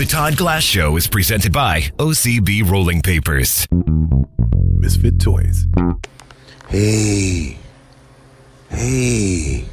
The 0.00 0.06
Todd 0.06 0.38
Glass 0.38 0.62
Show 0.62 0.96
is 0.96 1.06
presented 1.06 1.52
by 1.52 1.80
OCB 1.98 2.66
Rolling 2.70 3.02
Papers. 3.02 3.66
Misfit 4.78 5.20
Toys. 5.20 5.66
Hey. 6.70 7.58
Hey. 8.70 9.66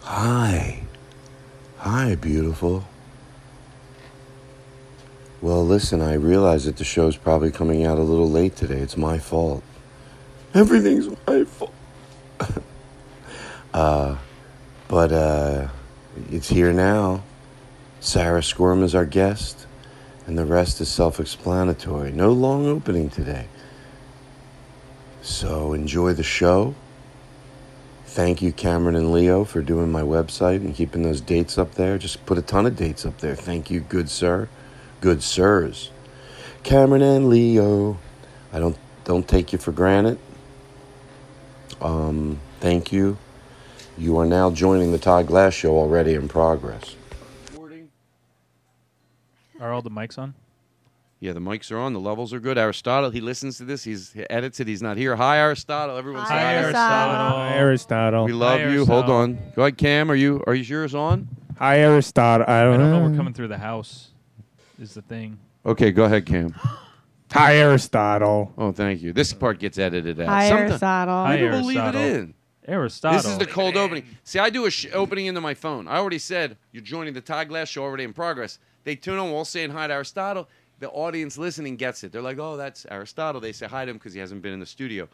Hi. 0.00 0.80
Hi, 1.78 2.14
beautiful. 2.16 2.82
Well, 5.40 5.64
listen, 5.64 6.00
I 6.00 6.14
realize 6.14 6.64
that 6.64 6.76
the 6.76 6.82
show's 6.84 7.16
probably 7.16 7.52
coming 7.52 7.86
out 7.86 7.98
a 7.98 8.02
little 8.02 8.28
late 8.28 8.56
today. 8.56 8.80
It's 8.80 8.96
my 8.96 9.16
fault. 9.16 9.62
Everything's 10.54 11.06
my 11.28 11.44
fault. 11.44 11.72
uh, 13.72 14.16
but 14.88 15.12
uh, 15.12 15.68
it's 16.32 16.48
here 16.48 16.72
now. 16.72 17.22
Sarah 18.04 18.42
Squirm 18.42 18.82
is 18.82 18.94
our 18.94 19.06
guest, 19.06 19.66
and 20.26 20.36
the 20.36 20.44
rest 20.44 20.78
is 20.82 20.90
self 20.90 21.18
explanatory. 21.18 22.12
No 22.12 22.32
long 22.32 22.66
opening 22.66 23.08
today. 23.08 23.46
So 25.22 25.72
enjoy 25.72 26.12
the 26.12 26.22
show. 26.22 26.74
Thank 28.04 28.42
you, 28.42 28.52
Cameron 28.52 28.94
and 28.94 29.10
Leo, 29.10 29.42
for 29.44 29.62
doing 29.62 29.90
my 29.90 30.02
website 30.02 30.56
and 30.56 30.74
keeping 30.74 31.02
those 31.02 31.22
dates 31.22 31.56
up 31.56 31.76
there. 31.76 31.96
Just 31.96 32.26
put 32.26 32.36
a 32.36 32.42
ton 32.42 32.66
of 32.66 32.76
dates 32.76 33.06
up 33.06 33.16
there. 33.18 33.34
Thank 33.34 33.70
you, 33.70 33.80
good 33.80 34.10
sir. 34.10 34.50
Good 35.00 35.22
sirs. 35.22 35.90
Cameron 36.62 37.00
and 37.00 37.30
Leo. 37.30 37.96
I 38.52 38.58
don't 38.58 38.76
don't 39.04 39.26
take 39.26 39.50
you 39.50 39.58
for 39.58 39.72
granted. 39.72 40.18
Um, 41.80 42.38
thank 42.60 42.92
you. 42.92 43.16
You 43.96 44.18
are 44.18 44.26
now 44.26 44.50
joining 44.50 44.92
the 44.92 44.98
Todd 44.98 45.26
Glass 45.26 45.54
Show 45.54 45.72
already 45.78 46.12
in 46.12 46.28
progress. 46.28 46.96
Are 49.60 49.72
all 49.72 49.82
the 49.82 49.90
mics 49.90 50.18
on? 50.18 50.34
Yeah, 51.20 51.32
the 51.32 51.40
mics 51.40 51.70
are 51.70 51.78
on. 51.78 51.92
The 51.92 52.00
levels 52.00 52.32
are 52.32 52.40
good. 52.40 52.58
Aristotle, 52.58 53.10
he 53.10 53.20
listens 53.20 53.56
to 53.58 53.64
this. 53.64 53.84
He's 53.84 54.10
edited. 54.14 54.26
edits 54.32 54.60
it. 54.60 54.66
He's 54.66 54.82
not 54.82 54.96
here. 54.96 55.16
Hi, 55.16 55.38
Aristotle. 55.38 55.96
Everyone's 55.96 56.28
hi, 56.28 56.40
hi 56.40 56.54
Aristotle. 56.54 57.36
Hi, 57.38 57.56
Aristotle. 57.56 58.24
We 58.24 58.32
love 58.32 58.60
hi, 58.60 58.64
you. 58.66 58.70
Aristotle. 58.78 58.94
Hold 59.02 59.10
on. 59.10 59.38
Go 59.54 59.62
ahead, 59.62 59.78
Cam. 59.78 60.10
Are 60.10 60.14
you? 60.16 60.42
Are 60.46 60.54
yours 60.54 60.94
on? 60.94 61.28
Hi, 61.58 61.78
Aristotle. 61.78 62.44
I 62.48 62.62
don't, 62.64 62.74
I 62.74 62.76
don't 62.76 62.90
know. 62.90 62.98
know. 63.04 63.10
We're 63.10 63.16
coming 63.16 63.32
through 63.32 63.48
the 63.48 63.58
house. 63.58 64.10
Is 64.80 64.92
the 64.94 65.02
thing. 65.02 65.38
Okay, 65.64 65.92
go 65.92 66.04
ahead, 66.04 66.26
Cam. 66.26 66.54
Hi, 67.32 67.56
Aristotle. 67.56 68.52
Oh, 68.58 68.70
thank 68.70 69.02
you. 69.02 69.12
This 69.12 69.32
part 69.32 69.58
gets 69.58 69.76
edited 69.78 70.20
out. 70.20 70.28
Hi, 70.28 70.48
Sometimes 70.48 70.70
Aristotle. 70.72 71.14
Hi, 71.24 71.38
Aristotle. 71.38 71.66
leave 71.66 71.94
it 71.94 71.94
in. 72.18 72.34
Aristotle. 72.68 73.18
This 73.18 73.26
is 73.30 73.38
the 73.38 73.46
cold 73.46 73.76
opening. 73.76 74.04
See, 74.24 74.38
I 74.38 74.50
do 74.50 74.66
a 74.66 74.70
sh- 74.70 74.86
opening 74.92 75.26
into 75.26 75.40
my 75.40 75.54
phone. 75.54 75.88
I 75.88 75.96
already 75.96 76.18
said 76.18 76.56
you're 76.70 76.82
joining 76.82 77.12
the 77.14 77.20
Todd 77.20 77.48
Glass 77.48 77.68
show 77.68 77.82
already 77.82 78.04
in 78.04 78.12
progress. 78.12 78.58
They 78.84 78.94
tune 78.94 79.18
on, 79.18 79.32
we'll 79.32 79.44
say 79.46 79.66
hi 79.66 79.86
to 79.86 79.94
Aristotle. 79.94 80.46
The 80.78 80.90
audience 80.90 81.38
listening 81.38 81.76
gets 81.76 82.04
it. 82.04 82.12
They're 82.12 82.20
like, 82.22 82.38
oh, 82.38 82.56
that's 82.56 82.86
Aristotle. 82.90 83.40
They 83.40 83.52
say 83.52 83.66
hi 83.66 83.84
to 83.86 83.90
him 83.90 83.96
because 83.96 84.12
he 84.12 84.20
hasn't 84.20 84.42
been 84.42 84.52
in 84.52 84.60
the 84.60 84.66
studio. 84.66 85.08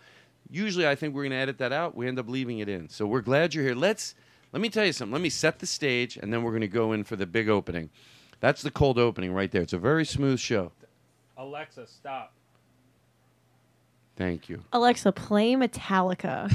Usually, 0.51 0.89
I 0.89 0.97
think 0.97 1.15
we're 1.15 1.23
going 1.23 1.31
to 1.31 1.37
edit 1.37 1.59
that 1.59 1.73
out. 1.73 1.95
We 1.95 2.09
end 2.09 2.19
up 2.19 2.29
leaving 2.29 2.59
it 2.59 2.69
in. 2.69 2.89
So 2.89 3.07
we're 3.07 3.21
glad 3.21 3.55
you're 3.55 3.65
here. 3.65 3.75
Let's 3.75 4.15
let 4.53 4.61
me 4.61 4.69
tell 4.69 4.85
you 4.85 4.93
something. 4.93 5.13
Let 5.13 5.23
me 5.23 5.29
set 5.31 5.61
the 5.61 5.67
stage, 5.67 6.17
and 6.17 6.33
then 6.33 6.43
we're 6.43 6.51
going 6.51 6.63
to 6.63 6.67
go 6.69 6.93
in 6.93 7.05
for 7.05 7.15
the 7.15 7.27
big 7.27 7.49
opening. 7.49 7.89
That's 8.41 8.63
the 8.63 8.71
cold 8.73 8.99
opening 8.99 9.33
right 9.33 9.49
there. 9.53 9.63
It's 9.63 9.73
a 9.75 9.79
very 9.79 10.05
smooth 10.05 10.41
show. 10.41 10.73
Alexa, 11.37 11.87
stop. 11.87 12.33
Thank 14.17 14.49
you. 14.49 14.65
Alexa, 14.73 15.13
play 15.13 15.55
Metallica. 15.55 16.51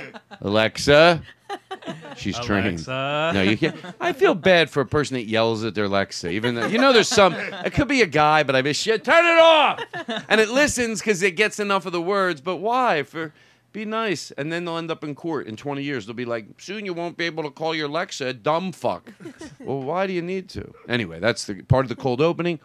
Alexa, 0.40 1.22
She's 2.16 2.38
trained. 2.40 2.86
No, 2.86 3.42
you 3.42 3.56
can't. 3.56 3.76
I 4.00 4.12
feel 4.12 4.34
bad 4.34 4.70
for 4.70 4.80
a 4.80 4.86
person 4.86 5.14
that 5.14 5.24
yells 5.26 5.64
at 5.64 5.74
their 5.74 5.84
Alexa. 5.84 6.30
Even 6.30 6.54
though 6.54 6.66
you 6.66 6.78
know, 6.78 6.92
there's 6.92 7.08
some. 7.08 7.34
It 7.34 7.72
could 7.72 7.88
be 7.88 8.02
a 8.02 8.06
guy, 8.06 8.42
but 8.42 8.56
I 8.56 8.62
miss 8.62 8.76
shit. 8.76 9.04
Turn 9.04 9.24
it 9.24 9.40
off. 9.40 9.82
And 10.28 10.40
it 10.40 10.48
listens 10.48 11.00
because 11.00 11.22
it 11.22 11.32
gets 11.32 11.60
enough 11.60 11.86
of 11.86 11.92
the 11.92 12.00
words. 12.00 12.40
But 12.40 12.56
why? 12.56 13.02
For 13.02 13.32
be 13.72 13.84
nice, 13.84 14.30
and 14.32 14.50
then 14.50 14.64
they'll 14.64 14.78
end 14.78 14.90
up 14.90 15.04
in 15.04 15.14
court 15.14 15.46
in 15.46 15.54
20 15.54 15.82
years. 15.82 16.06
They'll 16.06 16.14
be 16.14 16.24
like, 16.24 16.46
soon 16.58 16.86
you 16.86 16.94
won't 16.94 17.18
be 17.18 17.26
able 17.26 17.42
to 17.42 17.50
call 17.50 17.74
your 17.74 17.88
Alexa 17.90 18.26
a 18.28 18.32
dumb 18.32 18.72
fuck. 18.72 19.12
well, 19.60 19.80
why 19.82 20.06
do 20.06 20.14
you 20.14 20.22
need 20.22 20.48
to? 20.50 20.72
Anyway, 20.88 21.20
that's 21.20 21.44
the 21.44 21.60
part 21.62 21.84
of 21.84 21.90
the 21.90 21.96
cold 21.96 22.20
opening. 22.22 22.58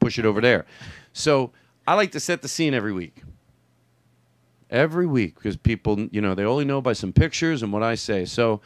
Push 0.00 0.18
it 0.18 0.26
over 0.26 0.42
there. 0.42 0.66
So 1.14 1.52
I 1.86 1.94
like 1.94 2.12
to 2.12 2.20
set 2.20 2.42
the 2.42 2.48
scene 2.48 2.74
every 2.74 2.92
week 2.92 3.14
every 4.70 5.06
week 5.06 5.34
because 5.36 5.56
people, 5.56 5.98
you 6.10 6.20
know, 6.20 6.34
they 6.34 6.44
only 6.44 6.64
know 6.64 6.80
by 6.80 6.92
some 6.92 7.12
pictures 7.12 7.62
and 7.62 7.72
what 7.72 7.82
I 7.82 7.94
say. 7.94 8.24
So 8.24 8.60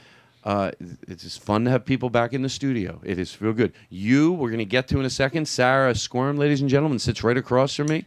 uh, 0.44 0.70
it's 1.08 1.22
just 1.22 1.42
fun 1.42 1.64
to 1.64 1.70
have 1.70 1.84
people 1.84 2.10
back 2.10 2.32
in 2.32 2.42
the 2.42 2.48
studio. 2.48 3.00
It 3.04 3.18
is 3.18 3.40
real 3.40 3.52
good. 3.52 3.72
You, 3.90 4.32
we're 4.32 4.48
going 4.50 4.58
to 4.58 4.64
get 4.64 4.88
to 4.88 4.98
in 4.98 5.04
a 5.04 5.10
second. 5.10 5.46
Sarah 5.46 5.94
Squirm, 5.94 6.36
ladies 6.36 6.60
and 6.60 6.70
gentlemen, 6.70 6.98
sits 6.98 7.22
right 7.22 7.36
across 7.36 7.74
from 7.74 7.86
me. 7.88 8.04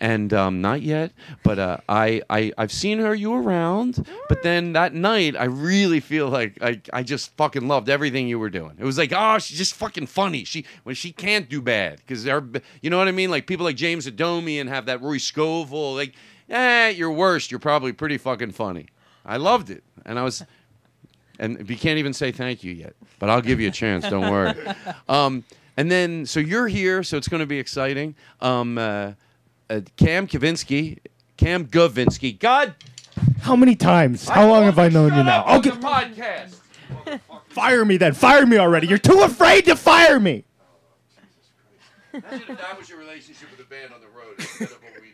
And 0.00 0.32
um, 0.32 0.60
not 0.60 0.82
yet, 0.82 1.10
but 1.42 1.58
uh, 1.58 1.78
I, 1.88 2.22
I, 2.30 2.52
I've 2.56 2.70
seen 2.70 3.00
her, 3.00 3.12
you 3.16 3.34
around. 3.34 4.06
But 4.28 4.44
then 4.44 4.74
that 4.74 4.94
night, 4.94 5.34
I 5.36 5.46
really 5.46 5.98
feel 5.98 6.28
like 6.28 6.56
I, 6.62 6.80
I 6.92 7.02
just 7.02 7.36
fucking 7.36 7.66
loved 7.66 7.88
everything 7.90 8.28
you 8.28 8.38
were 8.38 8.48
doing. 8.48 8.74
It 8.78 8.84
was 8.84 8.96
like, 8.96 9.12
oh, 9.12 9.38
she's 9.40 9.58
just 9.58 9.74
fucking 9.74 10.06
funny. 10.06 10.44
She 10.44 10.66
when 10.84 10.94
she 10.94 11.10
can't 11.10 11.48
do 11.48 11.60
bad 11.60 11.96
because 11.96 12.22
they're, 12.22 12.44
you 12.80 12.90
know 12.90 12.98
what 12.98 13.08
I 13.08 13.10
mean? 13.10 13.28
Like 13.32 13.48
people 13.48 13.64
like 13.66 13.74
James 13.74 14.06
Adomian 14.08 14.68
have 14.68 14.86
that 14.86 15.02
Roy 15.02 15.16
Scoville, 15.18 15.94
Like 15.96 16.14
eh, 16.50 16.88
you're 16.90 17.12
worst. 17.12 17.50
You're 17.50 17.60
probably 17.60 17.92
pretty 17.92 18.18
fucking 18.18 18.52
funny. 18.52 18.86
I 19.24 19.36
loved 19.36 19.70
it. 19.70 19.82
And 20.04 20.18
I 20.18 20.22
was, 20.22 20.44
and 21.38 21.68
you 21.68 21.76
can't 21.76 21.98
even 21.98 22.12
say 22.12 22.32
thank 22.32 22.64
you 22.64 22.72
yet, 22.72 22.94
but 23.18 23.30
I'll 23.30 23.40
give 23.42 23.60
you 23.60 23.68
a 23.68 23.72
chance. 23.72 24.08
Don't 24.08 24.30
worry. 24.30 24.54
Um, 25.08 25.44
and 25.76 25.88
then, 25.90 26.26
so 26.26 26.40
you're 26.40 26.66
here, 26.66 27.02
so 27.04 27.16
it's 27.16 27.28
going 27.28 27.38
to 27.40 27.46
be 27.46 27.58
exciting. 27.58 28.16
Um, 28.40 28.76
uh, 28.78 29.12
uh, 29.70 29.80
Cam 29.96 30.26
Kavinsky, 30.26 30.98
Cam 31.36 31.66
Govinsky. 31.66 32.36
God, 32.36 32.74
how 33.42 33.54
many 33.54 33.76
times? 33.76 34.28
How 34.28 34.48
long 34.48 34.64
have 34.64 34.78
I 34.78 34.88
known 34.88 35.14
you 35.14 35.22
now? 35.22 35.56
Okay. 35.58 35.70
podcast. 35.70 36.54
Fire 37.48 37.84
me 37.84 37.96
then. 37.96 38.12
Fire 38.14 38.44
me 38.44 38.58
already. 38.58 38.88
You're 38.88 38.98
too 38.98 39.20
afraid 39.20 39.66
to 39.66 39.76
fire 39.76 40.18
me. 40.18 40.44
Imagine 42.12 42.40
if 42.40 42.46
that 42.58 42.76
was 42.78 42.88
your 42.88 42.98
relationship 42.98 43.48
with 43.56 43.60
the 43.68 43.72
band 43.74 43.92
on 43.92 44.00
the 44.00 44.06
road 44.08 44.34
instead 44.38 44.62
of 44.76 44.82
what 44.82 44.92
we 45.00 45.07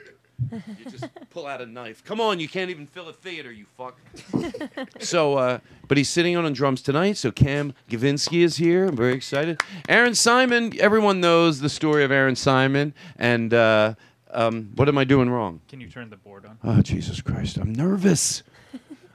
you 0.84 0.90
just 0.90 1.08
pull 1.30 1.46
out 1.46 1.60
a 1.60 1.66
knife. 1.66 2.04
Come 2.04 2.20
on, 2.20 2.38
you 2.40 2.48
can't 2.48 2.70
even 2.70 2.86
fill 2.86 3.08
a 3.08 3.12
theater, 3.12 3.50
you 3.50 3.66
fuck. 3.76 3.98
so, 5.00 5.36
uh, 5.36 5.58
but 5.88 5.96
he's 5.96 6.08
sitting 6.08 6.36
on 6.36 6.44
on 6.44 6.52
drums 6.52 6.82
tonight. 6.82 7.16
So 7.16 7.30
Cam 7.30 7.74
Gavinsky 7.90 8.42
is 8.44 8.56
here. 8.56 8.86
I'm 8.86 8.96
very 8.96 9.14
excited. 9.14 9.60
Aaron 9.88 10.14
Simon. 10.14 10.72
Everyone 10.78 11.20
knows 11.20 11.60
the 11.60 11.68
story 11.68 12.04
of 12.04 12.10
Aaron 12.10 12.36
Simon. 12.36 12.94
And 13.18 13.52
uh, 13.52 13.94
um, 14.30 14.72
what 14.76 14.88
am 14.88 14.98
I 14.98 15.04
doing 15.04 15.30
wrong? 15.30 15.60
Can 15.68 15.80
you 15.80 15.88
turn 15.88 16.10
the 16.10 16.16
board 16.16 16.44
on? 16.46 16.58
Oh 16.62 16.80
Jesus 16.82 17.20
Christ! 17.20 17.56
I'm 17.56 17.72
nervous. 17.74 18.42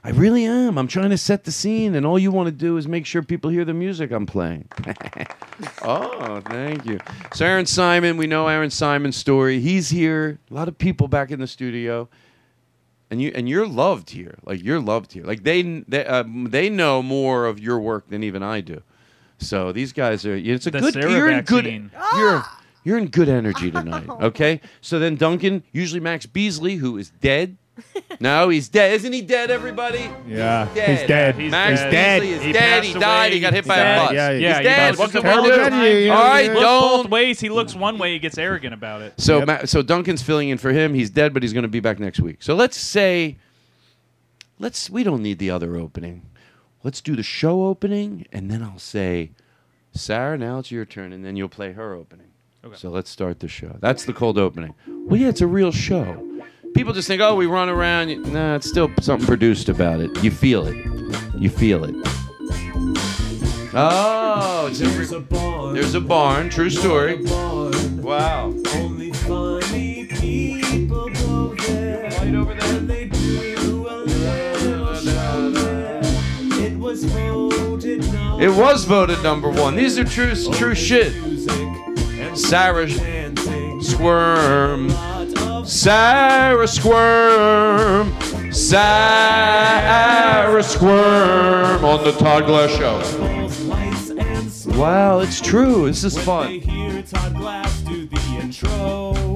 I 0.02 0.10
really 0.10 0.44
am. 0.46 0.78
I'm 0.78 0.88
trying 0.88 1.10
to 1.10 1.18
set 1.18 1.44
the 1.44 1.52
scene, 1.52 1.94
and 1.94 2.06
all 2.06 2.18
you 2.18 2.30
want 2.32 2.46
to 2.46 2.52
do 2.52 2.78
is 2.78 2.88
make 2.88 3.04
sure 3.04 3.22
people 3.22 3.50
hear 3.50 3.66
the 3.66 3.74
music 3.74 4.10
I'm 4.12 4.24
playing. 4.24 4.66
oh, 5.82 6.40
thank 6.46 6.86
you. 6.86 7.00
So, 7.34 7.44
Aaron 7.44 7.66
Simon, 7.66 8.16
we 8.16 8.26
know 8.26 8.48
Aaron 8.48 8.70
Simon's 8.70 9.16
story. 9.16 9.60
He's 9.60 9.90
here. 9.90 10.38
A 10.50 10.54
lot 10.54 10.68
of 10.68 10.78
people 10.78 11.06
back 11.06 11.30
in 11.30 11.38
the 11.38 11.46
studio, 11.46 12.08
and 13.10 13.20
you 13.20 13.30
and 13.34 13.46
you're 13.46 13.66
loved 13.68 14.08
here. 14.08 14.36
Like 14.44 14.64
you're 14.64 14.80
loved 14.80 15.12
here. 15.12 15.24
Like 15.24 15.42
they 15.42 15.60
they 15.86 16.06
um, 16.06 16.46
they 16.50 16.70
know 16.70 17.02
more 17.02 17.44
of 17.44 17.60
your 17.60 17.78
work 17.78 18.08
than 18.08 18.22
even 18.22 18.42
I 18.42 18.62
do. 18.62 18.82
So 19.38 19.70
these 19.70 19.92
guys 19.92 20.24
are. 20.24 20.34
It's 20.34 20.66
a 20.66 20.70
the 20.70 20.80
good. 20.80 20.94
Sarah 20.94 21.10
you're 21.10 21.30
in 21.30 21.42
good. 21.42 21.90
Ah! 21.94 22.18
You're 22.18 22.44
you're 22.84 22.98
in 23.04 23.08
good 23.08 23.28
energy 23.28 23.70
tonight. 23.70 24.08
Okay. 24.08 24.62
So 24.80 24.98
then 24.98 25.16
Duncan, 25.16 25.62
usually 25.72 26.00
Max 26.00 26.24
Beasley, 26.24 26.76
who 26.76 26.96
is 26.96 27.10
dead 27.20 27.58
no, 28.20 28.48
he's 28.48 28.68
dead. 28.68 28.94
Isn't 28.94 29.12
he 29.12 29.22
dead, 29.22 29.50
everybody? 29.50 30.10
Yeah. 30.26 30.66
He's 30.66 30.74
dead. 30.74 30.88
He's 30.98 31.08
dead. 31.08 31.34
He's 31.36 31.50
Max 31.50 31.80
dead. 31.80 32.22
He 32.22 32.52
dead. 32.52 32.84
He 32.84 32.92
died. 32.94 33.26
away. 33.26 33.34
He 33.34 33.40
got 33.40 33.52
hit 33.52 33.64
He's 33.64 33.68
by 33.68 33.78
a 33.78 33.98
bus. 34.00 34.12
Yeah, 34.12 34.30
yeah, 34.30 34.58
he's 34.58 34.64
dead. 34.66 34.98
What 34.98 35.10
can 35.12 35.22
we 35.22 35.50
do? 35.50 36.10
All 36.10 36.18
right, 36.24 36.46
don't. 36.48 36.56
both 37.04 37.10
ways. 37.10 37.40
He 37.40 37.48
looks 37.48 37.74
one 37.74 37.98
way. 37.98 38.12
He 38.12 38.18
gets 38.18 38.38
arrogant 38.38 38.74
about 38.74 39.02
it. 39.02 39.14
So, 39.20 39.38
Yep. 39.40 39.46
Ma- 39.46 39.64
so 39.64 39.80
Duncan's 39.82 40.22
filling 40.22 40.48
in 40.50 40.58
for 40.58 40.72
him. 40.72 40.92
He's 40.94 41.10
dead, 41.10 41.32
but 41.32 41.42
he's 41.42 41.52
going 41.52 41.62
to 41.62 41.68
be 41.68 41.80
back 41.80 41.98
next 41.98 42.20
week. 42.20 42.42
So 42.42 42.54
let's 42.54 42.76
say, 42.76 43.38
let's. 44.58 44.90
We 44.90 45.02
don't 45.04 45.22
need 45.22 45.38
the 45.38 45.50
other 45.50 45.76
opening. 45.76 46.26
Let's 46.82 47.00
do 47.00 47.14
the 47.14 47.22
show 47.22 47.64
opening, 47.64 48.26
and 48.32 48.50
then 48.50 48.62
I'll 48.62 48.78
say, 48.78 49.32
Sarah, 49.92 50.38
now 50.38 50.58
it's 50.58 50.70
your 50.70 50.86
turn, 50.86 51.12
and 51.12 51.24
then 51.24 51.36
you'll 51.36 51.50
play 51.50 51.72
her 51.72 51.92
opening. 51.94 52.28
Okay. 52.64 52.76
So 52.76 52.90
let's 52.90 53.08
start 53.10 53.40
the 53.40 53.48
show. 53.48 53.76
That's 53.80 54.04
the 54.04 54.12
cold 54.12 54.36
opening. 54.36 54.74
Well, 54.86 55.18
yeah, 55.20 55.28
it's 55.28 55.40
a 55.40 55.46
real 55.46 55.72
show 55.72 56.26
people 56.74 56.92
just 56.92 57.08
think, 57.08 57.20
oh, 57.20 57.34
we 57.34 57.46
run 57.46 57.68
around. 57.68 58.10
No, 58.32 58.54
it's 58.56 58.68
still 58.68 58.90
something 59.00 59.26
produced 59.26 59.68
about 59.68 60.00
it. 60.00 60.22
You 60.24 60.30
feel 60.30 60.66
it. 60.66 60.76
You 61.38 61.50
feel 61.50 61.84
it. 61.84 61.94
Oh, 63.72 64.68
it's 64.70 64.78
there's, 64.80 65.12
a, 65.12 65.16
a 65.16 65.20
barn. 65.20 65.74
There's 65.74 65.94
a 65.94 66.00
barn. 66.00 66.48
True 66.50 66.70
story. 66.70 67.16
Barn. 67.24 68.02
Wow. 68.02 68.54
Only 68.74 69.12
funny 69.12 70.06
people 70.06 71.08
go 71.10 71.54
there. 71.54 72.08
Right 72.10 72.34
over 72.34 72.54
there. 72.54 72.76
And 72.78 72.90
they 72.90 73.06
do 73.06 73.86
a 73.86 73.96
little 73.98 74.80
It 76.52 76.76
was 76.76 77.04
voted 77.04 78.12
number. 78.12 78.44
It 78.44 78.50
was 78.54 78.84
voted 78.84 79.22
number 79.22 79.50
one. 79.50 79.76
These 79.76 79.98
are 79.98 80.04
true, 80.04 80.34
true 80.52 80.74
shit. 80.74 81.12
Sarah 82.36 82.88
squirm. 83.80 84.90
Sarah 85.64 86.66
Squirm, 86.66 88.14
Sarah 88.52 90.62
Squirm 90.62 91.82
on 91.84 92.02
the 92.02 92.10
Todd 92.12 92.46
Glass 92.46 92.70
Show. 92.70 93.02
Wow, 94.78 95.20
it's 95.20 95.40
true. 95.42 95.86
This 95.86 96.02
is 96.04 96.18
fun. 96.24 96.60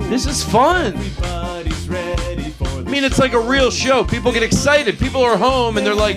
This 0.09 0.27
is 0.27 0.43
fun. 0.43 0.97
I 0.97 2.85
mean, 2.97 3.05
it's 3.05 3.19
like 3.19 3.33
a 3.35 3.41
real 3.41 3.71
show. 3.71 4.05
People 4.05 4.33
get 4.33 4.43
excited. 4.43 4.99
People 4.99 5.23
are 5.23 5.37
home 5.37 5.77
and 5.79 5.87
they're 5.87 5.95
like, 5.95 6.17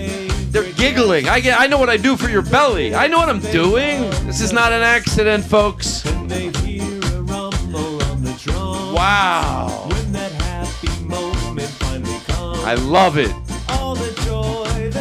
they're 0.50 0.72
giggling. 0.72 1.28
I 1.28 1.40
get, 1.40 1.60
I 1.60 1.66
know 1.66 1.78
what 1.78 1.90
I 1.90 1.96
do 1.98 2.16
for 2.16 2.30
your 2.30 2.42
belly. 2.42 2.94
I 2.94 3.06
know 3.08 3.18
what 3.18 3.28
I'm 3.28 3.40
doing. 3.40 4.00
This 4.26 4.40
is 4.40 4.52
not 4.54 4.72
an 4.72 4.80
accident, 4.82 5.44
folks. 5.44 6.04
Wow. 8.94 9.84
I 12.68 12.74
love 12.74 13.16
it. 13.16 13.32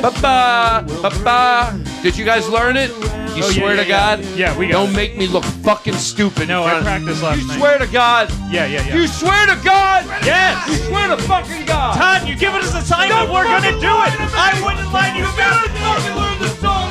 Ba-ba, 0.01 0.85
ba-ba. 1.03 1.75
Did 2.01 2.15
you 2.15 2.23
guys 2.23 2.47
learn 2.47 2.77
it? 2.77 2.91
You 3.35 3.43
Oh, 3.43 3.51
swear 3.51 3.75
yeah, 3.75 3.83
to 3.83 3.87
God? 3.89 4.25
Yeah, 4.39 4.57
we 4.57 4.67
got 4.67 4.85
Don't 4.87 4.91
it. 4.91 4.95
make 4.95 5.17
me 5.17 5.27
look 5.27 5.43
fucking 5.67 5.95
stupid. 5.95 6.47
No, 6.47 6.63
I 6.63 6.79
practiced 6.79 7.21
last 7.21 7.41
You 7.41 7.47
night. 7.49 7.57
swear 7.59 7.77
to 7.77 7.87
God? 7.87 8.29
Yeah, 8.49 8.67
yeah, 8.67 8.87
yeah. 8.87 8.95
You 8.95 9.05
swear 9.05 9.47
to 9.47 9.59
God? 9.65 10.05
Yes. 10.23 10.55
You 10.69 10.75
swear 10.87 11.09
to 11.09 11.17
fucking 11.23 11.65
God? 11.65 11.97
Todd, 11.97 12.25
you 12.25 12.37
give 12.37 12.53
us 12.53 12.71
sign 12.71 13.11
assignment, 13.11 13.33
we're 13.33 13.43
gonna 13.43 13.71
do 13.71 13.77
it. 13.99 14.13
I 14.47 14.61
wouldn't 14.63 14.93
lie 14.93 15.09
to 15.09 15.17
you. 15.17 16.33
it. 16.33 16.36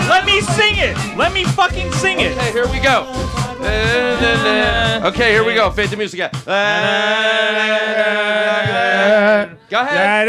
Let 0.08 0.24
me 0.24 0.40
sing 0.40 0.74
it. 0.76 0.96
Let 1.16 1.32
me 1.32 1.42
fucking 1.44 1.90
sing 1.94 2.20
it. 2.20 2.32
Okay, 2.38 2.52
here 2.52 2.66
we 2.68 2.78
go. 2.78 3.02
Okay, 5.08 5.32
here 5.32 5.42
we 5.42 5.54
go. 5.54 5.68
Fade 5.70 5.88
the 5.90 5.96
music 5.96 6.20
out. 6.20 6.32
Go 9.68 9.80
ahead. 9.80 10.28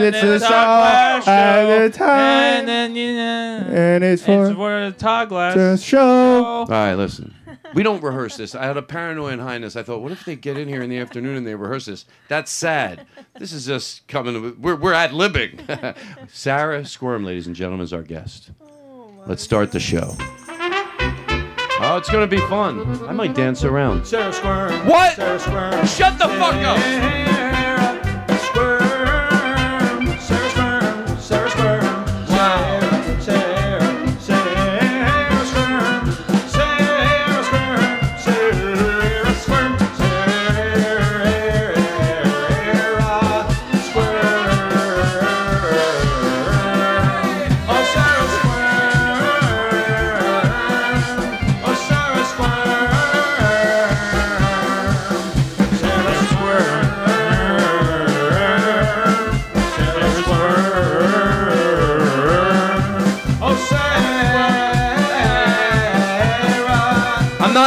It's 0.00 0.20
a 0.22 0.40
song 0.40 1.22
at 1.28 1.78
a 1.82 1.90
time. 1.90 2.68
And 2.70 4.02
it's 4.04 4.24
for 4.24 4.84
a 4.86 4.90
Todd 4.92 5.28
Glass 5.28 5.82
show. 5.82 6.44
All 6.64 6.66
right, 6.66 6.94
listen 6.94 7.34
we 7.74 7.82
don't 7.82 8.02
rehearse 8.02 8.36
this. 8.36 8.54
I 8.54 8.64
had 8.64 8.76
a 8.76 8.82
paranoia 8.82 9.32
in 9.32 9.38
highness. 9.40 9.76
I 9.76 9.82
thought, 9.82 10.00
what 10.00 10.12
if 10.12 10.24
they 10.24 10.36
get 10.36 10.56
in 10.56 10.68
here 10.68 10.82
in 10.82 10.88
the 10.88 10.98
afternoon 10.98 11.36
and 11.36 11.46
they 11.46 11.54
rehearse 11.54 11.86
this? 11.86 12.06
That's 12.28 12.50
sad. 12.50 13.06
This 13.38 13.52
is 13.52 13.66
just 13.66 14.06
coming. 14.08 14.56
We're 14.60 14.76
we're 14.76 14.92
ad 14.92 15.10
libbing. 15.10 15.66
Sarah 16.32 16.84
Squirm, 16.84 17.24
ladies 17.24 17.46
and 17.46 17.56
gentlemen, 17.56 17.84
is 17.84 17.92
our 17.92 18.02
guest. 18.02 18.52
Oh, 18.62 19.12
Let's 19.26 19.42
start 19.42 19.72
the 19.72 19.80
show. 19.80 20.14
Oh, 21.80 21.96
it's 21.98 22.08
gonna 22.10 22.28
be 22.28 22.38
fun. 22.48 23.04
I 23.08 23.12
might 23.12 23.34
dance 23.34 23.64
around. 23.64 24.06
Sarah 24.06 24.32
Squirm. 24.32 24.86
What? 24.86 25.16
Sarah 25.16 25.40
Squirm. 25.40 25.84
Shut 25.86 26.18
the 26.18 26.28
fuck 26.28 26.54
up. 26.64 27.43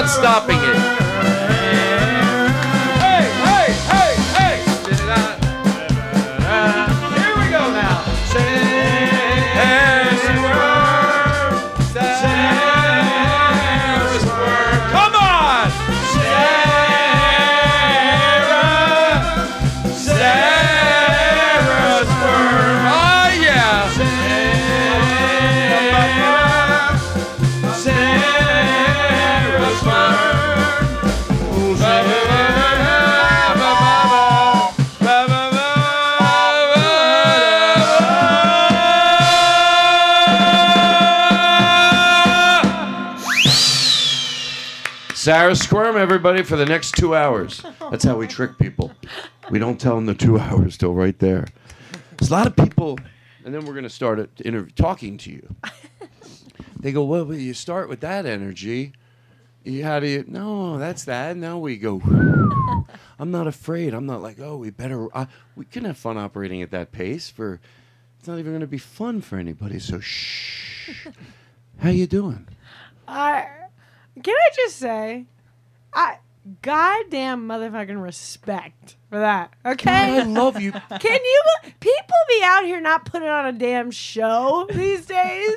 stopping 0.07 0.56
Sarah 45.27 45.57
Squirm, 45.57 45.97
everybody, 45.97 46.41
for 46.41 46.55
the 46.55 46.65
next 46.65 46.95
two 46.95 47.13
hours. 47.13 47.61
That's 47.91 48.05
how 48.05 48.15
we 48.15 48.27
trick 48.27 48.57
people. 48.57 48.93
We 49.51 49.59
don't 49.59 49.77
tell 49.77 49.95
them 49.95 50.05
the 50.05 50.13
two 50.13 50.39
hours 50.39 50.77
till 50.77 50.93
right 50.93 51.19
there. 51.19 51.45
There's 52.17 52.29
a 52.29 52.33
lot 52.33 52.47
of 52.47 52.55
people, 52.55 52.97
and 53.43 53.53
then 53.53 53.65
we're 53.65 53.73
going 53.73 53.83
to 53.83 53.89
start 53.89 54.21
talking 54.77 55.17
to 55.17 55.29
you. 55.29 55.53
They 56.79 56.93
go, 56.93 57.03
well, 57.03 57.33
you 57.33 57.53
start 57.53 57.89
with 57.89 57.99
that 57.99 58.25
energy. 58.25 58.93
You, 59.65 59.83
how 59.83 59.99
do 59.99 60.07
you? 60.07 60.23
No, 60.29 60.77
that's 60.77 61.03
that. 61.03 61.35
Now 61.35 61.57
we 61.59 61.75
go. 61.75 61.99
I'm 63.19 63.29
not 63.29 63.47
afraid. 63.47 63.93
I'm 63.93 64.05
not 64.05 64.21
like, 64.21 64.39
oh, 64.39 64.55
we 64.55 64.69
better. 64.69 65.09
Uh, 65.13 65.25
we 65.57 65.65
can 65.65 65.83
have 65.83 65.97
fun 65.97 66.17
operating 66.17 66.61
at 66.61 66.71
that 66.71 66.93
pace. 66.93 67.29
For 67.29 67.59
it's 68.17 68.29
not 68.29 68.39
even 68.39 68.53
going 68.53 68.61
to 68.61 68.65
be 68.65 68.77
fun 68.77 69.19
for 69.19 69.37
anybody. 69.37 69.79
So 69.79 69.99
shh. 69.99 71.05
how 71.79 71.89
you 71.89 72.07
doing? 72.07 72.47
I. 73.09 73.41
Uh, 73.41 73.45
can 74.23 74.33
I 74.33 74.49
just 74.55 74.77
say, 74.77 75.25
I 75.93 76.17
goddamn 76.61 77.47
motherfucking 77.47 78.01
respect 78.01 78.95
for 79.09 79.19
that. 79.19 79.53
Okay, 79.65 80.19
I 80.19 80.23
love 80.23 80.59
you. 80.59 80.71
Can 80.71 81.19
you 81.23 81.41
people 81.79 82.15
be 82.29 82.39
out 82.43 82.63
here 82.63 82.79
not 82.81 83.05
putting 83.05 83.27
on 83.29 83.45
a 83.47 83.51
damn 83.51 83.91
show 83.91 84.67
these 84.73 85.05
days? 85.05 85.53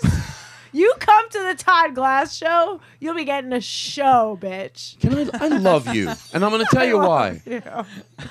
You 0.73 0.93
come 1.01 1.29
to 1.31 1.39
the 1.41 1.55
Todd 1.57 1.95
Glass 1.97 2.37
show, 2.37 2.81
you'll 3.01 3.15
be 3.17 3.25
getting 3.25 3.53
a 3.53 3.61
show, 3.61 4.39
bitch. 4.41 5.01
Can 5.01 5.15
I? 5.15 5.47
I 5.47 5.49
love 5.49 5.93
you, 5.95 6.09
and 6.35 6.45
I'm 6.45 6.51
going 6.51 6.65
to 6.65 6.71
tell 6.77 6.87
you 6.87 6.99
why. 6.99 7.41
You. 7.47 7.63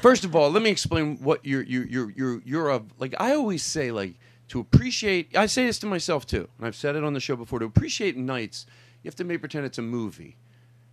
First 0.02 0.24
of 0.26 0.34
all, 0.36 0.50
let 0.52 0.62
me 0.64 0.70
explain 0.70 1.18
what 1.18 1.44
you're 1.46 1.64
you 1.64 1.82
you're 1.84 2.12
you're 2.12 2.42
you're 2.46 2.70
a 2.70 2.84
like. 3.00 3.16
I 3.20 3.34
always 3.34 3.64
say 3.64 3.92
like 3.92 4.14
to 4.50 4.60
appreciate. 4.60 5.36
I 5.36 5.48
say 5.48 5.66
this 5.66 5.80
to 5.80 5.88
myself 5.88 6.26
too, 6.28 6.48
and 6.60 6.68
I've 6.68 6.76
said 6.76 6.96
it 6.96 7.04
on 7.04 7.14
the 7.14 7.20
show 7.20 7.36
before. 7.36 7.60
To 7.60 7.66
appreciate 7.66 8.16
nights 8.16 8.66
you 9.04 9.08
have 9.08 9.16
to 9.18 9.24
make 9.24 9.40
pretend 9.40 9.66
it's 9.66 9.78
a 9.78 9.82
movie. 9.82 10.36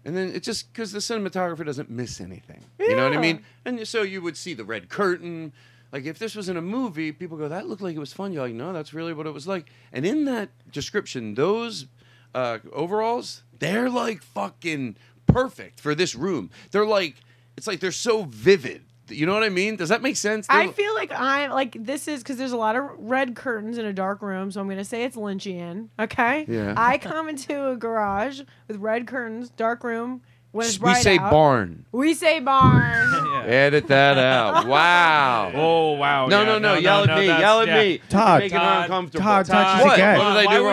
And 0.05 0.17
then 0.17 0.31
it's 0.33 0.47
just 0.47 0.73
because 0.73 0.93
the 0.93 1.01
cinematographer 1.01 1.65
doesn't 1.65 1.91
miss 1.91 2.21
anything. 2.21 2.63
You 2.79 2.95
know 2.95 3.05
what 3.09 3.17
I 3.17 3.21
mean? 3.21 3.43
And 3.65 3.87
so 3.89 4.03
you 4.03 4.23
would 4.23 4.37
see 4.37 4.55
the 4.55 4.65
red 4.65 4.89
curtain. 4.89 5.53
Like 5.91 6.05
if 6.05 6.19
this 6.21 6.37
was 6.37 6.49
in 6.49 6.57
a 6.57 6.63
movie, 6.63 7.11
people 7.11 7.37
go, 7.37 7.49
"That 7.49 7.67
looked 7.67 7.83
like 7.83 7.97
it 7.97 7.99
was 7.99 8.13
fun." 8.13 8.33
You're 8.33 8.47
like, 8.47 8.55
"No, 8.55 8.73
that's 8.73 8.95
really 8.95 9.13
what 9.13 9.27
it 9.27 9.35
was 9.35 9.49
like." 9.49 9.67
And 9.93 10.07
in 10.07 10.25
that 10.27 10.51
description, 10.71 11.35
those 11.35 11.87
uh, 12.35 12.59
overalls, 12.73 13.43
they're 13.59 13.91
like 13.91 14.23
fucking 14.23 14.97
perfect 15.27 15.81
for 15.81 15.95
this 15.95 16.15
room. 16.15 16.51
They're 16.71 16.87
like, 16.87 17.17
it's 17.57 17.67
like 17.67 17.81
they're 17.81 17.91
so 17.93 18.25
vivid. 18.25 18.83
You 19.11 19.27
know 19.27 19.35
what 19.35 19.45
I 19.45 19.51
mean? 19.51 19.77
Does 19.77 19.91
that 19.91 20.03
make 20.03 20.17
sense? 20.17 20.47
They, 20.47 20.55
I 20.55 20.67
feel 20.73 20.95
like 20.95 21.13
I'm 21.13 21.51
like 21.51 21.77
this 21.79 22.09
is 22.09 22.23
because 22.23 22.37
there's 22.39 22.53
a 22.53 22.57
lot 22.57 22.77
of 22.77 22.91
red 22.99 23.37
curtains 23.37 23.79
in 23.79 23.85
a 23.85 23.93
dark 23.93 24.21
room, 24.21 24.51
so 24.51 24.61
I'm 24.61 24.69
gonna 24.69 24.85
say 24.85 25.05
it's 25.05 25.17
Lynchian. 25.17 25.89
Okay. 25.99 26.45
Yeah. 26.49 26.75
I 26.77 26.99
come 26.99 27.29
into 27.29 27.71
a 27.71 27.77
garage 27.77 28.41
with 28.67 28.79
red 28.79 29.07
curtains, 29.07 29.51
dark 29.51 29.85
room, 29.85 30.23
when 30.57 30.67
it's 30.67 30.81
we 30.81 30.95
say 30.95 31.19
out. 31.19 31.31
barn. 31.31 31.85
We 31.93 32.15
say 32.15 32.41
barn. 32.41 33.13
Edit 33.47 33.89
that 33.89 34.17
out. 34.17 34.67
Wow. 34.67 35.53
Oh 35.55 35.93
wow! 35.93 36.27
No, 36.27 36.41
yeah, 36.41 36.45
no, 36.47 36.59
no, 36.59 36.75
Yell 36.75 37.05
at 37.09 37.17
me. 37.19 37.27
Yell 37.27 37.61
at 37.61 37.67
yeah. 37.69 37.83
me. 37.83 38.01
Todd, 38.09 38.41
Making 38.41 38.59
her 38.59 38.65
Todd, 38.65 38.81
uncomfortable. 38.85 39.25
Todd, 39.25 39.47
Todd, 39.47 39.77
she's 39.79 39.87
What? 39.87 39.97
gay. 39.97 40.19
What 40.19 40.19
did 40.19 40.25
I 40.37 40.45
Why 40.47 40.57
do 40.57 40.65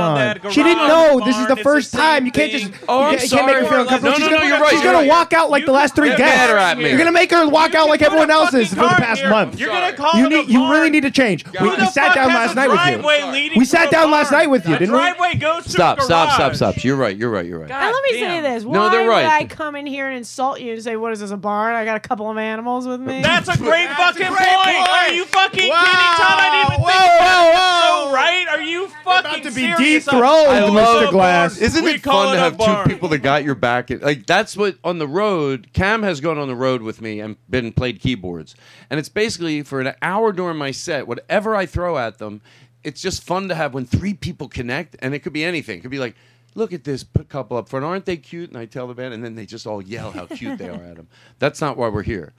wrong? 0.00 0.36
Come 0.36 0.46
on 0.46 0.52
She 0.52 0.62
didn't 0.64 0.88
know. 0.88 1.20
This 1.24 1.38
is 1.38 1.46
the 1.46 1.56
first 1.56 1.92
time. 1.92 2.26
You 2.26 2.32
can't 2.32 2.50
just. 2.50 2.72
Oh, 2.88 3.02
I'm 3.04 3.12
you 3.12 3.18
make 3.20 3.20
her 3.20 3.26
sorry. 3.28 3.64
feel 3.66 3.80
uncomfortable. 3.82 4.10
No, 4.10 4.18
no, 4.26 4.42
you're 4.42 4.58
right, 4.58 4.70
She's 4.70 4.82
gonna 4.82 5.06
walk 5.06 5.32
out 5.32 5.50
like 5.50 5.64
the 5.66 5.72
last 5.72 5.94
three 5.94 6.08
Get 6.08 6.18
guests. 6.18 6.50
at 6.50 6.78
me. 6.78 6.88
You're 6.88 6.98
gonna 6.98 7.12
make 7.12 7.30
her 7.30 7.48
walk 7.48 7.76
out 7.76 7.88
like 7.88 8.02
everyone 8.02 8.30
else 8.30 8.52
is 8.54 8.70
for 8.70 8.74
the 8.76 8.80
past 8.88 9.22
month. 9.26 9.56
You're 9.58 9.68
gonna 9.68 9.92
call 9.96 10.18
You 10.18 10.28
need. 10.28 10.48
You 10.48 10.68
really 10.70 10.90
need 10.90 11.02
to 11.02 11.10
change. 11.12 11.44
We, 11.60 11.86
sat 11.86 12.14
down 12.16 12.28
last 12.28 12.56
night 12.56 12.68
with 12.68 13.46
you. 13.46 13.58
We 13.58 13.64
sat 13.64 13.88
down 13.92 14.10
last 14.10 14.32
night 14.32 14.50
with 14.50 14.66
you, 14.66 14.76
didn't 14.78 14.94
we? 14.94 15.38
Stop, 15.62 16.00
stop, 16.00 16.32
stop, 16.32 16.54
stop. 16.56 16.82
You're 16.82 16.96
right. 16.96 17.16
You're 17.16 17.30
right. 17.30 17.46
You're 17.46 17.60
right. 17.60 17.70
And 17.70 17.92
let 17.92 18.02
me 18.02 18.18
say 18.18 18.40
this. 18.40 18.64
No, 18.64 18.88
they're 18.90 19.09
right. 19.10 19.40
would 19.42 19.52
I 19.52 19.54
come 19.54 19.76
in 19.76 19.86
here 19.86 20.06
and 20.08 20.16
insult 20.16 20.60
you 20.60 20.72
and 20.74 20.82
say, 20.82 20.96
"What 20.96 21.12
is 21.12 21.20
this? 21.20 21.30
A 21.30 21.36
barn? 21.36 21.74
I 21.74 21.84
got 21.84 21.96
a 21.96 22.00
couple 22.08 22.30
of 22.30 22.36
animals 22.38 22.86
with 22.86 23.00
me." 23.00 23.20
That's 23.22 23.48
a 23.48 23.56
great 23.58 23.86
That's 23.86 23.98
fucking 24.02 24.26
a 24.26 24.30
great 24.30 24.38
point. 24.48 24.64
point. 24.76 24.88
Are 24.88 25.12
you 25.12 25.24
fucking 25.26 25.68
wow. 25.68 25.70
kidding, 26.16 26.36
me? 26.36 26.36
I 26.36 26.66
didn't 26.70 26.72
even 26.72 26.84
whoa, 26.84 26.92
think 26.92 27.20
about 27.20 27.54
whoa, 27.54 27.90
whoa. 27.90 28.06
So 28.10 28.14
right? 28.14 28.46
Are 28.48 28.62
you 28.62 28.88
fucking 29.04 29.40
about 29.40 29.42
to 29.42 29.50
be 29.50 29.90
dethroned, 29.92 30.72
Mr. 30.76 31.10
Glass? 31.10 31.58
Isn't 31.60 31.84
we 31.84 31.92
it 31.92 32.02
fun 32.02 32.28
it 32.32 32.36
to 32.36 32.38
have 32.38 32.56
barn. 32.58 32.84
two 32.86 32.94
people 32.94 33.08
that 33.10 33.18
got 33.18 33.44
your 33.44 33.54
back? 33.54 33.90
At, 33.90 34.02
like 34.02 34.26
that's 34.26 34.56
what 34.56 34.78
on 34.84 34.98
the 34.98 35.08
road. 35.08 35.68
Cam 35.72 36.02
has 36.02 36.20
gone 36.20 36.38
on 36.38 36.48
the 36.48 36.56
road 36.56 36.82
with 36.82 37.00
me 37.00 37.20
and 37.20 37.36
been 37.48 37.72
played 37.72 38.00
keyboards, 38.00 38.54
and 38.90 38.98
it's 38.98 39.08
basically 39.10 39.62
for 39.62 39.80
an 39.80 39.94
hour 40.02 40.32
during 40.32 40.56
my 40.56 40.70
set, 40.70 41.06
whatever 41.06 41.54
I 41.54 41.66
throw 41.66 41.98
at 41.98 42.18
them, 42.18 42.40
it's 42.84 43.00
just 43.00 43.24
fun 43.24 43.48
to 43.48 43.54
have 43.54 43.74
when 43.74 43.84
three 43.86 44.14
people 44.14 44.48
connect, 44.48 44.96
and 45.00 45.14
it 45.14 45.20
could 45.20 45.32
be 45.32 45.44
anything. 45.44 45.78
It 45.78 45.82
could 45.82 45.90
be 45.90 45.98
like 45.98 46.14
look 46.54 46.72
at 46.72 46.84
this 46.84 47.04
couple 47.28 47.56
up 47.56 47.68
front. 47.68 47.84
Aren't 47.84 48.04
they 48.04 48.16
cute? 48.16 48.48
And 48.50 48.58
I 48.58 48.66
tell 48.66 48.86
the 48.86 48.94
band, 48.94 49.14
and 49.14 49.24
then 49.24 49.34
they 49.34 49.46
just 49.46 49.66
all 49.66 49.82
yell 49.82 50.10
how 50.12 50.26
cute 50.26 50.58
they 50.58 50.68
are 50.68 50.72
at 50.82 50.96
them. 50.96 51.08
That's 51.38 51.60
not 51.60 51.76
why 51.76 51.88
we're 51.88 52.02
here. 52.02 52.32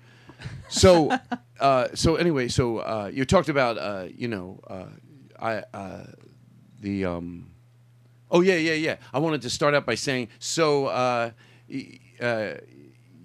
So, 0.70 1.16
uh, 1.60 1.90
so 1.94 2.16
anyway, 2.16 2.48
so 2.48 2.80
uh, 2.80 3.12
you 3.14 3.26
talked 3.26 3.50
about, 3.50 3.78
uh, 3.78 4.08
you 4.14 4.28
know, 4.28 4.60
uh, 4.68 4.86
I 5.40 5.64
uh, 5.74 6.06
the 6.80 7.06
um, 7.06 7.52
oh 8.32 8.42
yeah, 8.42 8.56
yeah, 8.56 8.74
yeah. 8.74 8.96
I 9.14 9.20
wanted 9.20 9.44
to 9.44 9.50
start 9.52 9.76
out 9.76 9.86
by 9.86 9.96
saying, 9.96 10.30
so 10.40 10.88
uh, 10.88 11.32
you 11.68 11.94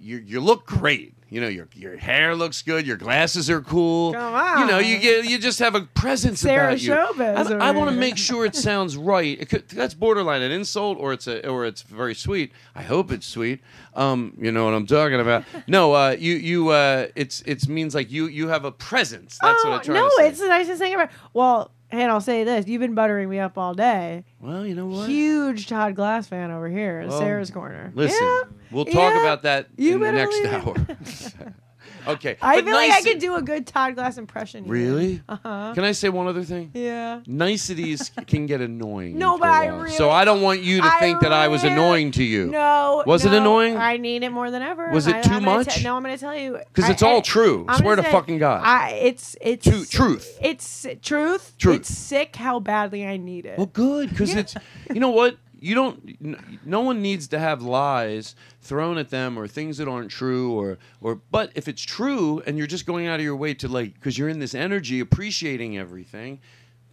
you 0.03 0.39
look 0.39 0.65
great. 0.67 1.16
You 1.29 1.41
know, 1.41 1.47
your 1.49 1.67
your 1.73 1.97
hair 1.97 2.35
looks 2.35 2.61
good. 2.61 2.87
Your 2.87 2.95
glasses 2.95 3.49
are 3.49 3.59
cool. 3.61 4.13
Come 4.13 4.33
on. 4.33 4.59
You 4.59 4.65
know, 4.65 4.79
you 4.79 4.97
get 4.97 5.25
you 5.25 5.37
just 5.37 5.59
have 5.59 5.75
a 5.75 5.81
presence 5.81 6.39
Sarah 6.39 6.67
about 6.67 6.79
you. 6.81 6.87
Sarah 6.87 7.63
I, 7.63 7.69
I 7.69 7.71
want 7.71 7.89
to 7.89 7.95
make 7.95 8.17
sure 8.17 8.45
it 8.45 8.55
sounds 8.55 8.95
right. 8.95 9.37
It 9.39 9.49
could, 9.49 9.67
that's 9.67 9.93
borderline 9.93 10.41
an 10.41 10.51
insult, 10.53 10.97
or 10.97 11.11
it's 11.11 11.27
a 11.27 11.45
or 11.47 11.65
it's 11.65 11.81
very 11.81 12.15
sweet. 12.15 12.53
I 12.75 12.81
hope 12.81 13.11
it's 13.11 13.27
sweet. 13.27 13.59
Um, 13.93 14.35
you 14.39 14.51
know 14.53 14.63
what 14.65 14.73
I'm 14.73 14.87
talking 14.87 15.19
about. 15.19 15.43
No, 15.67 15.93
uh, 15.93 16.15
you 16.17 16.35
you 16.35 16.69
uh, 16.69 17.07
it's 17.15 17.43
it's 17.45 17.67
means 17.67 17.93
like 17.93 18.09
you 18.11 18.27
you 18.27 18.47
have 18.47 18.63
a 18.63 18.71
presence. 18.71 19.37
That's 19.41 19.59
oh, 19.65 19.69
what 19.69 19.73
I'm 19.75 19.79
oh, 19.79 19.83
trying 19.83 19.95
no, 19.99 20.07
to 20.07 20.15
say. 20.17 20.21
No, 20.23 20.27
it's 20.29 20.39
the 20.39 20.47
nicest 20.47 20.79
thing 20.79 20.93
ever. 20.93 21.09
Well, 21.33 21.71
and 21.89 22.11
I'll 22.11 22.21
say 22.21 22.43
this: 22.43 22.67
you've 22.67 22.81
been 22.81 22.95
buttering 22.95 23.29
me 23.29 23.39
up 23.39 23.57
all 23.57 23.73
day. 23.73 24.25
Well, 24.41 24.65
you 24.65 24.75
know 24.75 24.87
what? 24.87 25.07
Huge 25.09 25.67
Todd 25.67 25.95
Glass 25.95 26.27
fan 26.27 26.51
over 26.51 26.67
here, 26.67 27.05
well, 27.07 27.17
Sarah's 27.19 27.49
corner. 27.49 27.91
Listen, 27.95 28.17
yeah, 28.25 28.41
we'll 28.71 28.85
talk 28.85 28.93
yeah, 29.13 29.21
about 29.21 29.43
that 29.43 29.67
in 29.77 29.99
the 29.99 30.11
next 30.11 30.45
hour. 30.45 31.45
Okay. 32.07 32.37
I 32.41 32.57
but 32.57 32.65
feel 32.65 32.73
like 32.75 32.91
I 32.91 33.01
could 33.01 33.19
do 33.19 33.35
a 33.35 33.41
good 33.41 33.67
Todd 33.67 33.95
Glass 33.95 34.17
impression. 34.17 34.63
here. 34.63 34.73
Really? 34.73 35.21
Uh 35.27 35.37
huh. 35.43 35.71
Can 35.75 35.83
I 35.83 35.91
say 35.91 36.09
one 36.09 36.27
other 36.27 36.43
thing? 36.43 36.71
Yeah. 36.73 37.21
Niceties 37.27 38.11
can 38.27 38.45
get 38.45 38.61
annoying. 38.61 39.17
No, 39.17 39.37
but 39.37 39.49
I 39.49 39.67
really- 39.67 39.91
So 39.91 40.09
I 40.09 40.23
don't 40.25 40.41
want 40.41 40.61
you 40.61 40.81
to 40.81 40.87
I 40.87 40.99
think 40.99 41.21
that 41.21 41.33
I 41.33 41.47
was 41.49 41.63
annoying 41.63 42.11
to 42.11 42.23
you. 42.23 42.47
No. 42.47 43.03
Was 43.05 43.25
it 43.25 43.33
annoying? 43.33 43.77
I 43.77 43.97
need 43.97 44.23
it 44.23 44.29
more 44.29 44.49
than 44.51 44.61
ever. 44.61 44.89
Was 44.91 45.07
it 45.07 45.15
I- 45.15 45.21
too 45.21 45.33
I'm 45.35 45.43
much? 45.43 45.75
te- 45.75 45.83
no, 45.83 45.95
I'm 45.97 46.03
going 46.03 46.15
to 46.15 46.19
tell 46.21 46.35
you. 46.37 46.59
Because 46.73 46.89
it's 46.89 47.03
all 47.03 47.21
true. 47.21 47.65
I'm 47.67 47.77
Swear 47.79 47.95
to 47.97 48.03
say, 48.03 48.11
fucking 48.11 48.37
God. 48.39 48.61
I, 48.65 48.93
it's 49.03 49.35
it's 49.41 49.65
Tru- 49.67 49.85
truth. 49.85 50.37
It's 50.41 50.87
truth. 51.01 51.57
Truth. 51.57 51.75
It's 51.81 51.89
sick 51.95 52.35
how 52.35 52.59
badly 52.59 53.05
I 53.05 53.17
need 53.17 53.45
it. 53.45 53.57
Well, 53.57 53.67
good 53.67 54.09
because 54.09 54.33
it's 54.33 54.55
you 54.93 54.99
know 54.99 55.09
what 55.11 55.37
you 55.59 55.75
don't 55.75 56.65
no 56.65 56.81
one 56.81 57.01
needs 57.01 57.27
to 57.27 57.39
have 57.39 57.61
lies 57.61 58.35
thrown 58.61 58.97
at 58.97 59.09
them 59.09 59.37
or 59.37 59.47
things 59.47 59.77
that 59.77 59.87
aren't 59.87 60.11
true 60.11 60.51
or 60.53 60.77
or 61.01 61.15
but 61.31 61.51
if 61.55 61.67
it's 61.67 61.81
true 61.81 62.41
and 62.45 62.57
you're 62.57 62.67
just 62.67 62.85
going 62.85 63.07
out 63.07 63.19
of 63.19 63.23
your 63.23 63.35
way 63.35 63.53
to 63.53 63.67
like 63.67 63.93
because 63.95 64.17
you're 64.17 64.29
in 64.29 64.39
this 64.39 64.53
energy 64.55 64.99
appreciating 64.99 65.77
everything 65.77 66.39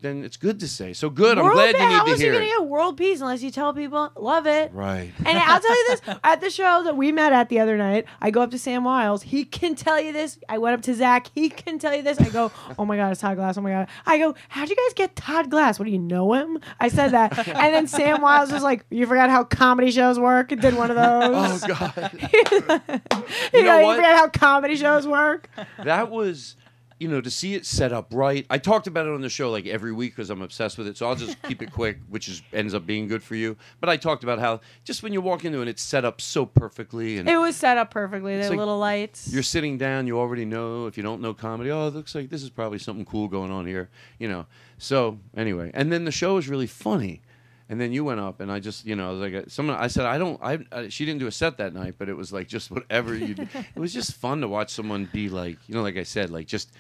then 0.04 0.22
it's 0.24 0.36
good 0.36 0.60
to 0.60 0.68
say. 0.68 0.92
So 0.92 1.10
good. 1.10 1.38
World 1.38 1.48
I'm 1.50 1.54
glad 1.54 1.74
pe- 1.74 1.82
you 1.82 1.88
need 1.88 1.94
how 1.94 2.04
to 2.04 2.04
hear. 2.04 2.04
How 2.04 2.12
is 2.12 2.22
you 2.24 2.32
gonna 2.32 2.46
get 2.46 2.68
world 2.68 2.96
peace 2.96 3.20
unless 3.20 3.42
you 3.42 3.50
tell 3.50 3.72
people 3.72 4.12
love 4.16 4.46
it? 4.46 4.72
Right. 4.72 5.12
And 5.24 5.38
I'll 5.38 5.60
tell 5.60 5.74
you 5.76 5.88
this: 5.88 6.02
at 6.24 6.40
the 6.40 6.50
show 6.50 6.84
that 6.84 6.96
we 6.96 7.10
met 7.10 7.32
at 7.32 7.48
the 7.48 7.58
other 7.60 7.76
night, 7.76 8.04
I 8.20 8.30
go 8.30 8.42
up 8.42 8.50
to 8.52 8.58
Sam 8.58 8.84
Wiles. 8.84 9.22
He 9.22 9.44
can 9.44 9.74
tell 9.74 10.00
you 10.00 10.12
this. 10.12 10.38
I 10.48 10.58
went 10.58 10.74
up 10.74 10.82
to 10.82 10.94
Zach. 10.94 11.28
He 11.34 11.48
can 11.48 11.78
tell 11.78 11.94
you 11.94 12.02
this. 12.02 12.20
I 12.20 12.28
go, 12.28 12.52
oh 12.78 12.84
my 12.84 12.96
god, 12.96 13.10
it's 13.10 13.20
Todd 13.20 13.36
Glass. 13.36 13.56
Oh 13.56 13.62
my 13.62 13.70
god. 13.70 13.88
I 14.06 14.18
go, 14.18 14.34
how'd 14.48 14.68
you 14.68 14.76
guys 14.76 14.92
get 14.94 15.16
Todd 15.16 15.50
Glass? 15.50 15.78
What 15.78 15.86
do 15.86 15.90
you 15.90 15.98
know 15.98 16.34
him? 16.34 16.58
I 16.78 16.88
said 16.88 17.08
that, 17.10 17.36
and 17.48 17.74
then 17.74 17.86
Sam 17.86 18.20
Wiles 18.20 18.52
was 18.52 18.62
like, 18.62 18.84
you 18.90 19.06
forgot 19.06 19.30
how 19.30 19.44
comedy 19.44 19.90
shows 19.90 20.18
work. 20.18 20.52
And 20.52 20.60
did 20.60 20.76
one 20.76 20.90
of 20.90 20.96
oh, 21.00 21.32
those. 21.48 21.64
oh 21.64 21.66
god. 21.68 22.18
you, 22.22 22.42
you 22.52 22.60
know, 22.60 22.78
know 22.78 23.78
you 23.90 23.96
forgot 23.96 24.16
how 24.16 24.28
comedy 24.28 24.76
shows 24.76 25.06
work. 25.06 25.48
That 25.82 26.10
was 26.10 26.56
you 26.98 27.08
know, 27.08 27.20
to 27.20 27.30
see 27.30 27.54
it 27.54 27.66
set 27.66 27.92
up 27.92 28.08
right. 28.12 28.46
I 28.50 28.58
talked 28.58 28.86
about 28.86 29.06
it 29.06 29.12
on 29.12 29.20
the 29.20 29.28
show 29.28 29.50
like 29.50 29.66
every 29.66 29.92
week 29.92 30.12
because 30.14 30.30
I'm 30.30 30.42
obsessed 30.42 30.78
with 30.78 30.86
it. 30.86 30.96
So 30.96 31.06
I'll 31.08 31.16
just 31.16 31.40
keep 31.42 31.62
it 31.62 31.72
quick, 31.72 31.98
which 32.08 32.28
is 32.28 32.42
ends 32.52 32.74
up 32.74 32.86
being 32.86 33.08
good 33.08 33.22
for 33.22 33.34
you. 33.34 33.56
But 33.80 33.88
I 33.88 33.96
talked 33.96 34.22
about 34.22 34.38
how 34.38 34.60
just 34.84 35.02
when 35.02 35.12
you 35.12 35.20
walk 35.20 35.44
into 35.44 35.60
it, 35.62 35.68
it's 35.68 35.82
set 35.82 36.04
up 36.04 36.20
so 36.20 36.46
perfectly, 36.46 37.18
and 37.18 37.28
it 37.28 37.38
was 37.38 37.56
set 37.56 37.78
up 37.78 37.90
perfectly. 37.90 38.36
The 38.38 38.48
like 38.50 38.58
little 38.58 38.78
lights. 38.78 39.28
You're 39.32 39.42
sitting 39.42 39.78
down. 39.78 40.06
You 40.06 40.18
already 40.18 40.44
know 40.44 40.86
if 40.86 40.96
you 40.96 41.02
don't 41.02 41.20
know 41.20 41.34
comedy. 41.34 41.70
Oh, 41.70 41.88
it 41.88 41.94
looks 41.94 42.14
like 42.14 42.30
this 42.30 42.42
is 42.42 42.50
probably 42.50 42.78
something 42.78 43.04
cool 43.04 43.28
going 43.28 43.50
on 43.50 43.66
here. 43.66 43.88
You 44.18 44.28
know. 44.28 44.46
So 44.78 45.18
anyway, 45.36 45.70
and 45.74 45.90
then 45.92 46.04
the 46.04 46.12
show 46.12 46.36
is 46.36 46.48
really 46.48 46.66
funny. 46.66 47.22
And 47.68 47.80
then 47.80 47.92
you 47.92 48.04
went 48.04 48.20
up, 48.20 48.40
and 48.40 48.52
I 48.52 48.60
just, 48.60 48.84
you 48.84 48.94
know, 48.94 49.08
I 49.08 49.12
was 49.12 49.20
like, 49.20 49.34
uh, 49.34 49.42
someone. 49.48 49.76
I 49.76 49.86
said, 49.86 50.04
I 50.04 50.18
don't. 50.18 50.38
I, 50.42 50.58
I 50.70 50.88
she 50.88 51.06
didn't 51.06 51.20
do 51.20 51.26
a 51.26 51.32
set 51.32 51.56
that 51.58 51.72
night, 51.72 51.94
but 51.96 52.10
it 52.10 52.16
was 52.16 52.30
like 52.30 52.46
just 52.46 52.70
whatever 52.70 53.16
you. 53.16 53.34
it 53.38 53.78
was 53.80 53.92
just 53.94 54.14
fun 54.14 54.42
to 54.42 54.48
watch 54.48 54.70
someone 54.70 55.08
be 55.14 55.30
like, 55.30 55.56
you 55.66 55.74
know, 55.74 55.82
like 55.82 55.96
I 55.96 56.02
said, 56.02 56.28
like 56.30 56.46
just, 56.46 56.72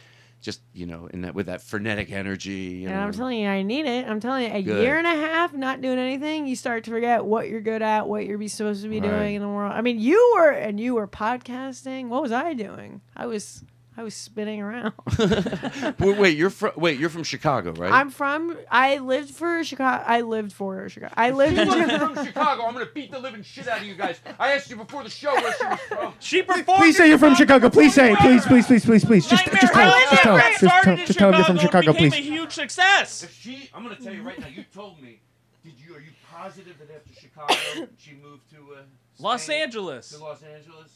just 0.42 0.60
you 0.74 0.84
know, 0.84 1.08
in 1.10 1.22
that 1.22 1.34
with 1.34 1.46
that 1.46 1.62
frenetic 1.62 2.12
energy. 2.12 2.84
and 2.84 2.92
know. 2.94 3.00
I'm 3.00 3.12
telling 3.12 3.38
you, 3.40 3.48
I 3.48 3.62
need 3.62 3.86
it. 3.86 4.06
I'm 4.06 4.20
telling 4.20 4.44
you, 4.44 4.52
a 4.54 4.60
Good. 4.62 4.82
year 4.82 4.98
and 4.98 5.06
a 5.06 5.14
half 5.14 5.54
not 5.54 5.80
doing 5.80 5.98
anything, 5.98 6.46
you 6.46 6.54
start 6.54 6.84
to 6.84 6.90
forget 6.90 7.24
what 7.24 7.48
you're 7.48 7.62
good 7.62 7.80
at, 7.80 8.06
what 8.06 8.26
you're 8.26 8.36
be 8.36 8.48
supposed 8.48 8.82
to 8.82 8.90
be 8.90 9.00
doing 9.00 9.36
in 9.36 9.40
the 9.42 9.48
world. 9.48 9.72
I 9.72 9.80
mean, 9.80 9.98
you 9.98 10.32
were 10.36 10.50
and 10.50 10.78
you 10.78 10.96
were 10.96 11.08
podcasting. 11.08 12.08
What 12.08 12.20
was 12.20 12.30
I 12.32 12.52
doing? 12.52 13.00
I 13.16 13.24
was 13.24 13.64
I 13.96 14.02
was 14.02 14.14
spinning 14.14 14.60
around. 14.60 14.92
wait, 16.00 16.16
wait, 16.18 16.36
you're 16.36 16.50
from 16.50 16.72
wait, 16.76 16.98
you're 16.98 17.08
from 17.08 17.22
Chicago, 17.22 17.70
right? 17.74 17.92
I'm 17.92 18.10
from. 18.10 18.56
I 18.68 18.98
lived 18.98 19.30
for 19.30 19.62
Chicago. 19.62 20.02
I 20.04 20.22
lived 20.22 20.52
for 20.52 20.88
Chicago. 20.88 21.12
I 21.16 21.30
lived 21.30 21.58
in 21.58 21.66
from 22.00 22.26
Chicago. 22.26 22.64
I'm 22.64 22.72
gonna 22.74 22.86
beat 22.92 23.12
the 23.12 23.20
living 23.20 23.44
shit 23.44 23.68
out 23.68 23.78
of 23.80 23.84
you 23.86 23.94
guys. 23.94 24.18
I 24.40 24.52
asked 24.52 24.68
you 24.68 24.76
before 24.76 25.04
the 25.04 25.10
show 25.10 25.30
where 25.32 25.54
she 25.56 25.64
was 25.64 25.78
from. 25.88 26.14
She 26.20 26.42
performed. 26.42 26.80
Please 26.80 26.96
say 26.96 27.08
you're 27.08 27.18
from 27.18 27.36
Chicago. 27.36 27.70
Please 27.70 27.94
say. 27.94 28.16
Please, 28.18 28.44
please, 28.46 28.66
please, 28.66 28.84
please, 28.84 29.04
please. 29.04 29.26
Just, 29.28 29.44
just 29.44 29.72
tell. 29.72 29.90
Just 29.92 30.22
tell. 30.22 30.36
Just 30.38 30.60
tell. 30.84 30.96
Just 30.96 31.18
tell. 31.18 31.32
You're 31.34 31.44
from 31.44 31.58
Chicago. 31.58 31.92
Please. 31.92 32.12
a 32.14 32.16
huge 32.16 32.52
success. 32.52 33.22
If 33.22 33.32
she, 33.32 33.70
I'm 33.72 33.84
gonna 33.84 33.94
tell 33.94 34.12
you 34.12 34.22
right 34.22 34.38
now. 34.40 34.48
You 34.48 34.64
told 34.74 35.00
me. 35.00 35.20
Did 35.62 35.74
you? 35.78 35.94
Are 35.94 36.00
you 36.00 36.10
positive 36.32 36.76
that 36.80 36.92
after 36.92 37.12
Chicago 37.20 37.54
she 37.98 38.12
moved 38.14 38.50
to 38.50 38.56
uh, 38.76 38.80
Los 39.20 39.48
Angeles? 39.48 40.08
To 40.10 40.18
Los 40.18 40.42
Angeles. 40.42 40.90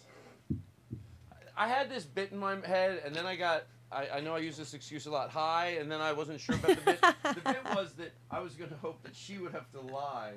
I 1.59 1.67
had 1.67 1.91
this 1.91 2.05
bit 2.05 2.31
in 2.31 2.39
my 2.39 2.55
head, 2.65 3.03
and 3.05 3.15
then 3.15 3.27
I 3.27 3.37
got. 3.37 3.65
I, 3.91 4.09
I 4.17 4.21
know 4.21 4.35
I 4.35 4.39
use 4.39 4.57
this 4.57 4.75
excuse 4.75 5.07
a 5.07 5.11
lot. 5.11 5.29
High, 5.31 5.79
and 5.81 5.91
then 5.91 6.01
I 6.01 6.13
wasn't 6.13 6.41
sure 6.41 6.55
about 6.57 6.77
the 6.77 6.83
bit. 6.85 7.01
the 7.23 7.41
bit 7.45 7.65
was 7.75 7.93
that 7.95 8.13
I 8.31 8.39
was 8.41 8.55
going 8.55 8.71
to 8.71 8.77
hope 8.77 9.03
that 9.03 9.17
she 9.17 9.39
would 9.39 9.53
have 9.53 9.71
to 9.73 9.81
lie 9.81 10.35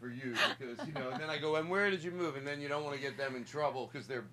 for 0.00 0.08
you 0.08 0.34
because 0.58 0.84
you 0.86 0.92
know. 0.94 1.10
And 1.10 1.22
then 1.22 1.30
I 1.30 1.38
go, 1.38 1.54
and 1.56 1.70
where 1.70 1.90
did 1.90 2.02
you 2.02 2.10
move? 2.10 2.36
And 2.36 2.44
then 2.46 2.60
you 2.60 2.68
don't 2.68 2.82
want 2.82 2.96
to 2.96 3.00
get 3.00 3.16
them 3.16 3.36
in 3.36 3.44
trouble 3.44 3.88
because 3.92 4.08
they're 4.08 4.24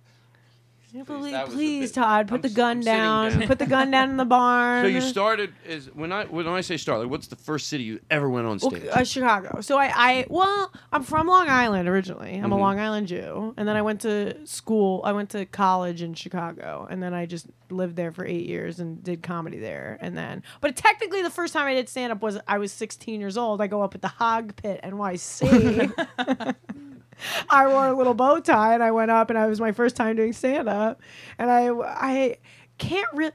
Please, 1.06 1.42
please, 1.54 1.92
Todd, 1.94 2.28
put 2.28 2.36
I'm 2.38 2.42
the 2.42 2.50
gun 2.50 2.80
down. 2.82 3.32
down. 3.40 3.48
put 3.48 3.60
the 3.60 3.66
gun 3.66 3.92
down 3.92 4.10
in 4.10 4.18
the 4.18 4.26
barn. 4.26 4.84
So 4.84 4.90
you 4.90 5.00
started 5.00 5.54
is 5.66 5.86
when 5.96 6.12
I 6.12 6.26
when 6.26 6.46
I 6.48 6.60
say 6.60 6.76
start, 6.76 7.00
like 7.00 7.10
what's 7.10 7.28
the 7.28 7.38
first 7.38 7.70
city 7.70 7.86
you 7.86 8.02
ever 8.10 8.30
went 8.30 8.46
on 8.46 8.60
stage? 8.60 8.86
uh, 8.92 9.02
Chicago. 9.06 9.62
So 9.62 9.78
I, 9.78 9.92
I 9.96 10.26
well, 10.30 10.72
I'm 10.92 11.04
from 11.04 11.28
Long 11.28 11.48
Island 11.50 11.88
originally. 11.88 12.34
I'm 12.36 12.44
mm-hmm. 12.44 12.52
a 12.52 12.58
Long 12.58 12.80
Island 12.80 13.08
Jew, 13.08 13.54
and 13.56 13.66
then 13.66 13.78
I 13.78 13.82
went 13.82 14.02
to 14.02 14.46
school. 14.46 15.02
I 15.06 15.14
went 15.14 15.30
to 15.30 15.46
college 15.46 16.02
in 16.02 16.14
Chicago, 16.14 16.88
and 16.90 17.02
then 17.02 17.14
I 17.14 17.26
just 17.26 17.48
lived 17.70 17.96
there 17.96 18.12
for 18.12 18.26
eight 18.26 18.48
years 18.48 18.82
and 18.82 19.02
did 19.02 19.24
comedy 19.24 19.60
there. 19.60 19.98
And 20.02 20.18
then, 20.18 20.44
but 20.60 20.76
technically, 20.76 21.22
the 21.22 21.30
first 21.30 21.54
time 21.54 21.68
I 21.68 21.74
did 21.74 21.88
stand 21.88 22.12
up 22.12 22.22
was 22.22 22.38
I 22.50 22.58
was 22.58 22.74
16 22.74 23.22
years 23.22 23.38
old. 23.38 23.62
I 23.62 23.68
go 23.68 23.82
up 23.82 23.96
at 23.96 24.02
the 24.02 24.08
Hog 24.10 24.58
Pit, 24.58 24.82
NYC. 24.84 26.56
I 27.50 27.68
wore 27.68 27.88
a 27.88 27.94
little 27.94 28.14
bow 28.14 28.40
tie 28.40 28.74
and 28.74 28.84
I 28.84 28.92
went 28.92 29.12
up 29.12 29.30
and 29.30 29.38
I 29.40 29.48
was 29.48 29.60
my 29.60 29.72
first 29.72 29.96
time 29.96 30.16
doing 30.16 30.34
stand 30.34 30.70
up 30.70 31.02
and 31.38 31.50
I 31.50 31.68
I 31.72 32.38
can't 32.78 33.08
really 33.14 33.32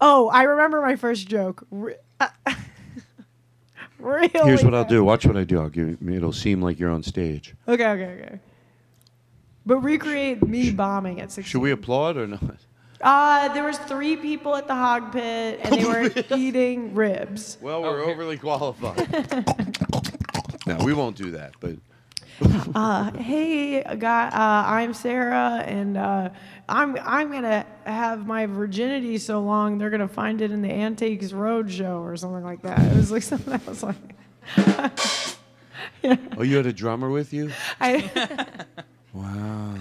Oh, 0.00 0.28
I 0.28 0.42
remember 0.44 0.80
my 0.80 0.94
first 0.94 1.26
joke. 1.26 1.66
Re- 1.72 1.96
uh, 2.20 2.28
really? 3.98 4.28
Here's 4.32 4.62
what 4.62 4.70
bad. 4.70 4.76
I'll 4.78 4.84
do. 4.84 5.02
Watch 5.02 5.26
what 5.26 5.36
I 5.36 5.42
do. 5.42 5.58
I'll 5.60 5.68
give 5.68 5.88
you, 6.00 6.12
it'll 6.14 6.32
seem 6.32 6.62
like 6.62 6.78
you're 6.78 6.90
on 6.90 7.02
stage. 7.02 7.56
Okay, 7.66 7.84
okay, 7.86 8.04
okay. 8.22 8.40
But 9.66 9.78
recreate 9.78 10.46
me 10.46 10.70
bombing 10.70 11.20
at 11.20 11.32
16. 11.32 11.50
Should 11.50 11.62
we 11.62 11.72
applaud 11.72 12.16
or 12.16 12.28
not? 12.28 12.58
Uh, 13.00 13.52
there 13.54 13.64
was 13.64 13.76
three 13.78 14.16
people 14.16 14.54
at 14.54 14.68
the 14.68 14.74
hog 14.76 15.10
pit 15.10 15.60
and 15.64 15.74
they 15.74 15.84
were 15.84 16.12
eating 16.38 16.94
ribs. 16.94 17.58
Well, 17.60 17.82
we're 17.82 18.00
okay. 18.02 18.12
overly 18.12 18.38
qualified. 18.38 18.98
no, 20.64 20.76
we 20.84 20.94
won't 20.94 21.16
do 21.16 21.32
that, 21.32 21.54
but 21.58 21.74
uh, 22.40 23.12
hey, 23.18 23.82
guy, 23.98 24.28
uh, 24.28 24.70
I'm 24.70 24.94
Sarah, 24.94 25.62
and 25.66 25.96
uh, 25.96 26.30
I'm 26.68 26.96
I'm 27.02 27.30
gonna 27.32 27.66
have 27.84 28.26
my 28.26 28.46
virginity 28.46 29.18
so 29.18 29.40
long 29.40 29.78
they're 29.78 29.90
gonna 29.90 30.06
find 30.06 30.40
it 30.40 30.50
in 30.52 30.62
the 30.62 30.70
Antiques 30.70 31.32
Roadshow 31.32 32.00
or 32.00 32.16
something 32.16 32.44
like 32.44 32.62
that. 32.62 32.78
It 32.80 32.96
was 32.96 33.10
like 33.10 33.22
something 33.22 33.54
I 33.54 33.60
was 33.66 33.82
like. 33.82 33.96
yeah. 36.02 36.16
Oh, 36.36 36.42
you 36.42 36.56
had 36.56 36.66
a 36.66 36.72
drummer 36.72 37.10
with 37.10 37.32
you? 37.32 37.50
I, 37.80 38.46
wow. 39.12 39.74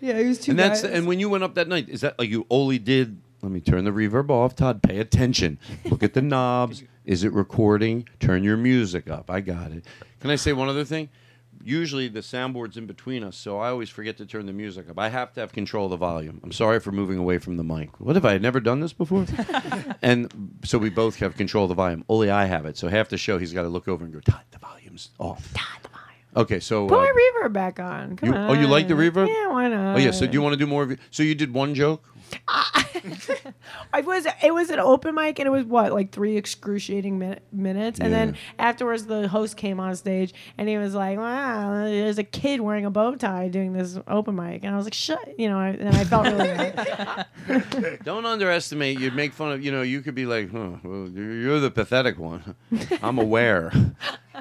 Yeah, 0.00 0.18
he 0.18 0.26
was 0.26 0.40
two 0.40 0.52
and 0.52 0.58
guys. 0.58 0.82
That's, 0.82 0.94
and 0.94 1.06
when 1.06 1.20
you 1.20 1.28
went 1.28 1.44
up 1.44 1.54
that 1.54 1.68
night, 1.68 1.88
is 1.88 2.00
that 2.00 2.18
like 2.18 2.28
you 2.30 2.46
only 2.50 2.78
did? 2.78 3.20
Let 3.42 3.52
me 3.52 3.60
turn 3.60 3.84
the 3.84 3.90
reverb 3.90 4.30
off, 4.30 4.54
Todd. 4.54 4.82
Pay 4.82 4.98
attention. 4.98 5.58
Look 5.86 6.02
at 6.02 6.12
the 6.12 6.20
knobs. 6.20 6.82
Is 7.06 7.24
it 7.24 7.32
recording? 7.32 8.06
Turn 8.18 8.44
your 8.44 8.58
music 8.58 9.08
up. 9.08 9.30
I 9.30 9.40
got 9.40 9.72
it. 9.72 9.84
Can 10.20 10.28
I 10.30 10.36
say 10.36 10.52
one 10.52 10.68
other 10.68 10.84
thing? 10.84 11.08
usually 11.64 12.08
the 12.08 12.20
soundboard's 12.20 12.76
in 12.76 12.86
between 12.86 13.22
us, 13.22 13.36
so 13.36 13.58
I 13.58 13.68
always 13.68 13.90
forget 13.90 14.16
to 14.18 14.26
turn 14.26 14.46
the 14.46 14.52
music 14.52 14.88
up. 14.90 14.98
I 14.98 15.08
have 15.08 15.32
to 15.34 15.40
have 15.40 15.52
control 15.52 15.86
of 15.86 15.90
the 15.90 15.96
volume. 15.96 16.40
I'm 16.42 16.52
sorry 16.52 16.80
for 16.80 16.92
moving 16.92 17.18
away 17.18 17.38
from 17.38 17.56
the 17.56 17.64
mic. 17.64 18.00
What 18.00 18.16
if 18.16 18.24
I 18.24 18.32
had 18.32 18.42
never 18.42 18.60
done 18.60 18.80
this 18.80 18.92
before? 18.92 19.26
and 20.02 20.52
so 20.64 20.78
we 20.78 20.90
both 20.90 21.16
have 21.16 21.36
control 21.36 21.64
of 21.64 21.68
the 21.68 21.74
volume. 21.74 22.04
Only 22.08 22.30
I 22.30 22.44
have 22.46 22.66
it. 22.66 22.76
So 22.76 22.88
half 22.88 23.08
the 23.08 23.18
show, 23.18 23.38
he's 23.38 23.52
got 23.52 23.62
to 23.62 23.68
look 23.68 23.88
over 23.88 24.04
and 24.04 24.12
go, 24.12 24.20
Todd, 24.20 24.40
the 24.50 24.58
volume's 24.58 25.10
off. 25.18 25.52
Todd, 25.54 25.64
the 25.82 25.88
volume. 25.88 26.00
Okay, 26.36 26.60
so 26.60 26.86
put 26.88 26.94
uh, 26.94 27.00
my 27.02 27.12
reverb 27.42 27.52
back 27.52 27.80
on. 27.80 28.16
Come 28.16 28.28
you, 28.28 28.34
on. 28.34 28.50
Oh, 28.50 28.60
you 28.60 28.68
like 28.68 28.86
the 28.86 28.94
reverb? 28.94 29.26
Yeah, 29.28 29.48
why 29.48 29.66
not? 29.68 29.96
Oh 29.96 29.98
yeah. 29.98 30.12
So 30.12 30.26
do 30.26 30.32
you 30.32 30.40
want 30.42 30.52
to 30.52 30.56
do 30.58 30.66
more 30.66 30.84
of? 30.84 30.92
it? 30.92 31.00
so 31.10 31.22
you 31.24 31.34
did 31.34 31.52
one 31.52 31.74
joke. 31.74 32.04
I 32.48 34.00
was 34.04 34.26
it 34.42 34.52
was 34.54 34.70
an 34.70 34.78
open 34.80 35.14
mic 35.14 35.38
and 35.38 35.46
it 35.46 35.50
was 35.50 35.64
what 35.64 35.92
like 35.92 36.10
three 36.12 36.36
excruciating 36.36 37.18
min- 37.18 37.40
minutes 37.52 37.98
and 38.00 38.10
yeah. 38.10 38.18
then 38.26 38.36
afterwards 38.58 39.06
the 39.06 39.28
host 39.28 39.56
came 39.56 39.78
on 39.80 39.94
stage 39.96 40.34
and 40.58 40.68
he 40.68 40.76
was 40.78 40.94
like 40.94 41.18
wow 41.18 41.84
there's 41.84 42.18
a 42.18 42.24
kid 42.24 42.60
wearing 42.60 42.84
a 42.84 42.90
bow 42.90 43.14
tie 43.14 43.48
doing 43.48 43.72
this 43.72 43.98
open 44.08 44.34
mic 44.36 44.64
and 44.64 44.72
I 44.72 44.76
was 44.76 44.86
like 44.86 44.94
shut 44.94 45.38
you 45.38 45.48
know 45.48 45.58
I, 45.58 45.68
and 45.70 45.96
I 45.96 46.04
felt 46.04 47.74
really 47.78 47.98
don't 48.04 48.26
underestimate 48.26 48.98
you'd 48.98 49.14
make 49.14 49.32
fun 49.32 49.52
of 49.52 49.64
you 49.64 49.70
know 49.72 49.82
you 49.82 50.00
could 50.00 50.14
be 50.14 50.26
like 50.26 50.50
huh, 50.50 50.72
well, 50.82 51.08
you're 51.10 51.60
the 51.60 51.70
pathetic 51.70 52.18
one 52.18 52.54
I'm 53.02 53.18
aware 53.18 53.72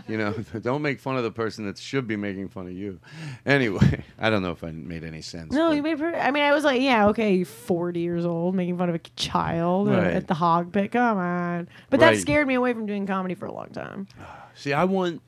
you 0.08 0.18
know 0.18 0.34
don't 0.62 0.82
make 0.82 1.00
fun 1.00 1.18
of 1.18 1.24
the 1.24 1.32
person 1.32 1.66
that 1.68 1.78
should 1.78 2.08
be 2.08 2.16
making 2.16 2.50
fun 2.50 2.66
of 2.68 2.74
you 2.74 3.00
anyway 3.46 4.04
I 4.18 4.30
don't 4.30 4.42
know 4.42 4.52
if 4.52 4.64
I 4.64 4.72
made 4.72 5.04
any 5.04 5.22
sense 5.22 5.52
no 5.54 5.72
you 5.72 5.82
made 5.84 6.02
I 6.02 6.32
mean 6.32 6.44
I 6.44 6.54
was 6.54 6.64
like 6.64 6.82
yeah 6.82 7.08
okay 7.10 7.44
four 7.44 7.79
40 7.80 8.00
years 8.02 8.26
old 8.26 8.56
making 8.56 8.78
fun 8.78 8.90
of 8.90 8.96
a 8.96 9.00
child 9.16 9.88
Right. 9.88 10.04
at 10.14 10.28
the 10.28 10.34
hog 10.34 10.74
pit. 10.74 10.92
Come 10.92 11.18
on. 11.18 11.70
But 11.90 12.02
Right. 12.02 12.14
that 12.16 12.20
scared 12.22 12.46
me 12.46 12.56
away 12.56 12.74
from 12.74 12.86
doing 12.86 13.08
comedy 13.08 13.36
for 13.36 13.46
a 13.46 13.54
long 13.54 13.70
time. 13.70 14.06
See, 14.54 14.74
I 14.74 14.84
want 14.84 15.22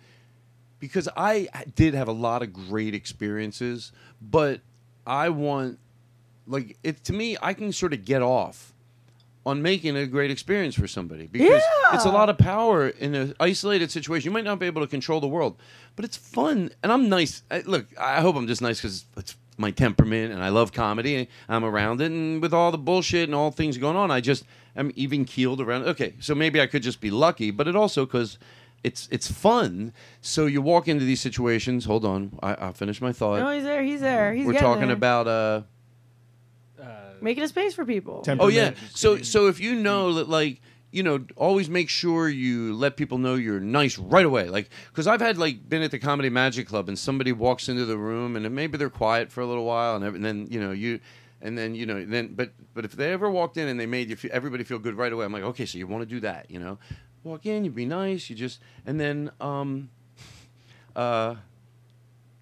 because 0.78 1.08
I 1.16 1.48
did 1.78 1.94
have 1.94 2.10
a 2.10 2.12
lot 2.12 2.42
of 2.42 2.52
great 2.52 2.94
experiences, 2.94 3.94
but 4.22 4.60
I 5.08 5.30
want 5.30 5.80
like 6.46 6.78
it 6.84 7.06
to 7.06 7.14
me. 7.14 7.38
I 7.42 7.54
can 7.54 7.72
sort 7.72 7.94
of 7.94 8.04
get 8.04 8.22
off 8.22 8.74
on 9.46 9.62
making 9.62 9.96
a 9.96 10.06
great 10.06 10.30
experience 10.30 10.76
for 10.76 10.88
somebody 10.90 11.28
because 11.28 11.62
it's 11.94 12.04
a 12.06 12.10
lot 12.12 12.30
of 12.30 12.38
power 12.38 12.90
in 12.90 13.16
an 13.16 13.34
isolated 13.40 13.92
situation. 13.92 14.26
You 14.30 14.34
might 14.34 14.44
not 14.44 14.60
be 14.60 14.66
able 14.66 14.82
to 14.82 14.88
control 14.90 15.22
the 15.22 15.28
world, 15.28 15.56
but 15.96 16.04
it's 16.04 16.18
fun. 16.18 16.72
And 16.84 16.92
I'm 16.92 17.08
nice. 17.08 17.44
I, 17.50 17.62
look, 17.62 17.86
I 17.98 18.20
hope 18.20 18.36
I'm 18.36 18.48
just 18.48 18.62
nice 18.62 18.82
because 18.82 19.06
it's 19.16 19.38
my 19.58 19.72
temperament 19.72 20.34
and 20.34 20.44
I 20.44 20.50
love 20.50 20.72
comedy 20.72 21.16
and 21.16 21.28
I'm 21.50 21.64
around 21.66 22.02
it 22.02 22.06
and 22.12 22.42
with 22.42 22.54
all 22.54 22.72
the 22.72 22.78
bullshit 22.78 23.26
and 23.28 23.36
all 23.36 23.52
things 23.52 23.78
going 23.78 23.96
on 23.98 24.12
I 24.12 24.22
just 24.22 24.44
i 24.76 24.80
am 24.80 24.92
even 24.96 25.26
keeled 25.26 25.60
around 25.60 25.84
okay 25.84 26.14
so 26.20 26.34
maybe 26.34 26.62
I 26.62 26.68
could 26.68 26.84
just 26.84 27.02
be 27.02 27.12
lucky 27.12 27.52
but 27.52 27.68
it 27.68 27.76
also 27.76 28.06
cuz 28.06 28.38
it's 28.84 29.08
it's 29.12 29.30
fun 29.30 29.94
so 30.22 30.46
you 30.46 30.62
walk 30.62 30.88
into 30.88 31.06
these 31.06 31.22
situations 31.22 31.86
hold 31.86 32.06
on 32.06 32.38
I 32.42 32.66
will 32.68 32.74
finish 32.74 33.02
my 33.02 33.12
thought 33.12 33.40
No 33.40 33.50
oh, 33.50 33.54
he's 33.56 33.64
there 33.64 33.84
he's 33.84 34.00
there 34.02 34.34
he's 34.34 34.46
We're 34.48 34.54
talking 34.58 34.88
there. 34.88 34.94
about 34.96 35.28
uh, 35.28 35.62
uh 36.82 36.86
making 37.22 37.44
a 37.44 37.48
space 37.48 37.74
for 37.76 37.86
people. 37.86 38.24
Oh 38.40 38.48
yeah. 38.48 38.72
So 38.96 39.18
so 39.22 39.48
if 39.48 39.60
you 39.60 39.76
know 39.76 40.14
that 40.14 40.30
like 40.30 40.62
you 40.92 41.04
know, 41.04 41.24
always 41.38 41.70
make 41.70 41.90
sure 41.90 42.28
you 42.30 42.74
let 42.74 42.98
people 42.98 43.18
know 43.18 43.36
you're 43.36 43.60
nice 43.60 43.98
right 43.98 44.26
away. 44.26 44.50
Like, 44.50 44.70
because 44.90 45.08
I've 45.08 45.22
had 45.22 45.38
like 45.38 45.68
been 45.68 45.82
at 45.82 45.92
the 45.92 46.00
Comedy 46.00 46.30
Magic 46.30 46.68
Club 46.68 46.90
and 46.90 47.00
somebody 47.00 47.32
walks 47.32 47.70
into 47.70 47.86
the 47.86 47.98
room 47.98 48.36
and 48.36 48.50
maybe 48.54 48.78
they're 48.78 48.90
quiet 48.90 49.32
for 49.32 49.40
a 49.42 49.46
little 49.46 49.66
while 49.66 49.96
and, 49.96 50.04
and 50.04 50.24
then 50.24 50.48
you 50.50 50.60
know 50.60 50.72
you, 50.72 51.00
and 51.42 51.58
then 51.58 51.74
you 51.76 51.86
know 51.86 52.04
then 52.06 52.34
but 52.34 52.52
but 52.74 52.84
if 52.86 52.92
they 52.92 53.14
ever 53.14 53.32
walked 53.32 53.58
in 53.58 53.68
and 53.70 53.80
they 53.80 53.86
made 53.86 54.10
you 54.10 54.16
feel, 54.18 54.32
everybody 54.34 54.64
feel 54.64 54.80
good 54.80 54.96
right 54.96 55.12
away, 55.14 55.24
I'm 55.26 55.34
like 55.34 55.44
okay, 55.44 55.66
so 55.66 55.78
you 55.78 55.88
want 55.88 56.02
to 56.02 56.06
do 56.16 56.20
that, 56.22 56.52
you 56.52 56.60
know, 56.60 56.78
walk 57.24 57.46
in, 57.46 57.64
you 57.64 57.72
be 57.72 57.86
nice, 57.86 58.30
you 58.30 58.36
just 58.36 58.60
and 58.86 59.00
then 59.00 59.32
um, 59.40 59.90
uh, 60.96 61.36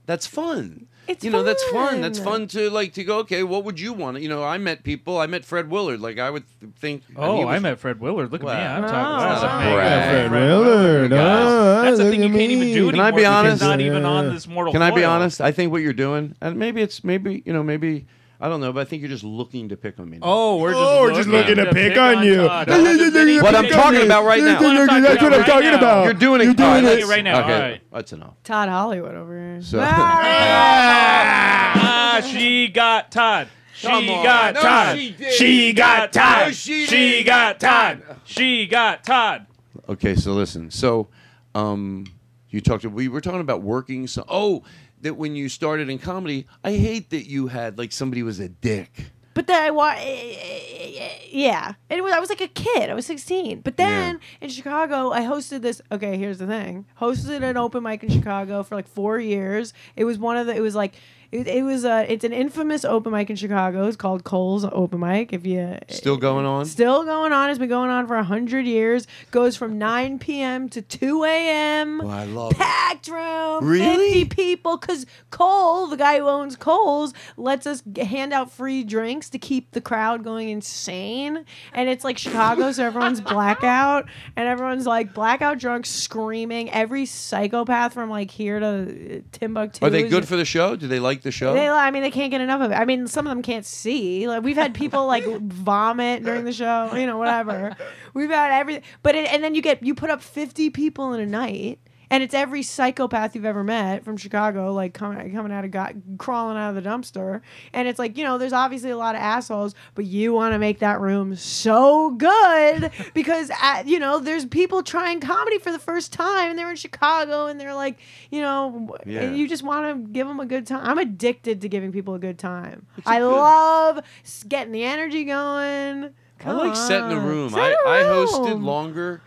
that's 0.08 0.26
fun. 0.26 0.88
It's 1.10 1.26
you 1.26 1.32
know 1.32 1.42
that's 1.42 1.64
fun. 1.72 2.02
That's 2.02 2.20
fun 2.20 2.48
to 2.50 2.70
like 2.70 2.94
to 2.94 3.04
go. 3.04 3.18
Okay, 3.22 3.42
what 3.42 3.64
would 3.64 3.80
you 3.80 3.94
want? 3.94 4.22
You 4.22 4.30
know, 4.30 4.44
I 4.44 4.60
met 4.60 4.84
people. 4.84 5.18
I 5.20 5.26
met 5.26 5.44
Fred 5.44 5.68
Willard. 5.68 6.00
Like 6.02 6.20
I 6.20 6.30
would 6.30 6.44
th- 6.60 6.72
think. 6.74 7.02
Oh, 7.16 7.48
was, 7.48 7.48
I 7.48 7.58
met 7.58 7.80
Fred 7.80 8.00
Willard. 8.00 8.32
Look 8.32 8.44
at 8.44 8.46
me. 8.46 8.52
I'm 8.54 8.84
talking 8.84 8.94
about 8.94 9.66
no, 9.66 9.74
Fred, 9.74 10.04
Fred, 10.04 10.30
Fred 10.30 10.48
Willard. 10.48 11.12
that's 11.12 12.00
a 12.00 12.12
thing 12.12 12.22
you 12.22 12.30
can't 12.30 12.52
even 12.52 12.68
do. 12.68 12.92
Can 12.92 13.00
I 13.00 13.10
be 13.10 13.26
honest? 13.26 13.60
Not 13.60 13.80
even 13.82 14.06
on 14.06 14.32
this 14.36 14.48
mortal. 14.48 14.72
Can 14.72 14.84
I 14.84 14.92
be 14.92 15.04
honest? 15.04 15.42
I 15.42 15.52
think 15.52 15.72
what 15.72 15.82
you're 15.82 15.94
doing, 15.94 16.36
and 16.42 16.58
maybe 16.58 16.84
it's 16.84 17.04
maybe 17.04 17.42
you 17.44 17.54
know 17.54 17.64
maybe 17.64 18.06
I 18.42 18.48
don't 18.48 18.62
know, 18.62 18.72
but 18.72 18.80
I 18.80 18.86
think 18.90 19.02
you're 19.02 19.10
just 19.10 19.26
looking 19.26 19.68
to 19.70 19.76
pick 19.78 20.00
on 20.00 20.10
me. 20.10 20.18
now. 20.18 20.26
Oh, 20.28 20.58
we're 20.60 20.72
just, 20.72 20.80
oh, 20.82 21.02
we're 21.02 21.14
just 21.14 21.28
looking 21.28 21.58
to 21.58 21.74
pick 21.74 21.98
on 21.98 22.26
you. 22.26 22.44
what 22.44 22.70
I'm 22.72 22.86
talking 22.90 23.40
What 23.44 23.56
I'm 23.56 23.70
talking 23.70 24.06
about 24.06 24.24
right 24.24 24.42
now. 24.42 24.60
That's 24.62 25.22
what 25.22 25.34
I'm 25.34 25.44
talking 25.44 25.74
about. 25.74 26.06
You're 26.06 26.14
doing 26.14 26.40
it. 26.42 26.46
You're 26.46 26.54
doing 26.54 26.86
it 26.86 27.06
right 27.08 27.24
now. 27.24 27.42
Okay, 27.42 27.54
All 27.54 27.60
right. 27.60 27.82
that's 27.92 28.14
enough. 28.14 28.36
Todd 28.44 28.70
Hollywood 28.70 29.14
over 29.16 29.36
here. 29.38 29.60
So- 29.62 29.82
Ah, 29.82 32.22
she 32.32 32.70
got 32.70 33.12
Todd. 33.12 33.50
She 33.76 33.88
got 33.88 34.54
No, 34.54 34.62
Todd. 34.62 34.98
she 35.34 35.74
got 35.74 36.14
Todd. 36.14 36.46
No, 36.48 36.52
she 36.54 37.24
got 37.24 37.60
Todd. 37.60 38.04
She 38.26 38.68
got 38.68 39.04
Todd. 39.04 39.48
Okay, 39.90 40.16
so 40.16 40.32
listen. 40.32 40.72
So, 40.72 41.10
um, 41.56 42.06
you 42.50 42.62
talked. 42.62 42.86
We 42.86 43.08
were 43.10 43.20
talking 43.22 43.40
about 43.42 43.62
working. 43.64 44.06
So, 44.08 44.24
oh, 44.28 44.64
that 45.02 45.16
when 45.16 45.36
you 45.36 45.50
started 45.50 45.90
in 45.90 46.00
comedy, 46.00 46.48
I 46.64 46.74
hate 46.74 47.10
that 47.12 47.28
you 47.28 47.48
had 47.48 47.78
like 47.78 47.92
somebody 47.92 48.24
was 48.24 48.40
a 48.40 48.50
dick. 48.50 48.92
But 49.34 49.48
then 49.48 49.62
I 49.62 49.70
wa- 49.72 49.94
eh, 49.96 50.00
eh, 50.38 50.94
eh, 50.98 51.10
yeah. 51.32 51.74
And 51.90 52.02
was, 52.04 52.12
I 52.12 52.20
was 52.20 52.28
like 52.30 52.42
a 52.42 52.48
kid. 52.48 52.90
I 52.90 52.94
was 52.94 53.06
16. 53.06 53.62
But 53.62 53.78
then 53.78 54.20
in 54.42 54.50
Chicago, 54.50 55.12
I 55.12 55.22
hosted 55.22 55.62
this. 55.62 55.82
Okay, 55.92 56.18
here's 56.18 56.40
the 56.40 56.48
thing. 56.48 56.86
Hosted 57.00 57.42
an 57.44 57.56
open 57.56 57.84
mic 57.84 58.04
in 58.04 58.10
Chicago 58.10 58.64
for 58.64 58.76
like 58.76 58.88
four 58.88 59.18
years. 59.18 59.74
It 59.96 60.04
was 60.04 60.18
one 60.18 60.36
of 60.36 60.48
the. 60.48 60.56
It 60.56 60.60
was 60.62 60.76
like 60.76 60.96
it, 61.32 61.48
it 61.48 61.64
was 61.64 61.86
a. 61.86 61.90
Uh, 61.92 62.06
it's 62.10 62.24
an 62.24 62.34
infamous 62.34 62.84
open 62.84 63.12
mic 63.12 63.30
in 63.30 63.36
Chicago. 63.36 63.86
It's 63.88 63.96
called 63.96 64.24
Cole's 64.24 64.66
Open 64.66 65.00
Mic. 65.02 65.32
If 65.32 65.46
you 65.46 65.78
still 65.88 66.18
going 66.18 66.46
on, 66.46 66.66
still 66.66 67.04
going 67.04 67.32
on. 67.32 67.52
It's 67.52 67.60
been 67.60 67.70
going 67.70 67.92
on 67.92 68.08
for 68.08 68.22
hundred 68.24 68.66
years. 68.66 69.06
Goes 69.30 69.56
from 69.56 69.78
nine 69.78 70.18
p.m. 70.18 70.70
to 70.70 70.82
two 70.82 71.24
a.m. 71.26 72.02
Oh, 72.02 72.10
I 72.10 72.26
love 72.26 72.54
packed 72.54 73.10
it. 73.10 73.14
room, 73.14 73.64
really? 73.68 73.96
fifty 74.14 74.26
people. 74.26 74.78
Because 74.78 75.06
Cole, 75.30 75.86
the 75.88 75.98
guy 75.98 76.18
who 76.18 76.28
owns 76.28 76.56
Cole's, 76.56 77.14
lets 77.38 77.68
us 77.68 77.84
hand 78.02 78.34
out 78.34 78.52
free 78.52 78.84
drinks 78.84 79.30
to 79.30 79.38
keep 79.38 79.72
the 79.72 79.82
crowd 79.82 80.24
going 80.24 80.50
insane. 80.50 81.46
And 81.74 81.90
it's 81.90 82.04
like 82.04 82.18
Chicago, 82.18 82.72
so 82.72 82.86
everyone's 82.86 83.22
blackout 83.22 84.08
and 84.36 84.48
everyone's 84.48 84.88
like 84.88 85.14
blackout 85.14 85.60
drunk, 85.60 85.86
screaming. 85.86 86.72
Every 86.72 87.06
psychopath 87.06 87.94
from 87.94 88.10
like 88.10 88.32
here 88.32 88.60
to 88.60 89.22
Timbuktu. 89.32 89.86
Are 89.86 89.90
they 89.92 90.08
good 90.10 90.28
for 90.28 90.36
the 90.36 90.46
show? 90.46 90.76
Do 90.76 90.88
they 90.88 91.00
like? 91.00 91.19
like 91.20 91.24
the 91.24 91.32
show? 91.32 91.54
They, 91.54 91.68
I 91.68 91.92
mean, 91.92 92.02
they 92.02 92.12
can't 92.12 92.32
get 92.32 92.40
enough 92.42 92.62
of 92.62 92.72
it. 92.72 92.76
I 92.76 92.86
mean, 92.86 93.06
some 93.08 93.28
of 93.28 93.32
them 93.32 93.42
can't 93.42 93.66
see. 93.66 94.28
Like 94.28 94.44
we've 94.44 94.56
had 94.58 94.74
people 94.74 95.06
like 95.08 95.26
vomit 95.40 96.24
during 96.24 96.46
the 96.46 96.54
show. 96.54 96.92
You 96.96 97.06
know, 97.06 97.18
whatever. 97.18 97.76
We've 98.14 98.30
had 98.30 98.52
everything. 98.52 98.84
But 99.04 99.16
it, 99.16 99.32
and 99.34 99.44
then 99.44 99.54
you 99.56 99.62
get 99.62 99.84
you 99.84 99.94
put 99.96 100.10
up 100.10 100.22
fifty 100.22 100.70
people 100.70 101.14
in 101.14 101.20
a 101.20 101.26
night 101.26 101.80
and 102.10 102.24
it's 102.24 102.34
every 102.34 102.64
psychopath 102.64 103.36
you've 103.36 103.46
ever 103.46 103.64
met 103.64 104.04
from 104.04 104.18
Chicago, 104.18 104.74
like 104.74 104.94
coming 104.94 105.32
coming 105.34 105.52
out 105.52 105.66
of 105.66 105.72
got 105.72 105.94
crawling 106.18 106.58
out 106.58 106.70
of 106.70 106.84
the 106.84 106.88
dumpster, 106.90 107.42
and 107.74 107.88
it's 107.88 108.00
like 108.00 108.18
you 108.18 108.24
know, 108.24 108.38
there's 108.38 108.54
obviously 108.54 108.90
a 108.90 108.98
lot 108.98 109.16
of 109.16 109.22
assholes, 109.22 109.76
but 109.96 110.06
you 110.06 110.34
want 110.34 110.54
to 110.54 110.60
make 110.60 110.80
that 110.80 111.00
room 111.00 111.36
so 111.36 112.12
good 112.12 112.90
because 113.14 113.50
at, 113.62 113.82
uh, 113.82 113.84
you 113.86 114.00
know 114.00 114.20
there's 114.20 114.46
people 114.46 114.82
trying 114.82 115.20
comedy 115.20 115.60
for 115.60 115.72
the 115.72 115.80
first 115.80 116.12
time, 116.12 116.50
and 116.50 116.58
they're 116.60 116.70
in 116.70 116.76
Chicago, 116.76 117.46
and 117.46 117.60
they're 117.60 117.76
like, 117.76 118.00
you 118.32 118.42
know, 118.42 118.96
yeah. 119.06 119.22
and 119.22 119.38
you 119.38 119.48
just 119.48 119.64
want 119.64 119.86
to 120.06 120.12
give 120.12 120.28
them 120.28 120.40
a 120.40 120.46
good 120.46 120.66
time. 120.66 120.82
I'm 120.84 120.98
addicted 120.98 121.62
to 121.62 121.70
giving 121.70 121.92
people 121.92 122.16
a 122.16 122.20
good 122.20 122.40
time. 122.40 122.88
I 123.06 123.20
good. 123.20 123.30
love 123.36 124.00
getting 124.48 124.72
the 124.72 124.84
energy 124.84 125.26
going. 125.26 126.14
Come 126.40 126.56
I 126.56 126.60
like 126.60 126.70
on. 126.70 126.76
setting 126.76 127.10
the 127.10 127.20
room. 127.20 127.50
Set 127.50 127.60
I, 127.60 127.68
room. 127.70 127.78
I 127.86 128.02
hosted 128.04 128.64
longer 128.64 129.22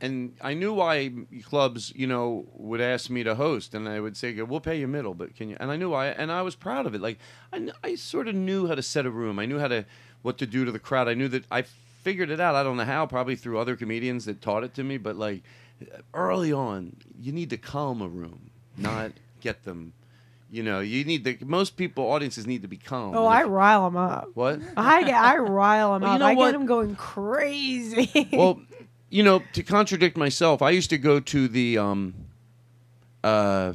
and 0.00 0.34
I 0.40 0.54
knew 0.54 0.74
why 0.74 1.10
clubs, 1.44 1.92
you 1.94 2.06
know, 2.06 2.46
would 2.54 2.80
ask 2.80 3.10
me 3.10 3.24
to 3.24 3.34
host, 3.34 3.74
and 3.74 3.88
I 3.88 3.98
would 4.00 4.16
say, 4.16 4.40
"We'll 4.40 4.60
pay 4.60 4.78
you 4.78 4.86
middle, 4.86 5.14
but 5.14 5.34
can 5.34 5.48
you?" 5.48 5.56
And 5.58 5.70
I 5.70 5.76
knew 5.76 5.92
I, 5.92 6.06
and 6.08 6.30
I 6.30 6.42
was 6.42 6.54
proud 6.54 6.86
of 6.86 6.94
it. 6.94 7.00
Like 7.00 7.18
I, 7.52 7.68
I 7.82 7.94
sort 7.96 8.28
of 8.28 8.34
knew 8.34 8.68
how 8.68 8.74
to 8.74 8.82
set 8.82 9.06
a 9.06 9.10
room. 9.10 9.38
I 9.38 9.46
knew 9.46 9.58
how 9.58 9.68
to 9.68 9.84
what 10.22 10.38
to 10.38 10.46
do 10.46 10.64
to 10.64 10.72
the 10.72 10.78
crowd. 10.78 11.08
I 11.08 11.14
knew 11.14 11.28
that 11.28 11.44
I 11.50 11.62
figured 11.62 12.30
it 12.30 12.40
out. 12.40 12.54
I 12.54 12.62
don't 12.62 12.76
know 12.76 12.84
how, 12.84 13.06
probably 13.06 13.36
through 13.36 13.58
other 13.58 13.74
comedians 13.76 14.24
that 14.26 14.40
taught 14.40 14.64
it 14.64 14.74
to 14.74 14.84
me. 14.84 14.98
But 14.98 15.16
like 15.16 15.42
early 16.14 16.52
on, 16.52 16.96
you 17.20 17.32
need 17.32 17.50
to 17.50 17.56
calm 17.56 18.00
a 18.00 18.08
room, 18.08 18.50
not 18.76 19.12
get 19.40 19.64
them 19.64 19.92
you 20.50 20.62
know, 20.62 20.80
you 20.80 21.04
need 21.04 21.24
the 21.24 21.36
most 21.44 21.76
people 21.76 22.10
audiences 22.10 22.46
need 22.46 22.62
to 22.62 22.68
be 22.68 22.78
calm. 22.78 23.14
Oh, 23.14 23.26
I 23.26 23.42
rile 23.42 23.84
them 23.84 23.98
up. 23.98 24.30
What? 24.32 24.60
I 24.78 25.02
get 25.02 25.14
I 25.14 25.36
rile 25.36 25.92
them 25.92 26.00
well, 26.00 26.12
up. 26.12 26.14
You 26.14 26.18
know 26.20 26.24
I 26.26 26.34
what? 26.34 26.46
get 26.46 26.52
them 26.52 26.64
going 26.64 26.96
crazy. 26.96 28.30
Well, 28.32 28.62
you 29.10 29.22
know, 29.22 29.42
to 29.52 29.62
contradict 29.62 30.16
myself, 30.16 30.62
I 30.62 30.70
used 30.70 30.90
to 30.90 30.98
go 30.98 31.20
to 31.20 31.48
the 31.48 31.78
um, 31.78 32.14
uh, 33.24 33.72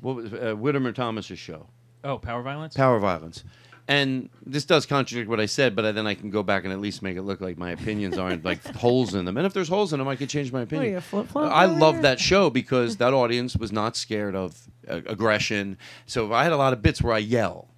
what 0.00 0.16
was 0.16 0.32
uh, 0.32 0.54
Whitmer 0.56 0.94
Thomas's 0.94 1.38
show. 1.38 1.66
Oh, 2.04 2.18
Power 2.18 2.42
Violence. 2.42 2.76
Power 2.76 2.98
Violence, 3.00 3.42
and 3.88 4.28
this 4.46 4.64
does 4.64 4.86
contradict 4.86 5.28
what 5.28 5.40
I 5.40 5.46
said, 5.46 5.74
but 5.74 5.92
then 5.94 6.06
I 6.06 6.14
can 6.14 6.30
go 6.30 6.42
back 6.42 6.64
and 6.64 6.72
at 6.72 6.78
least 6.80 7.02
make 7.02 7.16
it 7.16 7.22
look 7.22 7.40
like 7.40 7.56
my 7.58 7.70
opinions 7.72 8.16
aren't 8.18 8.44
like 8.44 8.62
holes 8.76 9.14
in 9.14 9.24
them. 9.24 9.36
And 9.36 9.46
if 9.46 9.52
there's 9.54 9.68
holes 9.68 9.92
in 9.92 9.98
them, 9.98 10.06
I 10.06 10.14
could 10.14 10.28
change 10.28 10.52
my 10.52 10.60
opinion. 10.62 10.94
Oh, 10.96 11.00
flip 11.00 11.26
flop? 11.28 11.52
I 11.52 11.64
oh, 11.66 11.72
love 11.72 12.02
that 12.02 12.20
show 12.20 12.50
because 12.50 12.98
that 12.98 13.12
audience 13.14 13.56
was 13.56 13.72
not 13.72 13.96
scared 13.96 14.36
of 14.36 14.60
uh, 14.88 14.96
aggression. 15.06 15.76
So 16.06 16.32
I 16.34 16.44
had 16.44 16.52
a 16.52 16.56
lot 16.58 16.72
of 16.74 16.82
bits 16.82 17.00
where 17.02 17.14
I 17.14 17.18
yell 17.18 17.68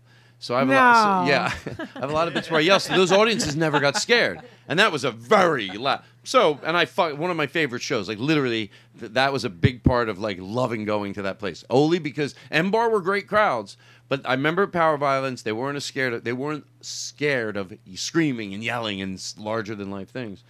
so 0.41 0.55
I 0.57 0.61
have 0.61 0.69
a 0.71 0.73
lot. 0.73 1.25
So, 1.27 1.31
yeah, 1.31 1.87
I 1.97 2.01
have 2.01 2.11
a 2.11 2.15
lot 2.15 2.27
of 2.27 2.33
bits 2.35 2.51
where 2.51 2.59
I 2.61 2.63
yell. 2.63 2.81
So 2.81 2.95
those 2.97 3.13
audiences 3.13 3.57
never 3.57 3.79
got 3.79 3.97
scared, 3.97 4.41
and 4.69 4.79
that 4.79 4.91
was 4.91 5.05
a 5.05 5.11
very 5.11 5.69
loud. 5.69 6.03
So 6.25 6.59
and 6.65 6.77
I 6.77 6.87
one 7.13 7.31
of 7.31 7.37
my 7.37 7.47
favorite 7.47 7.83
shows. 7.83 8.09
Like 8.09 8.19
literally, 8.19 8.71
th- 8.99 9.13
that 9.13 9.35
was 9.35 9.45
a 9.45 9.51
big 9.51 9.83
part 9.85 10.09
of 10.09 10.19
like 10.19 10.39
loving 10.41 10.87
going 10.87 11.13
to 11.15 11.23
that 11.23 11.39
place. 11.39 11.63
Only 11.69 11.99
because 11.99 12.35
M 12.51 12.71
Bar 12.71 12.89
were 12.89 13.03
great 13.03 13.27
crowds, 13.29 13.77
but 14.09 14.23
I 14.25 14.33
remember 14.33 14.67
Power 14.67 14.97
Violence. 14.97 15.43
They 15.43 15.53
weren't 15.53 15.83
scared. 15.83 16.15
Of, 16.15 16.25
they 16.25 16.33
weren't 16.33 16.65
scared 16.81 17.59
of 17.59 17.77
screaming 17.95 18.55
and 18.55 18.65
yelling 18.65 19.03
and 19.03 19.23
larger 19.39 19.75
than 19.75 19.91
life 19.91 20.09
things. 20.09 20.43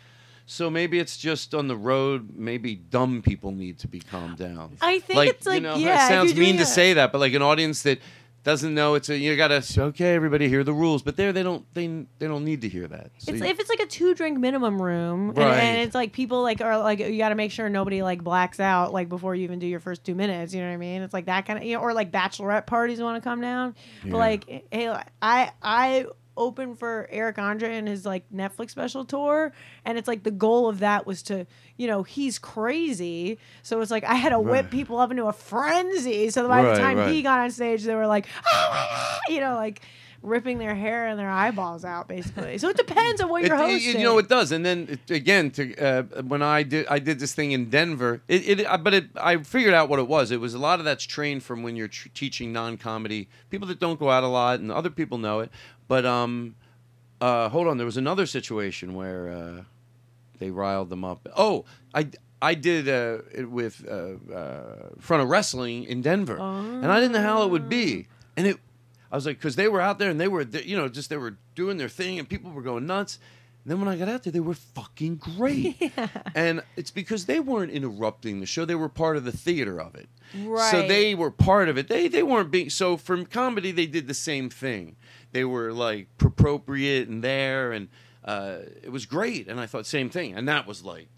So 0.46 0.68
maybe 0.70 0.98
it's 1.00 1.16
just 1.16 1.52
on 1.54 1.66
the 1.66 1.76
road. 1.76 2.36
Maybe 2.36 2.76
dumb 2.76 3.22
people 3.22 3.50
need 3.50 3.80
to 3.80 3.88
be 3.88 3.98
calmed 4.00 4.38
down. 4.38 4.76
I 4.80 5.00
think 5.00 5.16
like, 5.16 5.28
it's 5.30 5.46
like 5.46 5.56
you 5.56 5.60
know, 5.68 5.74
yeah, 5.76 6.06
it 6.06 6.08
sounds 6.08 6.36
mean 6.36 6.58
to 6.58 6.66
say 6.66 6.92
that, 6.92 7.10
but 7.10 7.18
like 7.18 7.34
an 7.34 7.42
audience 7.42 7.82
that 7.82 7.98
doesn't 8.42 8.74
know 8.74 8.94
it's 8.94 9.08
a 9.10 9.16
you 9.18 9.36
gotta 9.36 9.60
say, 9.62 9.82
okay 9.82 10.14
everybody 10.14 10.48
hear 10.48 10.64
the 10.64 10.72
rules 10.72 11.02
but 11.02 11.16
there 11.16 11.32
they 11.32 11.42
don't 11.42 11.64
they 11.74 11.86
they 12.18 12.26
don't 12.26 12.44
need 12.44 12.60
to 12.62 12.68
hear 12.68 12.86
that 12.88 13.10
so 13.18 13.32
it's, 13.32 13.40
you, 13.42 13.46
if 13.46 13.60
it's 13.60 13.68
like 13.68 13.80
a 13.80 13.86
two 13.86 14.14
drink 14.14 14.38
minimum 14.38 14.80
room 14.80 15.32
right. 15.32 15.46
and, 15.46 15.60
and, 15.60 15.80
it's 15.82 15.94
like 15.94 16.12
people 16.12 16.42
like 16.42 16.60
are 16.62 16.78
like 16.78 16.98
you 17.00 17.18
gotta 17.18 17.34
make 17.34 17.50
sure 17.50 17.68
nobody 17.68 18.02
like 18.02 18.22
blacks 18.24 18.58
out 18.58 18.92
like 18.94 19.08
before 19.10 19.34
you 19.34 19.44
even 19.44 19.58
do 19.58 19.66
your 19.66 19.80
first 19.80 20.04
two 20.04 20.14
minutes 20.14 20.54
you 20.54 20.60
know 20.60 20.68
what 20.68 20.74
i 20.74 20.78
mean 20.78 21.02
it's 21.02 21.12
like 21.14 21.26
that 21.26 21.44
kind 21.46 21.58
of 21.58 21.64
you 21.66 21.74
know 21.74 21.80
or 21.82 21.92
like 21.92 22.10
bachelorette 22.10 22.66
parties 22.66 23.00
want 23.00 23.22
to 23.22 23.26
come 23.26 23.40
down 23.42 23.74
yeah. 24.04 24.10
but 24.12 24.18
like 24.18 24.44
eh, 24.48 24.60
hey 24.72 25.02
i 25.20 25.52
i 25.62 26.06
opened 26.40 26.78
for 26.78 27.06
Eric 27.12 27.38
Andre 27.38 27.76
and 27.76 27.86
his 27.86 28.04
like 28.06 28.24
Netflix 28.32 28.70
special 28.70 29.04
tour, 29.04 29.52
and 29.84 29.96
it's 29.98 30.08
like 30.08 30.24
the 30.24 30.30
goal 30.30 30.68
of 30.68 30.78
that 30.80 31.06
was 31.06 31.22
to, 31.24 31.46
you 31.76 31.86
know, 31.86 32.02
he's 32.02 32.38
crazy. 32.38 33.38
So 33.62 33.80
it's 33.80 33.90
like 33.92 34.02
I 34.04 34.14
had 34.14 34.30
to 34.30 34.40
whip 34.40 34.70
people 34.70 34.98
up 34.98 35.10
into 35.12 35.26
a 35.26 35.32
frenzy. 35.32 36.30
So 36.30 36.48
by 36.48 36.64
right, 36.64 36.74
the 36.74 36.80
time 36.80 36.96
right. 36.96 37.12
he 37.12 37.22
got 37.22 37.38
on 37.40 37.50
stage, 37.50 37.84
they 37.84 37.94
were 37.94 38.06
like, 38.08 38.26
oh 38.52 39.18
you 39.28 39.40
know, 39.40 39.54
like 39.54 39.82
ripping 40.22 40.58
their 40.58 40.74
hair 40.74 41.06
and 41.06 41.18
their 41.18 41.28
eyeballs 41.30 41.84
out, 41.84 42.08
basically. 42.08 42.58
So 42.58 42.68
it 42.68 42.76
depends 42.76 43.20
on 43.20 43.28
what 43.30 43.42
you're 43.42 43.56
hosting. 43.56 43.94
It, 43.94 43.98
you 43.98 44.04
know, 44.04 44.18
it 44.18 44.28
does. 44.28 44.52
And 44.52 44.64
then 44.66 44.86
it, 44.90 45.00
uh, 45.10 45.14
again, 45.14 45.50
to 45.52 45.76
uh, 45.76 46.02
when 46.22 46.42
I 46.42 46.62
did 46.62 46.86
I 46.88 46.98
did 46.98 47.18
this 47.18 47.34
thing 47.34 47.52
in 47.52 47.70
Denver, 47.70 48.20
it, 48.28 48.60
it 48.60 48.66
uh, 48.66 48.76
but 48.78 49.04
I 49.16 49.38
figured 49.38 49.74
out 49.74 49.88
what 49.88 49.98
it 49.98 50.08
was. 50.08 50.30
It 50.30 50.40
was 50.40 50.54
a 50.54 50.58
lot 50.58 50.78
of 50.78 50.84
that's 50.84 51.04
trained 51.04 51.42
from 51.42 51.62
when 51.62 51.76
you're 51.76 51.88
tr- 51.88 52.08
teaching 52.14 52.52
non-comedy 52.52 53.28
people 53.50 53.66
that 53.68 53.78
don't 53.80 53.98
go 53.98 54.10
out 54.10 54.24
a 54.24 54.28
lot, 54.28 54.60
and 54.60 54.70
other 54.70 54.90
people 54.90 55.18
know 55.18 55.40
it. 55.40 55.50
But 55.88 56.04
um, 56.06 56.54
uh, 57.20 57.48
hold 57.48 57.66
on, 57.66 57.78
there 57.78 57.86
was 57.86 57.96
another 57.96 58.26
situation 58.26 58.94
where 58.94 59.28
uh, 59.28 59.62
they 60.38 60.50
riled 60.50 60.90
them 60.90 61.04
up. 61.04 61.26
Oh, 61.36 61.64
I. 61.94 62.08
I 62.42 62.54
did 62.54 62.88
uh, 62.88 63.18
it 63.34 63.50
with 63.50 63.84
uh, 63.86 64.34
uh, 64.34 64.88
front 64.98 65.22
of 65.22 65.28
wrestling 65.28 65.84
in 65.84 66.00
Denver, 66.00 66.38
oh. 66.40 66.58
and 66.80 66.86
I 66.90 66.98
didn't 66.98 67.12
know 67.12 67.20
how 67.20 67.42
it 67.42 67.50
would 67.50 67.68
be, 67.68 68.08
and 68.34 68.46
it 68.46 68.56
I 69.10 69.16
was 69.16 69.26
like, 69.26 69.38
because 69.38 69.56
they 69.56 69.68
were 69.68 69.80
out 69.80 69.98
there 69.98 70.10
and 70.10 70.20
they 70.20 70.28
were, 70.28 70.42
you 70.42 70.76
know, 70.76 70.88
just 70.88 71.10
they 71.10 71.16
were 71.16 71.36
doing 71.54 71.76
their 71.78 71.88
thing 71.88 72.18
and 72.18 72.28
people 72.28 72.50
were 72.52 72.62
going 72.62 72.86
nuts. 72.86 73.18
And 73.64 73.70
then 73.70 73.80
when 73.80 73.88
I 73.88 73.96
got 73.98 74.08
out 74.08 74.22
there, 74.22 74.32
they 74.32 74.38
were 74.40 74.54
fucking 74.54 75.16
great. 75.16 75.76
Yeah. 75.80 76.08
And 76.34 76.62
it's 76.76 76.90
because 76.92 77.26
they 77.26 77.40
weren't 77.40 77.72
interrupting 77.72 78.40
the 78.40 78.46
show; 78.46 78.64
they 78.64 78.74
were 78.74 78.88
part 78.88 79.16
of 79.16 79.24
the 79.24 79.32
theater 79.32 79.80
of 79.80 79.94
it. 79.94 80.08
Right. 80.38 80.70
So 80.70 80.86
they 80.86 81.14
were 81.14 81.30
part 81.30 81.68
of 81.68 81.76
it. 81.76 81.88
They 81.88 82.08
they 82.08 82.22
weren't 82.22 82.50
being 82.50 82.70
so 82.70 82.96
from 82.96 83.26
comedy. 83.26 83.70
They 83.72 83.86
did 83.86 84.06
the 84.06 84.14
same 84.14 84.48
thing. 84.48 84.96
They 85.32 85.44
were 85.44 85.72
like 85.72 86.08
appropriate 86.20 87.08
and 87.08 87.22
there, 87.22 87.72
and 87.72 87.88
uh, 88.24 88.58
it 88.82 88.90
was 88.90 89.04
great. 89.06 89.48
And 89.48 89.60
I 89.60 89.66
thought 89.66 89.84
same 89.86 90.08
thing. 90.10 90.34
And 90.34 90.48
that 90.48 90.66
was 90.66 90.84
like 90.84 91.08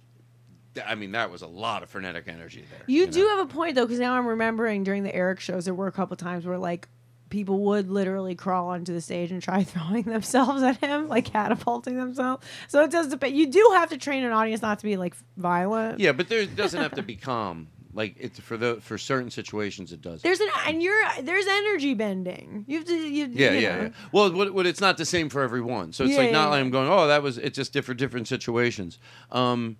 I 0.85 0.95
mean, 0.95 1.13
that 1.13 1.31
was 1.31 1.43
a 1.43 1.47
lot 1.47 1.83
of 1.83 1.91
frenetic 1.91 2.27
energy 2.29 2.65
there. 2.71 2.83
You, 2.87 3.03
you 3.03 3.07
do 3.09 3.21
know? 3.25 3.37
have 3.37 3.51
a 3.51 3.53
point 3.53 3.75
though, 3.77 3.85
because 3.85 4.01
now 4.01 4.15
I'm 4.15 4.27
remembering 4.27 4.83
during 4.83 5.03
the 5.05 5.15
Eric 5.15 5.39
shows, 5.39 5.67
there 5.67 5.75
were 5.75 5.87
a 5.87 5.93
couple 5.93 6.17
times 6.17 6.45
where 6.47 6.57
like 6.59 6.89
people 7.33 7.59
would 7.61 7.89
literally 7.91 8.35
crawl 8.35 8.69
onto 8.69 8.93
the 8.93 9.01
stage 9.01 9.33
and 9.33 9.43
try 9.43 9.65
throwing 9.65 10.03
themselves 10.05 10.63
at 10.63 10.77
him, 10.77 11.09
like 11.09 11.25
catapulting 11.25 11.97
themselves. 11.97 12.47
So 12.69 12.83
it 12.85 12.91
does 12.93 13.09
depend. 13.09 13.35
You 13.37 13.47
do 13.47 13.71
have 13.75 13.89
to 13.91 13.97
train 13.97 14.23
an 14.23 14.31
audience 14.33 14.61
not 14.63 14.79
to 14.81 14.85
be 14.85 14.97
like 14.99 15.15
violent. 15.37 15.99
Yeah, 15.99 16.13
but 16.13 16.29
there 16.29 16.45
doesn't 16.47 16.81
have 16.81 16.93
to 16.95 17.03
be 17.03 17.17
calm. 17.17 17.67
Like 17.95 18.15
it's 18.19 18.39
for 18.39 18.57
the 18.57 18.79
for 18.81 18.97
certain 18.99 19.31
situations 19.31 19.93
it 19.93 20.01
does. 20.03 20.23
There's 20.23 20.41
an 20.41 20.49
and 20.67 20.83
you're 20.83 21.03
there's 21.23 21.45
energy 21.47 21.93
bending. 21.95 22.65
You 22.69 22.79
have 22.79 22.87
to 22.87 22.95
you, 22.95 23.29
yeah, 23.33 23.53
you 23.53 23.53
know. 23.53 23.59
yeah, 23.77 23.83
yeah 23.85 23.89
Well, 24.13 24.33
what, 24.33 24.53
what, 24.55 24.67
it's 24.67 24.81
not 24.81 24.97
the 24.99 25.05
same 25.05 25.29
for 25.31 25.43
everyone. 25.43 25.93
So 25.93 26.05
it's 26.05 26.13
yeah, 26.15 26.21
like 26.21 26.33
not 26.33 26.45
yeah. 26.45 26.49
like 26.51 26.61
I'm 26.61 26.71
going 26.71 26.89
oh 26.89 27.09
that 27.09 27.23
was 27.23 27.37
it's 27.37 27.55
just 27.57 27.73
different 27.75 27.99
different 27.99 28.29
situations. 28.29 28.99
Um, 29.31 29.77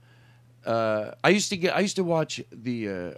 uh, 0.67 1.13
I 1.25 1.31
used 1.31 1.49
to 1.51 1.57
get 1.57 1.75
I 1.77 1.81
used 1.81 1.97
to 1.97 2.05
watch 2.05 2.43
the 2.51 2.89
uh, 2.89 3.11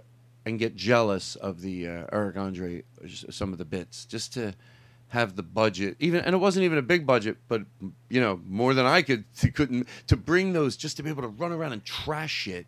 and 0.45 0.59
get 0.59 0.75
jealous 0.75 1.35
of 1.35 1.61
the 1.61 1.87
uh, 1.87 2.03
Eric 2.13 2.37
Andre 2.37 2.83
some 3.29 3.51
of 3.51 3.57
the 3.57 3.65
bits 3.65 4.05
just 4.05 4.33
to 4.33 4.53
have 5.09 5.35
the 5.35 5.43
budget 5.43 5.95
even 5.99 6.21
and 6.23 6.33
it 6.35 6.39
wasn't 6.39 6.63
even 6.63 6.77
a 6.77 6.81
big 6.83 7.05
budget 7.05 7.37
but 7.47 7.63
you 8.09 8.21
know 8.21 8.39
more 8.47 8.73
than 8.73 8.85
I 8.85 9.01
could 9.01 9.23
to, 9.37 9.51
couldn't 9.51 9.87
to 10.07 10.15
bring 10.17 10.53
those 10.53 10.77
just 10.77 10.97
to 10.97 11.03
be 11.03 11.09
able 11.09 11.23
to 11.23 11.27
run 11.27 11.51
around 11.51 11.73
and 11.73 11.83
trash 11.83 12.31
shit 12.31 12.67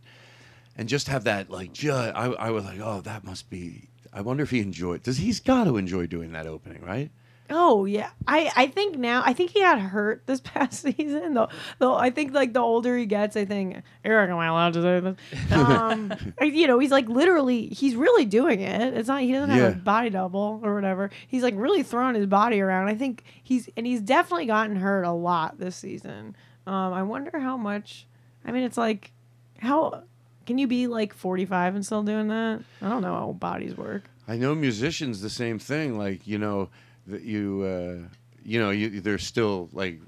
and 0.77 0.89
just 0.89 1.07
have 1.07 1.23
that 1.25 1.49
like 1.49 1.71
I, 1.85 2.11
I 2.39 2.49
was 2.51 2.65
like 2.65 2.79
oh 2.81 3.01
that 3.01 3.23
must 3.23 3.49
be 3.49 3.89
I 4.13 4.21
wonder 4.21 4.43
if 4.43 4.49
he 4.49 4.59
enjoyed 4.61 5.03
does 5.03 5.17
he's 5.17 5.39
got 5.39 5.65
to 5.65 5.77
enjoy 5.77 6.07
doing 6.07 6.31
that 6.33 6.47
opening 6.47 6.81
right 6.83 7.11
Oh 7.49 7.85
yeah, 7.85 8.09
I 8.27 8.51
I 8.55 8.67
think 8.67 8.97
now 8.97 9.23
I 9.25 9.31
think 9.31 9.51
he 9.51 9.61
got 9.61 9.79
hurt 9.79 10.23
this 10.25 10.39
past 10.41 10.81
season 10.81 11.33
though. 11.33 11.47
Though 11.79 11.95
I 11.95 12.09
think 12.09 12.33
like 12.33 12.53
the 12.53 12.59
older 12.59 12.97
he 12.97 13.05
gets, 13.05 13.35
I 13.37 13.45
think 13.45 13.81
Eric, 14.03 14.29
am 14.29 14.37
I 14.37 14.47
allowed 14.47 14.73
to 14.73 14.81
say 14.81 14.99
this? 14.99 15.15
Um, 15.57 16.13
you 16.41 16.67
know, 16.67 16.79
he's 16.79 16.91
like 16.91 17.07
literally, 17.09 17.67
he's 17.67 17.95
really 17.95 18.25
doing 18.25 18.59
it. 18.61 18.93
It's 18.95 19.07
not 19.07 19.21
he 19.21 19.31
doesn't 19.31 19.49
yeah. 19.55 19.63
have 19.63 19.73
a 19.73 19.75
body 19.75 20.09
double 20.09 20.59
or 20.63 20.75
whatever. 20.75 21.09
He's 21.27 21.43
like 21.43 21.53
really 21.57 21.83
throwing 21.83 22.15
his 22.15 22.25
body 22.25 22.59
around. 22.61 22.89
I 22.89 22.95
think 22.95 23.23
he's 23.43 23.69
and 23.77 23.85
he's 23.85 24.01
definitely 24.01 24.45
gotten 24.45 24.75
hurt 24.75 25.03
a 25.03 25.11
lot 25.11 25.57
this 25.57 25.75
season. 25.75 26.35
Um, 26.65 26.93
I 26.93 27.03
wonder 27.03 27.39
how 27.39 27.55
much. 27.57 28.07
I 28.45 28.51
mean, 28.51 28.63
it's 28.63 28.77
like 28.77 29.11
how 29.59 30.03
can 30.45 30.57
you 30.57 30.67
be 30.67 30.87
like 30.87 31.13
45 31.13 31.75
and 31.75 31.85
still 31.85 32.03
doing 32.03 32.27
that? 32.27 32.59
I 32.81 32.89
don't 32.89 33.01
know 33.01 33.13
how 33.15 33.31
bodies 33.31 33.75
work. 33.77 34.03
I 34.27 34.35
know 34.37 34.53
musicians 34.53 35.21
the 35.21 35.29
same 35.29 35.59
thing. 35.59 35.97
Like 35.97 36.27
you 36.27 36.37
know 36.39 36.69
that 37.07 37.23
you 37.23 37.63
uh, 37.63 38.09
you 38.43 38.59
know 38.61 38.69
you 38.69 39.01
there's 39.01 39.25
still 39.25 39.69
like 39.73 39.99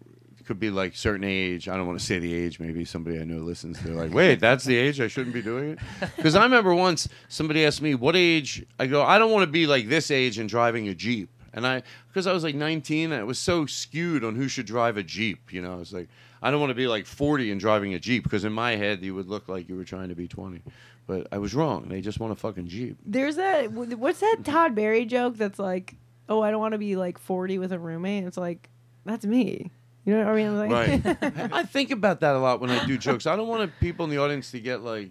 could 0.46 0.60
be 0.60 0.72
like 0.72 0.96
certain 0.96 1.24
age. 1.24 1.68
I 1.70 1.78
don't 1.78 1.86
want 1.86 2.00
to 2.00 2.06
say 2.06 2.18
the 2.18 2.34
age. 2.34 2.60
Maybe 2.60 2.84
somebody 2.84 3.20
I 3.20 3.24
know 3.24 3.36
listens. 3.38 3.80
They're 3.82 3.94
like, 3.94 4.12
wait, 4.12 4.40
that's 4.40 4.66
the 4.66 4.76
age 4.76 5.00
I 5.00 5.08
shouldn't 5.08 5.36
be 5.36 5.44
doing 5.44 5.72
it. 5.72 5.80
Because 6.16 6.36
I 6.36 6.42
remember 6.42 6.74
once 6.74 7.08
somebody 7.28 7.64
asked 7.68 7.82
me 7.84 7.94
what 7.94 8.16
age. 8.16 8.66
I 8.80 8.88
go, 8.88 9.04
I 9.04 9.20
don't 9.20 9.32
want 9.32 9.44
to 9.44 9.52
be 9.52 9.68
like 9.68 9.90
this 9.90 10.10
age 10.10 10.40
and 10.40 10.50
driving 10.50 10.88
a 10.88 10.96
jeep. 10.96 11.30
And 11.54 11.68
I, 11.68 11.84
because 12.08 12.26
I 12.26 12.34
was 12.34 12.44
like 12.44 12.56
19, 12.56 13.12
I 13.14 13.24
was 13.24 13.38
so 13.38 13.68
skewed 13.68 14.24
on 14.24 14.36
who 14.36 14.48
should 14.48 14.66
drive 14.66 14.98
a 14.98 15.04
jeep. 15.04 15.54
You 15.54 15.62
know, 15.62 15.74
I 15.74 15.76
was 15.76 15.94
like, 15.94 16.08
I 16.42 16.50
don't 16.50 16.60
want 16.60 16.70
to 16.72 16.76
be 16.76 16.88
like 16.88 17.06
40 17.06 17.52
and 17.52 17.60
driving 17.62 17.94
a 17.94 18.00
jeep 18.00 18.24
because 18.24 18.44
in 18.44 18.52
my 18.54 18.76
head 18.76 19.04
you 19.04 19.14
would 19.14 19.28
look 19.28 19.50
like 19.50 19.70
you 19.70 19.76
were 19.76 19.84
trying 19.86 20.10
to 20.10 20.16
be 20.16 20.28
20. 20.28 20.62
But 21.06 21.28
I 21.32 21.38
was 21.38 21.54
wrong. 21.54 21.86
They 21.90 22.02
just 22.02 22.20
want 22.20 22.34
a 22.34 22.36
fucking 22.36 22.68
jeep. 22.70 22.98
There's 23.06 23.36
that. 23.36 23.72
What's 23.72 24.20
that 24.22 24.38
Todd 24.44 24.74
Barry 24.74 25.06
joke? 25.06 25.38
That's 25.38 25.60
like 25.60 25.94
oh, 26.30 26.42
I 26.42 26.52
don't 26.52 26.62
want 26.62 26.74
to 26.74 26.78
be 26.78 26.96
like 26.96 27.18
40 27.18 27.58
with 27.58 27.72
a 27.74 27.80
roommate. 27.80 28.24
It's 28.24 28.38
like, 28.38 28.70
that's 29.04 29.26
me. 29.26 29.72
You 30.06 30.14
know 30.14 30.26
what 30.26 30.32
I 30.32 30.36
mean? 30.36 30.70
Like, 30.70 31.04
right. 31.22 31.52
I 31.54 31.64
think 31.64 31.92
about 31.92 32.22
that 32.22 32.36
a 32.36 32.40
lot 32.40 32.62
when 32.62 32.70
I 32.70 32.86
do 32.86 32.98
jokes. 32.98 33.26
I 33.28 33.36
don't 33.36 33.48
want 33.48 33.70
people 33.80 34.06
in 34.06 34.12
the 34.12 34.18
audience 34.20 34.52
to 34.52 34.60
get 34.60 34.82
like, 34.82 35.10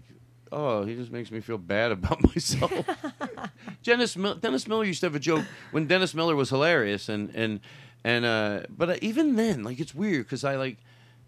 oh, 0.50 0.85
he 0.85 0.94
just 0.94 1.12
makes 1.12 1.31
me 1.31 1.40
feel 1.40 1.59
bad 1.59 1.92
about 1.92 2.22
myself. 2.24 2.72
Dennis, 3.83 4.16
Mil- 4.16 4.37
Dennis 4.37 4.66
Miller 4.66 4.85
used 4.85 5.00
to 5.00 5.07
have 5.07 5.14
a 5.14 5.18
joke 5.20 5.44
when 5.72 5.87
Dennis 5.87 6.14
Miller 6.14 6.35
was 6.35 6.50
hilarious, 6.50 7.09
and 7.09 7.31
and 7.35 7.61
and 8.02 8.24
uh, 8.24 8.61
but 8.70 8.90
uh, 8.90 8.96
even 9.02 9.37
then, 9.37 9.62
like 9.62 9.78
it's 9.81 9.94
weird 9.94 10.24
because 10.24 10.44
I 10.44 10.57
like. 10.57 10.78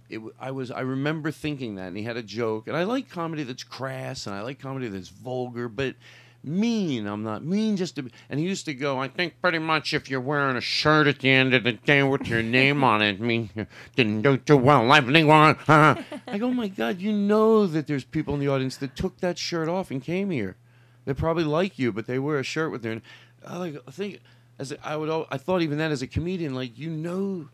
It, 0.08 0.20
I 0.40 0.50
was 0.50 0.72
I 0.72 0.80
remember 0.80 1.30
thinking 1.30 1.76
that, 1.76 1.86
and 1.88 1.96
he 1.96 2.02
had 2.02 2.16
a 2.16 2.22
joke, 2.22 2.66
and 2.66 2.76
I 2.76 2.82
like 2.84 3.08
comedy 3.08 3.44
that's 3.44 3.62
crass, 3.62 4.26
and 4.26 4.34
I 4.34 4.40
like 4.42 4.58
comedy 4.58 4.88
that's 4.88 5.08
vulgar, 5.08 5.68
but 5.68 5.94
mean. 6.42 7.06
I'm 7.06 7.22
not 7.22 7.44
mean 7.44 7.76
just 7.76 7.96
to 7.96 8.02
be. 8.02 8.12
And 8.28 8.40
he 8.40 8.46
used 8.46 8.64
to 8.66 8.74
go, 8.74 8.98
I 8.98 9.08
think 9.08 9.40
pretty 9.40 9.58
much 9.58 9.92
if 9.92 10.08
you're 10.10 10.20
wearing 10.20 10.56
a 10.56 10.60
shirt 10.60 11.06
at 11.06 11.20
the 11.20 11.28
end 11.30 11.54
of 11.54 11.64
the 11.64 11.72
day 11.72 12.02
with 12.02 12.26
your 12.28 12.42
name 12.42 12.82
on 12.84 13.02
it, 13.02 13.20
I 13.20 13.22
mean, 13.22 13.50
you 13.54 13.66
didn't 13.96 14.22
do 14.22 14.36
too 14.36 14.56
well. 14.56 14.90
I 14.92 16.04
go, 16.38 16.46
oh 16.48 16.52
my 16.52 16.68
God, 16.68 16.98
you 17.00 17.12
know 17.12 17.66
that 17.66 17.86
there's 17.86 18.04
people 18.04 18.34
in 18.34 18.40
the 18.40 18.48
audience 18.48 18.76
that 18.78 18.96
took 18.96 19.18
that 19.18 19.38
shirt 19.38 19.68
off 19.68 19.90
and 19.90 20.02
came 20.02 20.30
here. 20.30 20.56
They 21.04 21.14
probably 21.14 21.44
like 21.44 21.78
you, 21.78 21.92
but 21.92 22.06
they 22.06 22.18
wear 22.18 22.38
a 22.38 22.42
shirt 22.42 22.70
with 22.70 22.82
their. 22.82 23.00
I 23.46 23.56
like, 23.56 23.76
I 23.86 23.90
think, 23.90 24.20
as 24.58 24.72
I 24.82 24.96
would, 24.96 25.26
I 25.30 25.38
thought 25.38 25.62
even 25.62 25.78
that 25.78 25.90
as 25.90 26.02
a 26.02 26.06
comedian, 26.06 26.54
like, 26.54 26.78
you 26.78 26.90
know, 26.90 27.48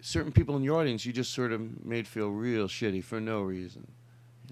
certain 0.00 0.32
people 0.32 0.56
in 0.56 0.62
your 0.62 0.78
audience, 0.80 1.04
you 1.04 1.12
just 1.12 1.32
sort 1.32 1.52
of 1.52 1.84
made 1.84 2.08
feel 2.08 2.28
real 2.30 2.66
shitty 2.68 3.04
for 3.04 3.20
no 3.20 3.42
reason. 3.42 3.88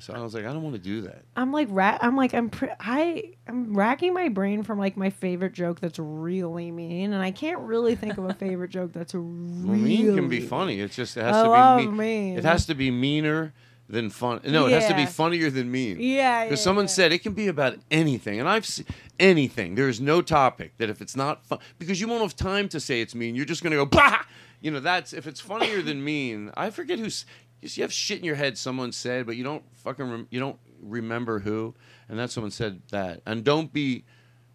So 0.01 0.13
I 0.15 0.21
was 0.21 0.35
like, 0.35 0.45
I 0.45 0.49
don't 0.53 0.63
want 0.63 0.75
to 0.75 0.83
do 0.83 1.03
that. 1.03 1.23
I'm 1.37 1.53
like 1.53 1.69
I'm 1.77 2.17
like 2.17 2.35
I'm 2.35 2.51
I 2.81 3.35
I'm 3.47 3.77
racking 3.77 4.15
my 4.15 4.29
brain 4.29 4.63
from 4.63 4.79
like 4.79 4.97
my 4.97 5.11
favorite 5.11 5.53
joke 5.53 5.81
that's 5.81 5.99
really 5.99 6.71
mean, 6.71 7.13
and 7.13 7.23
I 7.23 7.31
can't 7.31 7.61
really 7.61 7.95
think 7.95 8.19
of 8.19 8.25
a 8.25 8.35
favorite 8.35 8.71
joke 8.71 8.93
that's 8.93 9.15
really 9.15 9.79
mean. 9.83 10.15
Can 10.15 10.29
be 10.29 10.41
funny. 10.41 10.81
It 10.81 10.91
just 10.93 11.17
it 11.17 11.23
has 11.23 11.37
I 11.37 11.43
to 11.43 11.49
be 11.49 11.57
oh, 11.57 11.77
mean. 11.91 11.97
mean. 11.97 12.39
It 12.39 12.45
has 12.45 12.67
to 12.67 12.75
be 12.75 12.91
meaner 12.91 13.53
than 13.89 14.11
fun. 14.11 14.41
No, 14.47 14.67
it 14.67 14.71
yeah. 14.71 14.81
has 14.81 14.89
to 14.89 14.95
be 14.97 15.07
funnier 15.07 15.51
than 15.51 15.71
mean. 15.71 16.01
Yeah. 16.01 16.45
Because 16.47 16.61
yeah, 16.61 16.65
someone 16.65 16.85
yeah. 16.85 16.91
said 16.91 17.13
it 17.13 17.19
can 17.23 17.35
be 17.35 17.49
about 17.49 17.77
anything, 17.91 18.41
and 18.41 18.49
I've 18.49 18.67
seen 18.67 18.87
anything. 19.21 19.75
There 19.75 19.89
is 19.89 20.01
no 20.01 20.23
topic 20.23 20.77
that 20.79 20.91
if 20.91 21.01
it's 21.01 21.15
not 21.17 21.45
fun, 21.45 21.59
because 21.79 22.01
you 22.01 22.09
won't 22.09 22.23
have 22.23 22.35
time 22.37 22.69
to 22.71 22.81
say 22.81 23.01
it's 23.01 23.15
mean. 23.15 23.35
You're 23.35 23.45
just 23.47 23.63
gonna 23.63 23.77
go 23.77 23.87
bah. 23.87 24.23
You 24.61 24.71
know, 24.71 24.81
that's 24.81 25.13
if 25.13 25.27
it's 25.27 25.41
funnier 25.41 25.83
than 25.83 26.03
mean. 26.05 26.51
I 26.57 26.71
forget 26.71 26.99
who's 26.99 27.27
you 27.63 27.69
see, 27.69 27.81
you 27.81 27.85
have 27.85 27.93
shit 27.93 28.19
in 28.19 28.25
your 28.25 28.35
head 28.35 28.59
someone 28.59 28.93
said, 28.93 29.25
but 29.25 29.37
you 29.37 29.45
don't 29.45 29.63
fucking 29.77 30.05
rem- 30.11 30.27
you 30.31 30.41
don't 30.41 30.59
remember 30.83 31.39
who, 31.39 31.75
and 32.09 32.19
that 32.19 32.31
someone 32.31 32.51
said 32.51 32.83
that. 32.91 33.23
And 33.25 33.45
don't 33.45 33.73
be, 33.73 34.05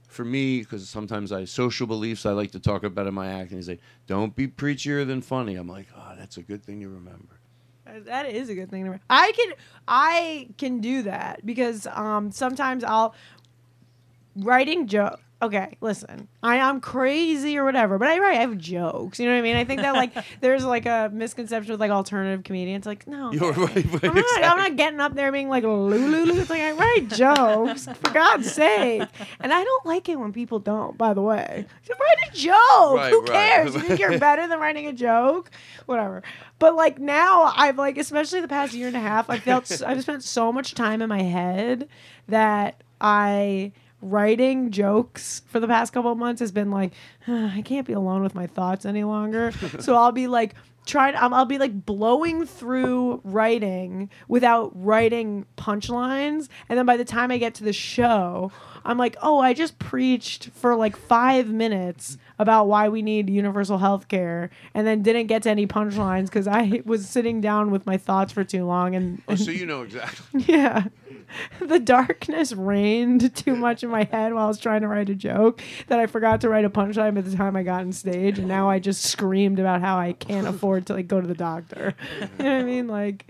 for 0.09 0.25
me, 0.25 0.59
because 0.59 0.87
sometimes 0.89 1.31
I 1.31 1.45
social 1.45 1.87
beliefs 1.87 2.25
I 2.25 2.31
like 2.31 2.51
to 2.51 2.59
talk 2.59 2.83
about 2.83 3.07
in 3.07 3.13
my 3.13 3.27
act, 3.31 3.51
and 3.51 3.59
he's 3.59 3.69
like, 3.69 3.79
"Don't 4.07 4.35
be 4.35 4.45
preachier 4.47 5.07
than 5.07 5.21
funny." 5.21 5.55
I'm 5.55 5.69
like, 5.69 5.87
"Oh, 5.95 6.13
that's 6.17 6.35
a 6.37 6.43
good 6.43 6.63
thing 6.63 6.81
to 6.81 6.89
remember." 6.89 7.39
Uh, 7.87 7.99
that 8.01 8.25
is 8.25 8.49
a 8.49 8.55
good 8.55 8.69
thing 8.69 8.81
to 8.83 8.89
remember. 8.89 9.03
I 9.09 9.31
can 9.33 9.53
I 9.87 10.49
can 10.57 10.81
do 10.81 11.03
that 11.03 11.45
because 11.45 11.87
um, 11.87 12.31
sometimes 12.31 12.83
I'll 12.83 13.15
writing 14.35 14.85
joke 14.85 15.21
okay, 15.41 15.77
listen, 15.81 16.27
I 16.41 16.57
am 16.57 16.81
crazy 16.81 17.57
or 17.57 17.63
whatever, 17.63 17.97
but 17.97 18.07
I 18.07 18.19
write. 18.19 18.37
I 18.37 18.41
have 18.41 18.57
jokes. 18.57 19.19
You 19.19 19.25
know 19.25 19.33
what 19.33 19.39
I 19.39 19.41
mean? 19.41 19.55
I 19.55 19.63
think 19.65 19.81
that 19.81 19.93
like 19.93 20.13
there's 20.41 20.65
like 20.65 20.85
a 20.85 21.09
misconception 21.13 21.71
with 21.71 21.79
like 21.79 21.91
alternative 21.91 22.43
comedians. 22.43 22.85
Like, 22.85 23.07
no, 23.07 23.31
you're 23.31 23.51
right. 23.53 23.75
right 23.75 24.03
I'm, 24.03 24.15
not, 24.15 24.17
exactly. 24.23 24.43
I'm, 24.43 24.57
not, 24.57 24.75
getting 24.75 24.99
up 24.99 25.13
there 25.13 25.31
being 25.31 25.49
like 25.49 25.63
Lulu. 25.63 26.39
It's 26.39 26.49
like 26.49 26.61
I 26.61 26.71
write 26.73 27.07
jokes 27.09 27.85
for 27.87 28.11
God's 28.11 28.51
sake, 28.51 29.07
and 29.39 29.53
I 29.53 29.63
don't 29.63 29.85
like 29.85 30.09
it 30.09 30.19
when 30.19 30.33
people 30.33 30.59
don't. 30.59 30.97
By 30.97 31.13
the 31.13 31.21
way, 31.21 31.65
so 31.83 31.93
write 31.99 32.29
a 32.31 32.35
joke. 32.37 32.97
Right, 32.97 33.11
Who 33.11 33.23
cares? 33.23 33.73
You 33.75 33.79
think 33.81 33.99
you're 33.99 34.19
better 34.19 34.47
than 34.47 34.59
writing 34.59 34.87
a 34.87 34.93
joke? 34.93 35.51
Whatever. 35.85 36.23
But 36.59 36.75
like 36.75 36.99
now, 36.99 37.53
I've 37.55 37.77
like 37.77 37.97
especially 37.97 38.41
the 38.41 38.47
past 38.47 38.73
year 38.73 38.87
and 38.87 38.97
a 38.97 39.01
half, 39.01 39.29
I 39.29 39.39
felt 39.39 39.81
I've 39.85 40.01
spent 40.01 40.23
so 40.23 40.51
much 40.51 40.73
time 40.73 41.01
in 41.01 41.09
my 41.09 41.21
head 41.21 41.87
that 42.27 42.81
I 42.99 43.71
writing 44.01 44.71
jokes 44.71 45.41
for 45.47 45.59
the 45.59 45.67
past 45.67 45.91
couple 45.93 46.13
months 46.15 46.39
has 46.39 46.51
been 46.51 46.71
like, 46.71 46.93
I 47.27 47.61
can't 47.65 47.87
be 47.87 47.93
alone 47.93 48.21
with 48.23 48.35
my 48.35 48.47
thoughts 48.47 48.85
any 48.85 49.03
longer. 49.03 49.51
so 49.79 49.95
I'll 49.95 50.11
be 50.11 50.27
like 50.27 50.55
trying, 50.85 51.15
um, 51.15 51.33
I'll 51.33 51.45
be 51.45 51.57
like 51.57 51.85
blowing 51.85 52.45
through 52.45 53.21
writing 53.23 54.09
without 54.27 54.71
writing 54.75 55.45
punchlines. 55.57 56.47
And 56.69 56.77
then 56.77 56.85
by 56.85 56.95
the 56.97 57.05
time 57.05 57.31
I 57.31 57.37
get 57.37 57.55
to 57.55 57.63
the 57.63 57.73
show, 57.73 58.51
I'm 58.85 58.97
like, 58.97 59.17
oh, 59.21 59.39
I 59.39 59.53
just 59.53 59.79
preached 59.79 60.49
for 60.53 60.75
like 60.75 60.95
five 60.95 61.49
minutes 61.49 62.17
about 62.39 62.67
why 62.67 62.87
we 62.87 63.01
need 63.01 63.29
universal 63.29 63.79
health 63.79 64.07
care 64.07 64.49
and 64.73 64.85
then 64.87 65.01
didn't 65.01 65.25
get 65.27 65.43
to 65.43 65.49
any 65.49 65.67
punchlines 65.67 66.25
because 66.27 66.47
I 66.47 66.83
was 66.85 67.09
sitting 67.09 67.41
down 67.41 67.71
with 67.71 67.85
my 67.85 67.97
thoughts 67.97 68.31
for 68.31 68.43
too 68.45 68.63
long. 68.63 68.95
And, 68.95 69.21
and 69.27 69.41
oh, 69.41 69.43
so 69.43 69.51
you 69.51 69.65
know 69.65 69.81
exactly. 69.81 70.43
yeah. 70.47 70.85
the 71.59 71.79
darkness 71.79 72.53
rained 72.53 73.35
too 73.35 73.55
much 73.55 73.83
in 73.83 73.89
my 73.89 74.03
head 74.05 74.33
while 74.33 74.45
I 74.45 74.47
was 74.47 74.59
trying 74.59 74.81
to 74.81 74.87
write 74.87 75.09
a 75.09 75.15
joke 75.15 75.61
that 75.87 75.99
I 75.99 76.07
forgot 76.07 76.41
to 76.41 76.49
write 76.49 76.65
a 76.65 76.69
punchline 76.69 77.15
by 77.15 77.21
the 77.21 77.35
time 77.35 77.55
I 77.55 77.63
got 77.63 77.81
on 77.81 77.91
stage, 77.91 78.39
and 78.39 78.47
now 78.47 78.69
I 78.69 78.79
just 78.79 79.03
screamed 79.03 79.59
about 79.59 79.81
how 79.81 79.97
I 79.97 80.13
can't 80.13 80.47
afford 80.47 80.87
to 80.87 80.93
like 80.93 81.07
go 81.07 81.19
to 81.21 81.27
the 81.27 81.33
doctor. 81.35 81.93
You 82.37 82.43
know 82.45 82.51
what 82.55 82.61
I 82.61 82.63
mean? 82.63 82.87
Like, 82.87 83.27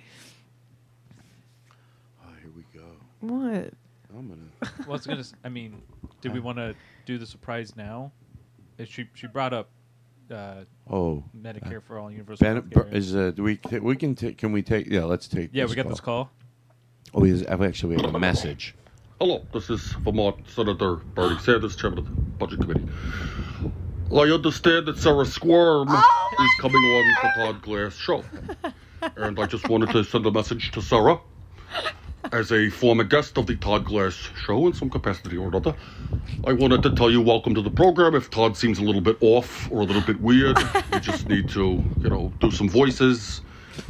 oh, 2.26 2.30
here 2.42 2.52
we 2.56 2.64
go. 2.78 2.86
What? 3.22 3.74
I'm 4.18 4.28
gonna. 4.30 4.72
Well, 4.86 4.96
it's 4.96 5.08
gonna. 5.08 5.20
S- 5.22 5.34
I 5.44 5.50
mean, 5.50 5.82
did 6.22 6.34
we 6.34 6.40
want 6.40 6.58
to 6.58 6.74
do 7.06 7.18
the 7.18 7.26
surprise 7.26 7.76
now? 7.76 8.12
Uh, 8.80 8.86
She 8.86 9.08
she 9.14 9.28
brought 9.28 9.54
up. 9.54 9.70
Uh, 10.32 10.66
Oh, 10.90 11.22
Medicare 11.38 11.82
for 11.84 11.98
all 12.00 12.10
universal. 12.10 12.46
Ben, 12.62 12.88
is 12.94 13.14
uh, 13.16 13.32
do 13.32 13.44
we 13.44 13.60
we 13.82 13.96
can 13.98 14.16
take? 14.16 14.38
Can 14.38 14.52
we 14.54 14.62
take? 14.62 14.88
Yeah, 14.88 15.04
let's 15.04 15.28
take. 15.28 15.50
yeah, 15.54 15.66
we 15.66 15.76
got 15.76 15.84
call. 15.84 15.90
this 15.92 16.00
call. 16.00 16.32
Oh, 17.14 17.22
we 17.22 17.32
actually, 17.48 17.96
we 17.96 18.02
have 18.02 18.14
a 18.16 18.20
message. 18.20 18.76
Hello, 19.22 19.42
this 19.54 19.70
is 19.70 19.80
Vermont 20.02 20.36
Senator 20.50 20.98
Bernie 20.98 21.40
Sanders, 21.40 21.78
Chairman 21.78 22.00
of 22.00 22.06
the 22.06 22.12
Budget 22.12 22.60
Committee. 22.60 22.86
I 24.14 24.20
understand 24.34 24.88
that 24.88 24.98
Sarah 24.98 25.26
Squirm 25.26 25.88
oh 25.90 26.30
is 26.40 26.62
coming 26.62 26.82
God. 26.82 26.98
on 26.98 27.34
the 27.34 27.54
Todd 27.54 27.62
Glass 27.62 27.96
show. 27.96 28.26
and 29.16 29.40
I 29.40 29.46
just 29.46 29.70
wanted 29.70 29.90
to 29.92 30.04
send 30.04 30.26
a 30.26 30.32
message 30.32 30.72
to 30.74 30.82
Sarah 30.82 31.20
as 32.34 32.52
a 32.52 32.70
former 32.70 33.06
guest 33.06 33.38
of 33.38 33.48
the 33.48 33.56
Todd 33.56 33.86
Glass 33.86 34.16
show 34.44 34.68
in 34.68 34.74
some 34.74 34.90
capacity 34.90 35.38
or 35.38 35.48
another, 35.48 35.74
I 36.46 36.52
wanted 36.52 36.84
to 36.84 36.92
tell 36.94 37.10
you 37.10 37.22
welcome 37.22 37.56
to 37.56 37.62
the 37.62 37.70
program. 37.70 38.16
If 38.16 38.30
Todd 38.30 38.58
seems 38.58 38.80
a 38.80 38.84
little 38.84 39.00
bit 39.00 39.16
off 39.22 39.72
or 39.72 39.80
a 39.80 39.84
little 39.86 40.02
bit 40.02 40.20
weird, 40.20 40.58
we 40.92 41.00
just 41.00 41.30
need 41.30 41.48
to, 41.52 41.82
you 42.02 42.10
know, 42.10 42.34
do 42.42 42.52
some 42.52 42.68
voices, 42.68 43.42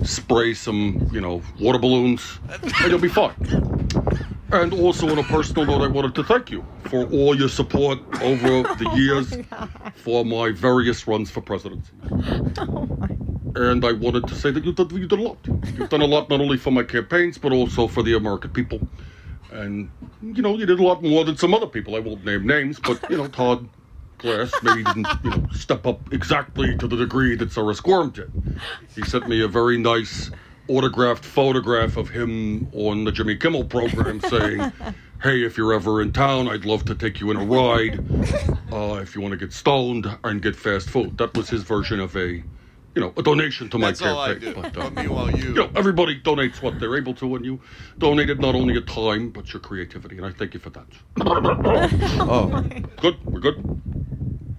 spray 0.04 0.54
some, 0.54 1.08
you 1.12 1.22
know, 1.22 1.42
water 1.60 1.80
balloons, 1.80 2.40
and 2.64 2.92
you'll 2.92 3.00
be 3.00 3.08
fine. 3.10 3.34
And 4.52 4.74
also, 4.74 5.10
on 5.10 5.18
a 5.20 5.24
personal 5.24 5.66
note, 5.66 5.82
I 5.82 5.88
wanted 5.88 6.16
to 6.16 6.24
thank 6.24 6.52
you 6.52 6.66
for 6.86 7.06
all 7.12 7.36
your 7.36 7.50
support 7.50 8.00
over 8.22 8.64
the 8.76 8.88
oh 8.92 8.96
years 8.96 9.36
for 9.96 10.24
my 10.24 10.52
various 10.52 11.06
runs 11.08 11.30
for 11.30 11.42
presidency. 11.42 11.92
Oh 12.60 13.64
and 13.72 13.84
I 13.84 13.92
wanted 13.94 14.28
to 14.28 14.36
say 14.36 14.52
that 14.52 14.64
you 14.64 14.72
did, 14.72 14.92
you 14.92 15.08
did 15.08 15.18
a 15.18 15.22
lot. 15.22 15.40
You've 15.76 15.90
done 15.90 16.02
a 16.04 16.06
lot 16.06 16.30
not 16.30 16.40
only 16.42 16.58
for 16.58 16.70
my 16.70 16.84
campaigns, 16.84 17.40
but 17.40 17.52
also 17.52 17.88
for 17.88 18.04
the 18.04 18.16
American 18.16 18.52
people. 18.52 18.80
And, 19.52 19.90
you 20.22 20.44
know, 20.44 20.56
you 20.56 20.68
did 20.68 20.80
a 20.80 20.84
lot 20.84 21.02
more 21.02 21.26
than 21.26 21.38
some 21.38 21.56
other 21.56 21.66
people. 21.66 21.96
I 21.96 22.00
won't 22.00 22.24
name 22.24 22.46
names, 22.46 22.80
but, 22.80 23.04
you 23.10 23.18
know, 23.18 23.28
Todd 23.28 23.68
Glass 24.20 24.52
maybe 24.64 24.84
didn't 24.84 25.08
you 25.24 25.30
know 25.30 25.48
step 25.54 25.86
up 25.86 26.12
exactly 26.12 26.76
to 26.78 26.88
the 26.88 26.96
degree 26.96 27.36
that 27.36 27.52
Sarah 27.52 27.76
Squirm 27.76 28.10
did. 28.10 28.32
He 28.96 29.04
sent 29.04 29.28
me 29.30 29.42
a 29.44 29.48
very 29.48 29.78
nice 29.78 30.32
autographed 30.68 31.24
photograph 31.24 31.98
of 31.98 32.10
him 32.10 32.68
on 32.74 33.04
the 33.04 33.12
Jimmy 33.12 33.36
Kimmel 33.38 33.66
program 33.66 34.20
saying, 34.22 34.72
Hey, 35.22 35.44
if 35.44 35.56
you're 35.58 35.74
ever 35.74 36.02
in 36.02 36.12
town, 36.14 36.48
I'd 36.48 36.66
love 36.66 36.84
to 36.86 36.96
take 36.96 37.20
you 37.20 37.30
on 37.30 37.38
a 37.38 37.46
ride. 37.46 38.00
Uh, 38.72 38.96
if 39.02 39.16
you 39.16 39.22
want 39.22 39.34
to 39.34 39.38
get 39.38 39.54
stoned 39.54 40.08
and 40.24 40.42
get 40.42 40.56
fast 40.56 40.90
food. 40.90 41.18
That 41.20 41.38
was 41.38 41.50
his 41.50 41.62
version 41.64 42.00
of 42.00 42.16
a 42.18 42.44
you 42.98 43.02
know, 43.02 43.14
a 43.16 43.22
donation 43.22 43.70
to 43.70 43.78
That's 43.78 44.02
my 44.02 44.34
do. 44.40 44.56
But, 44.74 44.96
meanwhile, 44.96 45.26
uh, 45.26 45.30
you. 45.38 45.50
you 45.50 45.54
know, 45.54 45.70
everybody 45.76 46.20
donates 46.20 46.64
what 46.64 46.80
they're 46.80 46.98
able 46.98 47.14
to, 47.16 47.36
and 47.36 47.46
you 47.46 47.62
donated 48.00 48.40
not 48.42 48.56
only 48.56 48.74
your 48.74 48.82
time 48.82 49.30
but 49.30 49.54
your 49.54 49.60
creativity, 49.60 50.18
and 50.18 50.26
I 50.26 50.32
thank 50.32 50.56
you 50.56 50.60
for 50.60 50.72
that. 50.72 50.88
Oh. 52.20 52.50
oh, 52.52 52.62
good. 53.00 53.24
We're 53.26 53.40
good. 53.40 53.82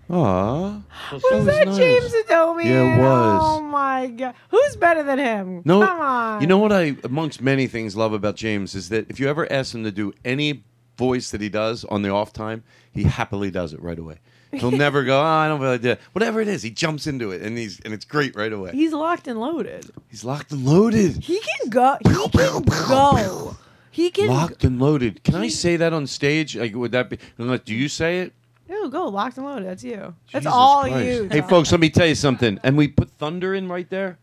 Ah. 0.09 0.83
Was 1.13 1.23
that, 1.31 1.45
that 1.47 1.67
nice. 1.67 1.77
James 1.77 2.13
Adomian? 2.13 2.65
Yeah, 2.65 2.97
it 2.97 3.01
was. 3.01 3.41
Oh 3.45 3.61
my 3.61 4.07
god. 4.07 4.35
Who's 4.51 4.77
better 4.77 5.03
than 5.03 5.19
him? 5.19 5.63
No. 5.65 5.85
Come 5.85 6.01
on. 6.01 6.41
You 6.41 6.47
know 6.47 6.59
what 6.59 6.73
I 6.73 6.97
amongst 7.05 7.43
many 7.43 7.67
things 7.67 7.97
love 7.97 8.13
about 8.13 8.37
James 8.37 8.75
is 8.75 8.89
that 8.91 9.11
if 9.11 9.19
you 9.19 9.29
ever 9.29 9.51
ask 9.53 9.75
him 9.75 9.83
to 9.85 9.91
do 9.91 10.13
any 10.25 10.63
voice 10.97 11.31
that 11.33 11.41
he 11.41 11.49
does 11.49 11.85
on 11.87 12.03
the 12.03 12.11
off 12.11 12.33
time, 12.33 12.63
he 12.93 13.05
happily 13.05 13.51
does 13.51 13.73
it 13.73 13.83
right 13.83 13.99
away. 13.99 14.19
He'll 14.53 14.71
never 14.71 15.05
go. 15.05 15.21
Oh, 15.21 15.25
I 15.25 15.47
don't 15.47 15.61
feel 15.61 15.69
like 15.69 15.85
it. 15.85 16.01
Whatever 16.13 16.41
it 16.41 16.49
is, 16.49 16.63
he 16.63 16.71
jumps 16.71 17.07
into 17.07 17.33
it, 17.33 17.43
and 17.43 17.59
he's 17.59 17.81
and 17.81 17.93
it's 17.93 18.07
great 18.07 18.35
right 18.35 18.53
away. 18.53 18.73
He's 18.73 18.95
locked 18.95 19.29
and 19.29 19.39
loaded. 19.39 19.91
He's 20.09 20.25
locked 20.25 20.53
and 20.53 20.65
loaded. 20.65 21.19
He 21.19 21.39
can 21.39 21.69
go. 21.69 21.99
He 22.03 22.15
can 22.31 22.63
go. 22.63 23.57
He 23.91 24.11
can 24.11 24.29
locked 24.29 24.65
and 24.65 24.79
loaded. 24.81 25.23
Can 25.23 25.35
I 25.37 25.49
say 25.49 25.77
that 25.77 25.93
on 25.93 26.07
stage? 26.07 26.57
Like, 26.57 26.75
would 26.75 26.93
that 26.93 27.11
be? 27.11 27.19
Do 27.37 27.75
you 27.75 27.89
say 27.91 28.21
it? 28.21 28.33
Oh, 28.71 28.89
go 28.89 29.09
locked 29.09 29.37
and 29.37 29.45
loaded. 29.45 29.67
That's 29.69 29.85
you. 29.85 30.15
That's 30.33 30.47
all 30.47 30.85
Christ. 30.85 31.07
you. 31.07 31.29
Hey, 31.31 31.43
folks, 31.43 31.71
let 31.71 31.81
me 31.81 31.91
tell 31.91 32.07
you 32.07 32.15
something. 32.15 32.59
And 32.65 32.75
we 32.75 32.89
put 32.89 33.11
thunder 33.11 33.55
in 33.55 33.69
right 33.69 33.89
there. 33.91 34.19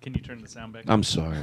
Can 0.00 0.14
you 0.14 0.22
turn 0.22 0.40
the 0.40 0.48
sound 0.48 0.72
back? 0.72 0.84
I'm 0.88 1.02
sorry. 1.02 1.36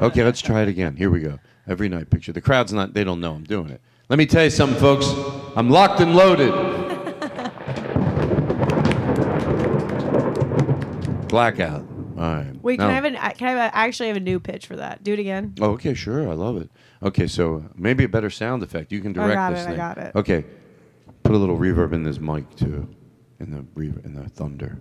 okay, 0.00 0.24
let's 0.24 0.40
try 0.40 0.62
it 0.62 0.68
again. 0.68 0.96
Here 0.96 1.10
we 1.10 1.20
go. 1.20 1.38
Every 1.68 1.90
night, 1.90 2.08
picture 2.08 2.32
the 2.32 2.40
crowd's 2.40 2.72
not. 2.72 2.94
They 2.94 3.04
don't 3.04 3.20
know 3.20 3.34
I'm 3.34 3.44
doing 3.44 3.68
it. 3.68 3.82
Let 4.10 4.18
me 4.18 4.26
tell 4.26 4.42
you 4.42 4.50
something, 4.50 4.76
folks. 4.80 5.06
I'm 5.54 5.70
locked 5.70 6.00
and 6.00 6.16
loaded. 6.16 6.50
Blackout. 11.28 11.82
All 12.18 12.34
right. 12.34 12.50
Wait, 12.60 12.78
can 12.80 12.88
no. 12.88 12.90
I 12.90 12.94
have 12.96 13.04
an? 13.04 13.14
Can 13.14 13.46
I 13.56 13.62
have 13.62 13.70
actually 13.72 14.08
have 14.08 14.16
a 14.16 14.20
new 14.20 14.40
pitch 14.40 14.66
for 14.66 14.74
that? 14.74 15.04
Do 15.04 15.12
it 15.12 15.20
again. 15.20 15.54
Oh, 15.60 15.70
okay, 15.74 15.94
sure. 15.94 16.28
I 16.28 16.32
love 16.34 16.56
it. 16.56 16.68
Okay, 17.04 17.28
so 17.28 17.64
maybe 17.76 18.02
a 18.02 18.08
better 18.08 18.30
sound 18.30 18.64
effect. 18.64 18.90
You 18.90 18.98
can 19.00 19.10
oh, 19.12 19.22
direct 19.22 19.30
I 19.30 19.34
got 19.34 19.50
this 19.52 19.60
it, 19.60 19.64
thing. 19.66 19.74
I 19.74 19.76
got 19.76 19.98
it. 19.98 20.12
Okay, 20.16 20.44
put 21.22 21.36
a 21.36 21.38
little 21.38 21.56
reverb 21.56 21.92
in 21.92 22.02
this 22.02 22.18
mic 22.18 22.52
too, 22.56 22.88
in 23.38 23.52
the 23.52 23.58
reverb, 23.80 24.04
in 24.04 24.14
the 24.14 24.28
thunder. 24.30 24.76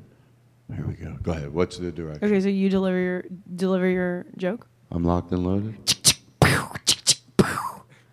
Here 0.76 0.86
we 0.88 0.96
go. 0.96 1.16
Go 1.22 1.34
ahead. 1.34 1.54
What's 1.54 1.78
the 1.78 1.92
direction? 1.92 2.26
Okay, 2.26 2.42
so 2.42 2.50
you 2.50 2.68
deliver 2.68 3.00
your 3.00 3.26
deliver 3.56 3.88
your 3.88 4.26
joke. 4.38 4.66
I'm 4.90 5.04
locked 5.04 5.32
and 5.32 5.46
loaded. 5.46 5.98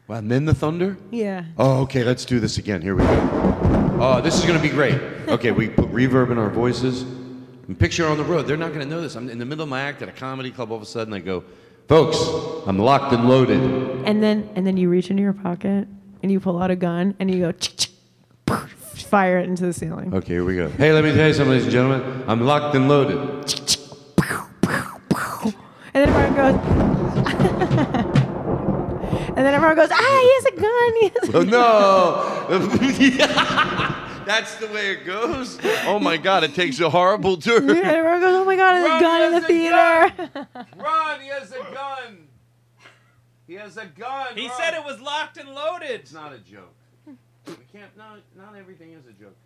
and 0.08 0.30
then 0.30 0.44
the 0.44 0.54
thunder? 0.54 0.96
Yeah. 1.10 1.44
Oh, 1.58 1.80
okay, 1.82 2.04
let's 2.04 2.24
do 2.24 2.40
this 2.40 2.58
again. 2.58 2.80
Here 2.82 2.94
we 2.94 3.02
go. 3.02 3.98
Oh, 3.98 4.20
this 4.22 4.38
is 4.38 4.44
going 4.44 4.56
to 4.56 4.62
be 4.62 4.68
great. 4.70 5.00
Okay, 5.26 5.50
we 5.50 5.68
put 5.68 5.90
reverb 5.90 6.30
in 6.30 6.38
our 6.38 6.48
voices. 6.48 7.02
And 7.02 7.76
picture 7.76 8.06
on 8.06 8.16
the 8.16 8.22
road. 8.22 8.42
They're 8.46 8.56
not 8.56 8.68
going 8.68 8.82
to 8.82 8.86
know 8.86 9.00
this. 9.00 9.16
I'm 9.16 9.28
in 9.28 9.38
the 9.40 9.44
middle 9.44 9.64
of 9.64 9.68
my 9.68 9.80
act 9.80 10.00
at 10.00 10.08
a 10.08 10.12
comedy 10.12 10.52
club. 10.52 10.70
All 10.70 10.76
of 10.76 10.82
a 10.84 10.86
sudden, 10.86 11.12
I 11.12 11.18
go, 11.18 11.42
folks, 11.88 12.16
I'm 12.64 12.78
locked 12.78 13.12
and 13.12 13.28
loaded. 13.28 13.60
And 14.08 14.22
then, 14.22 14.48
and 14.54 14.64
then 14.64 14.76
you 14.76 14.88
reach 14.88 15.10
into 15.10 15.24
your 15.24 15.32
pocket 15.32 15.88
and 16.22 16.30
you 16.30 16.38
pull 16.38 16.62
out 16.62 16.70
a 16.70 16.76
gun 16.76 17.16
and 17.18 17.28
you 17.28 17.40
go, 17.50 18.56
fire 18.76 19.40
it 19.40 19.48
into 19.48 19.66
the 19.66 19.72
ceiling. 19.72 20.14
Okay, 20.14 20.34
here 20.34 20.44
we 20.44 20.54
go. 20.54 20.68
Hey, 20.68 20.92
let 20.92 21.02
me 21.02 21.12
tell 21.12 21.26
you 21.26 21.34
something, 21.34 21.50
ladies 21.50 21.64
and 21.64 21.72
gentlemen. 21.72 22.22
I'm 22.28 22.42
locked 22.42 22.76
and 22.76 22.88
loaded. 22.88 23.18
And 25.92 26.06
then 26.06 26.08
everyone 26.08 26.34
goes, 26.36 27.92
And 29.36 29.44
then 29.44 29.52
everyone 29.52 29.76
goes, 29.76 29.90
ah, 29.92 30.18
he 30.22 30.30
has 30.34 30.44
a 30.46 30.56
gun. 30.62 30.94
He 30.98 31.08
has 31.20 31.34
a 31.34 33.28
oh, 33.28 34.08
no. 34.18 34.22
That's 34.24 34.56
the 34.56 34.66
way 34.68 34.92
it 34.92 35.04
goes. 35.04 35.58
Oh 35.84 35.98
my 35.98 36.16
God, 36.16 36.42
it 36.42 36.54
takes 36.54 36.80
a 36.80 36.88
horrible 36.88 37.36
turn. 37.36 37.68
Yeah, 37.68 37.82
everyone 37.84 38.20
goes, 38.20 38.34
oh 38.34 38.44
my 38.46 38.56
God, 38.56 38.72
there's 38.78 38.86
a 38.86 39.00
gun 39.00 39.22
in 39.22 39.40
the 39.42 39.46
theater. 39.46 40.48
Run, 40.78 41.20
he 41.20 41.28
has 41.28 41.52
a 41.52 41.72
gun. 41.74 42.28
He 43.46 43.54
has 43.54 43.76
a 43.76 43.84
gun. 43.86 44.34
He 44.36 44.48
said 44.58 44.72
it 44.72 44.84
was 44.84 45.00
locked 45.02 45.36
and 45.36 45.50
loaded. 45.50 45.90
It's 46.00 46.14
not 46.14 46.32
a 46.32 46.38
joke. 46.38 46.74
We 47.46 47.52
can't, 47.70 47.94
no, 47.96 48.04
not 48.36 48.56
everything 48.56 48.94
is 48.94 49.06
a 49.06 49.12
joke. 49.12 49.36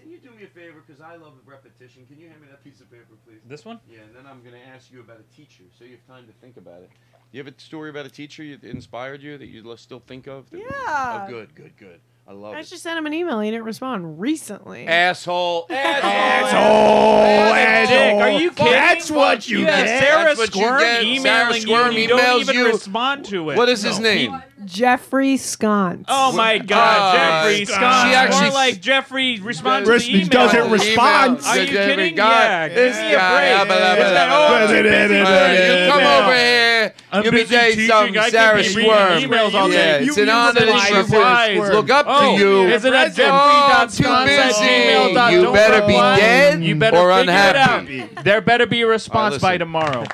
can 0.00 0.10
you 0.10 0.18
do 0.18 0.30
me 0.32 0.44
a 0.44 0.48
favor? 0.48 0.82
Because 0.86 1.00
I 1.00 1.16
love 1.16 1.32
repetition. 1.46 2.04
Can 2.08 2.20
you 2.20 2.28
hand 2.28 2.42
me 2.42 2.46
that 2.48 2.62
piece 2.62 2.80
of 2.82 2.90
paper, 2.90 3.06
please? 3.26 3.40
This 3.48 3.64
one? 3.64 3.80
Yeah, 3.90 4.00
and 4.02 4.14
then 4.14 4.26
I'm 4.26 4.42
going 4.42 4.54
to 4.54 4.64
ask 4.68 4.92
you 4.92 5.00
about 5.00 5.18
a 5.18 5.34
teacher, 5.34 5.64
so 5.78 5.84
you 5.84 5.92
have 5.92 6.06
time 6.06 6.26
to 6.26 6.32
think 6.40 6.58
about 6.58 6.82
it 6.82 6.90
you 7.32 7.38
have 7.42 7.52
a 7.52 7.60
story 7.60 7.90
about 7.90 8.06
a 8.06 8.10
teacher 8.10 8.44
that 8.56 8.64
inspired 8.64 9.22
you 9.22 9.38
that 9.38 9.46
you 9.46 9.74
still 9.76 10.00
think 10.06 10.26
of? 10.26 10.46
yeah. 10.52 11.24
Oh, 11.26 11.26
good, 11.28 11.54
good, 11.54 11.76
good. 11.76 12.00
I 12.30 12.32
love 12.34 12.54
I 12.54 12.60
it. 12.60 12.64
just 12.68 12.84
sent 12.84 12.96
him 12.96 13.06
an 13.06 13.12
email. 13.12 13.40
He 13.40 13.50
didn't 13.50 13.64
respond 13.66 14.20
recently. 14.20 14.86
Asshole. 14.86 15.66
Asshole. 15.68 16.06
Asshole. 16.06 17.54
asshole. 17.54 18.22
Are 18.22 18.40
you 18.40 18.50
kidding? 18.52 18.72
That's 18.72 19.10
what 19.10 19.48
you 19.48 19.60
yeah, 19.62 19.82
get. 19.84 20.00
Sarah 20.04 20.30
you 20.36 20.46
Squirm 20.46 20.78
get. 20.78 21.02
emailing 21.02 21.22
Sarah 21.22 21.54
Squirm 21.60 21.92
you, 21.94 21.98
you 22.02 22.06
don't 22.08 22.40
even 22.42 22.54
you. 22.54 22.66
respond 22.68 23.24
to 23.26 23.50
it. 23.50 23.56
What 23.56 23.68
is 23.68 23.82
his 23.82 23.98
name? 23.98 24.40
Jeffrey 24.64 25.38
Sconce. 25.38 26.04
Oh 26.06 26.36
my 26.36 26.58
God, 26.58 27.16
Uh, 27.16 27.18
Jeffrey 27.48 27.64
Sconce. 27.64 28.08
She 28.08 28.14
actually- 28.14 28.40
More 28.42 28.50
like 28.50 28.80
Jeffrey 28.80 29.40
responds 29.40 29.88
to 29.88 29.98
the 29.98 30.14
email. 30.16 30.28
doesn't 30.28 30.70
respond. 30.70 31.40
Are 31.46 31.58
you 31.58 31.66
kidding? 31.66 32.14
guy, 32.14 32.44
Yeah, 32.44 32.68
give 32.68 32.76
This 32.76 32.96
a 32.96 33.00
break. 33.00 33.50
It's 33.50 33.66
blah, 33.66 34.66
blah, 35.08 35.50
You 35.50 35.90
come 36.06 36.22
over 36.22 36.34
here. 36.36 36.94
I'm 37.12 37.24
you 37.24 37.30
be 37.32 37.36
busy 37.38 37.56
dating 37.56 37.76
teaching. 37.80 37.88
some 37.90 38.18
I 38.18 38.30
Sarah 38.30 38.56
be 38.58 38.62
Squirm. 38.68 38.84
emails 39.22 39.52
all 39.54 39.68
day. 39.68 39.74
Yeah, 39.74 39.98
You- 39.98 40.08
it's 40.08 40.18
an 40.18 40.26
you 40.26 40.32
honor 40.32 41.72
Look 41.74 41.90
up 41.90 42.06
oh, 42.08 42.19
to 42.20 42.26
oh, 42.28 42.36
you. 42.36 42.68
Is 42.68 42.84
it 42.84 42.92
oh, 42.92 42.96
at 42.96 43.18
oh, 43.18 43.88
too 43.88 45.36
You 45.46 45.52
better 45.52 45.86
be 45.86 45.92
dead 45.92 46.62
you 46.62 46.74
better 46.76 46.96
or 46.96 47.10
unhappy. 47.12 48.08
There 48.22 48.40
better 48.40 48.66
be 48.66 48.82
a 48.82 48.86
response 48.86 49.34
right, 49.34 49.42
by 49.42 49.58
tomorrow. 49.58 50.04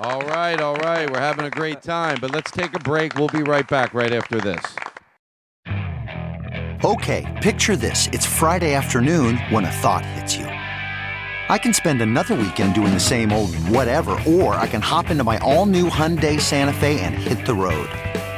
All 0.00 0.20
right, 0.22 0.60
all 0.60 0.76
right. 0.76 1.10
We're 1.10 1.18
having 1.20 1.44
a 1.44 1.50
great 1.50 1.82
time, 1.82 2.18
but 2.20 2.30
let's 2.30 2.50
take 2.50 2.74
a 2.74 2.78
break. 2.80 3.14
We'll 3.16 3.28
be 3.28 3.42
right 3.42 3.66
back 3.66 3.94
right 3.94 4.12
after 4.12 4.38
this. 4.40 4.62
Okay, 6.84 7.26
picture 7.42 7.76
this. 7.76 8.06
It's 8.12 8.24
Friday 8.24 8.74
afternoon 8.74 9.38
when 9.50 9.64
a 9.64 9.70
thought 9.70 10.06
hits 10.06 10.36
you. 10.36 10.44
I 11.50 11.56
can 11.56 11.72
spend 11.72 12.02
another 12.02 12.34
weekend 12.34 12.74
doing 12.74 12.94
the 12.94 13.00
same 13.00 13.32
old 13.32 13.54
whatever, 13.66 14.10
or 14.26 14.54
I 14.54 14.66
can 14.68 14.82
hop 14.82 15.10
into 15.10 15.24
my 15.24 15.38
all 15.38 15.66
new 15.66 15.88
Hyundai 15.90 16.40
Santa 16.40 16.72
Fe 16.74 17.00
and 17.00 17.14
hit 17.14 17.46
the 17.46 17.54
road. 17.54 17.88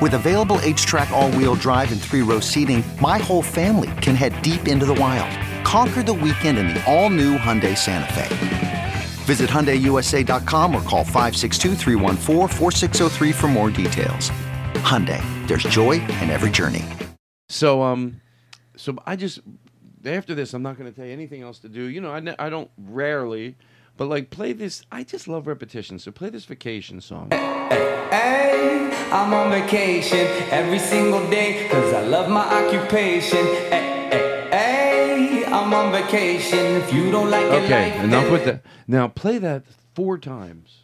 With 0.00 0.14
available 0.14 0.56
HTRAC 0.58 1.10
all-wheel 1.10 1.54
drive 1.56 1.90
and 1.90 1.98
three-row 2.00 2.40
seating, 2.40 2.84
my 3.00 3.16
whole 3.18 3.40
family 3.40 3.90
can 4.02 4.14
head 4.14 4.40
deep 4.42 4.68
into 4.68 4.84
the 4.84 4.92
wild. 4.92 5.32
Conquer 5.64 6.02
the 6.02 6.12
weekend 6.12 6.58
in 6.58 6.68
the 6.68 6.84
all-new 6.84 7.38
Hyundai 7.38 7.76
Santa 7.78 8.12
Fe. 8.12 8.92
Visit 9.24 9.48
HyundaiUSA.com 9.48 10.74
or 10.76 10.82
call 10.82 11.02
562 11.02 11.76
for 13.36 13.48
more 13.48 13.70
details. 13.70 14.28
Hyundai, 14.84 15.22
there's 15.48 15.62
joy 15.62 15.92
in 15.92 16.28
every 16.30 16.50
journey. 16.50 16.84
So, 17.48 17.82
um, 17.82 18.20
so 18.76 18.96
I 19.06 19.16
just, 19.16 19.40
after 20.04 20.34
this, 20.34 20.52
I'm 20.52 20.62
not 20.62 20.76
going 20.76 20.90
to 20.90 20.94
tell 20.96 21.06
you 21.06 21.12
anything 21.12 21.40
else 21.42 21.58
to 21.60 21.68
do. 21.70 21.84
You 21.84 22.02
know, 22.02 22.12
I, 22.12 22.20
ne- 22.20 22.34
I 22.38 22.50
don't 22.50 22.70
rarely, 22.76 23.56
but 23.96 24.08
like 24.08 24.28
play 24.30 24.52
this, 24.52 24.82
I 24.92 25.04
just 25.04 25.26
love 25.26 25.46
repetition. 25.46 25.98
So 25.98 26.10
play 26.12 26.28
this 26.28 26.44
vacation 26.44 27.00
song. 27.00 27.28
hey, 27.30 28.04
hey. 28.10 28.95
I'm 29.12 29.32
on 29.34 29.50
vacation 29.52 30.26
every 30.50 30.80
single 30.80 31.24
day 31.30 31.68
cause 31.70 31.92
I 31.94 32.00
love 32.02 32.28
my 32.28 32.42
occupation. 32.42 33.38
Hey, 33.68 34.08
eh, 34.10 34.48
eh, 34.50 34.50
eh, 34.50 35.44
I'm 35.46 35.72
on 35.72 35.92
vacation. 35.92 36.58
If 36.58 36.92
you 36.92 37.12
don't 37.12 37.30
like 37.30 37.44
it, 37.46 37.52
okay, 37.66 37.90
life, 37.94 38.02
enough 38.04 38.30
with 38.32 38.44
that. 38.46 38.64
Now 38.88 39.06
play 39.06 39.38
that 39.38 39.62
four 39.94 40.18
times 40.18 40.82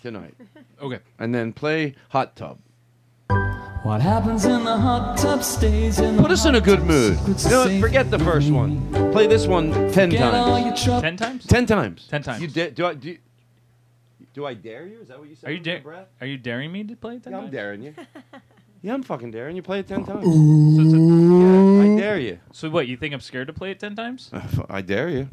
tonight. 0.00 0.34
okay. 0.82 1.00
And 1.18 1.34
then 1.34 1.52
play 1.52 1.94
Hot 2.08 2.36
Tub. 2.36 2.58
What 3.82 4.00
happens 4.00 4.46
in 4.46 4.64
the 4.64 4.76
hot 4.76 5.16
tub 5.18 5.44
stays 5.44 6.00
in 6.00 6.16
Put 6.16 6.32
us 6.32 6.44
in 6.46 6.56
a 6.56 6.60
good 6.60 6.82
mood. 6.84 7.18
No, 7.48 7.78
forget 7.80 8.10
the 8.10 8.18
first 8.18 8.50
one. 8.50 8.80
Play 9.12 9.26
this 9.26 9.46
one 9.46 9.70
ten 9.92 10.10
times. 10.10 10.66
Ten 10.82 11.16
times? 11.16 11.46
Ten 11.46 11.66
times. 11.66 12.06
Ten 12.08 12.22
times. 12.22 12.42
You 12.42 12.48
did, 12.48 12.74
do 12.74 12.86
I, 12.86 12.94
do 12.94 13.10
you, 13.10 13.18
do 14.36 14.44
I 14.44 14.52
dare 14.52 14.84
you? 14.86 15.00
Is 15.00 15.08
that 15.08 15.18
what 15.18 15.30
you 15.30 15.34
said? 15.34 15.48
Are 15.48 15.52
you 15.54 15.60
daring? 15.60 15.84
Are 16.20 16.26
you 16.26 16.36
daring 16.36 16.70
me 16.70 16.84
to 16.84 16.94
play 16.94 17.14
it 17.14 17.22
ten 17.22 17.32
Yeah, 17.32 17.38
I'm 17.38 17.48
daring 17.50 17.80
you. 17.80 17.94
yeah, 18.82 18.92
I'm 18.92 19.02
fucking 19.02 19.30
daring 19.30 19.56
you. 19.56 19.62
Play 19.62 19.78
it 19.80 19.88
ten 19.88 20.04
times. 20.04 20.22
So, 20.26 20.30
it's 20.82 20.92
a- 20.92 20.98
Yeah, 20.98 21.94
I 21.94 21.98
dare 21.98 22.18
you. 22.18 22.38
so 22.52 22.68
what? 22.68 22.86
You 22.86 22.98
think 22.98 23.14
I'm 23.14 23.20
scared 23.20 23.46
to 23.46 23.54
play 23.54 23.70
it 23.70 23.80
ten 23.80 23.96
times? 23.96 24.28
Uh, 24.34 24.40
I 24.68 24.82
dare 24.82 25.08
you. 25.08 25.30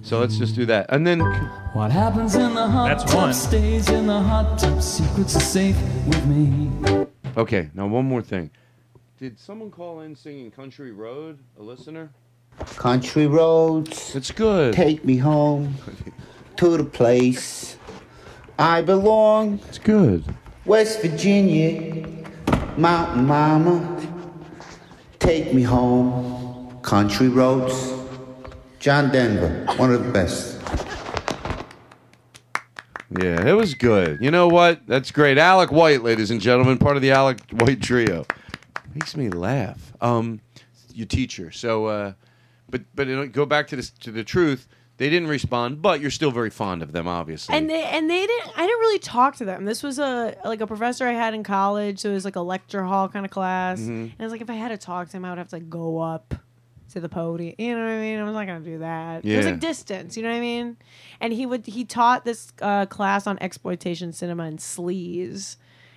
So 0.00 0.20
let's 0.20 0.38
just 0.38 0.54
do 0.54 0.64
that, 0.64 0.86
and 0.88 1.06
then 1.06 1.20
What 1.74 1.90
happens 1.92 2.34
in 2.34 2.54
the 2.54 2.66
hot 2.66 2.88
That's 2.88 3.04
tub 3.04 3.14
one. 3.24 3.34
stays 3.34 3.90
in 3.90 4.06
the 4.06 4.18
hot 4.22 4.58
tub. 4.58 4.80
Secrets 4.80 5.36
are 5.36 5.40
safe 5.40 5.76
with 6.06 6.24
me. 6.24 6.72
okay. 7.36 7.68
Now 7.74 7.88
one 7.88 8.06
more 8.06 8.22
thing. 8.22 8.50
Did 9.18 9.38
someone 9.38 9.70
call 9.70 10.00
in 10.00 10.14
singing 10.16 10.50
"Country 10.50 10.92
Road"? 10.92 11.40
A 11.58 11.62
listener. 11.62 12.08
Country 12.76 13.26
roads 13.26 14.16
It's 14.16 14.30
good. 14.30 14.72
take 14.72 15.04
me 15.04 15.18
home 15.18 15.74
to 16.56 16.78
the 16.78 16.84
place 16.84 17.76
I 18.58 18.82
belong. 18.82 19.58
It's 19.68 19.78
good. 19.78 20.24
West 20.64 21.02
Virginia, 21.02 22.06
mountain 22.76 23.26
mama, 23.26 24.32
take 25.18 25.52
me 25.52 25.62
home. 25.62 26.78
Country 26.82 27.28
roads, 27.28 27.92
John 28.78 29.10
Denver, 29.10 29.66
one 29.76 29.92
of 29.92 30.04
the 30.04 30.12
best. 30.12 30.60
Yeah, 33.20 33.44
it 33.46 33.52
was 33.52 33.74
good. 33.74 34.18
You 34.20 34.30
know 34.30 34.46
what? 34.46 34.86
That's 34.86 35.10
great. 35.10 35.36
Alec 35.36 35.72
White, 35.72 36.02
ladies 36.02 36.30
and 36.30 36.40
gentlemen, 36.40 36.78
part 36.78 36.96
of 36.96 37.02
the 37.02 37.10
Alec 37.10 37.40
White 37.50 37.82
trio. 37.82 38.24
Makes 38.94 39.16
me 39.16 39.30
laugh. 39.30 39.92
Um, 40.00 40.40
your 40.92 41.06
teacher. 41.06 41.50
So, 41.50 41.86
uh, 41.86 42.12
but 42.70 42.82
but 42.94 43.32
go 43.32 43.46
back 43.46 43.66
to 43.68 43.76
this 43.76 43.90
to 44.00 44.12
the 44.12 44.22
truth. 44.22 44.68
They 44.96 45.10
didn't 45.10 45.28
respond, 45.28 45.82
but 45.82 46.00
you're 46.00 46.10
still 46.12 46.30
very 46.30 46.50
fond 46.50 46.80
of 46.82 46.92
them, 46.92 47.08
obviously. 47.08 47.56
And 47.56 47.68
they 47.68 47.82
and 47.82 48.08
they 48.08 48.26
didn't. 48.26 48.50
I 48.56 48.64
didn't 48.64 48.78
really 48.80 49.00
talk 49.00 49.36
to 49.36 49.44
them. 49.44 49.64
This 49.64 49.82
was 49.82 49.98
a 49.98 50.36
like 50.44 50.60
a 50.60 50.68
professor 50.68 51.06
I 51.06 51.12
had 51.12 51.34
in 51.34 51.42
college, 51.42 51.98
so 51.98 52.10
it 52.10 52.14
was 52.14 52.24
like 52.24 52.36
a 52.36 52.40
lecture 52.40 52.84
hall 52.84 53.08
kind 53.08 53.26
of 53.26 53.32
class. 53.32 53.80
Mm-hmm. 53.80 53.90
And 53.90 54.14
I 54.20 54.22
was 54.22 54.30
like, 54.30 54.40
if 54.40 54.50
I 54.50 54.54
had 54.54 54.68
to 54.68 54.78
talk 54.78 55.08
to 55.08 55.16
him, 55.16 55.24
I 55.24 55.30
would 55.30 55.38
have 55.38 55.48
to 55.48 55.56
like, 55.56 55.68
go 55.68 55.98
up 55.98 56.34
to 56.92 57.00
the 57.00 57.08
podium. 57.08 57.56
You 57.58 57.74
know 57.74 57.82
what 57.82 57.90
I 57.90 58.00
mean? 58.00 58.20
I 58.20 58.22
was 58.22 58.34
not 58.34 58.46
gonna 58.46 58.64
do 58.64 58.78
that. 58.78 59.24
Yeah. 59.24 59.32
There's 59.34 59.46
like 59.46 59.60
distance. 59.60 60.16
You 60.16 60.22
know 60.22 60.30
what 60.30 60.36
I 60.36 60.40
mean? 60.40 60.76
And 61.20 61.32
he 61.32 61.44
would 61.44 61.66
he 61.66 61.84
taught 61.84 62.24
this 62.24 62.52
uh, 62.62 62.86
class 62.86 63.26
on 63.26 63.36
exploitation 63.40 64.12
cinema 64.12 64.44
and 64.44 64.60
sleaze. 64.60 65.56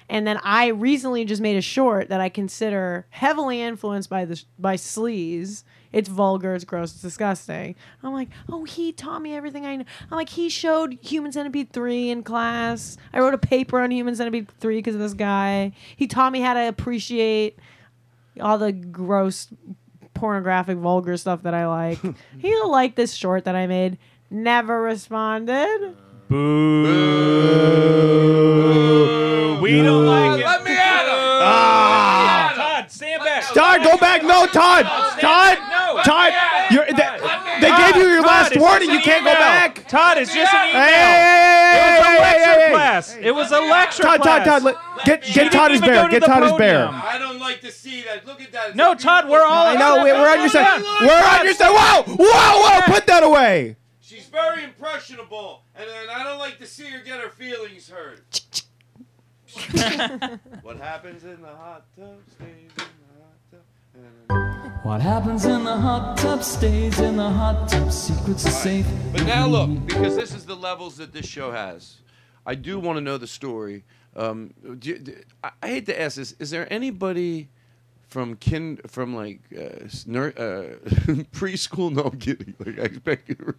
And 0.09 0.25
then 0.25 0.39
I 0.41 0.67
recently 0.67 1.23
just 1.25 1.41
made 1.41 1.57
a 1.57 1.61
short 1.61 2.09
that 2.09 2.21
I 2.21 2.29
consider 2.29 3.05
heavily 3.11 3.61
influenced 3.61 4.09
by 4.09 4.25
the 4.25 4.41
by 4.57 4.75
sleaze 4.75 5.63
it's 5.93 6.09
vulgar. 6.09 6.53
It's 6.55 6.65
gross. 6.65 6.91
It's 6.93 7.01
disgusting. 7.01 7.75
I'm 8.03 8.11
like, 8.13 8.27
oh, 8.51 8.65
he 8.65 8.91
taught 8.91 9.21
me 9.21 9.33
everything 9.35 9.65
I 9.65 9.77
know. 9.77 9.85
I'm 10.11 10.17
like, 10.17 10.27
he 10.29 10.49
showed 10.49 10.97
Human 11.01 11.31
Centipede 11.31 11.71
three 11.71 12.09
in 12.09 12.23
class. 12.23 12.97
I 13.13 13.19
wrote 13.19 13.33
a 13.33 13.37
paper 13.37 13.79
on 13.79 13.89
Human 13.91 14.13
Centipede 14.15 14.47
three 14.59 14.77
because 14.79 14.95
of 14.95 15.01
this 15.01 15.13
guy. 15.13 15.71
He 15.95 16.07
taught 16.07 16.31
me 16.31 16.41
how 16.41 16.53
to 16.55 16.67
appreciate 16.67 17.57
all 18.39 18.57
the 18.59 18.71
gross, 18.71 19.47
pornographic, 20.13 20.77
vulgar 20.77 21.17
stuff 21.17 21.43
that 21.43 21.53
I 21.53 21.67
like. 21.67 21.99
He'll 22.39 22.69
like 22.71 22.95
this 22.95 23.13
short 23.13 23.43
that 23.45 23.55
I 23.55 23.67
made. 23.67 23.97
Never 24.29 24.81
responded. 24.81 25.95
Boo. 26.29 26.83
Boo. 26.83 29.59
We 29.61 29.77
don't 29.81 30.05
like 30.05 30.41
it. 30.41 30.45
Let 30.45 30.63
me 30.63 30.71
at 30.71 31.05
him. 31.07 31.13
Ah. 31.43 32.56
Todd, 33.57 33.81
go 33.81 33.97
back. 33.97 34.21
No, 34.21 34.45
Todd. 34.45 34.85
Todd. 35.19 35.57
Todd. 36.05 36.31
You're, 36.69 36.85
they, 36.85 37.57
they 37.59 37.71
gave 37.75 37.95
you 37.95 38.07
your 38.07 38.21
last 38.21 38.55
warning. 38.55 38.91
You 38.91 38.99
can't 38.99 39.23
go 39.25 39.33
back. 39.33 39.87
Todd, 39.87 40.19
it's 40.19 40.31
just 40.31 40.53
an 40.53 40.69
email. 40.69 40.81
Hey, 40.83 42.37
hey, 42.37 42.53
hey, 42.53 42.57
it 42.59 42.63
was 42.63 42.63
a 42.63 42.65
lecture 42.65 42.67
hey, 42.67 42.69
class. 42.69 43.13
Hey, 43.13 43.23
it 43.25 43.31
was 43.33 43.51
a 43.51 43.59
lecture 43.59 44.03
Todd, 44.03 44.21
class. 44.21 44.45
Todd, 44.45 44.61
Todd, 44.61 44.73
Todd. 44.95 45.05
Get, 45.05 45.23
get 45.23 45.51
Todd 45.51 45.71
his 45.71 45.81
bear. 45.81 46.07
Get 46.07 46.21
Todd 46.23 46.43
his 46.43 46.51
bear. 46.53 46.87
I 46.87 47.17
don't 47.17 47.39
like 47.39 47.61
to 47.61 47.71
see 47.71 48.03
that. 48.03 48.27
Look 48.27 48.41
at 48.43 48.51
that. 48.51 48.75
no, 48.75 48.93
Todd, 48.93 49.27
we're 49.27 49.41
all. 49.43 49.65
I 49.69 49.73
know. 49.73 50.03
We're 50.03 50.29
on 50.31 50.37
your 50.39 50.49
side. 50.49 50.83
We're 51.01 51.37
on 51.39 51.43
your 51.45 51.55
side. 51.55 51.71
Whoa, 51.71 52.13
whoa, 52.13 52.25
whoa. 52.25 52.81
Put 52.93 53.07
that 53.07 53.23
away. 53.23 53.75
She's 54.01 54.27
very 54.27 54.63
impressionable, 54.63 55.63
and, 55.75 55.89
I 56.13 56.23
don't 56.23 56.37
like 56.37 56.59
to 56.59 56.67
see 56.67 56.85
her 56.85 56.99
get 57.03 57.19
her 57.21 57.29
feelings 57.29 57.89
hurt. 57.89 58.61
what 60.61 60.77
happens 60.77 61.23
in 61.23 61.41
the 61.41 61.47
hot 61.47 61.83
tub 61.97 62.19
stays 62.31 62.69
in 62.77 62.83
what 64.83 65.01
happens 65.01 65.43
in 65.45 65.63
the 65.63 65.75
hot 65.75 66.17
tub 66.17 66.43
stays 66.43 66.99
in 66.99 67.17
the 67.17 67.29
hot 67.29 67.67
tub. 67.67 67.91
Secrets 67.91 68.45
are 68.45 68.51
safe. 68.51 68.85
But 69.11 69.23
now 69.25 69.47
look, 69.47 69.85
because 69.87 70.15
this 70.15 70.33
is 70.33 70.45
the 70.45 70.55
levels 70.55 70.97
that 70.97 71.11
this 71.11 71.25
show 71.25 71.51
has. 71.51 71.95
I 72.45 72.55
do 72.55 72.79
want 72.79 72.95
to 72.97 73.01
know 73.01 73.17
the 73.17 73.25
story. 73.27 73.83
Um, 74.15 74.53
do 74.79 74.89
you, 74.89 74.99
do, 74.99 75.15
I, 75.43 75.51
hate 75.67 75.87
to 75.87 75.99
ask 75.99 76.15
this. 76.17 76.35
Is 76.39 76.51
there 76.51 76.71
anybody 76.71 77.49
from 78.07 78.35
kin 78.35 78.79
from 78.87 79.15
like 79.15 79.41
uh, 79.51 79.85
ner- 80.05 80.27
uh, 80.37 80.75
preschool? 81.31 81.91
No, 81.91 82.03
I'm 82.03 82.19
kidding. 82.19 82.53
Like 82.63 82.77
I 82.79 82.83
expect 82.83 83.29
you 83.29 83.35
to 83.35 83.55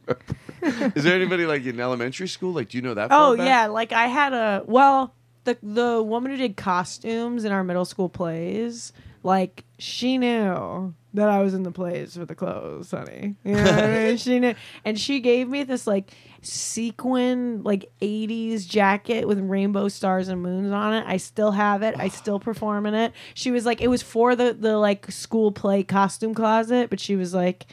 remember. 0.62 0.92
is 0.96 1.02
there 1.04 1.16
anybody 1.16 1.46
like 1.46 1.66
in 1.66 1.78
elementary 1.80 2.28
school? 2.28 2.52
Like, 2.52 2.68
do 2.70 2.78
you 2.78 2.82
know 2.82 2.94
that? 2.94 3.08
Oh 3.10 3.36
back? 3.36 3.44
yeah, 3.46 3.66
like 3.66 3.92
I 3.92 4.06
had 4.06 4.32
a 4.32 4.62
well, 4.66 5.12
the 5.44 5.58
the 5.62 6.00
woman 6.02 6.30
who 6.30 6.38
did 6.38 6.56
costumes 6.56 7.44
in 7.44 7.50
our 7.50 7.64
middle 7.64 7.84
school 7.84 8.08
plays 8.08 8.92
like 9.22 9.64
she 9.78 10.18
knew 10.18 10.94
that 11.14 11.28
I 11.28 11.40
was 11.42 11.54
in 11.54 11.62
the 11.62 11.70
place 11.72 12.16
for 12.16 12.24
the 12.24 12.34
clothes, 12.34 12.90
honey. 12.90 13.34
You 13.42 13.54
know 13.54 13.62
what 13.62 13.84
I 13.84 13.86
mean? 14.04 14.16
She 14.18 14.38
knew, 14.38 14.54
and 14.84 14.98
she 14.98 15.20
gave 15.20 15.48
me 15.48 15.62
this 15.64 15.86
like 15.86 16.10
sequin 16.42 17.62
like 17.62 17.90
'80s 18.00 18.66
jacket 18.66 19.26
with 19.26 19.38
rainbow 19.40 19.88
stars 19.88 20.28
and 20.28 20.42
moons 20.42 20.70
on 20.72 20.94
it. 20.94 21.04
I 21.06 21.16
still 21.16 21.50
have 21.52 21.82
it. 21.82 21.94
I 21.98 22.08
still 22.08 22.38
perform 22.38 22.86
in 22.86 22.94
it. 22.94 23.12
She 23.34 23.50
was 23.50 23.64
like, 23.66 23.80
it 23.80 23.88
was 23.88 24.02
for 24.02 24.36
the 24.36 24.52
the 24.52 24.76
like 24.76 25.10
school 25.10 25.52
play 25.52 25.82
costume 25.82 26.34
closet, 26.34 26.90
but 26.90 27.00
she 27.00 27.16
was 27.16 27.34
like. 27.34 27.66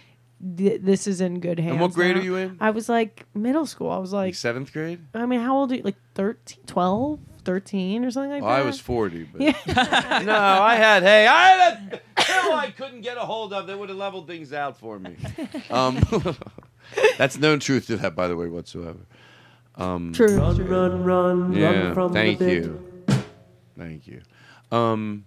This 0.47 1.07
is 1.07 1.21
in 1.21 1.39
good 1.39 1.59
hands. 1.59 1.71
And 1.71 1.81
what 1.81 1.93
grade 1.93 2.15
now. 2.15 2.21
are 2.21 2.23
you 2.23 2.35
in? 2.35 2.57
I 2.59 2.69
was 2.69 2.87
like 2.89 3.25
middle 3.33 3.65
school. 3.65 3.89
I 3.89 3.97
was 3.97 4.11
like, 4.13 4.27
like 4.27 4.35
seventh 4.35 4.71
grade. 4.73 4.99
I 5.13 5.25
mean, 5.25 5.39
how 5.39 5.57
old 5.57 5.71
are 5.71 5.75
you? 5.77 5.81
Like 5.81 5.95
13, 6.13 6.59
12? 6.67 7.19
13 7.45 8.03
or 8.03 8.11
something 8.11 8.31
like 8.31 8.41
Well, 8.41 8.51
that. 8.51 8.61
I 8.61 8.65
was 8.65 8.79
40, 8.79 9.23
but 9.31 9.41
no, 10.25 10.35
I 10.35 10.75
had 10.75 11.03
hey, 11.03 11.27
I 11.27 11.47
had 11.47 11.93
a 11.93 12.01
I 12.57 12.73
couldn't 12.75 13.01
get 13.01 13.17
a 13.17 13.21
hold 13.21 13.53
of 13.53 13.67
that 13.67 13.77
would 13.79 13.89
have 13.89 13.97
leveled 13.97 14.27
things 14.27 14.51
out 14.51 14.77
for 14.77 14.99
me. 14.99 15.15
Um, 15.71 15.99
that's 17.17 17.37
no 17.37 17.57
truth 17.57 17.87
to 17.87 17.97
that, 17.97 18.15
by 18.15 18.27
the 18.27 18.35
way, 18.35 18.47
whatsoever. 18.49 18.99
Um, 19.75 20.13
True. 20.13 20.37
Run, 20.39 21.03
run, 21.03 21.03
run, 21.03 21.53
yeah, 21.53 21.93
thank 22.09 22.39
you, 22.39 22.81
thank 23.77 24.07
you. 24.07 24.21
Um, 24.71 25.25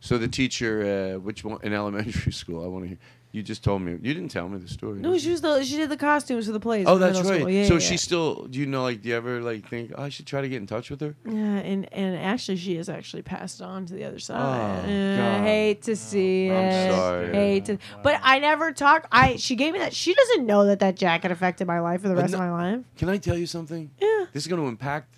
so 0.00 0.18
the 0.18 0.28
teacher, 0.28 1.14
uh, 1.16 1.20
which 1.20 1.44
one 1.44 1.58
in 1.62 1.72
elementary 1.72 2.32
school? 2.32 2.64
I 2.64 2.66
want 2.68 2.84
to 2.84 2.88
hear 2.88 2.98
you 3.36 3.42
just 3.42 3.62
told 3.62 3.82
me. 3.82 3.92
You 4.00 4.14
didn't 4.14 4.30
tell 4.30 4.48
me 4.48 4.56
the 4.56 4.66
story. 4.66 4.98
No, 4.98 5.18
she 5.18 5.28
was 5.30 5.42
the 5.42 5.62
she 5.62 5.76
did 5.76 5.90
the 5.90 5.96
costumes 5.98 6.46
for 6.46 6.52
the 6.52 6.60
plays. 6.60 6.86
Oh, 6.88 6.96
that's 6.96 7.20
right. 7.20 7.46
Yeah, 7.46 7.66
so 7.66 7.74
yeah. 7.74 7.80
she's 7.80 8.00
still. 8.00 8.44
Do 8.44 8.58
you 8.58 8.64
know? 8.64 8.82
Like, 8.82 9.02
do 9.02 9.10
you 9.10 9.14
ever 9.14 9.42
like 9.42 9.68
think 9.68 9.92
oh, 9.94 10.04
I 10.04 10.08
should 10.08 10.26
try 10.26 10.40
to 10.40 10.48
get 10.48 10.56
in 10.56 10.66
touch 10.66 10.88
with 10.88 11.02
her? 11.02 11.14
Yeah, 11.26 11.32
and 11.34 11.86
and 11.92 12.16
actually, 12.16 12.56
she 12.56 12.76
has 12.76 12.88
actually 12.88 13.20
passed 13.20 13.60
on 13.60 13.84
to 13.86 13.92
the 13.92 14.04
other 14.04 14.14
oh, 14.16 14.20
side. 14.20 14.84
Oh, 14.88 15.22
uh, 15.22 15.42
hate 15.42 15.82
to 15.82 15.96
see 15.96 16.50
oh, 16.50 16.56
I'm 16.56 16.64
it. 16.64 16.92
Sorry. 16.94 17.34
Hate 17.34 17.64
to, 17.66 17.78
but 18.02 18.18
I 18.22 18.38
never 18.38 18.72
talked. 18.72 19.08
I 19.12 19.36
she 19.36 19.54
gave 19.54 19.74
me 19.74 19.80
that. 19.80 19.92
She 19.92 20.14
doesn't 20.14 20.46
know 20.46 20.64
that 20.64 20.78
that 20.78 20.96
jacket 20.96 21.30
affected 21.30 21.66
my 21.66 21.80
life 21.80 22.00
for 22.00 22.08
the 22.08 22.16
rest 22.16 22.32
no, 22.32 22.38
of 22.40 22.44
my 22.50 22.72
life. 22.72 22.84
Can 22.96 23.10
I 23.10 23.18
tell 23.18 23.36
you 23.36 23.44
something? 23.46 23.90
Yeah. 24.00 24.24
This 24.32 24.44
is 24.46 24.46
going 24.46 24.62
to 24.62 24.66
impact 24.68 25.14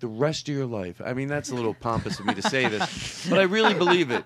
the 0.00 0.08
rest 0.08 0.50
of 0.50 0.54
your 0.54 0.66
life. 0.66 1.00
I 1.02 1.14
mean, 1.14 1.28
that's 1.28 1.48
a 1.48 1.54
little 1.54 1.72
pompous 1.72 2.18
of 2.20 2.26
me 2.26 2.34
to 2.34 2.42
say 2.42 2.68
this, 2.68 3.26
but 3.30 3.38
I 3.38 3.44
really 3.44 3.72
believe 3.72 4.10
it. 4.10 4.22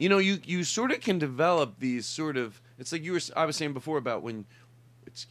You 0.00 0.08
know, 0.08 0.18
you 0.18 0.40
you 0.44 0.64
sort 0.64 0.90
of 0.90 0.98
can 1.00 1.20
develop 1.20 1.78
these 1.78 2.04
sort 2.04 2.36
of 2.36 2.60
it's 2.80 2.92
like 2.92 3.04
you 3.04 3.12
were 3.12 3.20
I 3.36 3.44
was 3.44 3.56
saying 3.56 3.74
before 3.74 3.98
about 3.98 4.22
when 4.22 4.46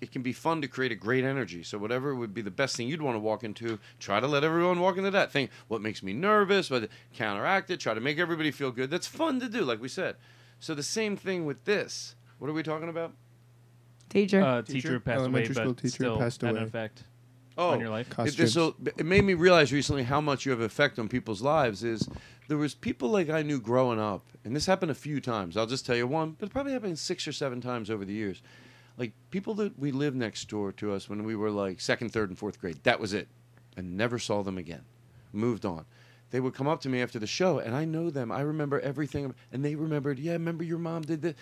it 0.02 0.12
can 0.12 0.22
be 0.22 0.34
fun 0.34 0.62
to 0.62 0.68
create 0.68 0.92
a 0.92 0.96
great 0.96 1.24
energy. 1.24 1.64
So 1.64 1.78
whatever 1.78 2.14
would 2.14 2.34
be 2.34 2.42
the 2.42 2.52
best 2.52 2.76
thing 2.76 2.88
you'd 2.90 3.02
want 3.02 3.16
to 3.16 3.20
walk 3.20 3.44
into, 3.46 3.80
try 4.00 4.20
to 4.20 4.28
let 4.28 4.44
everyone 4.44 4.80
walk 4.82 4.98
into 4.98 5.10
that 5.12 5.32
thing. 5.32 5.50
What 5.70 5.82
makes 5.82 6.04
me 6.04 6.12
nervous? 6.14 6.68
But 6.70 6.90
counteract 7.16 7.72
it. 7.72 7.80
Try 7.80 7.94
to 7.96 8.02
make 8.02 8.20
everybody 8.20 8.52
feel 8.52 8.72
good. 8.72 8.92
That's 8.92 9.08
fun 9.08 9.40
to 9.40 9.50
do, 9.50 9.62
like 9.66 9.82
we 9.82 9.88
said. 9.88 10.16
So 10.60 10.76
the 10.76 10.84
same 10.84 11.16
thing 11.18 11.46
with 11.46 11.64
this. 11.66 12.16
What 12.40 12.50
are 12.50 12.54
we 12.54 12.62
talking 12.64 12.90
about? 12.90 13.14
Teacher, 14.10 14.42
uh, 14.42 14.62
teacher, 14.62 14.74
teacher, 14.74 15.00
passed 15.00 15.20
elementary 15.20 15.56
away, 15.56 15.64
school 15.66 15.74
teacher 15.76 16.16
passed 16.18 16.44
away. 16.44 16.52
An 16.58 16.58
effect 16.58 17.04
oh, 17.60 17.70
on 17.72 17.80
your 17.80 17.90
life? 17.90 18.08
It, 18.20 18.48
so 18.50 18.76
it 18.98 19.06
made 19.06 19.24
me 19.24 19.34
realize 19.34 19.72
recently 19.74 20.04
how 20.04 20.22
much 20.22 20.46
you 20.46 20.52
have 20.52 20.62
effect 20.62 20.98
on 20.98 21.08
people's 21.10 21.42
lives. 21.42 21.84
Is 21.84 22.08
there 22.48 22.58
was 22.58 22.74
people 22.74 23.10
like 23.10 23.30
I 23.30 23.42
knew 23.42 23.60
growing 23.60 24.00
up, 24.00 24.26
and 24.44 24.56
this 24.56 24.66
happened 24.66 24.92
a 24.92 24.96
few 24.96 25.20
times. 25.22 25.58
I'll 25.58 25.66
just 25.66 25.86
tell 25.86 25.96
you 25.96 26.08
one, 26.08 26.36
but 26.40 26.50
it 26.50 26.52
probably 26.52 26.74
happened 26.74 26.98
six 26.98 27.28
or 27.28 27.32
seven 27.34 27.62
times 27.62 27.90
over 27.90 28.06
the 28.06 28.14
years. 28.14 28.42
Like 28.98 29.12
people 29.32 29.54
that 29.56 29.78
we 29.78 29.92
lived 29.92 30.16
next 30.16 30.50
door 30.50 30.72
to 30.74 30.94
us 30.94 31.10
when 31.10 31.24
we 31.24 31.36
were 31.36 31.52
like 31.52 31.80
second, 31.82 32.10
third, 32.10 32.30
and 32.30 32.38
fourth 32.38 32.60
grade. 32.60 32.80
That 32.84 33.00
was 33.00 33.14
it. 33.14 33.28
I 33.78 33.82
never 33.82 34.20
saw 34.20 34.42
them 34.42 34.58
again. 34.58 34.82
Moved 35.34 35.66
on 35.66 35.86
they 36.32 36.40
would 36.40 36.54
come 36.54 36.68
up 36.68 36.80
to 36.80 36.88
me 36.90 37.02
after 37.02 37.18
the 37.18 37.26
show, 37.26 37.58
and 37.58 37.74
I 37.76 37.86
know 37.86 38.12
them. 38.12 38.32
I 38.32 38.42
remember 38.42 38.80
everything, 38.82 39.34
and 39.52 39.66
they 39.66 39.74
remembered. 39.74 40.20
Yeah, 40.20 40.34
remember 40.34 40.64
your 40.64 40.78
mom 40.78 41.02
did 41.02 41.24
this 41.24 41.34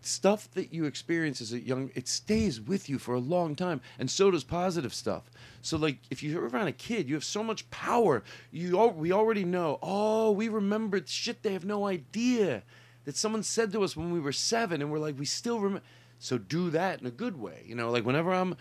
stuff 0.00 0.48
that 0.52 0.72
you 0.72 0.84
experience 0.84 1.40
as 1.40 1.52
a 1.52 1.60
young 1.60 1.90
it 1.94 2.06
stays 2.08 2.60
with 2.60 2.88
you 2.88 2.98
for 2.98 3.14
a 3.14 3.18
long 3.18 3.54
time 3.54 3.80
and 3.98 4.10
so 4.10 4.30
does 4.30 4.44
positive 4.44 4.94
stuff 4.94 5.24
so 5.62 5.76
like 5.76 5.98
if 6.10 6.22
you're 6.22 6.48
around 6.48 6.68
a 6.68 6.72
kid 6.72 7.08
you 7.08 7.14
have 7.14 7.24
so 7.24 7.42
much 7.42 7.68
power 7.70 8.22
you 8.52 8.78
all, 8.78 8.90
we 8.90 9.10
already 9.12 9.44
know 9.44 9.78
oh 9.82 10.30
we 10.30 10.48
remember 10.48 11.00
shit 11.06 11.42
they 11.42 11.52
have 11.52 11.64
no 11.64 11.86
idea 11.86 12.62
that 13.04 13.16
someone 13.16 13.42
said 13.42 13.72
to 13.72 13.82
us 13.82 13.96
when 13.96 14.12
we 14.12 14.20
were 14.20 14.32
seven 14.32 14.80
and 14.80 14.90
we're 14.90 14.98
like 14.98 15.18
we 15.18 15.24
still 15.26 15.58
remember 15.60 15.82
so 16.18 16.38
do 16.38 16.70
that 16.70 17.00
in 17.00 17.06
a 17.06 17.10
good 17.10 17.40
way 17.40 17.62
you 17.66 17.74
know 17.74 17.90
like 17.90 18.04
whenever 18.04 18.32
i'm 18.32 18.56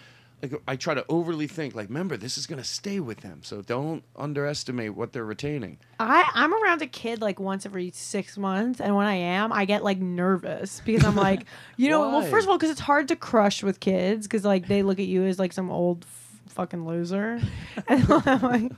I 0.67 0.75
try 0.75 0.93
to 0.93 1.05
overly 1.09 1.47
think 1.47 1.75
like 1.75 1.87
remember 1.89 2.17
this 2.17 2.37
is 2.37 2.45
going 2.47 2.61
to 2.61 2.67
stay 2.67 2.99
with 2.99 3.21
them 3.21 3.41
so 3.43 3.61
don't 3.61 4.03
underestimate 4.15 4.95
what 4.95 5.13
they're 5.13 5.25
retaining 5.25 5.77
I, 5.99 6.29
i'm 6.33 6.53
around 6.63 6.81
a 6.81 6.87
kid 6.87 7.21
like 7.21 7.39
once 7.39 7.65
every 7.65 7.91
six 7.91 8.37
months 8.37 8.79
and 8.81 8.95
when 8.95 9.05
i 9.07 9.13
am 9.15 9.51
i 9.51 9.65
get 9.65 9.83
like 9.83 9.99
nervous 9.99 10.81
because 10.85 11.05
i'm 11.05 11.15
like 11.15 11.45
you 11.77 11.89
know 11.89 12.01
well 12.09 12.21
first 12.23 12.45
of 12.45 12.49
all 12.51 12.57
because 12.57 12.71
it's 12.71 12.79
hard 12.81 13.07
to 13.09 13.15
crush 13.15 13.63
with 13.63 13.79
kids 13.79 14.27
because 14.27 14.43
like 14.45 14.67
they 14.67 14.83
look 14.83 14.99
at 14.99 15.05
you 15.07 15.23
as 15.25 15.39
like 15.39 15.53
some 15.53 15.69
old 15.71 16.03
f- 16.03 16.53
fucking 16.53 16.85
loser 16.85 17.41
and 17.87 18.11
i'm 18.11 18.41
like 18.41 18.71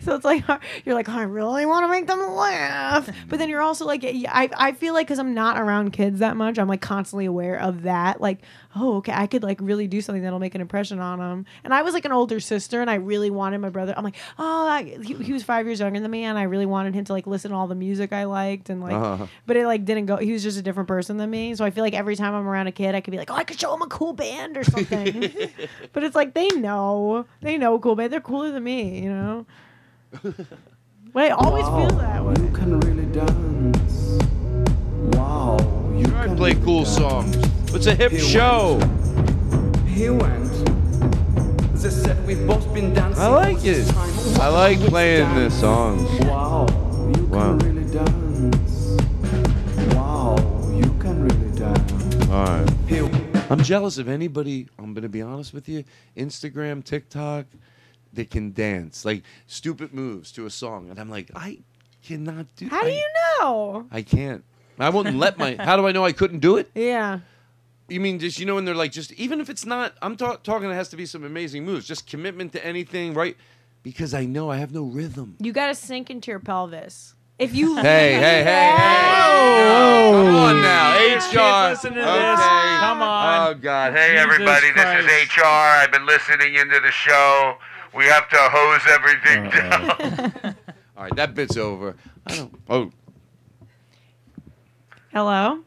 so 0.00 0.14
it's 0.14 0.26
like 0.26 0.44
you're 0.84 0.94
like 0.94 1.08
oh, 1.08 1.14
I 1.18 1.22
really 1.22 1.64
want 1.64 1.84
to 1.84 1.88
make 1.88 2.06
them 2.06 2.20
laugh, 2.20 3.08
but 3.30 3.38
then 3.38 3.48
you're 3.48 3.62
also 3.62 3.86
like 3.86 4.04
I 4.04 4.50
I 4.54 4.72
feel 4.72 4.92
like 4.92 5.06
because 5.06 5.18
I'm 5.18 5.32
not 5.32 5.58
around 5.58 5.92
kids 5.94 6.18
that 6.18 6.36
much, 6.36 6.58
I'm 6.58 6.68
like 6.68 6.82
constantly 6.82 7.24
aware 7.24 7.56
of 7.58 7.84
that. 7.84 8.20
Like 8.20 8.40
oh, 8.76 8.96
okay, 8.96 9.12
I 9.12 9.26
could 9.26 9.42
like 9.42 9.58
really 9.60 9.86
do 9.86 10.00
something 10.00 10.22
that'll 10.22 10.38
make 10.38 10.54
an 10.54 10.60
impression 10.60 10.98
on 10.98 11.20
him. 11.20 11.46
And 11.62 11.72
I 11.72 11.82
was 11.82 11.94
like 11.94 12.04
an 12.04 12.12
older 12.12 12.40
sister 12.40 12.80
and 12.80 12.90
I 12.90 12.96
really 12.96 13.30
wanted 13.30 13.58
my 13.58 13.68
brother. 13.68 13.94
I'm 13.96 14.04
like, 14.04 14.16
oh, 14.38 14.66
I, 14.68 14.82
he, 15.04 15.14
he, 15.14 15.32
was 15.32 15.42
five 15.42 15.66
years 15.66 15.80
younger 15.80 16.00
than 16.00 16.10
me 16.10 16.24
and 16.24 16.38
I 16.38 16.42
really 16.42 16.66
wanted 16.66 16.94
him 16.94 17.04
to 17.06 17.12
like 17.12 17.26
listen 17.26 17.50
to 17.50 17.56
all 17.56 17.66
the 17.66 17.74
music 17.74 18.12
I 18.12 18.24
liked 18.24 18.70
and 18.70 18.80
like, 18.80 18.94
uh-huh. 18.94 19.26
but 19.46 19.56
it 19.56 19.66
like 19.66 19.84
didn't 19.84 20.06
go. 20.06 20.16
He 20.16 20.32
was 20.32 20.42
just 20.42 20.58
a 20.58 20.62
different 20.62 20.88
person 20.88 21.16
than 21.16 21.30
me. 21.30 21.54
So 21.54 21.64
I 21.64 21.70
feel 21.70 21.84
like 21.84 21.94
every 21.94 22.16
time 22.16 22.34
I'm 22.34 22.46
around 22.48 22.66
a 22.66 22.72
kid, 22.72 22.94
I 22.94 23.00
could 23.00 23.12
be 23.12 23.18
like, 23.18 23.30
oh, 23.30 23.34
I 23.34 23.44
could 23.44 23.58
show 23.60 23.72
him 23.74 23.82
a 23.82 23.86
cool 23.86 24.12
band 24.12 24.56
or 24.56 24.64
something. 24.64 25.30
but 25.92 26.02
it's 26.02 26.16
like, 26.16 26.34
they 26.34 26.48
know, 26.48 27.26
they 27.42 27.56
know 27.58 27.78
cool 27.78 27.94
band. 27.94 28.12
They're 28.12 28.20
cooler 28.20 28.50
than 28.50 28.64
me, 28.64 29.02
you 29.02 29.10
know? 29.10 29.46
but 31.12 31.22
I 31.26 31.30
always 31.30 31.64
wow, 31.66 31.88
feel 31.88 31.96
that 31.98 32.24
way. 32.24 32.34
You 32.44 32.50
can 32.50 32.80
really 32.80 33.06
dance. 33.06 34.18
Wow. 35.16 35.56
You 35.96 36.04
can 36.06 36.36
play 36.36 36.50
really 36.50 36.64
cool 36.64 36.82
dance. 36.82 36.96
songs. 36.96 37.63
It's 37.76 37.86
a 37.86 37.94
hip 37.94 38.12
he 38.12 38.20
show. 38.20 38.76
Went. 38.80 39.76
He 39.88 40.08
went. 40.08 40.48
we've 42.24 42.46
both 42.46 42.72
been 42.72 42.94
dancing. 42.94 43.20
I 43.22 43.26
like 43.26 43.64
it. 43.64 43.82
I 44.38 44.46
like 44.46 44.78
playing 44.94 45.28
the 45.34 45.40
this 45.50 45.58
song. 45.60 46.04
Wow, 46.24 46.66
you 47.18 47.24
wow. 47.26 47.58
can 47.58 47.58
really 47.58 47.92
dance. 47.92 49.02
Wow, 49.92 50.38
you 50.72 50.82
can 51.02 51.18
really 51.24 51.50
dance. 51.58 52.30
All 52.30 52.46
right. 52.46 53.50
I'm 53.50 53.60
jealous 53.60 53.98
of 53.98 54.06
anybody. 54.08 54.68
I'm 54.78 54.94
gonna 54.94 55.08
be 55.08 55.20
honest 55.20 55.52
with 55.52 55.68
you. 55.68 55.82
Instagram, 56.16 56.84
TikTok, 56.84 57.46
they 58.12 58.24
can 58.24 58.52
dance 58.52 59.04
like 59.04 59.24
stupid 59.48 59.92
moves 59.92 60.30
to 60.38 60.46
a 60.46 60.50
song, 60.50 60.90
and 60.90 61.00
I'm 61.00 61.10
like, 61.10 61.32
I 61.34 61.58
cannot 62.04 62.46
do. 62.54 62.68
How 62.68 62.82
I, 62.82 62.84
do 62.86 62.92
you 62.92 63.08
know? 63.40 63.86
I 63.90 64.02
can't. 64.02 64.44
I 64.78 64.90
wouldn't 64.90 65.18
let 65.18 65.38
my. 65.38 65.56
How 65.56 65.76
do 65.76 65.88
I 65.88 65.92
know 65.92 66.04
I 66.04 66.12
couldn't 66.12 66.38
do 66.38 66.56
it? 66.58 66.70
Yeah. 66.72 67.18
You 67.88 68.00
mean 68.00 68.18
just 68.18 68.38
you 68.38 68.46
know 68.46 68.54
when 68.54 68.64
they're 68.64 68.74
like 68.74 68.92
just 68.92 69.12
even 69.12 69.40
if 69.40 69.50
it's 69.50 69.66
not 69.66 69.94
I'm 70.00 70.16
ta- 70.16 70.36
talking 70.36 70.70
it 70.70 70.74
has 70.74 70.88
to 70.90 70.96
be 70.96 71.04
some 71.04 71.22
amazing 71.22 71.64
moves 71.64 71.86
just 71.86 72.06
commitment 72.06 72.52
to 72.52 72.66
anything 72.66 73.12
right 73.12 73.36
because 73.82 74.14
I 74.14 74.24
know 74.24 74.50
I 74.50 74.56
have 74.56 74.72
no 74.72 74.82
rhythm. 74.84 75.36
You 75.40 75.52
got 75.52 75.66
to 75.66 75.74
sink 75.74 76.08
into 76.08 76.30
your 76.30 76.40
pelvis. 76.40 77.14
If 77.38 77.54
you 77.54 77.76
hey 77.76 78.14
hey 78.14 78.20
hey 78.42 78.44
hey, 78.44 78.74
oh, 78.82 80.22
come 80.24 80.34
on 80.36 80.62
now 80.62 80.96
HR 80.96 81.70
listen 81.70 81.92
to 81.92 82.00
okay. 82.00 82.20
this. 82.30 82.40
come 82.80 83.02
on 83.02 83.48
oh 83.50 83.54
god 83.54 83.92
hey 83.92 84.12
Jesus 84.14 84.24
everybody 84.32 84.70
Christ. 84.70 85.06
this 85.06 85.22
is 85.28 85.36
HR 85.36 85.42
I've 85.44 85.92
been 85.92 86.06
listening 86.06 86.54
into 86.54 86.80
the 86.80 86.90
show 86.90 87.56
we 87.94 88.06
have 88.06 88.28
to 88.30 88.36
hose 88.40 88.82
everything 88.88 89.46
Uh-oh. 89.46 89.98
down. 90.40 90.56
All 90.96 91.04
right, 91.04 91.14
that 91.16 91.34
bit's 91.36 91.56
over. 91.56 91.94
I 92.26 92.36
don't. 92.36 92.54
Oh. 92.68 92.90
Hello. 95.12 95.62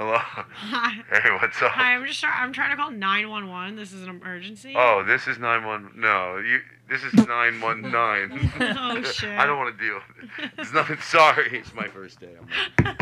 Hello. 0.00 0.16
Hi. 0.16 1.02
Hey, 1.12 1.30
what's 1.42 1.60
up? 1.60 1.72
Hi, 1.72 1.92
I'm 1.94 2.06
just 2.06 2.20
try- 2.20 2.42
I'm 2.42 2.54
trying 2.54 2.70
to 2.70 2.76
call 2.76 2.90
911. 2.90 3.76
This 3.76 3.92
is 3.92 4.02
an 4.02 4.08
emergency. 4.08 4.72
Oh, 4.74 5.04
this 5.06 5.26
is 5.28 5.38
911. 5.38 6.00
No, 6.00 6.38
you. 6.38 6.60
This 6.88 7.02
is 7.04 7.12
919. 7.12 8.50
oh 8.80 9.02
shit. 9.02 9.28
I 9.38 9.44
don't 9.44 9.58
want 9.58 9.76
to 9.78 9.84
deal. 9.86 10.00
with 10.38 10.46
it. 10.46 10.50
It's 10.56 10.72
nothing. 10.72 10.96
Sorry, 11.02 11.58
it's 11.58 11.74
my 11.74 11.86
first 11.88 12.18
day. 12.18 12.30
I'm 12.78 12.96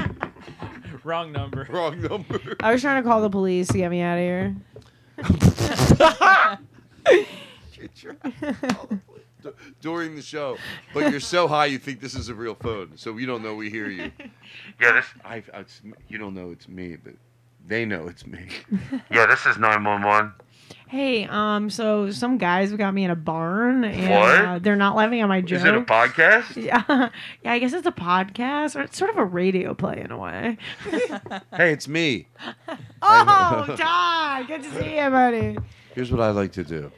like, 0.91 1.05
Wrong 1.05 1.31
number. 1.31 1.69
wrong 1.71 2.03
number. 2.03 2.57
I 2.59 2.73
was 2.73 2.83
trying 2.83 3.01
to 3.01 3.09
call 3.09 3.21
the 3.21 3.31
police 3.31 3.69
to 3.69 3.79
get 3.79 3.91
me 3.93 4.01
out 4.01 4.15
of 4.19 4.25
here. 4.25 4.57
You 7.81 7.89
tried 7.95 7.95
to 7.97 8.17
call 8.25 8.87
the 8.87 9.01
police 9.07 9.18
during 9.80 10.16
the 10.16 10.22
show, 10.22 10.57
but 10.93 11.11
you're 11.11 11.20
so 11.20 11.47
high 11.49 11.66
you 11.66 11.78
think 11.78 12.01
this 12.01 12.14
is 12.14 12.28
a 12.28 12.34
real 12.34 12.55
phone, 12.55 12.93
so 12.97 13.16
you 13.18 13.26
don't 13.26 13.43
know 13.43 13.55
we 13.55 13.70
hear 13.70 13.89
you. 13.89 14.11
Yeah, 14.80 14.93
this. 14.93 15.05
I, 15.24 15.43
I, 15.53 15.64
you 16.09 16.16
don't 16.18 16.34
know 16.34 16.51
it's 16.53 16.68
me, 16.68 16.97
but 16.97 17.12
they 17.66 17.84
know 17.84 18.07
it's 18.09 18.26
me. 18.26 18.49
yeah, 19.11 19.26
this 19.26 19.45
is 19.45 19.59
nine 19.59 19.84
one 19.84 20.03
one. 20.03 20.32
Hey, 20.89 21.24
um, 21.26 21.68
so 21.68 22.11
some 22.11 22.39
guys 22.39 22.72
got 22.72 22.95
me 22.95 23.05
in 23.05 23.11
a 23.11 23.16
barn, 23.16 23.84
and 23.84 24.47
uh, 24.47 24.59
they're 24.59 24.76
not 24.76 24.97
laughing 24.97 25.20
at 25.20 25.28
my 25.28 25.43
joke. 25.43 25.59
Is 25.59 25.64
it 25.64 25.74
a 25.74 25.82
podcast? 25.82 26.57
Yeah, 26.62 26.84
yeah. 27.43 27.53
I 27.53 27.59
guess 27.59 27.72
it's 27.72 27.86
a 27.86 27.93
podcast, 27.93 28.74
or 28.76 28.82
it's 28.82 28.97
sort 28.97 29.11
of 29.11 29.18
a 29.18 29.24
radio 29.24 29.74
play 29.74 30.01
in 30.01 30.11
a 30.11 30.18
way. 30.18 30.57
hey, 31.55 31.72
it's 31.72 31.86
me. 31.89 32.28
oh, 33.03 33.74
Todd, 33.78 34.47
good 34.49 34.62
to 34.62 34.70
see 34.80 34.97
you, 34.97 35.11
buddy. 35.11 35.57
Here's 35.95 36.11
what 36.11 36.20
I 36.22 36.30
like 36.30 36.53
to 36.53 36.64
do 36.64 36.91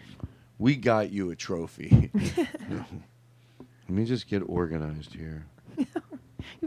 we 0.61 0.77
got 0.77 1.11
you 1.11 1.31
a 1.31 1.37
trophy. 1.37 2.11
Let 2.15 2.87
me 3.89 4.05
just 4.05 4.29
get 4.29 4.41
organized 4.47 5.15
here. 5.15 5.47
you 5.79 5.87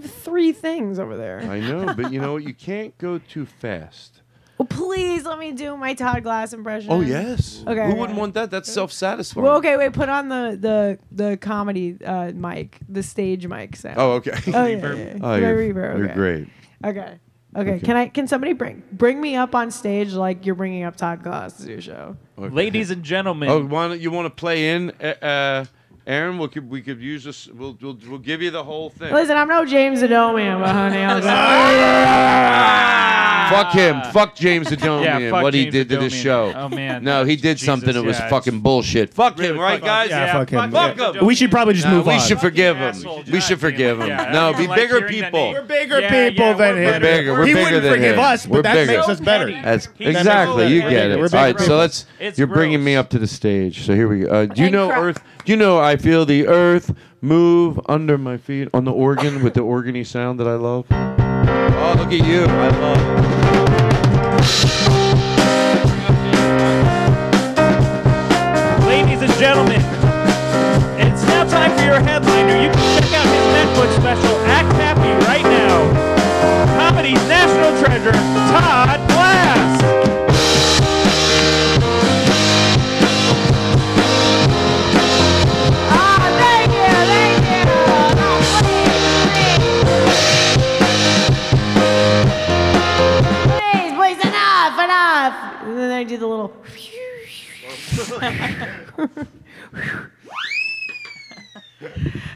have 0.02 0.12
three 0.12 0.52
things 0.52 0.98
over 1.00 1.16
there. 1.16 1.40
I 1.42 1.60
know, 1.60 1.94
but 1.96 2.12
you 2.12 2.20
know 2.20 2.34
what? 2.34 2.44
You 2.44 2.56
can't 2.56 2.98
go 2.98 3.20
too 3.20 3.46
fast. 3.46 4.20
Well, 4.58 4.66
please 4.68 5.26
let 5.26 5.40
me 5.40 5.52
do 5.52 5.76
my 5.78 5.94
Todd 5.94 6.22
Glass 6.24 6.54
impression. 6.54 6.92
Oh 6.92 7.02
yes. 7.02 7.64
Okay. 7.68 7.88
Who 7.90 7.96
wouldn't 7.96 8.18
want 8.18 8.34
that? 8.36 8.52
That's 8.52 8.72
self-satisfying. 8.72 9.44
Well, 9.46 9.58
okay, 9.58 9.78
wait. 9.78 9.94
Put 9.94 10.10
on 10.10 10.28
the 10.30 10.58
the 10.60 11.00
the 11.26 11.38
comedy 11.38 11.98
uh, 12.04 12.32
mic, 12.34 12.78
the 12.88 13.02
stage 13.04 13.48
mic 13.48 13.76
sound. 13.76 13.96
Oh, 13.98 14.12
okay. 14.14 14.32
Oh, 14.48 14.66
yeah, 14.66 14.68
yeah, 14.68 14.94
yeah. 14.96 15.18
Oh, 15.22 15.36
you're, 15.36 15.58
reverb, 15.58 15.90
okay. 15.92 15.98
you're 16.00 16.08
great. 16.14 16.48
Okay. 16.86 17.16
Okay, 17.56 17.74
Okay. 17.76 17.84
Can 17.86 17.96
I? 17.96 18.08
Can 18.08 18.28
somebody 18.28 18.54
bring 18.54 18.82
bring 18.92 19.22
me 19.22 19.36
up 19.36 19.54
on 19.54 19.70
stage 19.70 20.14
like 20.14 20.44
you're 20.46 20.56
bringing 20.56 20.84
up 20.84 20.96
Todd 20.96 21.22
Glass 21.24 21.54
to 21.58 21.70
your 21.70 21.82
show? 21.82 22.18
Okay. 22.38 22.54
Ladies 22.54 22.90
and 22.92 23.04
gentlemen, 23.04 23.50
Oh, 23.50 23.64
want 23.66 24.00
you 24.00 24.10
want 24.12 24.26
to 24.26 24.30
play 24.32 24.72
in, 24.72 24.92
uh, 25.02 25.04
uh 25.24 25.66
Aaron? 26.08 26.38
We 26.40 26.48
could 26.48 26.70
we 26.70 26.82
could 26.82 27.00
use 27.02 27.24
this. 27.24 27.48
We'll 27.48 27.78
we'll, 27.80 27.98
we'll 28.10 28.18
give 28.20 28.42
you 28.42 28.50
the 28.50 28.64
whole 28.64 28.90
thing. 28.90 29.14
Listen, 29.14 29.38
I'm 29.38 29.48
no 29.48 29.66
James 29.66 30.02
Adomian, 30.02 30.60
but 30.60 30.72
honey, 30.74 30.98
I'm 30.98 33.14
fuck 33.54 33.72
him. 33.74 33.98
Ah. 34.04 34.12
Fuck 34.12 34.36
James 34.36 34.68
Adomian. 34.68 35.04
Yeah, 35.22 35.30
fuck 35.32 35.44
what 35.44 35.54
he 35.54 35.64
James 35.64 35.74
did 35.74 35.90
to 35.90 35.98
this 35.98 36.14
show. 36.14 36.52
Oh, 36.56 36.70
man. 36.70 37.04
No, 37.04 37.24
he 37.24 37.36
did 37.36 37.58
Jesus, 37.58 37.66
something 37.66 37.94
that 37.94 38.04
was 38.04 38.18
yeah, 38.20 38.30
fucking 38.30 38.62
bullshit. 38.62 39.14
Fuck 39.14 39.40
him, 39.40 39.58
right, 39.58 39.82
guys? 39.82 40.10
Yeah, 40.10 40.34
fuck 40.34 40.50
him. 40.50 40.72
Fuck 40.72 41.16
him. 41.16 41.26
We 41.26 41.36
should 41.36 41.52
probably 41.52 41.74
just 41.76 41.88
No, 41.88 41.96
move 41.98 42.08
we 42.08 42.14
on. 42.16 42.20
should 42.20 42.40
forgive 42.40 42.78
him. 42.78 42.96
We 43.32 43.40
should 43.40 43.60
forgive 43.60 44.00
him. 44.00 44.08
No, 44.10 44.54
be 44.56 44.68
like 44.68 44.76
bigger 44.78 45.08
people. 45.08 45.50
We're 45.52 45.62
bigger 45.64 46.00
Yeah, 46.02 46.30
people 46.30 46.46
yeah, 46.48 46.54
than 46.54 46.76
we're 46.76 46.82
him. 46.82 46.92
We're 46.94 47.00
bigger. 47.00 47.34
We're 47.34 47.46
he 47.46 47.54
bigger 47.54 47.80
than 47.80 48.00
him. 48.02 48.20
us, 48.20 48.46
but 48.46 48.52
We're 48.52 48.62
bigger. 48.64 48.86
that 48.88 48.98
makes 48.98 49.10
us 49.10 49.20
better. 49.20 49.52
That's 49.52 49.88
exactly. 50.00 50.68
You 50.74 50.82
get 50.82 51.12
it. 51.12 51.18
All 51.20 51.28
right. 51.28 51.60
so 51.60 51.78
let's. 51.78 52.06
you're 52.36 52.48
bringing 52.48 52.84
me 52.84 52.96
up 52.96 53.10
to 53.12 53.20
the 53.20 53.28
stage. 53.28 53.82
So 53.86 53.94
here 53.94 54.08
we 54.08 54.22
go. 54.22 54.30
Uh, 54.32 54.46
do 54.46 54.64
you 54.64 54.70
know 54.70 54.92
Earth? 54.92 55.22
Do 55.46 55.52
you 55.52 55.58
know 55.58 55.80
I 55.80 55.98
feel 55.98 56.26
the 56.26 56.48
Earth 56.48 56.94
move 57.22 57.80
under 57.88 58.18
my 58.18 58.36
feet 58.38 58.68
on 58.74 58.84
the 58.86 58.92
organ 58.92 59.44
with 59.44 59.54
the 59.54 59.62
organy 59.62 60.04
sound 60.04 60.40
that 60.40 60.48
I 60.48 60.56
love? 60.56 60.86
Oh, 60.92 61.96
look 61.98 62.12
at 62.14 62.26
you! 62.26 62.44
I 62.46 62.68
love. 62.70 63.20
it. 63.20 63.23
Ladies 64.46 64.66
and 69.22 69.32
gentlemen, 69.40 69.80
it's 71.00 71.24
now 71.28 71.46
time 71.48 71.72
for 71.78 71.84
your 71.86 72.02
headliner. 72.02 72.60
You 72.62 72.70
can 72.70 73.00
check 73.02 73.14
out 73.14 73.26
his 73.26 73.46
Netflix 73.56 73.96
special, 73.96 74.36
Act 74.48 74.74
Happy, 74.74 75.12
right 75.24 75.44
now. 75.44 75.94
Comedy's 76.78 77.26
national 77.30 77.72
treasure, 77.82 78.12
Todd 78.12 79.13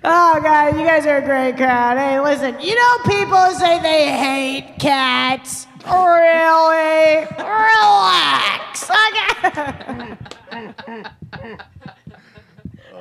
Oh, 0.09 0.39
God, 0.43 0.77
you 0.77 0.85
guys 0.85 1.05
are 1.05 1.17
a 1.17 1.21
great 1.21 1.55
crowd. 1.57 1.97
Hey, 1.97 2.17
listen, 2.19 2.59
you 2.59 2.75
know 2.75 2.97
people 3.05 3.49
say 3.57 3.79
they 3.81 4.11
hate 4.11 4.75
cats. 4.79 5.67
Really? 5.85 7.27
Relax. 7.39 8.83
Okay. 10.51 10.73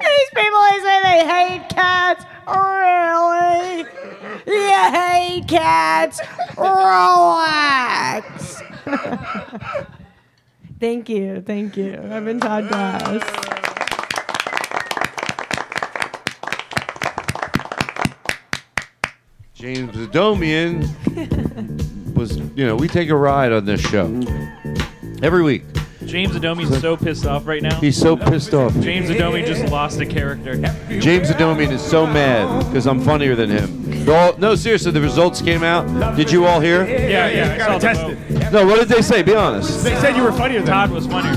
These 0.00 0.30
people, 0.34 0.62
they 0.62 0.78
say 0.84 1.00
they 1.02 1.22
hate 1.26 1.68
cats. 1.68 2.24
Really? 2.46 3.86
You 4.46 4.90
hate 4.92 5.48
cats? 5.48 6.20
Relax. 6.56 8.62
Thank 10.78 11.08
you. 11.08 11.40
Thank 11.40 11.76
you. 11.78 11.94
I've 12.10 12.24
been 12.24 12.38
Todd 12.38 12.68
Glass. 12.68 13.24
James 19.54 19.96
Adomian 19.96 20.84
was, 22.14 22.36
you 22.54 22.66
know, 22.66 22.76
we 22.76 22.88
take 22.88 23.08
a 23.08 23.16
ride 23.16 23.52
on 23.52 23.64
this 23.64 23.80
show 23.80 24.04
every 25.22 25.42
week. 25.42 25.62
James 26.06 26.34
Adomian's 26.36 26.70
is 26.70 26.80
so 26.80 26.96
pissed 26.96 27.26
off 27.26 27.46
right 27.46 27.62
now. 27.62 27.78
He's 27.80 27.96
so 27.96 28.16
pissed 28.16 28.54
off. 28.54 28.72
James 28.80 29.10
Adomian 29.10 29.44
just 29.44 29.70
lost 29.72 30.00
a 30.00 30.06
character. 30.06 30.54
James 31.00 31.30
Adomian 31.30 31.70
is 31.72 31.82
so 31.82 32.06
mad 32.06 32.64
because 32.66 32.86
I'm 32.86 33.00
funnier 33.00 33.34
than 33.34 33.50
him. 33.50 34.08
All, 34.08 34.36
no, 34.38 34.54
seriously, 34.54 34.92
the 34.92 35.00
results 35.00 35.42
came 35.42 35.64
out. 35.64 36.16
Did 36.16 36.30
you 36.30 36.46
all 36.46 36.60
hear? 36.60 36.86
Yeah, 36.86 37.28
yeah. 37.28 37.28
yeah 37.46 37.52
I 37.54 37.58
got 37.58 37.80
tested. 37.80 38.52
No, 38.52 38.64
what 38.64 38.78
did 38.78 38.88
they 38.88 39.02
say? 39.02 39.22
Be 39.22 39.34
honest. 39.34 39.82
They 39.82 39.96
said 39.96 40.16
you 40.16 40.22
were 40.22 40.32
funnier 40.32 40.58
than 40.60 40.68
Todd 40.68 40.90
was 40.92 41.06
funnier. 41.06 41.34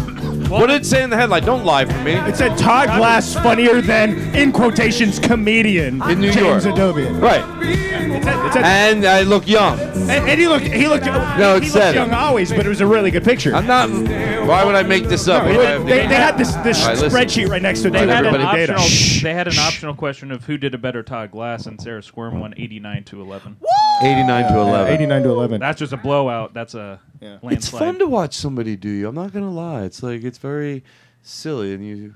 What 0.50 0.68
did 0.68 0.82
it 0.82 0.86
say 0.86 1.04
in 1.04 1.10
the 1.10 1.16
headline? 1.18 1.44
Don't 1.44 1.64
lie 1.64 1.86
for 1.86 1.98
me. 2.04 2.14
It 2.14 2.36
said 2.36 2.58
Todd 2.58 2.88
Glass 2.98 3.34
funnier 3.36 3.82
than 3.82 4.18
in 4.36 4.52
quotations 4.52 5.20
comedian 5.20 6.02
In 6.10 6.20
New 6.20 6.32
James 6.32 6.66
York. 6.66 6.78
Right. 7.20 7.44
It 7.62 8.24
said- 8.24 8.46
it 8.46 8.54
said- 8.54 8.64
And 8.64 9.06
I 9.06 9.22
look 9.22 9.48
young. 9.48 9.80
and, 9.80 10.10
and 10.28 10.40
he 10.40 10.48
looked 10.48 10.66
he 10.66 10.88
looked 10.88 11.06
No, 11.06 11.58
it 11.58 11.64
he 11.64 11.70
said 11.70 11.94
young 11.94 12.14
always, 12.14 12.50
but 12.52 12.66
it 12.66 12.70
was 12.70 12.82
a 12.82 12.88
really 12.88 13.12
good 13.12 13.24
picture. 13.24 13.54
I'm 13.56 13.68
not. 13.68 13.90
Why 13.92 14.66
would 14.66 14.76
I 14.76 14.82
make 14.84 15.04
this 15.08 15.28
up? 15.28 15.46
they, 15.46 16.08
they 16.08 16.08
had 16.16 16.38
this 16.38 16.54
this 16.58 16.84
spreadsheet 16.84 17.50
right 17.50 17.62
next 17.62 17.82
to 17.82 17.90
it. 17.90 17.92
They 17.92 18.08
had, 18.08 18.26
an 18.26 18.34
data. 18.34 18.74
optional, 18.74 19.20
they 19.24 19.34
had 19.36 19.48
an 19.48 19.60
optional 19.60 19.94
question 19.94 20.32
of 20.32 20.44
who 20.46 20.58
did 20.58 20.74
a 20.74 20.78
better 20.80 21.04
Todd 21.04 21.32
Glass, 21.32 21.66
and 21.68 21.80
Sarah 21.80 22.02
Squirm 22.02 22.40
won 22.40 22.54
89 22.58 23.04
to 23.06 23.22
11. 23.22 23.58
89 24.02 24.54
to 24.54 24.60
11. 24.60 24.94
89 24.94 25.24
to 25.24 25.30
11. 25.30 25.60
That's 25.60 25.78
just 25.80 25.92
a 25.94 25.98
blowout. 25.98 26.54
That's 26.54 26.74
a 26.74 27.00
Yeah. 27.20 27.38
landslide. 27.42 27.54
It's 27.54 27.70
fun 27.70 28.00
to 28.00 28.08
watch 28.08 28.34
somebody 28.36 28.76
do 28.78 28.90
you. 28.90 29.08
I'm 29.10 29.16
not 29.16 29.34
gonna 29.34 29.52
lie. 29.52 29.82
It's 29.84 30.02
like 30.02 30.24
it's 30.24 30.38
very 30.38 30.84
silly, 31.22 31.74
and 31.74 31.86
you 31.86 32.14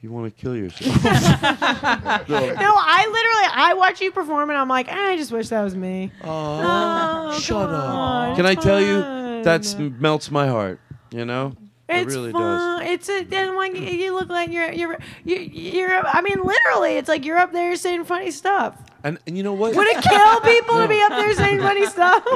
you 0.00 0.10
want 0.10 0.26
to 0.26 0.30
kill 0.42 0.56
yourself. 0.56 0.96
No, 1.04 1.08
I 1.08 2.18
literally 2.26 3.54
I 3.58 3.74
watch 3.76 4.00
you 4.00 4.10
perform 4.10 4.50
and 4.50 4.58
I'm 4.58 4.68
like, 4.68 4.88
ah, 4.90 5.08
I 5.10 5.16
just 5.16 5.30
wish 5.32 5.48
that 5.48 5.62
was 5.62 5.74
me. 5.76 6.10
Oh, 6.24 7.38
shut 7.40 7.70
on, 7.70 8.30
up! 8.30 8.36
Can 8.36 8.46
I 8.46 8.54
tell 8.56 8.80
you 8.80 9.00
that 9.44 9.74
melts 10.00 10.30
my 10.32 10.48
heart? 10.48 10.80
You 11.12 11.24
know, 11.24 11.52
It's 11.88 12.12
it 12.12 12.16
really 12.16 12.32
does. 12.32 12.40
fun. 12.40 12.82
It's 12.86 13.08
a, 13.08 13.24
and 13.32 13.56
like 13.56 13.74
you- 13.76 14.14
look 14.14 14.28
like 14.28 14.50
you're 14.50 14.72
you're 14.72 14.98
you, 15.24 15.36
you're. 15.36 16.06
I 16.06 16.20
mean, 16.22 16.40
literally, 16.42 16.92
it's 16.94 17.08
like 17.08 17.24
you're 17.24 17.38
up 17.38 17.52
there 17.52 17.74
saying 17.76 18.04
funny 18.04 18.30
stuff. 18.32 18.76
And, 19.06 19.18
and 19.24 19.36
you 19.36 19.44
know 19.44 19.52
what? 19.52 19.76
Would 19.76 19.86
it 19.86 20.02
kill 20.02 20.40
people 20.40 20.78
to 20.78 20.88
be 20.88 21.00
up 21.00 21.10
there 21.10 21.32
saying 21.34 21.60
funny 21.60 21.86
stuff? 21.86 22.24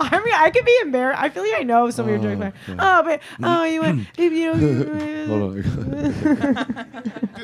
I 0.00 0.18
mean, 0.22 0.34
I 0.34 0.50
could 0.52 0.64
be 0.66 0.76
embarrassed. 0.82 1.22
I 1.22 1.30
feel 1.30 1.44
like 1.44 1.54
I 1.54 1.62
know 1.62 1.88
some 1.88 2.06
of 2.06 2.10
your 2.10 2.20
jokes. 2.36 2.54
Oh, 2.78 3.02
but 3.02 3.22
oh, 3.42 3.64
you 3.64 3.80
went, 3.80 4.06
you 4.18 4.50
Hold 5.26 5.40
on. 5.40 5.62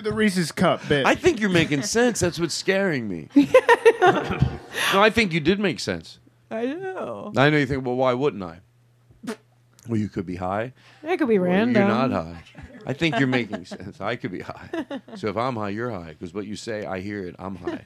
the 0.03 0.11
Reese's 0.13 0.53
cup 0.53 0.87
bit. 0.91 1.07
I 1.07 1.15
think 1.15 1.41
you're 1.41 1.49
making 1.49 1.81
sense. 1.85 2.21
That's 2.21 2.39
what's 2.39 2.53
scaring 2.55 3.09
me. 3.09 3.31
no, 3.35 3.47
I 4.93 5.09
think 5.09 5.33
you 5.33 5.41
did 5.41 5.59
make 5.59 5.81
sense. 5.81 6.19
I 6.51 6.67
know. 6.67 7.33
I 7.35 7.49
know 7.49 7.57
you 7.57 7.65
think, 7.65 7.87
well, 7.87 7.97
why 7.97 8.13
wouldn't 8.13 8.43
I? 8.43 8.59
Well, 9.89 9.99
you 9.99 10.11
could 10.11 10.27
be 10.27 10.37
high. 10.37 10.75
It 11.03 11.17
could 11.17 11.29
be 11.29 11.39
random. 11.39 11.89
You're 11.89 12.09
not 12.09 12.11
high. 12.11 12.43
I 12.87 12.93
think 12.93 13.19
you're 13.19 13.29
making 13.29 13.65
sense. 13.67 14.01
I 14.01 14.17
could 14.17 14.33
be 14.33 14.41
high. 14.41 14.71
So 15.17 15.29
if 15.29 15.37
I'm 15.37 15.57
high, 15.57 15.69
you're 15.71 15.91
high. 15.91 16.09
Because 16.19 16.33
what 16.33 16.47
you 16.47 16.57
say, 16.57 16.85
I 16.87 17.01
hear 17.01 17.25
it. 17.27 17.37
I'm 17.39 17.55
high. 17.57 17.85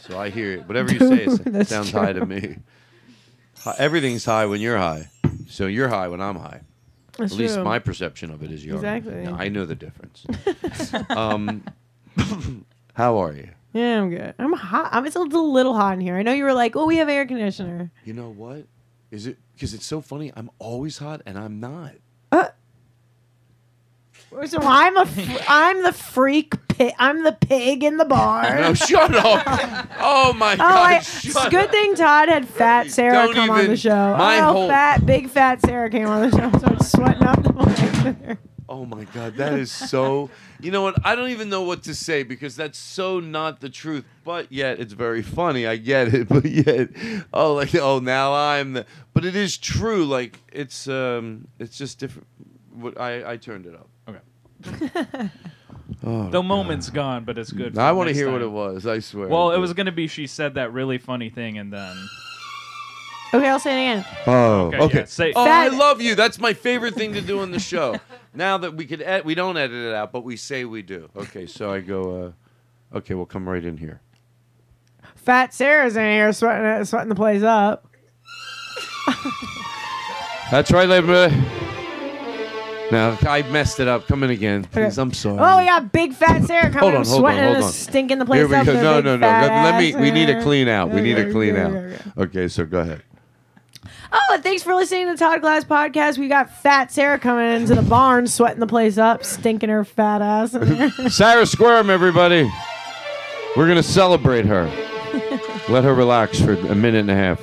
So 0.00 0.18
I 0.18 0.30
hear 0.30 0.52
it. 0.52 0.66
Whatever 0.66 0.92
you 0.92 0.98
say 0.98 1.24
it 1.24 1.66
sounds 1.68 1.90
high 1.92 2.12
to 2.12 2.24
me. 2.26 2.58
Everything's 3.78 4.24
high 4.24 4.46
when 4.46 4.60
you're 4.60 4.78
high. 4.78 5.08
So 5.48 5.66
you're 5.66 5.88
high 5.88 6.08
when 6.08 6.20
I'm 6.20 6.36
high. 6.36 6.62
That's 7.18 7.32
At 7.32 7.38
least 7.38 7.54
true. 7.54 7.64
my 7.64 7.78
perception 7.78 8.30
of 8.30 8.42
it 8.42 8.50
is 8.50 8.64
yours. 8.64 8.76
Exactly. 8.76 9.24
Now, 9.24 9.36
I 9.36 9.48
know 9.48 9.66
the 9.66 9.74
difference. 9.74 10.24
um, 11.10 11.64
how 12.94 13.18
are 13.20 13.32
you? 13.32 13.48
Yeah, 13.72 14.00
I'm 14.00 14.10
good. 14.10 14.34
I'm 14.38 14.52
hot. 14.52 14.88
I'm, 14.92 15.06
it's 15.06 15.16
a 15.16 15.20
little, 15.20 15.52
little 15.52 15.74
hot 15.74 15.94
in 15.94 16.00
here. 16.00 16.16
I 16.16 16.22
know 16.22 16.32
you 16.32 16.44
were 16.44 16.54
like, 16.54 16.74
"Oh, 16.76 16.86
we 16.86 16.96
have 16.98 17.08
air 17.08 17.26
conditioner." 17.26 17.90
You 18.04 18.14
know 18.14 18.30
what? 18.30 18.64
Is 19.10 19.26
it 19.26 19.36
because 19.54 19.74
it's 19.74 19.84
so 19.84 20.00
funny? 20.00 20.32
I'm 20.34 20.50
always 20.58 20.98
hot 20.98 21.22
and 21.26 21.36
I'm 21.38 21.60
not. 21.60 21.92
Uh, 22.32 22.48
so 24.46 24.58
I'm 24.60 24.96
a, 24.98 25.06
fr- 25.06 25.42
I'm 25.48 25.82
the 25.82 25.92
freak. 25.92 26.54
Pig. 26.68 26.92
I'm 26.98 27.24
the 27.24 27.32
pig 27.32 27.82
in 27.82 27.96
the 27.96 28.04
barn. 28.04 28.58
No, 28.68 28.72
shut 28.74 29.12
up! 29.14 29.88
Oh 29.98 30.32
my 30.34 30.52
oh, 30.54 30.58
god! 30.58 30.60
I, 30.92 30.96
it's 30.98 31.36
a 31.44 31.50
good 31.50 31.70
thing 31.72 31.94
Todd 31.96 32.28
had 32.28 32.46
fat 32.46 32.90
Sarah 32.90 33.14
Don't 33.26 33.34
come 33.34 33.48
even- 33.50 33.60
on 33.64 33.70
the 33.70 33.76
show. 33.76 34.16
My 34.16 34.38
oh, 34.40 34.52
whole- 34.52 34.68
fat, 34.68 35.04
big 35.06 35.28
fat 35.28 35.60
Sarah 35.62 35.88
came 35.90 36.06
on 36.06 36.30
the 36.30 36.36
show. 36.36 36.58
So 36.58 36.66
I'm 36.66 36.78
sweating 36.80 37.24
up 37.26 37.42
the 37.42 37.52
whole 38.28 38.36
Oh 38.68 38.84
my 38.84 39.04
God, 39.04 39.34
that 39.36 39.54
is 39.54 39.72
so. 39.72 40.28
You 40.60 40.70
know 40.72 40.82
what? 40.82 41.04
I 41.06 41.14
don't 41.16 41.30
even 41.30 41.48
know 41.48 41.62
what 41.62 41.84
to 41.84 41.94
say 41.94 42.22
because 42.22 42.54
that's 42.54 42.78
so 42.78 43.18
not 43.20 43.60
the 43.60 43.70
truth. 43.70 44.04
But 44.24 44.52
yet, 44.52 44.78
it's 44.78 44.92
very 44.92 45.22
funny. 45.22 45.66
I 45.66 45.76
get 45.76 46.12
it. 46.14 46.28
But 46.28 46.44
yet, 46.44 46.90
oh, 47.32 47.54
like 47.54 47.74
oh, 47.74 47.98
now 47.98 48.34
I'm 48.34 48.74
the. 48.74 48.86
But 49.14 49.24
it 49.24 49.34
is 49.34 49.56
true. 49.56 50.04
Like 50.04 50.38
it's 50.52 50.86
um, 50.86 51.48
it's 51.58 51.76
just 51.78 51.98
different. 51.98 52.28
What 52.72 53.00
I 53.00 53.32
I 53.32 53.36
turned 53.38 53.64
it 53.66 53.74
up. 53.74 53.88
Oh, 56.04 56.28
The 56.30 56.42
moment's 56.42 56.90
gone, 56.90 57.24
but 57.24 57.38
it's 57.38 57.50
good. 57.50 57.74
for 57.74 57.80
I 57.80 57.92
want 57.92 58.08
to 58.08 58.14
hear 58.14 58.30
what 58.30 58.42
it 58.42 58.50
was. 58.50 58.86
I 58.86 58.98
swear. 58.98 59.26
Well, 59.28 59.52
it 59.52 59.58
was 59.58 59.72
gonna 59.72 59.90
be 59.92 60.06
she 60.06 60.26
said 60.26 60.54
that 60.54 60.72
really 60.72 60.98
funny 60.98 61.30
thing, 61.30 61.58
and 61.58 61.72
then 61.72 61.96
Okay, 63.34 63.48
I'll 63.48 63.58
say 63.58 63.72
it 63.72 63.90
again. 63.92 64.04
Oh, 64.26 64.70
okay. 64.74 64.98
yeah, 65.00 65.04
say- 65.04 65.32
oh, 65.36 65.44
I 65.44 65.68
love 65.68 66.00
you. 66.00 66.14
That's 66.14 66.38
my 66.40 66.54
favorite 66.54 66.94
thing 66.94 67.12
to 67.14 67.20
do 67.20 67.40
on 67.40 67.50
the 67.50 67.58
show. 67.58 68.00
now 68.34 68.56
that 68.58 68.72
we 68.74 68.86
could, 68.86 69.02
ed- 69.02 69.26
we 69.26 69.34
don't 69.34 69.58
edit 69.58 69.84
it 69.84 69.92
out, 69.94 70.12
but 70.12 70.24
we 70.24 70.36
say 70.36 70.64
we 70.64 70.80
do. 70.80 71.10
Okay, 71.14 71.44
so 71.46 71.70
I 71.70 71.80
go. 71.80 72.32
Uh, 72.92 72.96
okay, 72.98 73.12
we'll 73.12 73.26
come 73.26 73.46
right 73.46 73.62
in 73.64 73.76
here. 73.76 74.00
Fat 75.14 75.52
Sarah's 75.52 75.96
in 75.96 76.06
here 76.10 76.32
sweating, 76.32 76.84
sweating 76.86 77.08
the 77.08 77.14
place 77.14 77.42
up. 77.42 77.86
That's 80.50 80.70
right, 80.70 80.88
ladies. 80.88 81.48
Now, 82.90 83.18
I 83.28 83.42
messed 83.42 83.80
it 83.80 83.88
up, 83.88 84.06
come 84.06 84.22
in 84.22 84.30
again. 84.30 84.64
Please, 84.64 84.98
I'm 84.98 85.12
sorry. 85.12 85.38
Oh, 85.38 85.58
we 85.58 85.66
got 85.66 85.92
big 85.92 86.14
fat 86.14 86.44
Sarah 86.44 86.70
coming. 86.70 86.78
Hold 86.78 86.94
on, 86.94 87.06
hold 87.06 87.20
sweating 87.20 87.40
on, 87.44 87.52
hold 87.54 87.64
on. 87.64 87.72
Stinking 87.72 88.18
the 88.18 88.24
place 88.24 88.38
Here 88.38 88.48
we 88.48 88.54
up. 88.56 88.66
Go. 88.66 88.72
No, 88.74 89.00
no, 89.00 89.16
no. 89.16 89.26
Let, 89.26 89.78
me. 89.78 89.94
We 90.00 90.10
need 90.10 90.30
a 90.30 90.42
clean 90.42 90.68
out. 90.68 90.90
We 90.90 91.00
need 91.00 91.18
a 91.18 91.30
clean 91.30 91.56
out. 91.56 91.98
Okay, 92.16 92.48
so 92.48 92.64
go 92.64 92.80
ahead. 92.80 93.02
Oh, 94.10 94.20
and 94.32 94.42
thanks 94.42 94.62
for 94.62 94.74
listening 94.74 95.06
to 95.06 95.12
the 95.12 95.18
Todd 95.18 95.42
Glass 95.42 95.64
podcast. 95.64 96.16
We 96.16 96.28
got 96.28 96.50
Fat 96.62 96.90
Sarah 96.90 97.18
coming 97.18 97.60
into 97.60 97.74
the 97.74 97.82
barn, 97.82 98.26
sweating 98.26 98.60
the 98.60 98.66
place 98.66 98.96
up, 98.96 99.22
stinking 99.22 99.68
her 99.68 99.84
fat 99.84 100.22
ass. 100.22 100.52
Sarah 101.14 101.44
Squirm, 101.44 101.90
everybody. 101.90 102.50
We're 103.54 103.68
gonna 103.68 103.82
celebrate 103.82 104.46
her. 104.46 104.64
Let 105.68 105.84
her 105.84 105.94
relax 105.94 106.40
for 106.40 106.54
a 106.54 106.74
minute 106.74 107.00
and 107.06 107.10
a 107.10 107.14
half. 107.14 107.38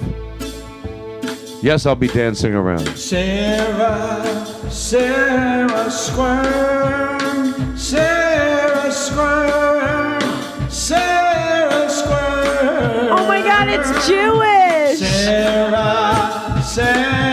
Yes, 1.62 1.86
I'll 1.86 1.96
be 1.96 2.08
dancing 2.08 2.54
around. 2.54 2.86
Sarah, 2.98 4.24
Sarah 4.70 5.90
Squirm, 5.90 7.78
Sarah 7.78 8.92
Squirm, 8.92 10.22
Sarah 10.70 11.90
Squirm. 11.90 13.12
Oh 13.12 13.28
my 13.28 13.42
God, 13.42 13.68
it's 13.70 13.90
Jewish. 14.08 15.10
Sarah, 15.24 16.62
Sarah. 16.64 17.25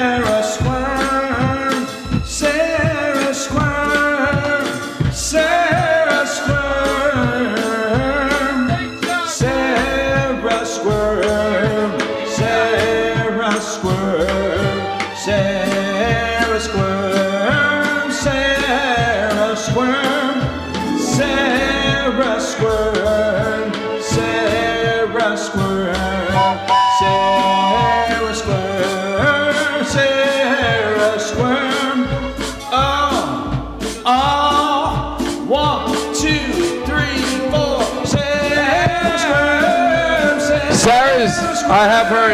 I 41.82 41.88
have 41.88 42.06
her 42.14 42.30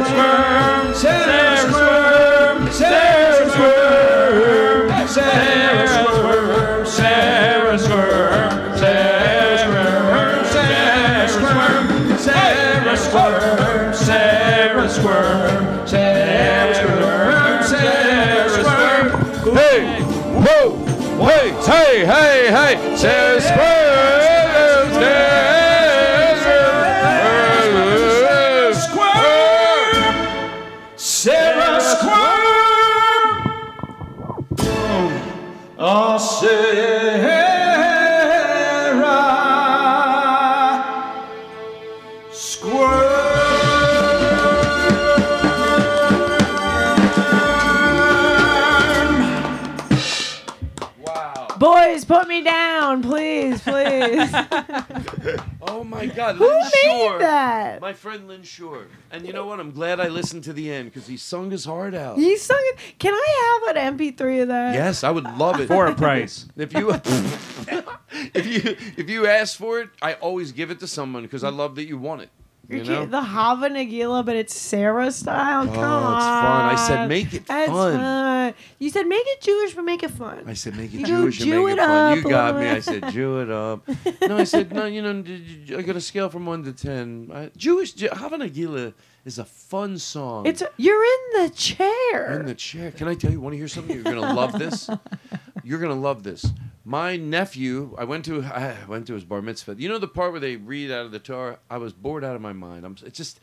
hey, 22.05 22.05
hey, 22.07 22.51
hey, 22.77 22.97
says 22.97 23.45
please. 53.67 54.31
oh 55.62 55.83
my 55.85 56.07
God, 56.07 56.37
Who 56.37 56.47
Lynn 56.47 56.61
made 56.62 56.85
Shore. 56.99 57.19
that? 57.19 57.81
My 57.81 57.93
friend 57.93 58.29
Lynn 58.29 58.43
Shore. 58.43 58.87
And 59.11 59.27
you 59.27 59.33
know 59.33 59.45
what? 59.47 59.61
I'm 59.61 59.73
glad 59.73 59.99
I 60.01 60.09
listened 60.09 60.45
to 60.45 60.53
the 60.53 60.71
end 60.71 60.93
because 60.93 61.09
he 61.09 61.17
sung 61.17 61.51
his 61.51 61.64
heart 61.64 61.95
out. 61.95 62.17
He 62.19 62.37
sung 62.37 62.61
it. 62.61 62.79
Can 62.99 63.12
I 63.14 63.61
have 63.75 63.77
an 63.77 63.99
MP3 63.99 64.43
of 64.43 64.49
that? 64.49 64.75
Yes, 64.75 65.05
I 65.05 65.11
would 65.11 65.25
love 65.37 65.61
it. 65.61 65.67
for 65.69 65.87
a 65.87 65.95
price. 65.95 66.47
If 66.57 66.73
you 66.73 66.91
if 68.35 68.47
you 68.47 68.77
if 68.97 69.11
you 69.11 69.27
ask 69.27 69.57
for 69.59 69.81
it, 69.81 69.91
I 70.03 70.14
always 70.14 70.53
give 70.53 70.71
it 70.71 70.81
to 70.81 70.87
someone 70.87 71.23
because 71.23 71.45
I 71.45 71.49
love 71.51 71.77
that 71.77 71.85
you 71.87 71.99
want 71.99 72.23
it. 72.23 72.31
You 72.69 72.83
know? 72.83 73.07
The 73.07 73.23
Hava 73.23 73.69
Nagila, 73.69 74.25
but 74.27 74.35
it's 74.35 74.55
Sarah 74.55 75.12
style. 75.12 75.69
Oh, 75.71 75.73
Come 75.73 75.85
on. 75.85 76.17
it's 76.17 76.25
fun. 76.25 76.64
I 76.64 76.89
said, 76.89 77.09
make 77.09 77.33
it 77.33 77.47
fun. 77.47 77.95
You 78.79 78.91
said 78.91 79.07
make 79.07 79.23
it 79.25 79.41
Jewish, 79.41 79.75
but 79.75 79.83
make 79.83 80.03
it 80.03 80.11
fun. 80.11 80.45
I 80.47 80.55
said 80.55 80.77
make 80.77 80.93
it 80.93 81.01
you 81.01 81.07
Jewish, 81.07 81.39
Jew 81.39 81.67
make 81.67 81.77
it, 81.79 81.81
it 81.81 81.85
fun. 81.87 82.17
You 82.19 82.23
got 82.25 82.57
me. 82.57 82.67
I 82.67 82.81
said 82.81 83.09
Jew 83.11 83.41
it 83.41 83.51
up. 83.51 83.89
No, 84.29 84.39
I 84.39 84.45
said 84.45 84.73
no. 84.73 84.87
You 84.87 85.03
know, 85.03 85.25
I 85.79 85.83
got 85.83 85.95
a 85.97 86.01
scale 86.01 86.29
from 86.29 86.47
one 86.47 86.65
to 86.65 86.73
ten. 86.73 87.31
I, 87.33 87.51
Jewish 87.57 87.95
"Hava 88.09 88.49
Gila 88.49 88.93
is 89.25 89.39
a 89.39 89.45
fun 89.45 89.99
song. 89.99 90.47
It's 90.47 90.63
a, 90.63 90.69
you're 90.79 91.03
in 91.03 91.43
the 91.43 91.51
chair. 91.51 92.41
In 92.41 92.47
the 92.47 92.55
chair. 92.55 92.91
Can 92.91 93.07
I 93.09 93.15
tell 93.15 93.31
you? 93.31 93.41
Want 93.41 93.53
to 93.55 93.59
hear 93.59 93.69
something? 93.69 93.95
You're 93.95 94.03
gonna 94.05 94.35
love 94.35 94.59
this. 94.59 94.91
You're 95.65 95.79
gonna 95.81 95.95
love 96.11 96.23
this. 96.23 96.47
My 96.85 97.17
nephew, 97.17 97.95
I 97.99 98.03
went 98.05 98.25
to 98.27 98.43
I 98.45 98.75
went 98.89 99.07
to 99.09 99.15
his 99.15 99.23
bar 99.25 99.43
mitzvah. 99.43 99.75
You 99.79 99.89
know 99.89 99.99
the 99.99 100.09
part 100.09 100.31
where 100.33 100.41
they 100.41 100.57
read 100.57 100.91
out 100.93 101.07
of 101.07 101.13
the 101.13 101.19
Torah. 101.21 101.59
I 101.71 101.79
was 101.79 101.93
bored 101.93 102.25
out 102.25 102.35
of 102.37 102.41
my 102.43 102.53
mind. 102.53 102.85
I'm. 102.85 102.97
It's 103.05 103.17
just 103.17 103.39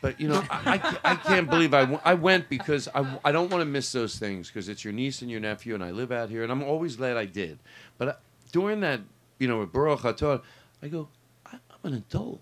but 0.00 0.20
you 0.20 0.28
know, 0.28 0.42
I, 0.48 0.74
I, 1.02 1.12
I, 1.12 1.14
can't 1.16 1.50
believe 1.50 1.74
I, 1.74 1.80
w- 1.80 2.00
I 2.04 2.14
went 2.14 2.48
because 2.48 2.88
I, 2.94 3.18
I 3.24 3.32
don't 3.32 3.50
want 3.50 3.62
to 3.62 3.66
miss 3.66 3.90
those 3.90 4.16
things 4.18 4.46
because 4.46 4.68
it's 4.68 4.84
your 4.84 4.92
niece 4.92 5.22
and 5.22 5.30
your 5.30 5.40
nephew 5.40 5.74
and 5.74 5.82
I 5.82 5.90
live 5.90 6.12
out 6.12 6.28
here 6.28 6.44
and 6.44 6.52
I'm 6.52 6.62
always 6.62 6.94
glad 6.96 7.16
I 7.16 7.24
did. 7.24 7.58
But 7.96 8.08
I, 8.08 8.10
uh, 8.12 8.14
during 8.52 8.80
that, 8.80 9.00
you 9.40 9.48
know, 9.48 9.58
with 9.58 9.72
Baruch 9.72 10.00
Hator, 10.02 10.40
I 10.82 10.88
go, 10.88 11.08
I, 11.46 11.54
am 11.56 11.92
an 11.92 11.94
adult. 11.94 12.40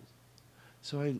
So 0.82 1.00
I, 1.00 1.14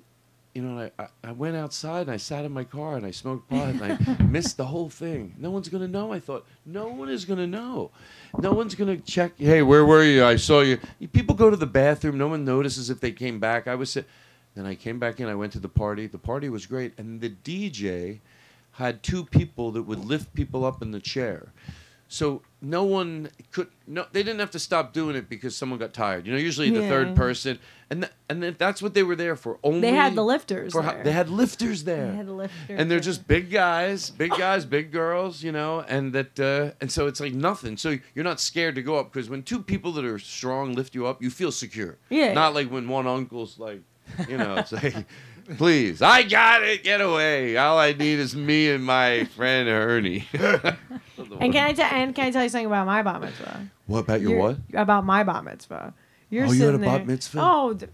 you 0.54 0.62
know, 0.62 0.90
I, 0.98 1.06
I 1.24 1.32
went 1.32 1.56
outside 1.56 2.02
and 2.02 2.10
I 2.10 2.18
sat 2.18 2.44
in 2.44 2.52
my 2.52 2.64
car 2.64 2.96
and 2.96 3.06
I 3.06 3.10
smoked 3.12 3.48
pot 3.48 3.68
and 3.68 3.82
I 3.82 4.22
missed 4.24 4.58
the 4.58 4.66
whole 4.66 4.90
thing. 4.90 5.34
No 5.38 5.50
one's 5.50 5.70
going 5.70 5.82
to 5.82 5.88
know, 5.88 6.12
I 6.12 6.20
thought. 6.20 6.46
No 6.66 6.88
one 6.88 7.08
is 7.08 7.24
going 7.24 7.38
to 7.40 7.46
know. 7.48 7.90
No 8.38 8.52
one's 8.52 8.74
going 8.74 8.94
to 8.94 9.02
check, 9.10 9.32
hey, 9.38 9.62
where 9.62 9.86
were 9.86 10.04
you? 10.04 10.22
I 10.24 10.36
saw 10.36 10.60
you. 10.60 10.78
People 11.12 11.34
go 11.34 11.48
to 11.48 11.56
the 11.56 11.66
bathroom. 11.66 12.18
No 12.18 12.28
one 12.28 12.44
notices 12.44 12.90
if 12.90 13.00
they 13.00 13.10
came 13.12 13.38
back. 13.40 13.66
I 13.66 13.74
was 13.74 13.88
sitting 13.90 14.08
then 14.56 14.66
I 14.66 14.74
came 14.74 14.98
back 14.98 15.20
in. 15.20 15.28
I 15.28 15.34
went 15.34 15.52
to 15.52 15.60
the 15.60 15.68
party. 15.68 16.06
The 16.06 16.18
party 16.18 16.48
was 16.48 16.66
great, 16.66 16.94
and 16.98 17.20
the 17.20 17.28
DJ 17.30 18.20
had 18.72 19.02
two 19.02 19.24
people 19.26 19.70
that 19.72 19.82
would 19.82 20.04
lift 20.04 20.34
people 20.34 20.64
up 20.64 20.80
in 20.82 20.90
the 20.90 21.00
chair. 21.00 21.52
So 22.08 22.42
no 22.62 22.84
one 22.84 23.28
could 23.50 23.68
no 23.86 24.06
they 24.12 24.22
didn't 24.22 24.38
have 24.38 24.52
to 24.52 24.58
stop 24.60 24.92
doing 24.94 25.14
it 25.16 25.28
because 25.28 25.54
someone 25.56 25.78
got 25.78 25.92
tired. 25.92 26.24
You 26.24 26.32
know, 26.32 26.38
usually 26.38 26.70
the 26.70 26.82
third 26.88 27.16
person 27.16 27.58
and 27.90 28.02
th- 28.02 28.12
and 28.30 28.40
th- 28.40 28.54
that's 28.58 28.80
what 28.80 28.94
they 28.94 29.02
were 29.02 29.16
there 29.16 29.34
for. 29.34 29.58
Only 29.64 29.80
They 29.80 29.92
had 29.92 30.14
the 30.14 30.24
lifters 30.24 30.72
for, 30.72 30.82
there. 30.84 31.02
They 31.02 31.10
had 31.10 31.28
lifters 31.28 31.82
there. 31.82 32.12
They 32.12 32.16
had 32.16 32.26
the 32.28 32.32
lifters. 32.32 32.58
And 32.68 32.78
they're 32.90 33.00
there. 33.00 33.00
just 33.00 33.26
big 33.26 33.50
guys, 33.50 34.08
big 34.10 34.30
guys, 34.30 34.64
big 34.64 34.92
girls, 34.92 35.42
you 35.42 35.50
know, 35.50 35.84
and 35.88 36.12
that 36.12 36.38
uh, 36.40 36.74
and 36.80 36.90
so 36.92 37.08
it's 37.08 37.18
like 37.20 37.34
nothing. 37.34 37.76
So 37.76 37.98
you're 38.14 38.24
not 38.24 38.40
scared 38.40 38.76
to 38.76 38.82
go 38.82 38.94
up 38.96 39.12
because 39.12 39.28
when 39.28 39.42
two 39.42 39.60
people 39.60 39.90
that 39.94 40.04
are 40.04 40.20
strong 40.20 40.74
lift 40.74 40.94
you 40.94 41.06
up, 41.08 41.20
you 41.20 41.28
feel 41.28 41.50
secure. 41.52 41.98
Yeah. 42.08 42.32
Not 42.34 42.54
like 42.54 42.70
when 42.70 42.88
one 42.88 43.06
uncle's 43.08 43.58
like 43.58 43.82
you 44.28 44.38
know, 44.38 44.62
say, 44.64 45.04
please, 45.56 46.00
I 46.00 46.22
got 46.22 46.62
it. 46.62 46.84
Get 46.84 47.00
away. 47.00 47.56
All 47.56 47.78
I 47.78 47.92
need 47.92 48.18
is 48.18 48.34
me 48.34 48.70
and 48.70 48.84
my 48.84 49.24
friend 49.24 49.68
Ernie. 49.68 50.26
and 50.34 51.52
can 51.52 51.56
I 51.66 51.72
tell? 51.72 51.88
And 51.90 52.14
can 52.14 52.26
I 52.26 52.30
tell 52.30 52.42
you 52.42 52.48
something 52.48 52.66
about 52.66 52.86
my 52.86 53.02
bat 53.02 53.20
mitzvah? 53.20 53.70
What 53.86 54.00
about 54.00 54.20
your 54.20 54.30
You're- 54.30 54.42
what? 54.42 54.56
About 54.74 55.04
my 55.04 55.22
bat 55.22 55.44
mitzvah. 55.44 55.92
You're 56.30 56.46
Oh, 56.46 56.52
you 56.52 56.64
had 56.64 56.74
a 56.74 56.78
bat 56.78 57.06
mitzvah? 57.06 57.38
Oh, 57.40 57.74
d- 57.74 57.86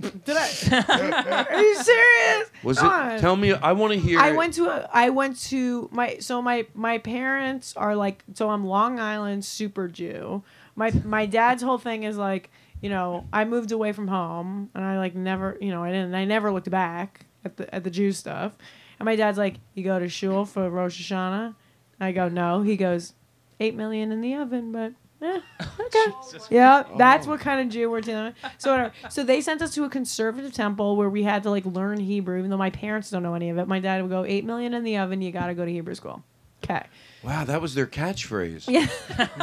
did 0.00 0.36
I? 0.38 1.46
Are 1.50 1.62
you 1.62 1.74
serious? 1.76 2.50
Was 2.64 2.78
Come 2.80 3.10
it? 3.10 3.20
Tell 3.20 3.36
me. 3.36 3.52
I 3.52 3.72
want 3.72 3.92
to 3.94 3.98
hear. 3.98 4.18
I 4.18 4.32
went 4.32 4.54
to 4.54 4.66
a, 4.68 4.88
I 4.92 5.10
went 5.10 5.38
to 5.44 5.88
my 5.92 6.18
so 6.20 6.42
my 6.42 6.66
my 6.74 6.98
parents 6.98 7.74
are 7.78 7.94
like 7.96 8.22
so 8.34 8.50
I'm 8.50 8.66
Long 8.66 8.98
Island 9.00 9.42
super 9.44 9.88
Jew. 9.88 10.42
My 10.74 10.90
my 11.06 11.24
dad's 11.26 11.62
whole 11.62 11.78
thing 11.78 12.02
is 12.02 12.16
like 12.18 12.50
you 12.80 12.88
know, 12.90 13.26
I 13.32 13.44
moved 13.44 13.72
away 13.72 13.92
from 13.92 14.08
home 14.08 14.70
and 14.74 14.84
I 14.84 14.98
like 14.98 15.14
never, 15.14 15.56
you 15.60 15.70
know, 15.70 15.82
I 15.82 15.90
didn't, 15.92 16.14
I 16.14 16.24
never 16.24 16.50
looked 16.52 16.70
back 16.70 17.26
at 17.44 17.56
the 17.56 17.72
at 17.74 17.84
the 17.84 17.90
Jew 17.90 18.12
stuff. 18.12 18.52
And 18.98 19.04
my 19.06 19.14
dad's 19.16 19.38
like, 19.38 19.56
"You 19.74 19.84
go 19.84 19.98
to 19.98 20.08
shul 20.08 20.44
for 20.46 20.70
Rosh 20.70 21.00
Hashanah?" 21.10 21.54
I 22.00 22.12
go, 22.12 22.28
"No." 22.30 22.62
He 22.62 22.76
goes, 22.78 23.12
eight 23.60 23.74
million 23.74 24.10
in 24.12 24.20
the 24.22 24.34
oven, 24.36 24.72
but." 24.72 24.92
Eh, 25.22 25.40
okay. 25.80 26.12
Yeah, 26.50 26.84
oh. 26.86 26.98
that's 26.98 27.26
what 27.26 27.40
kind 27.40 27.62
of 27.62 27.70
Jew 27.70 27.90
we're 27.90 28.02
dealing 28.02 28.24
with. 28.26 28.34
So, 28.58 28.70
whatever. 28.70 28.92
so 29.08 29.24
they 29.24 29.40
sent 29.40 29.62
us 29.62 29.74
to 29.74 29.84
a 29.84 29.88
conservative 29.88 30.52
temple 30.52 30.94
where 30.96 31.08
we 31.08 31.22
had 31.22 31.42
to 31.44 31.50
like 31.50 31.64
learn 31.64 31.98
Hebrew, 31.98 32.38
even 32.38 32.50
though 32.50 32.58
my 32.58 32.68
parents 32.68 33.08
don't 33.10 33.22
know 33.22 33.32
any 33.34 33.48
of 33.48 33.56
it. 33.56 33.66
My 33.66 33.80
dad 33.80 34.02
would 34.02 34.10
go, 34.10 34.24
eight 34.26 34.44
million 34.44 34.74
in 34.74 34.84
the 34.84 34.98
oven. 34.98 35.22
You 35.22 35.32
got 35.32 35.46
to 35.46 35.54
go 35.54 35.64
to 35.64 35.70
Hebrew 35.70 35.94
school. 35.94 36.22
Okay. 36.62 36.84
Wow, 37.22 37.44
that 37.44 37.62
was 37.62 37.74
their 37.74 37.86
catchphrase. 37.86 38.68
Yeah, 38.68 38.88
that's 39.16 39.38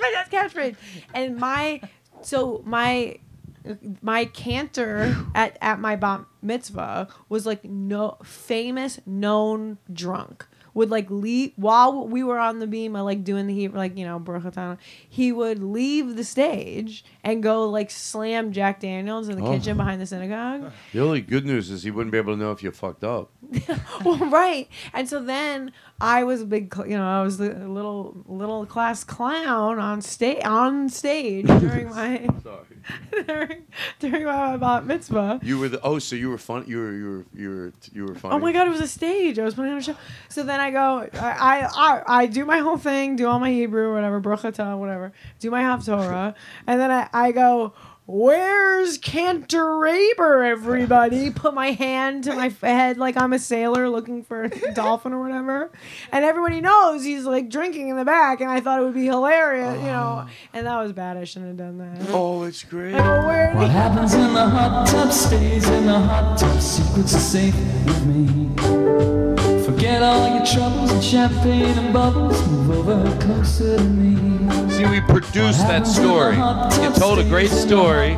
my 0.00 0.24
dad's 0.30 0.30
catchphrase. 0.30 0.74
And 1.14 1.36
my 1.38 1.80
so 2.22 2.62
my 2.64 3.18
my 4.00 4.24
cantor 4.26 5.14
at, 5.34 5.56
at 5.60 5.78
my 5.78 5.94
bat 5.96 6.22
mitzvah 6.40 7.08
was 7.28 7.44
like 7.44 7.64
no 7.64 8.16
famous 8.22 9.00
known 9.04 9.76
drunk 9.92 10.46
would 10.78 10.90
like 10.90 11.10
leave 11.10 11.52
while 11.56 12.06
we 12.06 12.22
were 12.22 12.38
on 12.38 12.60
the 12.60 12.66
beam, 12.66 12.94
I 12.94 13.00
uh, 13.00 13.02
like 13.02 13.24
doing 13.24 13.48
the 13.48 13.54
heat, 13.54 13.74
like 13.74 13.98
you 13.98 14.06
know, 14.06 14.20
Brochatana. 14.20 14.78
He 15.08 15.32
would 15.32 15.60
leave 15.60 16.14
the 16.14 16.22
stage 16.22 17.04
and 17.24 17.42
go 17.42 17.68
like 17.68 17.90
slam 17.90 18.52
Jack 18.52 18.80
Daniels 18.80 19.28
in 19.28 19.36
the 19.36 19.44
oh. 19.44 19.52
kitchen 19.58 19.76
behind 19.76 20.00
the 20.00 20.06
synagogue. 20.06 20.72
The 20.92 21.00
only 21.00 21.20
good 21.20 21.44
news 21.44 21.70
is 21.70 21.82
he 21.82 21.90
wouldn't 21.90 22.12
be 22.12 22.18
able 22.18 22.34
to 22.34 22.38
know 22.38 22.52
if 22.52 22.62
you 22.62 22.70
fucked 22.70 23.02
up. 23.02 23.30
well, 24.04 24.16
right, 24.30 24.68
and 24.94 25.08
so 25.08 25.20
then 25.20 25.72
I 26.00 26.22
was 26.22 26.42
a 26.42 26.46
big, 26.46 26.72
you 26.86 26.96
know, 26.96 27.06
I 27.06 27.22
was 27.22 27.40
a 27.40 27.52
little 27.52 28.22
little 28.26 28.64
class 28.64 29.02
clown 29.02 29.78
on 29.80 30.00
stage 30.00 30.42
on 30.44 30.88
stage 30.88 31.46
during 31.46 31.90
my. 31.90 32.28
Sorry. 32.42 32.67
during, 33.26 33.64
during 33.98 34.24
my 34.24 34.56
bat 34.56 34.84
mitzvah. 34.86 35.40
You 35.42 35.58
were 35.58 35.68
the 35.68 35.80
oh, 35.82 35.98
so 35.98 36.16
you 36.16 36.30
were 36.30 36.38
fun. 36.38 36.64
You 36.66 36.78
were 36.78 36.92
you 36.92 37.04
were 37.10 37.24
you 37.34 37.48
were 37.50 37.72
you 37.92 38.06
were 38.06 38.14
funny. 38.14 38.34
Oh 38.34 38.38
my 38.38 38.52
god, 38.52 38.66
it 38.66 38.70
was 38.70 38.80
a 38.80 38.88
stage. 38.88 39.38
I 39.38 39.44
was 39.44 39.54
putting 39.54 39.72
on 39.72 39.78
a 39.78 39.82
show. 39.82 39.96
So 40.28 40.42
then 40.42 40.60
I 40.60 40.70
go, 40.70 41.08
I 41.14 41.28
I, 41.28 41.64
I, 41.74 42.02
I 42.22 42.26
do 42.26 42.44
my 42.44 42.58
whole 42.58 42.78
thing, 42.78 43.16
do 43.16 43.26
all 43.28 43.38
my 43.38 43.50
Hebrew, 43.50 43.94
whatever, 43.94 44.20
brochata, 44.20 44.76
whatever, 44.78 45.12
do 45.40 45.50
my 45.50 45.78
Torah, 45.78 46.34
and 46.66 46.80
then 46.80 46.90
I, 46.90 47.08
I 47.12 47.32
go. 47.32 47.74
Where's 48.10 48.96
Cantor 48.96 49.62
Raber, 49.62 50.42
everybody? 50.42 51.30
Put 51.30 51.52
my 51.52 51.72
hand 51.72 52.24
to 52.24 52.34
my 52.34 52.48
head 52.62 52.96
like 52.96 53.18
I'm 53.18 53.34
a 53.34 53.38
sailor 53.38 53.90
looking 53.90 54.22
for 54.22 54.44
a 54.44 54.72
dolphin 54.74 55.12
or 55.12 55.20
whatever. 55.22 55.70
And 56.10 56.24
everybody 56.24 56.62
knows 56.62 57.04
he's 57.04 57.26
like 57.26 57.50
drinking 57.50 57.90
in 57.90 57.96
the 57.96 58.06
back, 58.06 58.40
and 58.40 58.50
I 58.50 58.60
thought 58.60 58.80
it 58.80 58.84
would 58.86 58.94
be 58.94 59.04
hilarious, 59.04 59.76
you 59.80 59.88
know. 59.88 60.24
Ah. 60.24 60.30
And 60.54 60.66
that 60.66 60.80
was 60.82 60.94
bad. 60.94 61.18
I 61.18 61.24
shouldn't 61.24 61.58
have 61.58 61.58
done 61.58 61.76
that. 61.76 62.08
Oh, 62.08 62.44
it's 62.44 62.64
great. 62.64 62.92
go, 62.92 62.96
where 63.26 63.52
What 63.54 63.68
happens 63.68 64.14
in 64.14 64.32
the 64.32 64.48
hot 64.48 64.88
tub 64.88 65.12
stays 65.12 65.68
in 65.68 65.84
the 65.84 66.00
hot 66.00 66.38
tub. 66.38 66.58
Secrets 66.62 67.14
are 67.14 67.18
safe 67.20 67.54
with 67.84 68.06
me. 68.06 68.48
Forget 69.66 70.02
all 70.02 70.34
your 70.34 70.46
troubles 70.46 70.90
and 70.92 71.04
champagne 71.04 71.76
and 71.76 71.92
bubbles. 71.92 72.40
Move 72.48 72.88
over 72.88 73.20
closer 73.20 73.76
to 73.76 73.84
me. 73.84 74.37
See, 74.68 74.86
we 74.86 75.00
produce 75.02 75.58
that 75.62 75.86
story. 75.86 76.36
You 76.82 76.90
told 76.94 77.18
a 77.18 77.24
great 77.24 77.50
story, 77.50 78.12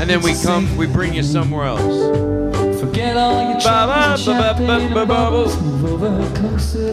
and 0.00 0.10
then 0.10 0.22
we 0.22 0.34
come, 0.42 0.74
we 0.76 0.86
bring 0.88 1.14
you 1.14 1.22
somewhere 1.22 1.66
else. 1.66 2.80
Forget 2.80 3.16
all 3.16 3.44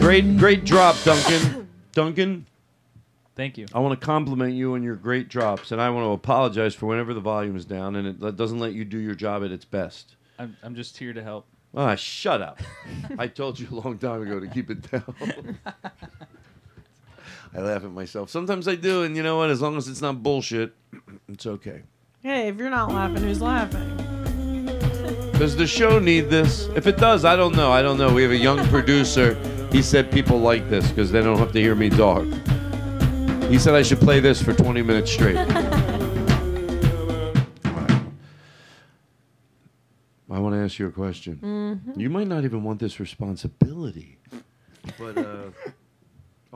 Great, 0.00 0.36
great 0.36 0.64
drop, 0.64 0.94
Duncan. 1.02 1.68
Duncan. 1.92 2.46
Thank 3.34 3.58
you. 3.58 3.66
I 3.74 3.80
want 3.80 3.98
to 3.98 4.04
compliment 4.06 4.54
you 4.54 4.74
on 4.74 4.82
your 4.84 4.94
great 4.96 5.28
drops, 5.28 5.72
and 5.72 5.80
I 5.80 5.90
want 5.90 6.04
to 6.04 6.10
apologize 6.10 6.74
for 6.74 6.86
whenever 6.86 7.12
the 7.12 7.20
volume 7.20 7.56
is 7.56 7.64
down 7.64 7.96
and 7.96 8.22
it 8.22 8.36
doesn't 8.36 8.58
let 8.60 8.72
you 8.72 8.84
do 8.84 8.98
your 8.98 9.14
job 9.16 9.42
at 9.42 9.50
its 9.50 9.64
best. 9.64 10.14
I'm, 10.38 10.56
I'm 10.62 10.74
just 10.76 10.96
here 10.96 11.12
to 11.12 11.22
help. 11.22 11.46
Ah, 11.74 11.96
shut 11.96 12.40
up. 12.40 12.60
I 13.18 13.26
told 13.26 13.58
you 13.58 13.66
a 13.70 13.74
long 13.74 13.98
time 13.98 14.22
ago 14.22 14.38
to 14.38 14.46
keep 14.46 14.70
it 14.70 14.88
down. 14.90 15.58
I 17.56 17.60
laugh 17.60 17.84
at 17.84 17.90
myself. 17.92 18.28
Sometimes 18.28 18.68
I 18.68 18.74
do, 18.74 19.02
and 19.04 19.16
you 19.16 19.22
know 19.22 19.38
what? 19.38 19.48
As 19.48 19.62
long 19.62 19.78
as 19.78 19.88
it's 19.88 20.02
not 20.02 20.22
bullshit, 20.22 20.74
it's 21.30 21.46
okay. 21.46 21.84
Hey, 22.22 22.48
if 22.48 22.56
you're 22.58 22.68
not 22.68 22.92
laughing, 22.92 23.16
who's 23.22 23.40
laughing? 23.40 23.96
Does 25.38 25.56
the 25.56 25.66
show 25.66 25.98
need 25.98 26.28
this? 26.28 26.66
If 26.76 26.86
it 26.86 26.98
does, 26.98 27.24
I 27.24 27.34
don't 27.34 27.56
know. 27.56 27.72
I 27.72 27.80
don't 27.80 27.96
know. 27.96 28.12
We 28.12 28.20
have 28.22 28.30
a 28.32 28.36
young 28.36 28.58
producer. 28.68 29.40
He 29.72 29.80
said 29.80 30.12
people 30.12 30.38
like 30.38 30.68
this 30.68 30.86
because 30.88 31.10
they 31.10 31.22
don't 31.22 31.38
have 31.38 31.52
to 31.52 31.60
hear 31.60 31.74
me 31.74 31.88
talk. 31.88 32.26
He 33.48 33.58
said 33.58 33.74
I 33.74 33.80
should 33.82 34.00
play 34.00 34.20
this 34.20 34.42
for 34.42 34.52
20 34.52 34.82
minutes 34.82 35.10
straight. 35.10 35.36
I 35.38 35.94
want 40.40 40.52
to 40.54 40.58
ask 40.58 40.78
you 40.78 40.88
a 40.88 40.92
question. 40.92 41.38
Mm-hmm. 41.42 41.98
You 41.98 42.10
might 42.10 42.28
not 42.28 42.44
even 42.44 42.62
want 42.64 42.80
this 42.80 43.00
responsibility, 43.00 44.18
but. 44.98 45.16
Uh, 45.16 45.44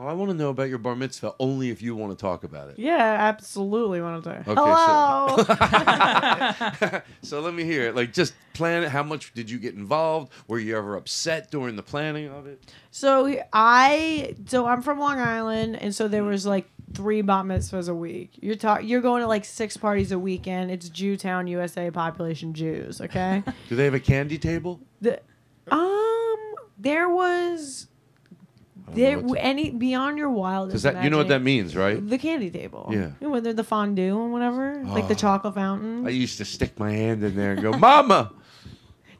Oh, 0.01 0.07
I 0.07 0.13
want 0.13 0.31
to 0.31 0.35
know 0.37 0.49
about 0.49 0.67
your 0.67 0.79
bar 0.79 0.95
mitzvah 0.95 1.35
only 1.39 1.69
if 1.69 1.79
you 1.83 1.95
want 1.95 2.17
to 2.17 2.19
talk 2.19 2.43
about 2.43 2.69
it. 2.71 2.79
Yeah, 2.79 2.95
absolutely 3.19 4.01
want 4.01 4.23
to 4.23 4.43
talk. 4.43 5.59
Okay, 5.59 5.59
Hello. 5.69 6.71
So, 6.89 7.01
so 7.21 7.41
let 7.41 7.53
me 7.53 7.63
hear 7.63 7.83
it. 7.83 7.95
Like, 7.95 8.11
just 8.11 8.33
plan 8.55 8.81
it. 8.81 8.89
How 8.89 9.03
much 9.03 9.31
did 9.35 9.47
you 9.47 9.59
get 9.59 9.75
involved? 9.75 10.31
Were 10.47 10.57
you 10.57 10.75
ever 10.75 10.95
upset 10.95 11.51
during 11.51 11.75
the 11.75 11.83
planning 11.83 12.29
of 12.29 12.47
it? 12.47 12.73
So 12.89 13.39
I, 13.53 14.33
so 14.47 14.65
I'm 14.65 14.81
from 14.81 14.97
Long 14.97 15.19
Island, 15.19 15.75
and 15.79 15.93
so 15.93 16.07
there 16.07 16.23
was 16.23 16.47
like 16.47 16.67
three 16.95 17.21
bar 17.21 17.43
mitzvahs 17.43 17.87
a 17.87 17.93
week. 17.93 18.31
You're 18.41 18.55
talking. 18.55 18.87
You're 18.89 19.01
going 19.01 19.21
to 19.21 19.27
like 19.27 19.45
six 19.45 19.77
parties 19.77 20.11
a 20.11 20.17
weekend. 20.17 20.71
It's 20.71 20.89
Jewtown, 20.89 21.47
USA, 21.47 21.91
population 21.91 22.55
Jews. 22.55 23.01
Okay. 23.01 23.43
Do 23.69 23.75
they 23.75 23.85
have 23.85 23.93
a 23.93 23.99
candy 23.99 24.39
table? 24.39 24.79
The, 24.99 25.21
um, 25.69 26.55
there 26.79 27.07
was 27.07 27.87
there, 28.93 29.21
any 29.37 29.69
beyond 29.69 30.17
your 30.17 30.29
wildest. 30.29 30.83
That, 30.83 31.03
you 31.03 31.09
know 31.09 31.17
what 31.17 31.29
that 31.29 31.41
means, 31.41 31.75
right? 31.75 32.05
The 32.05 32.17
candy 32.17 32.49
table. 32.49 32.89
Yeah. 32.91 32.97
You 32.97 33.15
know, 33.21 33.29
whether 33.29 33.53
the 33.53 33.63
fondue 33.63 34.21
and 34.21 34.31
whatever, 34.31 34.83
oh, 34.85 34.93
like 34.93 35.07
the 35.07 35.13
ah. 35.15 35.17
chocolate 35.17 35.55
fountain. 35.55 36.05
I 36.05 36.09
used 36.09 36.37
to 36.39 36.45
stick 36.45 36.77
my 36.79 36.91
hand 36.91 37.23
in 37.23 37.35
there 37.35 37.53
and 37.53 37.61
go, 37.61 37.71
"Mama." 37.73 38.33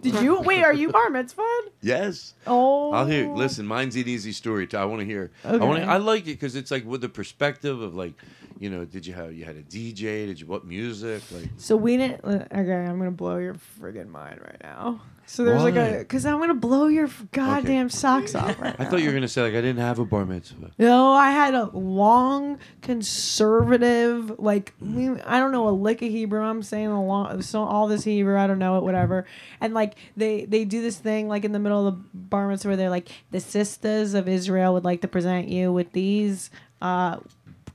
Did 0.01 0.21
you 0.23 0.39
wait? 0.41 0.63
Are 0.63 0.73
you 0.73 0.89
bar 0.89 1.09
mitzvahed? 1.11 1.69
Yes. 1.81 2.33
Oh. 2.47 2.91
I'll 2.91 3.05
hear. 3.05 3.31
Listen, 3.35 3.67
mine's 3.67 3.95
an 3.95 4.07
easy 4.07 4.31
story. 4.31 4.67
I 4.73 4.85
want 4.85 4.99
to 5.01 5.05
hear. 5.05 5.29
Okay. 5.45 5.63
I 5.63 5.67
want. 5.67 5.83
I 5.83 5.97
like 5.97 6.23
it 6.23 6.33
because 6.33 6.55
it's 6.55 6.71
like 6.71 6.85
with 6.85 7.01
the 7.01 7.09
perspective 7.09 7.81
of 7.81 7.93
like 7.95 8.13
you 8.61 8.69
know, 8.69 8.85
did 8.85 9.07
you 9.07 9.13
have 9.15 9.33
you 9.33 9.43
had 9.43 9.55
a 9.55 9.63
DJ? 9.63 10.27
Did 10.27 10.39
you 10.39 10.45
what 10.45 10.63
music? 10.65 11.23
Like 11.31 11.49
so 11.57 11.75
we 11.75 11.97
didn't. 11.97 12.23
Uh, 12.23 12.45
okay, 12.55 12.73
I'm 12.75 12.99
gonna 12.99 13.09
blow 13.09 13.37
your 13.37 13.55
friggin' 13.55 14.07
mind 14.07 14.39
right 14.39 14.57
now. 14.61 15.01
So 15.25 15.43
there's 15.43 15.63
Why? 15.63 15.69
like 15.71 15.75
a 15.77 15.97
because 15.97 16.27
I'm 16.27 16.37
gonna 16.39 16.53
blow 16.53 16.85
your 16.85 17.09
goddamn 17.31 17.87
okay. 17.87 17.95
socks 17.95 18.35
off 18.35 18.61
right 18.61 18.75
I 18.77 18.83
now. 18.83 18.89
thought 18.89 18.99
you 19.01 19.07
were 19.07 19.13
gonna 19.13 19.27
say 19.27 19.41
like 19.41 19.53
I 19.55 19.61
didn't 19.61 19.77
have 19.79 19.97
a 19.97 20.05
bar 20.05 20.25
mitzvah. 20.25 20.69
No, 20.77 21.11
I 21.13 21.31
had 21.31 21.55
a 21.55 21.71
long 21.75 22.59
conservative 22.83 24.37
like 24.37 24.75
I 24.79 25.39
don't 25.39 25.51
know 25.51 25.67
a 25.67 25.71
lick 25.71 26.03
of 26.03 26.09
Hebrew. 26.11 26.41
I'm 26.43 26.61
saying 26.61 26.85
a 26.87 27.03
long 27.03 27.41
so 27.41 27.63
all 27.63 27.87
this 27.87 28.03
Hebrew. 28.03 28.37
I 28.39 28.45
don't 28.45 28.59
know 28.59 28.77
it, 28.77 28.83
whatever. 28.83 29.25
And 29.59 29.73
like 29.73 29.95
they 30.15 30.45
they 30.45 30.65
do 30.65 30.83
this 30.83 30.97
thing 30.99 31.27
like 31.27 31.45
in 31.45 31.51
the 31.51 31.59
middle 31.59 31.87
of 31.87 31.95
the 31.97 32.03
bar 32.13 32.47
mitzvah 32.47 32.69
where 32.69 32.77
they're 32.77 32.89
like 32.91 33.09
the 33.31 33.39
sisters 33.39 34.13
of 34.13 34.27
Israel 34.27 34.73
would 34.75 34.85
like 34.85 35.01
to 35.01 35.07
present 35.07 35.47
you 35.47 35.73
with 35.73 35.93
these. 35.93 36.51
Uh, 36.79 37.17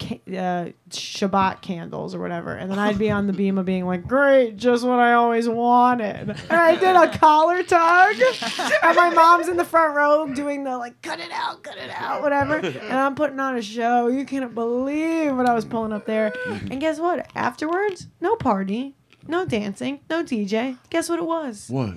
uh, 0.02 0.70
Shabbat 0.90 1.60
candles 1.62 2.14
or 2.14 2.20
whatever. 2.20 2.52
And 2.54 2.70
then 2.70 2.78
I'd 2.78 2.98
be 2.98 3.10
on 3.10 3.26
the 3.26 3.32
beam 3.32 3.58
of 3.58 3.66
being 3.66 3.86
like, 3.86 4.06
great, 4.06 4.56
just 4.56 4.84
what 4.84 4.98
I 4.98 5.14
always 5.14 5.48
wanted. 5.48 6.30
And 6.30 6.42
I 6.52 6.74
did 6.76 6.96
a 6.96 7.16
collar 7.18 7.62
tug. 7.62 8.16
and 8.18 8.96
my 8.96 9.10
mom's 9.14 9.48
in 9.48 9.56
the 9.56 9.64
front 9.64 9.94
row 9.96 10.26
doing 10.34 10.64
the 10.64 10.76
like, 10.78 11.00
cut 11.02 11.20
it 11.20 11.30
out, 11.32 11.62
cut 11.62 11.76
it 11.78 11.90
out, 11.90 12.22
whatever. 12.22 12.56
And 12.58 12.92
I'm 12.98 13.14
putting 13.14 13.40
on 13.40 13.56
a 13.56 13.62
show. 13.62 14.08
You 14.08 14.24
can't 14.24 14.54
believe 14.54 15.36
what 15.36 15.46
I 15.48 15.54
was 15.54 15.64
pulling 15.64 15.92
up 15.92 16.06
there. 16.06 16.32
And 16.70 16.80
guess 16.80 16.98
what? 16.98 17.28
Afterwards, 17.34 18.06
no 18.20 18.36
party, 18.36 18.94
no 19.26 19.44
dancing, 19.44 20.00
no 20.10 20.22
DJ. 20.22 20.78
Guess 20.90 21.08
what 21.08 21.18
it 21.18 21.26
was? 21.26 21.66
What? 21.68 21.94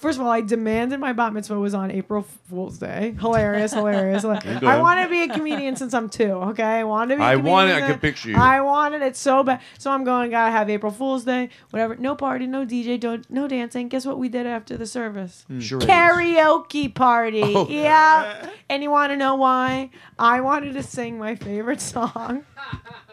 First 0.00 0.18
of 0.18 0.24
all, 0.24 0.30
I 0.32 0.40
demanded 0.40 0.98
my 0.98 1.12
bat 1.12 1.34
mitzvah 1.34 1.58
was 1.60 1.74
on 1.74 1.90
April 1.90 2.22
Fool's 2.48 2.78
Day. 2.78 3.14
Hilarious, 3.20 3.74
hilarious. 3.74 4.24
I 4.24 4.80
want 4.80 5.02
to 5.04 5.10
be 5.10 5.24
a 5.24 5.28
comedian 5.28 5.76
since 5.76 5.92
I'm 5.92 6.08
two. 6.08 6.30
Okay, 6.52 6.62
I 6.62 6.84
want 6.84 7.10
to 7.10 7.16
be. 7.16 7.22
I 7.22 7.36
wanted. 7.36 7.74
I 7.82 7.92
picture 7.98 8.30
you. 8.30 8.36
I 8.38 8.62
wanted 8.62 9.02
it 9.02 9.14
so 9.14 9.42
bad. 9.42 9.60
So 9.78 9.90
I'm 9.90 10.04
going. 10.04 10.30
Gotta 10.30 10.52
have 10.52 10.70
April 10.70 10.90
Fool's 10.90 11.24
Day. 11.24 11.50
Whatever. 11.68 11.96
No 11.96 12.14
party. 12.14 12.46
No 12.46 12.64
DJ. 12.64 12.98
Don't. 12.98 13.28
No 13.30 13.46
dancing. 13.46 13.88
Guess 13.90 14.06
what 14.06 14.18
we 14.18 14.30
did 14.30 14.46
after 14.46 14.78
the 14.78 14.86
service? 14.86 15.44
Mm. 15.50 15.60
Sure 15.60 15.80
Karaoke 15.82 16.86
is. 16.86 16.92
party. 16.92 17.42
Oh. 17.44 17.68
Yeah. 17.68 18.48
And 18.70 18.82
you 18.82 18.90
want 18.90 19.12
to 19.12 19.18
know 19.18 19.34
why? 19.34 19.90
I 20.18 20.40
wanted 20.40 20.72
to 20.74 20.82
sing 20.82 21.18
my 21.18 21.34
favorite 21.34 21.82
song. 21.82 22.46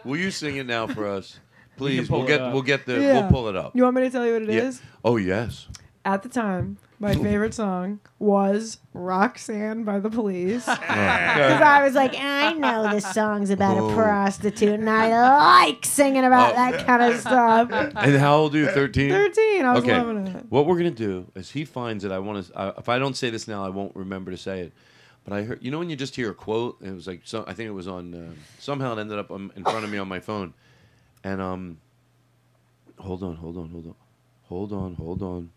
Will 0.04 0.16
you 0.16 0.30
sing 0.30 0.56
it 0.56 0.64
now 0.64 0.86
for 0.86 1.06
us? 1.06 1.38
Please, 1.76 2.10
we 2.10 2.18
will 2.18 2.26
get 2.26 2.40
we'll 2.50 2.62
get 2.62 2.86
the 2.86 2.94
yeah. 3.00 3.12
we'll 3.20 3.30
pull 3.30 3.48
it 3.48 3.54
up. 3.56 3.76
You 3.76 3.82
want 3.84 3.94
me 3.96 4.02
to 4.02 4.10
tell 4.10 4.26
you 4.26 4.32
what 4.32 4.42
it 4.42 4.48
yeah. 4.48 4.62
is? 4.62 4.80
Oh 5.04 5.16
yes 5.16 5.68
at 6.14 6.22
the 6.22 6.28
time, 6.30 6.78
my 7.00 7.14
favorite 7.14 7.52
song 7.54 8.00
was 8.18 8.78
Roxanne 8.94 9.84
by 9.84 9.98
the 10.00 10.08
Police. 10.10 10.66
Oh. 10.68 10.74
Because 10.80 11.60
I 11.62 11.82
was 11.84 11.94
like, 11.94 12.14
I 12.16 12.52
know 12.54 12.90
this 12.90 13.06
song's 13.12 13.50
about 13.50 13.76
oh. 13.76 13.90
a 13.90 13.94
prostitute, 13.94 14.80
and 14.80 14.88
I 14.88 15.66
like 15.66 15.84
singing 15.84 16.24
about 16.24 16.52
oh. 16.52 16.54
that 16.56 16.86
kind 16.86 17.02
of 17.12 17.20
stuff. 17.20 17.70
And 17.72 18.16
how 18.16 18.36
old 18.38 18.54
are 18.54 18.58
you? 18.58 18.66
13? 18.66 19.10
13. 19.10 19.64
I 19.64 19.72
was 19.74 19.84
okay. 19.84 19.96
loving 19.96 20.26
it. 20.26 20.46
What 20.48 20.66
we're 20.66 20.78
going 20.78 20.92
to 20.92 20.96
do 21.06 21.30
is 21.34 21.50
he 21.50 21.64
finds 21.64 22.04
it. 22.04 22.10
I 22.12 22.18
want 22.18 22.46
to, 22.46 22.54
uh, 22.58 22.72
if 22.78 22.88
I 22.88 22.98
don't 22.98 23.16
say 23.16 23.30
this 23.30 23.46
now, 23.46 23.64
I 23.64 23.68
won't 23.68 23.94
remember 23.94 24.30
to 24.30 24.36
say 24.36 24.60
it. 24.60 24.72
But 25.24 25.34
I 25.34 25.42
heard, 25.42 25.62
you 25.62 25.70
know, 25.70 25.78
when 25.78 25.88
you 25.90 25.96
just 25.96 26.16
hear 26.16 26.30
a 26.30 26.34
quote, 26.34 26.78
it 26.82 26.90
was 26.90 27.06
like, 27.06 27.20
so, 27.24 27.44
I 27.46 27.52
think 27.52 27.68
it 27.68 27.72
was 27.74 27.86
on, 27.88 28.14
uh, 28.14 28.32
somehow 28.58 28.96
it 28.96 29.00
ended 29.00 29.18
up 29.18 29.30
in 29.30 29.50
front 29.62 29.84
of 29.84 29.90
me 29.90 29.98
on 29.98 30.08
my 30.08 30.20
phone. 30.20 30.54
And, 31.22 31.40
um, 31.40 31.78
hold 32.98 33.22
on, 33.22 33.36
hold 33.36 33.58
on, 33.58 33.68
hold 33.68 33.86
on, 33.86 33.94
hold 34.48 34.72
on, 34.72 34.94
hold 34.94 35.22
on. 35.22 35.50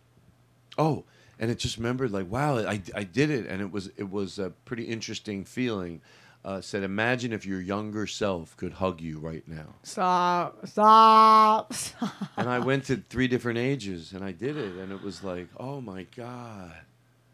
Oh, 0.78 1.04
and 1.40 1.50
it 1.50 1.60
just 1.60 1.78
remembered 1.78 2.12
like, 2.12 2.30
wow, 2.30 2.58
I, 2.60 2.82
I 2.96 3.04
did 3.04 3.30
it, 3.30 3.48
and 3.48 3.62
it 3.62 3.72
was 3.72 3.92
it 3.98 4.10
was 4.10 4.40
a 4.40 4.52
pretty 4.66 4.84
interesting 4.86 5.44
feeling. 5.46 6.02
Uh, 6.44 6.60
said, 6.60 6.82
imagine 6.82 7.32
if 7.34 7.46
your 7.46 7.62
younger 7.62 8.08
self 8.08 8.58
could 8.58 8.74
hug 8.74 9.00
you 9.00 9.20
right 9.20 9.48
now. 9.48 9.76
Stop, 9.84 10.58
stop, 10.66 11.72
stop. 11.74 12.12
And 12.36 12.50
I 12.50 12.58
went 12.58 12.86
to 12.86 12.98
three 12.98 13.28
different 13.28 13.60
ages, 13.60 14.14
and 14.14 14.24
I 14.24 14.32
did 14.32 14.58
it, 14.58 14.74
and 14.78 14.92
it 14.92 15.04
was 15.04 15.24
like, 15.24 15.50
oh 15.58 15.82
my 15.82 16.04
god. 16.16 16.74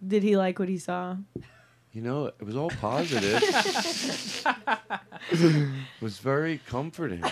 Did 0.05 0.23
he 0.23 0.35
like 0.35 0.59
what 0.59 0.67
he 0.67 0.77
saw? 0.77 1.15
You 1.93 2.01
know, 2.01 2.25
it 2.27 2.43
was 2.43 2.57
all 2.57 2.69
positive. 2.69 3.41
it 5.31 5.69
was 6.01 6.17
very 6.19 6.59
comforting. 6.67 7.23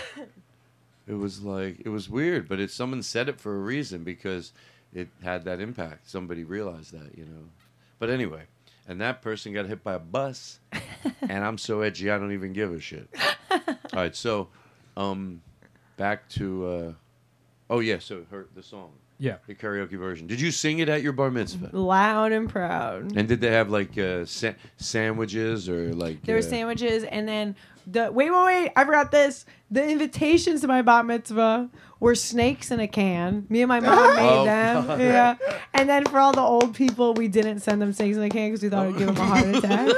It 1.06 1.12
was 1.14 1.42
like 1.42 1.80
it 1.84 1.88
was 1.90 2.08
weird, 2.08 2.48
but 2.48 2.58
it 2.58 2.70
someone 2.70 3.02
said 3.02 3.28
it 3.28 3.38
for 3.40 3.54
a 3.54 3.60
reason 3.60 4.02
because 4.02 4.52
it 4.96 5.08
had 5.22 5.44
that 5.44 5.60
impact. 5.60 6.08
Somebody 6.08 6.42
realized 6.44 6.92
that, 6.92 7.16
you 7.16 7.24
know. 7.26 7.44
But 7.98 8.08
anyway, 8.10 8.42
and 8.88 9.00
that 9.02 9.20
person 9.22 9.52
got 9.52 9.66
hit 9.66 9.84
by 9.84 9.94
a 9.94 9.98
bus, 10.00 10.58
and 11.28 11.44
I'm 11.44 11.58
so 11.58 11.82
edgy 11.82 12.10
I 12.10 12.18
don't 12.18 12.32
even 12.32 12.52
give 12.54 12.72
a 12.72 12.80
shit. 12.80 13.08
All 13.50 13.60
right, 13.92 14.16
so 14.16 14.48
um, 14.96 15.42
back 15.98 16.28
to 16.30 16.66
uh, 16.66 16.92
oh 17.70 17.80
yeah, 17.80 17.98
so 17.98 18.22
her 18.30 18.46
the 18.54 18.62
song. 18.62 18.90
Yeah, 19.18 19.36
the 19.46 19.54
karaoke 19.54 19.98
version. 19.98 20.26
Did 20.26 20.40
you 20.42 20.50
sing 20.50 20.80
it 20.80 20.90
at 20.90 21.00
your 21.02 21.12
bar 21.14 21.30
mitzvah? 21.30 21.70
Loud 21.74 22.32
and 22.32 22.48
proud. 22.50 23.16
And 23.16 23.26
did 23.26 23.40
they 23.40 23.50
have 23.50 23.70
like 23.70 23.96
uh, 23.96 24.26
sa- 24.26 24.52
sandwiches 24.76 25.68
or 25.70 25.94
like? 25.94 26.22
There 26.22 26.34
were 26.34 26.40
uh, 26.40 26.42
sandwiches, 26.42 27.04
and 27.04 27.26
then 27.26 27.54
the 27.86 28.10
wait, 28.12 28.30
wait, 28.30 28.44
wait. 28.44 28.72
I 28.76 28.84
forgot 28.84 29.10
this. 29.10 29.46
The 29.70 29.88
invitations 29.88 30.60
to 30.62 30.68
my 30.68 30.80
bat 30.82 31.06
mitzvah 31.06 31.70
were 32.00 32.14
snakes 32.16 32.70
in 32.70 32.80
a 32.80 32.88
can. 32.88 33.46
Me 33.48 33.62
and 33.62 33.68
my 33.68 33.80
mom 33.80 33.96
oh, 33.98 34.14
made 34.16 34.28
Oh, 34.28 34.44
them. 34.44 34.84
God. 34.86 35.00
Yeah. 35.00 35.36
And 35.72 35.88
then 35.88 36.04
for 36.06 36.18
all 36.18 36.32
the 36.32 36.40
old 36.40 36.74
people, 36.74 37.14
we 37.14 37.28
didn't 37.28 37.60
send 37.60 37.80
them 37.80 37.92
snakes 37.94 38.16
in 38.16 38.22
a 38.24 38.28
can 38.28 38.48
because 38.48 38.62
we 38.62 38.68
thought 38.68 38.86
it 38.86 38.90
would 38.92 38.98
give 38.98 39.06
them 39.14 39.16
a 39.16 39.24
heart 39.24 39.46
attack. 39.46 39.94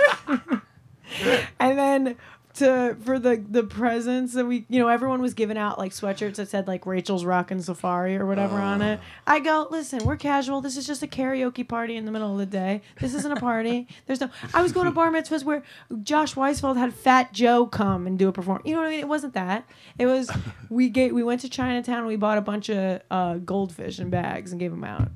and 1.59 1.79
then 1.79 2.17
to 2.59 2.97
for 3.05 3.19
the 3.19 3.37
the 3.49 3.63
presents 3.63 4.35
that 4.35 4.45
we 4.45 4.65
you 4.69 4.79
know 4.81 4.89
everyone 4.89 5.23
was 5.23 5.33
giving 5.35 5.57
out 5.57 5.79
like 5.79 5.93
sweatshirts 5.93 6.35
that 6.37 6.49
said 6.49 6.67
like 6.69 6.87
Rachel's 6.87 7.25
Rockin' 7.25 7.63
Safari 7.63 8.17
or 8.17 8.27
whatever 8.27 8.57
uh. 8.57 8.63
on 8.65 8.83
it. 8.83 9.01
Oh. 9.03 9.33
I 9.33 9.41
go, 9.41 9.67
listen, 9.71 10.05
we're 10.05 10.17
casual. 10.17 10.61
This 10.61 10.77
is 10.77 10.87
just 10.87 11.03
a 11.03 11.07
karaoke 11.07 11.67
party 11.67 11.97
in 11.97 12.05
the 12.05 12.11
middle 12.11 12.31
of 12.33 12.39
the 12.39 12.47
day. 12.47 12.83
This 13.01 13.15
isn't 13.15 13.31
a 13.33 13.37
party. 13.41 13.87
There's 14.07 14.21
no. 14.21 14.29
I 14.53 14.63
was 14.63 14.73
going 14.73 14.87
to 14.87 14.93
bar 14.93 15.11
mitzvahs 15.11 15.45
where 15.45 15.63
Josh 16.03 16.35
Weisfeld 16.35 16.77
had 16.77 16.93
Fat 16.95 17.33
Joe 17.33 17.67
come 17.67 18.07
and 18.07 18.19
do 18.19 18.29
a 18.29 18.33
performance. 18.33 18.67
You 18.67 18.75
know 18.75 18.81
what 18.81 18.89
I 18.89 18.91
mean? 18.91 19.01
It 19.01 19.09
wasn't 19.09 19.35
that. 19.35 19.69
It 19.99 20.07
was 20.07 20.31
we 20.69 20.89
get 20.89 21.15
we 21.15 21.23
went 21.23 21.41
to 21.43 21.49
Chinatown. 21.49 21.99
and 21.99 22.07
We 22.07 22.17
bought 22.17 22.39
a 22.39 22.43
bunch 22.43 22.69
of 22.71 23.01
uh, 23.11 23.35
goldfish 23.37 23.99
in 23.99 24.11
bags 24.11 24.53
and 24.53 24.61
gave 24.61 24.71
them 24.71 24.85
out. 24.85 25.09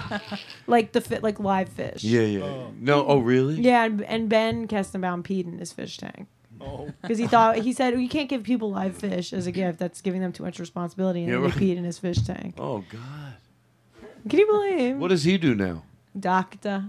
like 0.66 0.92
the 0.92 1.00
fit, 1.02 1.22
like 1.22 1.38
live 1.38 1.68
fish. 1.68 2.02
Yeah, 2.02 2.22
yeah. 2.22 2.42
Oh. 2.44 2.72
No, 2.80 3.06
oh 3.06 3.18
really? 3.18 3.56
Yeah, 3.56 3.84
and, 3.84 4.00
and 4.04 4.28
Ben 4.30 4.66
Kestenbaum 4.66 5.24
peed 5.24 5.44
in 5.44 5.58
his 5.58 5.74
fish 5.74 5.98
tank. 5.98 6.26
Oh. 6.60 6.88
Because 7.02 7.18
he 7.18 7.26
thought 7.26 7.56
he 7.56 7.72
said 7.72 7.98
you 8.00 8.08
can't 8.08 8.28
give 8.28 8.42
people 8.42 8.70
live 8.70 8.96
fish 8.96 9.32
as 9.32 9.46
a 9.46 9.52
gift. 9.52 9.78
That's 9.78 10.00
giving 10.00 10.20
them 10.20 10.32
too 10.32 10.42
much 10.42 10.58
responsibility, 10.58 11.20
and 11.22 11.28
Yeah, 11.30 11.36
they 11.38 11.44
right. 11.48 11.52
peed 11.52 11.76
in 11.76 11.84
his 11.84 11.98
fish 11.98 12.22
tank. 12.22 12.54
Oh 12.58 12.84
God. 12.90 14.00
Can 14.28 14.38
you 14.38 14.46
believe? 14.46 14.96
What 14.96 15.08
does 15.08 15.24
he 15.24 15.38
do 15.38 15.54
now? 15.54 15.84
Doctor. 16.18 16.84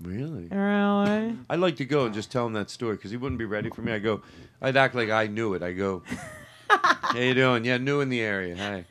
Really? 0.00 0.48
Really? 0.50 1.34
I'd 1.50 1.58
like 1.58 1.76
to 1.76 1.84
go 1.84 2.06
and 2.06 2.14
just 2.14 2.30
tell 2.32 2.46
him 2.46 2.52
that 2.54 2.70
story 2.70 2.96
because 2.96 3.10
he 3.10 3.16
wouldn't 3.16 3.38
be 3.38 3.44
ready 3.44 3.70
for 3.70 3.82
me. 3.82 3.92
I 3.92 3.98
go, 3.98 4.22
I'd 4.60 4.76
act 4.76 4.94
like 4.94 5.10
I 5.10 5.26
knew 5.26 5.54
it. 5.54 5.62
I 5.62 5.72
go, 5.72 6.02
how 6.70 7.16
you 7.18 7.34
doing? 7.34 7.64
Yeah, 7.64 7.78
new 7.78 8.00
in 8.00 8.08
the 8.08 8.20
area. 8.20 8.56
Hi. 8.56 8.84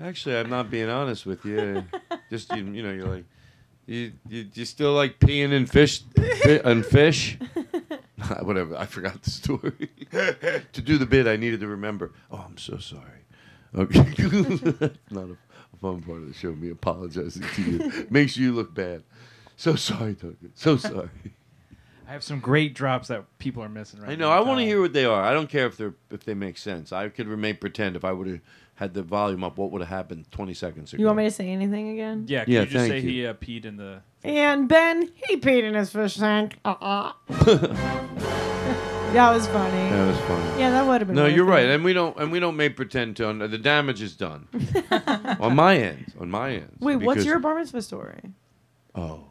Actually, 0.00 0.36
I'm 0.38 0.48
not 0.50 0.70
being 0.70 0.88
honest 0.88 1.26
with 1.26 1.44
you. 1.44 1.84
Just 2.30 2.50
you, 2.54 2.64
you 2.64 2.82
know, 2.82 2.92
you're 2.92 3.08
like, 3.08 3.24
you, 3.86 4.12
you 4.28 4.46
you 4.54 4.64
still 4.64 4.92
like 4.92 5.18
peeing 5.18 5.52
in 5.52 5.66
fish, 5.66 6.02
in 6.46 6.82
fish? 6.82 7.38
whatever. 8.42 8.76
I 8.76 8.86
forgot 8.86 9.22
the 9.22 9.30
story. 9.30 9.90
to 10.72 10.82
do 10.82 10.98
the 10.98 11.06
bit, 11.06 11.26
I 11.26 11.36
needed 11.36 11.60
to 11.60 11.66
remember. 11.68 12.12
Oh, 12.30 12.44
I'm 12.46 12.58
so 12.58 12.78
sorry. 12.78 13.02
Okay, 13.74 14.00
not 15.10 15.24
a 15.28 15.36
fun 15.80 16.00
part 16.00 16.18
of 16.18 16.28
the 16.28 16.34
show. 16.34 16.52
Me 16.52 16.70
apologizing 16.70 17.42
to 17.56 17.62
you 17.62 18.06
makes 18.08 18.36
you 18.36 18.52
look 18.52 18.72
bad. 18.72 19.02
So 19.56 19.74
sorry, 19.74 20.14
Duncan. 20.14 20.52
So 20.54 20.76
sorry. 20.76 21.10
I 22.08 22.12
have 22.12 22.22
some 22.22 22.40
great 22.40 22.72
drops 22.74 23.08
that 23.08 23.24
people 23.38 23.62
are 23.62 23.68
missing 23.68 24.00
right 24.00 24.06
now. 24.10 24.14
I 24.14 24.16
know. 24.16 24.30
I 24.30 24.40
want 24.46 24.60
to 24.60 24.64
hear 24.66 24.80
what 24.80 24.92
they 24.94 25.04
are. 25.04 25.22
I 25.22 25.32
don't 25.34 25.48
care 25.50 25.66
if 25.66 25.76
they're 25.76 25.94
if 26.10 26.24
they 26.24 26.32
make 26.32 26.56
sense. 26.56 26.90
I 26.92 27.08
could 27.10 27.26
remain 27.28 27.56
pretend 27.56 27.96
if 27.96 28.04
I 28.04 28.12
would 28.12 28.28
have 28.28 28.40
had 28.76 28.94
the 28.94 29.02
volume 29.02 29.42
up, 29.42 29.56
what 29.58 29.70
would 29.72 29.80
have 29.82 29.88
happened 29.90 30.30
20 30.32 30.54
seconds 30.54 30.92
ago? 30.92 31.00
You 31.00 31.06
want 31.06 31.18
me 31.18 31.24
to 31.24 31.30
say 31.30 31.48
anything 31.50 31.88
again? 31.90 32.26
Yeah, 32.28 32.44
can 32.44 32.52
yeah, 32.52 32.60
you 32.60 32.66
just 32.66 32.86
say 32.86 32.96
you. 33.00 33.08
he 33.08 33.26
uh, 33.26 33.34
peed 33.34 33.64
in 33.64 33.76
the. 33.78 34.02
And 34.22 34.68
Ben, 34.68 35.10
he 35.26 35.36
peed 35.38 35.64
in 35.64 35.74
his 35.74 35.90
fish 35.90 36.16
tank. 36.16 36.56
Uh-uh. 36.64 37.10
that 37.28 37.70
was 39.34 39.46
funny. 39.48 39.90
That 39.90 40.06
was 40.08 40.18
funny. 40.26 40.48
Yeah, 40.60 40.70
that 40.72 40.86
would 40.86 41.00
have 41.00 41.08
been. 41.08 41.16
No, 41.16 41.24
you're 41.24 41.46
right, 41.46 41.64
and 41.66 41.82
we 41.82 41.94
don't 41.94 42.14
and 42.18 42.30
we 42.30 42.38
don't 42.38 42.56
make 42.56 42.76
pretend 42.76 43.16
to. 43.16 43.32
the 43.48 43.56
damage 43.58 44.02
is 44.02 44.14
done 44.14 44.46
on 45.40 45.56
my 45.56 45.76
end. 45.78 46.12
On 46.20 46.28
my 46.30 46.56
end. 46.56 46.76
Wait, 46.80 46.96
what's 46.96 47.24
your 47.24 47.38
bar 47.38 47.54
mitzvah 47.56 47.80
story? 47.82 48.20
Oh. 48.94 49.22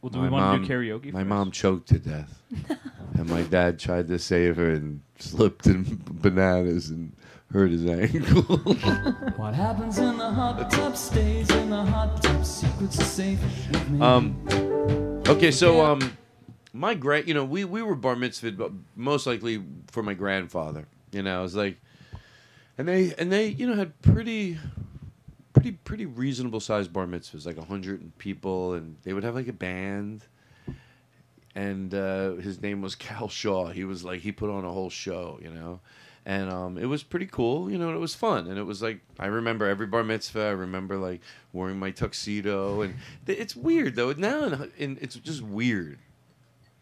Well, 0.00 0.08
do 0.10 0.16
my 0.18 0.24
we 0.24 0.30
want 0.30 0.44
mom, 0.44 0.62
to 0.62 0.66
do 0.68 0.72
karaoke? 0.72 1.12
My 1.14 1.20
first? 1.20 1.28
mom 1.28 1.50
choked 1.50 1.88
to 1.88 1.98
death, 1.98 2.42
and 3.18 3.28
my 3.28 3.42
dad 3.42 3.78
tried 3.78 4.08
to 4.08 4.18
save 4.18 4.56
her 4.56 4.70
and 4.70 5.00
slipped 5.18 5.66
in 5.66 5.98
bananas 6.10 6.88
and 6.90 7.12
hurt 7.54 7.70
his 7.70 7.86
ankle. 7.86 8.42
what 9.36 9.54
happens 9.54 9.96
in 9.98 10.18
the 10.18 10.28
hot 10.28 10.68
tub 10.72 10.96
stays 10.96 11.48
in 11.52 11.70
the 11.70 11.84
hot 11.84 12.20
tub. 12.20 12.44
Secrets 12.44 13.00
are 13.00 13.04
safe. 13.04 13.72
Um. 14.00 14.36
Okay, 15.28 15.50
so 15.52 15.80
um, 15.82 16.16
my 16.74 16.94
grand, 16.94 17.28
you 17.28 17.32
know, 17.32 17.44
we 17.44 17.64
we 17.64 17.80
were 17.80 17.94
bar 17.94 18.16
mitzvahed, 18.16 18.58
but 18.58 18.72
most 18.96 19.26
likely 19.26 19.62
for 19.90 20.02
my 20.02 20.14
grandfather. 20.14 20.86
You 21.12 21.22
know, 21.22 21.38
I 21.38 21.42
was 21.42 21.54
like, 21.54 21.80
and 22.76 22.88
they 22.88 23.14
and 23.18 23.32
they 23.32 23.46
you 23.46 23.66
know 23.68 23.76
had 23.76 24.00
pretty. 24.02 24.58
Pretty, 25.54 25.70
pretty 25.84 26.04
reasonable 26.04 26.58
sized 26.58 26.92
bar 26.92 27.06
mitzvahs, 27.06 27.46
like 27.46 27.56
a 27.56 27.64
hundred 27.64 28.18
people, 28.18 28.74
and 28.74 28.96
they 29.04 29.12
would 29.12 29.22
have 29.22 29.36
like 29.36 29.46
a 29.46 29.52
band, 29.52 30.24
and 31.54 31.94
uh, 31.94 32.32
his 32.34 32.60
name 32.60 32.82
was 32.82 32.96
Cal 32.96 33.28
Shaw. 33.28 33.68
He 33.68 33.84
was 33.84 34.04
like 34.04 34.20
he 34.20 34.32
put 34.32 34.50
on 34.50 34.64
a 34.64 34.72
whole 34.72 34.90
show, 34.90 35.38
you 35.40 35.50
know 35.50 35.78
and 36.26 36.50
um, 36.50 36.78
it 36.78 36.86
was 36.86 37.02
pretty 37.02 37.26
cool. 37.26 37.70
You 37.70 37.78
know, 37.78 37.94
it 37.94 37.98
was 37.98 38.14
fun, 38.14 38.46
and 38.48 38.58
it 38.58 38.62
was 38.62 38.80
like 38.80 39.00
I 39.18 39.26
remember 39.26 39.66
every 39.68 39.86
bar 39.86 40.02
mitzvah. 40.04 40.44
I 40.46 40.50
remember 40.50 40.96
like 40.96 41.20
wearing 41.52 41.78
my 41.78 41.90
tuxedo, 41.90 42.82
and 42.82 42.94
th- 43.26 43.38
it's 43.38 43.54
weird 43.54 43.94
though 43.94 44.12
now, 44.12 44.44
and, 44.78 44.98
it's 45.00 45.16
just 45.16 45.42
weird. 45.42 45.98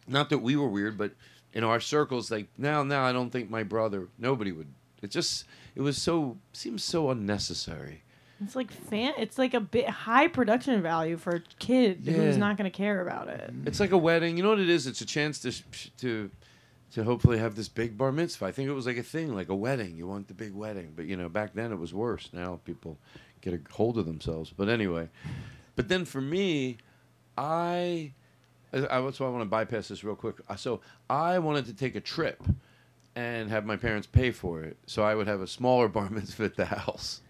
Not 0.07 0.29
that 0.29 0.39
we 0.39 0.55
were 0.55 0.67
weird, 0.67 0.97
but 0.97 1.11
in 1.53 1.63
our 1.63 1.79
circles, 1.79 2.31
like 2.31 2.47
now, 2.57 2.83
now 2.83 3.03
I 3.05 3.11
don't 3.13 3.29
think 3.29 3.49
my 3.49 3.63
brother, 3.63 4.07
nobody 4.17 4.51
would. 4.51 4.67
It 5.01 5.11
just, 5.11 5.45
it 5.75 5.81
was 5.81 6.01
so 6.01 6.37
seems 6.53 6.83
so 6.83 7.09
unnecessary. 7.11 8.03
It's 8.43 8.55
like 8.55 8.71
fan. 8.71 9.13
It's 9.17 9.37
like 9.37 9.53
a 9.53 9.59
bit 9.59 9.89
high 9.89 10.27
production 10.29 10.81
value 10.81 11.17
for 11.17 11.35
a 11.35 11.39
kid 11.59 11.99
yeah. 12.03 12.13
who's 12.13 12.37
not 12.37 12.55
going 12.57 12.69
to 12.69 12.75
care 12.77 13.01
about 13.01 13.27
it. 13.29 13.53
It's 13.65 13.79
like 13.81 13.91
a 13.91 13.97
wedding. 13.97 14.35
You 14.37 14.43
know 14.43 14.49
what 14.49 14.59
it 14.59 14.69
is? 14.69 14.87
It's 14.87 15.01
a 15.01 15.05
chance 15.05 15.39
to 15.39 15.51
to 15.99 16.31
to 16.93 17.03
hopefully 17.03 17.37
have 17.39 17.55
this 17.55 17.67
big 17.67 17.97
bar 17.97 18.11
mitzvah. 18.11 18.45
I 18.45 18.51
think 18.51 18.69
it 18.69 18.73
was 18.73 18.85
like 18.85 18.97
a 18.97 19.03
thing, 19.03 19.33
like 19.35 19.49
a 19.49 19.55
wedding. 19.55 19.97
You 19.97 20.07
want 20.07 20.27
the 20.27 20.33
big 20.35 20.53
wedding, 20.53 20.93
but 20.95 21.05
you 21.05 21.17
know, 21.17 21.27
back 21.27 21.53
then 21.53 21.71
it 21.71 21.79
was 21.79 21.93
worse. 21.93 22.29
Now 22.33 22.59
people 22.65 22.97
get 23.41 23.53
a 23.53 23.59
hold 23.73 23.97
of 23.97 24.05
themselves. 24.05 24.53
But 24.55 24.69
anyway, 24.69 25.09
but 25.75 25.89
then 25.89 26.05
for 26.05 26.21
me, 26.21 26.77
I, 27.37 28.13
I 28.71 29.01
that's 29.01 29.19
why 29.19 29.25
I 29.25 29.29
want 29.29 29.41
to 29.41 29.49
bypass 29.49 29.87
this 29.87 30.03
real 30.03 30.15
quick. 30.15 30.35
So 30.57 30.81
I 31.09 31.39
wanted 31.39 31.65
to 31.65 31.73
take 31.73 31.95
a 31.95 32.01
trip, 32.01 32.43
and 33.15 33.49
have 33.49 33.65
my 33.65 33.75
parents 33.75 34.07
pay 34.07 34.29
for 34.31 34.61
it, 34.63 34.77
so 34.85 35.03
I 35.03 35.15
would 35.15 35.27
have 35.27 35.41
a 35.41 35.47
smaller 35.47 35.87
bar 35.87 36.09
mitzvah 36.11 36.45
at 36.45 36.55
the 36.55 36.65
house. 36.65 37.21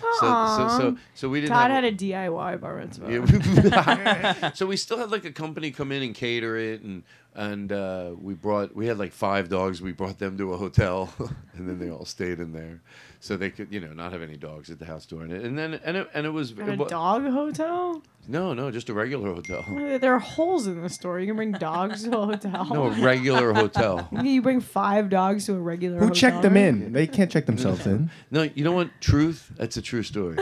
So, 0.00 0.10
so, 0.20 0.68
so, 0.78 0.98
so, 1.14 1.28
we 1.28 1.42
didn't. 1.42 1.54
Todd 1.54 1.70
had 1.70 1.84
a, 1.84 1.88
a 1.88 1.92
DIY 1.92 2.58
bar 2.60 2.76
mitzvah. 2.78 3.12
Yeah, 3.12 4.52
so 4.52 4.64
we 4.64 4.78
still 4.78 4.96
had 4.96 5.10
like 5.10 5.26
a 5.26 5.30
company 5.30 5.70
come 5.70 5.92
in 5.92 6.02
and 6.02 6.14
cater 6.14 6.56
it, 6.56 6.80
and 6.80 7.02
and 7.38 7.70
uh, 7.70 8.14
we 8.20 8.34
brought 8.34 8.74
we 8.74 8.88
had 8.88 8.98
like 8.98 9.12
five 9.12 9.48
dogs. 9.48 9.80
We 9.80 9.92
brought 9.92 10.18
them 10.18 10.36
to 10.38 10.54
a 10.54 10.56
hotel, 10.56 11.12
and 11.54 11.68
then 11.68 11.78
they 11.78 11.88
all 11.88 12.04
stayed 12.04 12.40
in 12.40 12.52
there, 12.52 12.82
so 13.20 13.36
they 13.36 13.48
could 13.48 13.72
you 13.72 13.78
know 13.78 13.92
not 13.92 14.10
have 14.12 14.22
any 14.22 14.36
dogs 14.36 14.70
at 14.70 14.80
the 14.80 14.84
house 14.84 15.06
during 15.06 15.30
it. 15.30 15.44
And 15.44 15.56
then 15.56 15.74
and 15.84 15.96
it, 15.98 16.10
and 16.14 16.26
it 16.26 16.30
was 16.30 16.50
and 16.50 16.68
it 16.68 16.80
a 16.80 16.84
dog 16.86 17.24
hotel. 17.26 18.02
No, 18.26 18.52
no, 18.54 18.70
just 18.72 18.88
a 18.88 18.92
regular 18.94 19.32
hotel. 19.32 19.64
There 19.98 20.12
are 20.12 20.18
holes 20.18 20.66
in 20.66 20.82
the 20.82 20.88
store. 20.90 21.18
You 21.20 21.28
can 21.28 21.36
bring 21.36 21.52
dogs 21.52 22.02
to 22.04 22.18
a 22.18 22.26
hotel. 22.26 22.66
No, 22.66 22.84
a 22.86 22.90
regular 22.90 23.52
hotel. 23.54 24.06
you 24.22 24.42
bring 24.42 24.60
five 24.60 25.08
dogs 25.08 25.46
to 25.46 25.54
a 25.54 25.60
regular. 25.60 25.98
Who 25.98 26.08
hotel? 26.08 26.14
checked 26.30 26.42
them 26.42 26.56
in? 26.56 26.92
They 26.92 27.06
can't 27.06 27.30
check 27.30 27.46
themselves 27.46 27.86
in. 27.86 28.10
No, 28.32 28.48
you 28.54 28.64
know 28.64 28.72
what? 28.72 28.90
Truth. 29.00 29.52
That's 29.56 29.76
a 29.76 29.82
true 29.82 30.02
story 30.02 30.36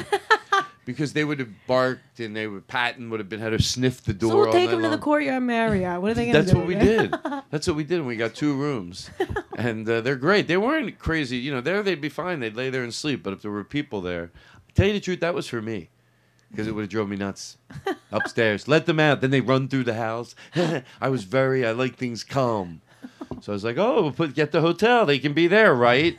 because 0.86 1.12
they 1.12 1.24
would 1.24 1.38
have 1.40 1.50
barked 1.66 2.20
and 2.20 2.34
they 2.34 2.46
would 2.46 2.66
Patton 2.68 3.10
would 3.10 3.20
have 3.20 3.28
been 3.28 3.40
had 3.40 3.50
to 3.50 3.60
sniff 3.60 4.02
the 4.04 4.14
door. 4.14 4.30
So 4.30 4.36
we'll 4.38 4.52
take 4.52 4.70
them 4.70 4.80
to 4.82 4.88
the 4.88 4.96
courtyard 4.96 5.42
Marriott. 5.42 6.00
What 6.00 6.12
are 6.12 6.14
they 6.14 6.30
going 6.30 6.34
to 6.34 6.40
do? 6.40 6.44
That's 6.44 6.56
what 6.56 6.66
we 6.66 6.74
did. 6.76 7.14
That's 7.50 7.66
what 7.66 7.76
we 7.76 7.84
did. 7.84 7.98
And 7.98 8.06
we 8.06 8.16
got 8.16 8.34
two 8.34 8.54
rooms, 8.54 9.10
and 9.58 9.86
uh, 9.86 10.00
they're 10.00 10.16
great. 10.16 10.46
They 10.48 10.56
weren't 10.56 10.98
crazy. 10.98 11.36
You 11.36 11.52
know, 11.52 11.60
there 11.60 11.82
they'd 11.82 12.00
be 12.00 12.08
fine. 12.08 12.40
They'd 12.40 12.56
lay 12.56 12.70
there 12.70 12.84
and 12.84 12.94
sleep. 12.94 13.22
But 13.22 13.34
if 13.34 13.42
there 13.42 13.50
were 13.50 13.64
people 13.64 14.00
there, 14.00 14.30
I 14.66 14.72
tell 14.74 14.86
you 14.86 14.94
the 14.94 15.00
truth, 15.00 15.20
that 15.20 15.34
was 15.34 15.46
for 15.48 15.60
me. 15.60 15.90
Because 16.52 16.68
it 16.68 16.72
would 16.72 16.82
have 16.82 16.90
drove 16.90 17.08
me 17.08 17.16
nuts. 17.16 17.58
Upstairs, 18.12 18.68
let 18.68 18.86
them 18.86 19.00
out. 19.00 19.20
Then 19.20 19.30
they 19.30 19.40
run 19.40 19.66
through 19.68 19.82
the 19.84 19.94
house. 19.94 20.34
I 21.00 21.08
was 21.08 21.24
very. 21.24 21.66
I 21.66 21.72
like 21.72 21.96
things 21.96 22.22
calm. 22.22 22.80
So 23.40 23.50
I 23.52 23.54
was 23.54 23.64
like, 23.64 23.76
oh, 23.76 24.02
we'll 24.02 24.12
put 24.12 24.32
get 24.34 24.52
the 24.52 24.60
hotel. 24.60 25.04
They 25.04 25.18
can 25.18 25.32
be 25.34 25.48
there, 25.48 25.74
right? 25.74 26.16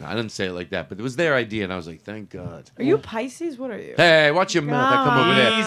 No, 0.00 0.06
I 0.06 0.14
didn't 0.14 0.32
say 0.32 0.46
it 0.46 0.52
like 0.52 0.70
that, 0.70 0.88
but 0.88 0.98
it 0.98 1.02
was 1.02 1.14
their 1.16 1.34
idea, 1.34 1.62
and 1.64 1.70
I 1.72 1.76
was 1.76 1.86
like, 1.86 2.00
"Thank 2.00 2.30
God." 2.30 2.70
Are 2.78 2.82
you 2.82 2.96
Pisces? 2.96 3.58
What 3.58 3.70
are 3.70 3.78
you? 3.78 3.94
Hey, 3.98 4.30
watch 4.30 4.54
your 4.54 4.62
mouth! 4.62 4.94
I 4.94 5.04
come 5.04 5.18
over 5.18 5.34
there. 5.34 5.60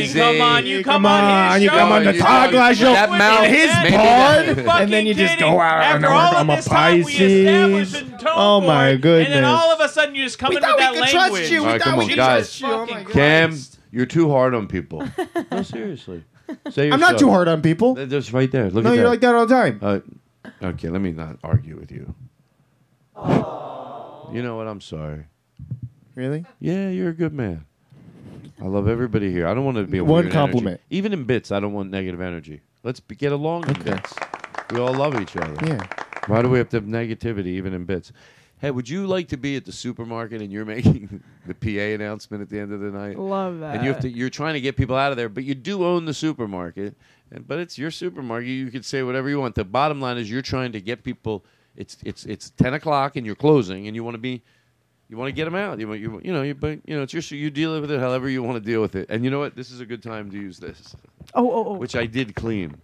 Easy, 0.00 0.04
Easy. 0.04 0.18
come 0.18 0.40
on, 0.40 0.64
you 0.64 0.82
come, 0.82 1.02
come 1.02 1.06
on, 1.06 1.54
his 1.54 1.64
you 1.64 1.68
show. 1.68 1.76
come 1.76 1.92
on 1.92 2.04
the 2.04 2.12
Todd 2.14 2.50
Glass 2.52 2.76
show. 2.78 2.90
That 2.94 3.10
mouth 3.10 3.46
his 4.46 4.64
pod, 4.64 4.82
and 4.82 4.90
then 4.90 5.04
you 5.06 5.12
just 5.12 5.38
go 5.38 5.60
out 5.60 5.94
and 5.96 6.02
work. 6.02 6.12
I'm 6.14 6.48
a 6.48 6.62
Pisces. 6.62 8.02
Oh 8.24 8.62
my 8.62 8.96
goodness! 8.96 9.26
And 9.26 9.34
then 9.34 9.44
all 9.44 9.70
of 9.74 9.80
a 9.80 9.88
sudden 9.90 10.14
you 10.14 10.24
just 10.24 10.38
come 10.38 10.54
language. 10.54 10.70
we 10.70 10.78
thought 10.86 10.94
we 10.94 10.98
could 11.00 11.10
Trust 11.10 11.50
you. 11.52 11.66
We 11.66 11.78
thought 11.78 11.98
we 11.98 12.06
could 12.06 12.14
trust 12.16 12.60
You. 12.62 12.66
Oh 12.66 12.86
Cam, 13.10 13.54
you're 13.90 14.06
too 14.06 14.30
hard 14.30 14.54
on 14.54 14.68
people. 14.68 15.06
no, 15.52 15.62
seriously. 15.62 16.22
Say 16.70 16.90
I'm 16.90 16.98
not 17.00 17.18
too 17.18 17.28
hard 17.30 17.46
on 17.46 17.60
people. 17.60 17.94
Just 18.06 18.32
right 18.32 18.50
there. 18.50 18.70
Look 18.70 18.84
no, 18.84 18.94
you're 18.94 19.06
like 19.08 19.20
that 19.20 19.34
all 19.34 19.44
the 19.44 19.54
time. 19.54 19.78
Uh, 19.82 20.00
okay, 20.62 20.88
let 20.88 21.02
me 21.02 21.12
not 21.12 21.36
argue 21.44 21.76
with 21.78 21.92
you. 21.92 22.14
You 24.32 24.42
know 24.44 24.56
what? 24.56 24.66
I'm 24.68 24.80
sorry. 24.80 25.24
Really? 26.14 26.44
Yeah, 26.60 26.88
you're 26.90 27.10
a 27.10 27.14
good 27.14 27.32
man. 27.34 27.64
I 28.60 28.64
love 28.66 28.88
everybody 28.88 29.30
here. 29.32 29.46
I 29.46 29.54
don't 29.54 29.64
want 29.64 29.76
to 29.78 29.84
be 29.84 29.98
a 29.98 30.04
One 30.04 30.22
weird 30.24 30.32
compliment. 30.32 30.74
energy. 30.74 30.82
Even 30.96 31.12
in 31.12 31.24
bits, 31.24 31.50
I 31.50 31.60
don't 31.60 31.72
want 31.72 31.90
negative 31.90 32.20
energy. 32.20 32.60
Let's 32.82 33.00
be, 33.00 33.16
get 33.16 33.32
along 33.32 33.68
in 33.68 33.82
bits. 33.82 34.14
We 34.70 34.78
all 34.80 34.92
love 34.94 35.20
each 35.20 35.36
other. 35.36 35.52
Yeah. 35.66 35.80
Why 36.28 36.40
do 36.42 36.48
we 36.48 36.58
have 36.58 36.68
to 36.70 36.76
have 36.76 36.84
negativity 36.84 37.46
even 37.48 37.72
in 37.74 37.84
bits? 37.84 38.12
Hey, 38.60 38.70
would 38.70 38.88
you 38.88 39.06
like 39.06 39.28
to 39.28 39.36
be 39.38 39.56
at 39.56 39.64
the 39.64 39.72
supermarket 39.72 40.40
and 40.42 40.52
you're 40.52 40.64
making 40.66 41.22
the 41.46 41.54
PA 41.54 42.02
announcement 42.02 42.42
at 42.42 42.48
the 42.50 42.58
end 42.60 42.72
of 42.72 42.80
the 42.80 42.90
night? 42.90 43.18
Love 43.18 43.58
that. 43.60 43.74
And 43.76 43.84
you 43.84 43.92
have 43.92 44.00
to 44.02 44.08
you're 44.10 44.28
trying 44.30 44.54
to 44.54 44.60
get 44.60 44.76
people 44.76 44.96
out 44.96 45.10
of 45.10 45.16
there, 45.16 45.28
but 45.30 45.44
you 45.44 45.54
do 45.56 45.84
own 45.84 46.04
the 46.04 46.14
supermarket. 46.14 46.94
And 47.32 47.46
but 47.48 47.58
it's 47.58 47.76
your 47.78 47.90
supermarket. 47.90 48.48
You 48.50 48.70
can 48.70 48.82
say 48.84 49.02
whatever 49.02 49.28
you 49.30 49.40
want. 49.40 49.54
The 49.56 49.64
bottom 49.64 50.00
line 50.00 50.16
is 50.18 50.30
you're 50.30 50.42
trying 50.42 50.72
to 50.72 50.80
get 50.80 51.02
people 51.02 51.44
it's 51.80 51.96
it's 52.04 52.26
it's 52.26 52.50
ten 52.50 52.74
o'clock 52.74 53.16
and 53.16 53.24
you're 53.24 53.34
closing, 53.34 53.86
and 53.86 53.96
you 53.96 54.04
want 54.04 54.14
to 54.14 54.18
be, 54.18 54.42
you 55.08 55.16
want 55.16 55.28
to 55.28 55.32
get 55.32 55.46
them 55.46 55.54
out. 55.54 55.80
You 55.80 55.88
want 55.88 55.98
you 55.98 56.20
you 56.22 56.30
know 56.30 56.42
you 56.42 56.54
but 56.54 56.78
you 56.84 56.94
know 56.94 57.02
it's 57.04 57.12
your 57.14 57.22
you 57.40 57.50
deal 57.50 57.80
with 57.80 57.90
it 57.90 57.98
however 57.98 58.28
you 58.28 58.42
want 58.42 58.62
to 58.62 58.70
deal 58.70 58.82
with 58.82 58.94
it. 58.96 59.08
And 59.08 59.24
you 59.24 59.30
know 59.30 59.38
what? 59.38 59.56
This 59.56 59.70
is 59.70 59.80
a 59.80 59.86
good 59.86 60.02
time 60.02 60.30
to 60.30 60.36
use 60.36 60.58
this. 60.58 60.94
Oh 61.34 61.50
oh 61.50 61.64
oh. 61.68 61.72
Which 61.78 61.96
I 61.96 62.04
did 62.04 62.34
clean. 62.34 62.76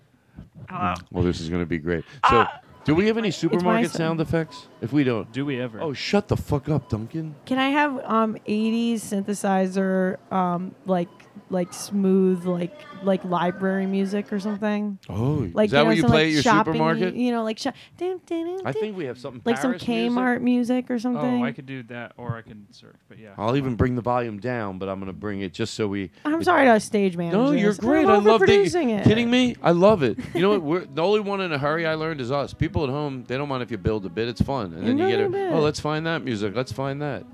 Oh. 0.72 0.94
Well, 1.12 1.22
this 1.22 1.40
is 1.42 1.50
going 1.50 1.62
to 1.62 1.66
be 1.66 1.78
great. 1.78 2.04
So. 2.30 2.38
Uh, 2.38 2.46
do 2.84 2.94
we 2.94 3.08
have 3.08 3.18
any 3.18 3.32
supermarket 3.32 3.90
sound 3.90 4.20
effects? 4.20 4.68
If 4.80 4.92
we 4.92 5.02
don't, 5.04 5.30
do 5.32 5.44
we 5.44 5.60
ever? 5.60 5.80
Oh, 5.82 5.92
shut 5.92 6.28
the 6.28 6.36
fuck 6.36 6.68
up, 6.68 6.88
Duncan. 6.88 7.34
Can 7.44 7.58
I 7.58 7.70
have 7.70 7.98
um, 8.04 8.36
80s 8.48 8.98
synthesizer 9.00 10.32
um, 10.32 10.72
like 10.86 11.08
like 11.50 11.72
smooth 11.72 12.44
like 12.46 12.72
like 13.02 13.24
library 13.24 13.86
music 13.86 14.32
or 14.32 14.40
something. 14.40 14.98
Oh, 15.08 15.48
like, 15.54 15.66
is 15.66 15.70
that 15.72 15.80
you 15.82 15.88
know, 15.88 15.90
you 15.92 16.04
play 16.04 16.14
like, 16.14 16.26
at 16.26 16.32
your 16.32 16.42
shopping, 16.42 16.74
supermarket? 16.74 17.14
You 17.14 17.32
know, 17.32 17.44
like 17.44 17.58
shop. 17.58 17.74
I 18.00 18.72
think 18.72 18.96
we 18.96 19.04
have 19.06 19.18
something 19.18 19.42
like 19.44 19.60
Paris 19.60 19.80
some 19.82 19.88
Kmart 19.94 20.40
music? 20.40 20.88
music? 20.88 20.90
or 20.90 20.98
something. 20.98 21.42
Oh, 21.42 21.44
I 21.44 21.52
could 21.52 21.66
do 21.66 21.82
that, 21.84 22.12
or 22.16 22.36
I 22.36 22.42
can 22.42 22.66
search. 22.72 22.96
But 23.08 23.18
yeah, 23.18 23.34
I'll 23.38 23.56
even 23.56 23.76
bring 23.76 23.94
the 23.94 24.02
volume 24.02 24.40
down, 24.40 24.78
but 24.78 24.88
I'm 24.88 24.98
gonna 24.98 25.12
bring 25.12 25.40
it 25.40 25.52
just 25.52 25.74
so 25.74 25.86
we. 25.88 26.10
I'm 26.24 26.42
sorry 26.42 26.66
to 26.66 26.80
stage 26.80 27.16
man. 27.16 27.32
No, 27.32 27.52
you're 27.52 27.74
great. 27.74 28.06
I 28.06 28.16
love 28.18 28.40
producing 28.40 28.90
it. 28.90 29.04
Kidding 29.04 29.30
me? 29.30 29.56
I 29.62 29.70
love 29.72 30.02
it. 30.02 30.18
You 30.34 30.40
know 30.40 30.50
what? 30.50 30.62
We're 30.66 30.84
the 30.84 31.02
only 31.02 31.20
one 31.20 31.40
in 31.40 31.52
a 31.52 31.58
hurry. 31.58 31.86
I 31.86 31.94
learned 31.94 32.20
is 32.20 32.32
us. 32.32 32.52
People 32.54 32.84
at 32.84 32.90
home, 32.90 33.24
they 33.28 33.36
don't 33.36 33.48
mind 33.48 33.62
if 33.62 33.70
you 33.70 33.78
build 33.78 34.04
a 34.06 34.08
bit. 34.08 34.28
It's 34.28 34.40
fun, 34.42 34.72
and 34.74 34.86
then 34.86 34.98
you 34.98 35.08
get 35.08 35.20
it. 35.20 35.32
Oh, 35.52 35.60
let's 35.60 35.80
find 35.80 36.06
that 36.06 36.24
music. 36.24 36.54
Let's 36.56 36.72
find 36.72 37.00
that. 37.02 37.24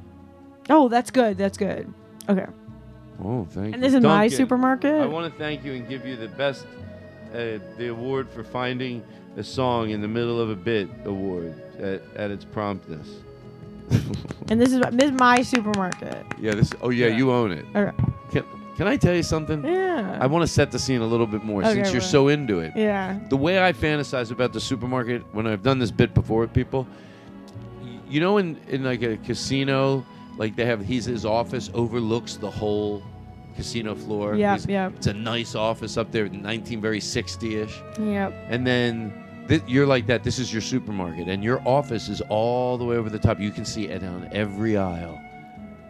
Oh, 0.70 0.88
that's 0.88 1.10
good. 1.10 1.36
That's 1.38 1.58
good. 1.58 1.92
Okay. 2.28 2.46
Oh, 3.24 3.44
thank 3.50 3.56
and 3.56 3.66
you. 3.68 3.74
And 3.74 3.82
this 3.82 3.90
is 3.94 4.00
Duncan, 4.00 4.10
my 4.10 4.28
supermarket. 4.28 4.94
I 5.00 5.06
want 5.06 5.32
to 5.32 5.38
thank 5.38 5.64
you 5.64 5.74
and 5.74 5.88
give 5.88 6.04
you 6.06 6.16
the 6.16 6.28
best, 6.28 6.66
uh, 7.32 7.58
the 7.78 7.88
award 7.90 8.28
for 8.30 8.42
finding 8.42 9.02
a 9.36 9.44
song 9.44 9.90
in 9.90 10.00
the 10.00 10.08
middle 10.08 10.40
of 10.40 10.50
a 10.50 10.56
bit 10.56 10.88
award 11.04 11.54
at, 11.78 12.02
at 12.16 12.30
its 12.32 12.44
promptness. 12.44 13.08
and 14.48 14.60
this 14.60 14.72
is 14.72 14.80
this 14.92 15.10
is 15.10 15.12
my 15.12 15.42
supermarket. 15.42 16.24
Yeah, 16.40 16.54
this. 16.54 16.70
Oh 16.80 16.90
yeah, 16.90 17.08
yeah. 17.08 17.16
you 17.16 17.30
own 17.30 17.52
it. 17.52 17.64
All 17.74 17.84
right. 17.84 17.94
Can, 18.30 18.44
can 18.76 18.86
I 18.88 18.96
tell 18.96 19.14
you 19.14 19.22
something? 19.22 19.64
Yeah. 19.64 20.18
I 20.20 20.26
want 20.26 20.42
to 20.42 20.46
set 20.46 20.70
the 20.70 20.78
scene 20.78 21.02
a 21.02 21.06
little 21.06 21.26
bit 21.26 21.44
more 21.44 21.60
okay, 21.60 21.74
since 21.74 21.92
you're 21.92 22.00
right. 22.00 22.08
so 22.10 22.28
into 22.28 22.60
it. 22.60 22.72
Yeah. 22.74 23.18
The 23.28 23.36
way 23.36 23.62
I 23.62 23.72
fantasize 23.72 24.30
about 24.32 24.52
the 24.54 24.60
supermarket 24.60 25.22
when 25.34 25.46
I've 25.46 25.62
done 25.62 25.78
this 25.78 25.90
bit 25.90 26.14
before 26.14 26.40
with 26.40 26.54
people, 26.54 26.86
you 28.08 28.20
know, 28.20 28.38
in 28.38 28.58
in 28.68 28.82
like 28.84 29.02
a 29.02 29.18
casino, 29.18 30.06
like 30.38 30.56
they 30.56 30.64
have 30.64 30.82
he's 30.84 31.04
his 31.04 31.26
office 31.26 31.68
overlooks 31.74 32.36
the 32.36 32.50
whole 32.50 33.02
casino 33.52 33.94
floor. 33.94 34.34
Yeah, 34.34 34.58
yeah. 34.68 34.90
It's 34.96 35.06
a 35.06 35.12
nice 35.14 35.54
office 35.54 35.96
up 35.96 36.10
there, 36.10 36.28
19 36.28 36.80
very 36.80 37.00
60-ish. 37.00 37.80
Yep. 37.98 38.34
And 38.48 38.66
then 38.66 39.12
th- 39.48 39.62
you're 39.66 39.86
like 39.86 40.06
that. 40.06 40.24
This 40.24 40.38
is 40.38 40.52
your 40.52 40.62
supermarket, 40.62 41.28
and 41.28 41.44
your 41.44 41.66
office 41.68 42.08
is 42.08 42.20
all 42.28 42.76
the 42.78 42.84
way 42.84 42.96
over 42.96 43.08
the 43.10 43.18
top. 43.18 43.38
You 43.40 43.50
can 43.50 43.64
see 43.64 43.86
it 43.88 44.00
down 44.00 44.28
every 44.32 44.76
aisle. 44.76 45.20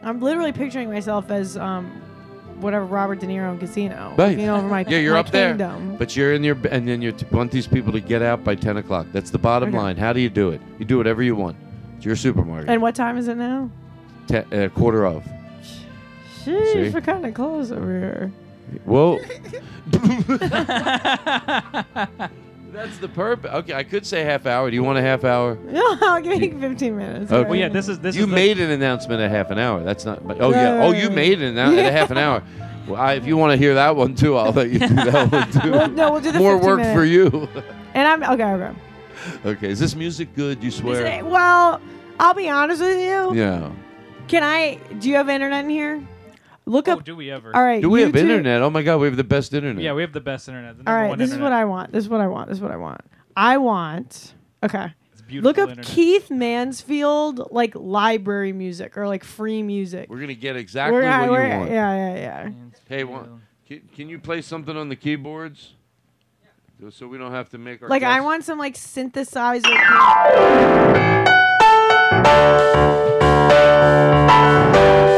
I'm 0.03 0.21
literally 0.21 0.53
picturing 0.53 0.91
myself 0.93 1.31
as 1.31 1.57
um, 1.57 1.87
whatever 2.61 2.85
Robert 2.85 3.21
De 3.21 3.27
Niro 3.27 3.53
in 3.53 3.59
Casino. 3.59 4.15
Right. 4.19 4.39
You 4.39 4.47
know, 4.47 4.57
over 4.57 4.69
my 4.69 4.81
yeah, 4.89 4.99
you're 4.99 5.15
my 5.15 5.21
up 5.21 5.31
kingdom. 5.31 5.89
there. 5.91 5.99
But 5.99 6.17
you're 6.17 6.35
in 6.35 6.43
your 6.43 6.57
and 6.73 6.89
then 6.89 7.01
you 7.01 7.15
want 7.31 7.53
these 7.53 7.69
people 7.69 7.93
to 7.93 8.01
get 8.01 8.21
out 8.21 8.43
by 8.43 8.57
10 8.57 8.79
o'clock. 8.79 9.07
That's 9.13 9.31
the 9.31 9.39
bottom 9.39 9.69
okay. 9.69 9.79
line. 9.79 9.97
How 9.97 10.13
do 10.13 10.21
you 10.21 10.29
do 10.29 10.51
it? 10.51 10.61
You 10.81 10.85
do 10.85 10.97
whatever 10.99 11.23
you 11.23 11.37
want. 11.37 11.57
It's 11.97 12.05
your 12.05 12.17
supermarket. 12.17 12.69
And 12.69 12.83
what 12.83 12.97
time 12.97 13.17
is 13.17 13.29
it 13.29 13.37
now? 13.37 13.71
Ten, 14.27 14.53
uh, 14.53 14.69
quarter 14.71 15.07
of. 15.07 15.25
Sheesh, 16.45 16.73
See? 16.73 16.91
we're 16.91 17.01
kind 17.01 17.25
of 17.25 17.35
close 17.35 17.71
over 17.71 17.91
here. 17.99 18.33
Well, 18.87 19.21
that's 22.73 22.97
the 22.99 23.09
purpose. 23.13 23.51
Okay, 23.53 23.75
I 23.75 23.83
could 23.85 24.05
say 24.07 24.23
half 24.25 24.47
hour. 24.47 24.69
Do 24.71 24.75
you 24.75 24.83
want 24.83 24.99
a 24.99 25.03
half 25.03 25.25
hour? 25.25 25.55
No, 25.73 25.83
I'll 26.03 26.21
give 26.21 26.43
you 26.43 26.59
15 26.59 26.97
minutes. 26.97 27.33
Okay. 27.33 27.49
Well, 27.49 27.59
yeah, 27.59 27.69
this 27.69 27.89
is 27.89 27.99
this. 28.01 28.17
You 28.17 28.23
is 28.25 28.29
made 28.31 28.57
the- 28.57 28.65
an 28.65 28.71
announcement 28.71 29.21
at 29.21 29.31
half 29.31 29.51
an 29.51 29.59
hour. 29.59 29.83
That's 29.83 30.05
not. 30.05 30.27
But, 30.27 30.41
oh 30.41 30.51
yeah. 30.51 30.83
Oh, 30.83 30.93
you 30.93 31.11
made 31.11 31.41
an 31.43 31.49
announcement 31.49 31.87
at 31.87 31.93
half 31.93 32.11
an 32.11 32.19
hour. 32.19 32.43
Well, 32.89 33.01
I, 33.01 33.15
if 33.15 33.27
you 33.27 33.37
want 33.37 33.53
to 33.53 33.57
hear 33.59 33.75
that 33.75 33.95
one 33.95 34.15
too, 34.15 34.37
I'll 34.37 34.53
let 34.53 34.71
you 34.71 34.79
do 34.81 34.89
that 34.95 35.31
one 35.33 35.53
too. 35.63 35.71
Well, 35.71 35.89
no, 35.91 36.13
we'll 36.13 36.21
do 36.21 36.33
the 36.33 36.39
more 36.39 36.57
work 36.57 36.79
minutes. 36.79 36.99
for 36.99 37.05
you. 37.05 37.49
and 37.95 38.09
I'm 38.09 38.23
okay. 38.33 38.43
Okay. 38.55 38.77
Okay. 39.45 39.69
Is 39.69 39.79
this 39.79 39.95
music 39.95 40.35
good? 40.35 40.65
You 40.65 40.71
swear? 40.71 41.05
It, 41.05 41.27
well, 41.27 41.81
I'll 42.19 42.35
be 42.35 42.49
honest 42.49 42.81
with 42.81 42.99
you. 42.99 43.35
Yeah. 43.35 43.71
Can 44.29 44.43
I? 44.43 44.77
Do 44.99 45.09
you 45.11 45.17
have 45.17 45.29
internet 45.29 45.65
in 45.65 45.71
here? 45.71 46.01
Look 46.65 46.89
oh, 46.89 46.93
up. 46.93 47.05
do 47.05 47.17
we 47.17 47.31
ever? 47.31 47.55
All 47.55 47.63
right. 47.63 47.83
Do 47.83 47.91
we 47.91 48.03
have 48.03 48.15
internet? 48.15 48.63
Oh 48.63 48.71
my 48.71 48.83
god, 48.83 49.01
we 49.01 49.07
have 49.07 49.17
the 49.17 49.25
best 49.25 49.53
internet. 49.53 49.83
Yeah, 49.83 49.95
we 49.95 50.03
have 50.03 50.13
the 50.13 50.21
best 50.21 50.49
internet. 50.49 50.79
The 50.83 50.89
All 50.89 50.97
right. 50.97 51.19
This 51.19 51.33
is 51.33 51.39
what 51.39 51.53
I 51.53 51.65
want. 51.65 51.93
This 51.93 52.05
is 52.05 52.09
what 52.11 52.21
I 52.21 52.29
want. 52.29 52.49
This 52.49 52.59
is 52.59 52.63
what 52.63 52.71
I 52.71 52.77
want. 52.77 53.01
I 53.37 53.59
want. 53.59 54.35
Okay. 54.63 54.93
Look 55.33 55.57
up 55.59 55.71
internet. 55.71 55.87
Keith 55.91 56.31
Mansfield 56.31 57.51
like 57.51 57.73
library 57.75 58.53
music 58.53 58.97
or 58.99 59.09
like 59.09 59.25
free 59.25 59.63
music. 59.63 60.09
We're 60.11 60.21
gonna 60.21 60.35
get 60.35 60.57
exactly 60.57 60.99
We're- 60.99 61.09
what 61.09 61.31
we're- 61.31 61.53
you 61.53 61.59
want. 61.59 61.71
Yeah, 61.71 62.15
yeah, 62.15 62.49
yeah. 62.49 62.51
Hey, 62.87 63.05
can, 63.67 63.89
can 63.95 64.09
you 64.11 64.19
play 64.19 64.43
something 64.43 64.77
on 64.77 64.89
the 64.89 64.97
keyboards? 64.97 65.75
So 66.91 67.07
we 67.07 67.17
don't 67.17 67.31
have 67.31 67.49
to 67.51 67.59
make 67.59 67.81
our 67.81 67.89
Like 67.89 68.03
I 68.03 68.21
want 68.21 68.45
some 68.45 68.59
like 68.59 68.75
synthesizer. 68.75 69.63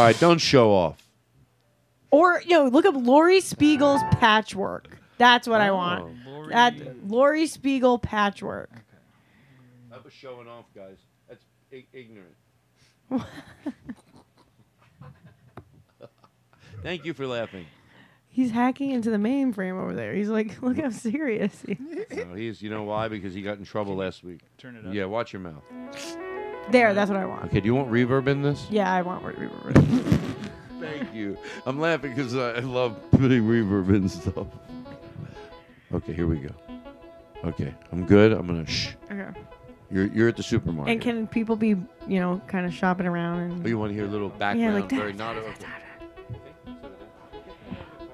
All 0.00 0.06
right, 0.06 0.18
don't 0.18 0.38
show 0.38 0.72
off. 0.72 0.96
Or 2.10 2.40
you 2.46 2.54
know, 2.54 2.68
look 2.68 2.86
up 2.86 2.94
Laurie 2.96 3.42
Spiegel's 3.42 4.00
patchwork. 4.12 4.96
That's 5.18 5.46
what 5.46 5.60
I 5.60 5.68
oh, 5.68 5.74
want. 5.74 6.16
Laurie. 6.26 6.52
That 6.54 7.06
Laurie 7.06 7.46
Spiegel 7.46 7.98
patchwork. 7.98 8.70
That 9.90 10.02
was 10.02 10.14
showing 10.14 10.48
off, 10.48 10.64
guys. 10.74 10.96
That's 11.28 11.44
I- 11.70 11.84
ignorant. 11.92 12.44
Thank 16.82 17.04
you 17.04 17.12
for 17.12 17.26
laughing. 17.26 17.66
He's 18.30 18.52
hacking 18.52 18.92
into 18.92 19.10
the 19.10 19.18
mainframe 19.18 19.78
over 19.78 19.92
there. 19.92 20.14
He's 20.14 20.30
like, 20.30 20.62
look 20.62 20.78
how 20.78 20.88
serious. 20.88 21.54
he 21.66 21.72
is." 21.72 22.16
No, 22.26 22.32
he's, 22.34 22.62
you 22.62 22.70
know 22.70 22.84
why? 22.84 23.08
Because 23.08 23.34
he 23.34 23.42
got 23.42 23.58
in 23.58 23.66
trouble 23.66 23.96
last 23.96 24.24
week. 24.24 24.40
Turn 24.56 24.76
it 24.76 24.86
up. 24.86 24.94
Yeah, 24.94 25.04
watch 25.04 25.34
your 25.34 25.40
mouth. 25.42 25.62
There, 26.68 26.94
that's 26.94 27.10
what 27.10 27.18
I 27.18 27.24
want. 27.24 27.46
Okay, 27.46 27.60
do 27.60 27.66
you 27.66 27.74
want 27.74 27.90
reverb 27.90 28.28
in 28.28 28.42
this? 28.42 28.66
Yeah, 28.70 28.92
I 28.92 29.02
want 29.02 29.24
reverb. 29.24 30.20
Thank 30.80 31.12
you. 31.14 31.36
I'm 31.66 31.78
laughing 31.80 32.14
because 32.14 32.36
I 32.36 32.60
love 32.60 32.96
putting 33.10 33.42
reverb 33.42 33.88
in 33.94 34.08
stuff. 34.08 34.46
Okay, 35.92 36.12
here 36.12 36.26
we 36.26 36.36
go. 36.38 36.54
Okay, 37.44 37.74
I'm 37.90 38.04
good. 38.06 38.32
I'm 38.32 38.46
gonna 38.46 38.66
shh. 38.66 38.88
Okay. 39.10 39.28
You're 39.90 40.06
you're 40.08 40.28
at 40.28 40.36
the 40.36 40.42
supermarket. 40.42 40.92
And 40.92 41.00
can 41.00 41.26
people 41.26 41.56
be 41.56 41.68
you 41.70 42.20
know 42.20 42.40
kind 42.46 42.66
of 42.66 42.72
shopping 42.72 43.06
around? 43.06 43.40
And, 43.40 43.64
oh, 43.64 43.68
you 43.68 43.78
want 43.78 43.90
to 43.90 43.94
hear 43.96 44.04
a 44.04 44.08
little 44.08 44.28
background? 44.28 44.60
Yeah, 44.60 44.74
like 44.80 44.88
da, 44.88 44.96
very 44.98 45.12
da, 45.12 45.32
da, 45.32 45.40
da, 45.40 45.46
da, 45.46 45.52
da. 45.58 45.66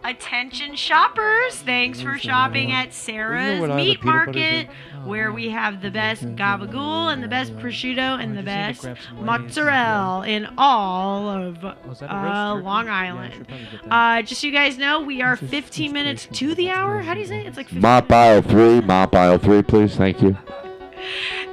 Attention 0.09 0.76
shoppers, 0.76 1.57
thanks 1.62 2.00
for 2.00 2.16
shopping 2.16 2.70
at 2.70 2.94
Sarah's 2.94 3.61
Meat 3.74 4.04
Market, 4.04 4.68
oh, 4.94 5.09
where 5.09 5.32
we 5.32 5.48
have 5.48 5.82
the 5.82 5.90
best 5.90 6.22
gabagool 6.36 7.12
and 7.12 7.20
the 7.24 7.26
best 7.26 7.52
prosciutto 7.57 8.22
and 8.22 8.38
the 8.38 8.42
best 8.44 8.86
mozzarella 9.20 10.24
in 10.24 10.46
all 10.58 11.28
of 11.28 11.64
oh, 11.64 11.74
uh, 12.07 12.54
Long 12.62 12.88
Island. 12.88 13.49
Uh, 13.91 14.22
just 14.22 14.42
so 14.42 14.46
you 14.46 14.53
guys 14.53 14.78
know, 14.78 15.00
we 15.00 15.22
are 15.22 15.34
15 15.34 15.91
minutes 15.92 16.28
to 16.34 16.54
the 16.54 16.70
hour. 16.70 17.00
How 17.03 17.14
do 17.14 17.18
you 17.20 17.26
say 17.26 17.41
it? 17.41 17.46
It's 17.49 17.57
like 17.57 17.66
15 17.66 17.83
Mop 17.83 18.12
aisle 18.12 18.42
three, 18.42 18.80
mop 18.83 19.12
aisle 19.12 19.38
three, 19.38 19.62
please. 19.62 19.96
Thank 19.96 20.22
you. 20.22 20.38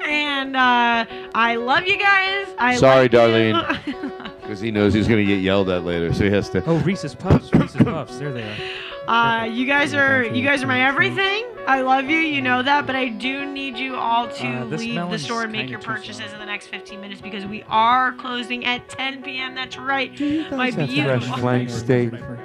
And 0.05 0.57
uh, 0.57 1.05
I 1.33 1.55
love 1.55 1.85
you 1.87 1.97
guys. 1.97 2.47
I 2.59 2.75
Sorry, 2.75 3.07
Darlene. 3.07 4.19
because 4.53 4.61
he 4.61 4.69
knows 4.69 4.93
he's 4.93 5.07
going 5.07 5.25
to 5.25 5.25
get 5.25 5.41
yelled 5.41 5.67
at 5.69 5.83
later, 5.83 6.13
so 6.13 6.25
he 6.25 6.29
has 6.29 6.47
to. 6.51 6.63
Oh, 6.65 6.77
Reese's 6.81 7.15
Puffs, 7.15 7.51
Reese's 7.53 7.81
Puffs, 7.83 8.19
there 8.19 8.31
they 8.31 8.43
are. 9.07 9.41
Uh, 9.45 9.45
you 9.45 9.65
guys 9.65 9.93
are 9.93 10.23
you 10.23 10.43
guys 10.43 10.61
are 10.63 10.67
my 10.67 10.87
everything. 10.87 11.45
I 11.67 11.81
love 11.81 12.05
you, 12.05 12.17
you 12.19 12.39
know 12.39 12.61
that, 12.61 12.85
but 12.85 12.95
I 12.95 13.07
do 13.09 13.45
need 13.51 13.77
you 13.77 13.95
all 13.95 14.27
to 14.29 14.47
uh, 14.61 14.65
leave 14.65 14.95
the 15.09 15.17
store 15.17 15.43
and 15.43 15.51
make 15.51 15.69
your 15.71 15.79
purchases 15.79 16.31
in 16.33 16.39
the 16.39 16.45
next 16.45 16.67
15 16.67 17.01
minutes 17.01 17.19
because 17.19 17.47
we 17.47 17.63
are 17.67 18.13
closing 18.13 18.63
at 18.63 18.87
10 18.89 19.23
p.m. 19.23 19.55
That's 19.55 19.75
right. 19.77 20.11
My 20.51 20.69
beautiful 20.69 21.43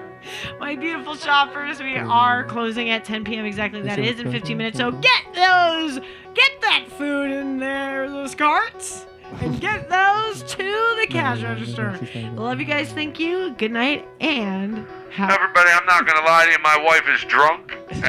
My 0.59 0.74
beautiful 0.76 1.14
shoppers, 1.14 1.78
we 1.78 1.97
are 1.97 2.44
closing 2.44 2.89
at 2.89 3.05
10 3.05 3.24
p.m. 3.24 3.44
exactly. 3.44 3.82
That 3.82 3.98
is 3.98 4.18
in 4.18 4.32
15 4.32 4.56
minutes. 4.56 4.78
So 4.78 4.90
get 4.93 5.24
those, 5.35 6.01
get 6.35 6.60
that 6.62 6.86
food 6.89 7.30
in 7.32 7.59
there, 7.59 8.09
those 8.09 8.35
carts 8.35 9.05
and 9.40 9.60
get 9.60 9.88
those 9.88 10.42
to 10.42 10.59
the 11.00 11.06
cash 11.09 11.42
register. 11.42 11.98
Love 12.34 12.60
you 12.60 12.66
guys. 12.66 12.90
Thank 12.92 13.18
you. 13.18 13.55
Good 13.59 13.72
night. 13.72 14.06
And 14.20 14.86
have- 15.10 15.30
everybody, 15.30 15.70
I'm 15.70 15.86
not 15.86 16.06
gonna 16.06 16.24
lie 16.26 16.46
to 16.46 16.52
you. 16.52 16.59
My 16.62 16.78
wife 16.78 17.09
is 17.09 17.22
drunk, 17.24 17.76
and 17.90 18.05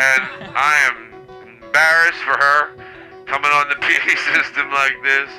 I 0.57 0.89
am 0.91 1.13
embarrassed 1.63 2.19
for 2.19 2.37
her 2.37 2.69
coming 3.25 3.51
on 3.51 3.69
the 3.69 3.75
PA 3.75 4.33
system 4.33 4.71
like 4.71 4.95
this. 5.03 5.29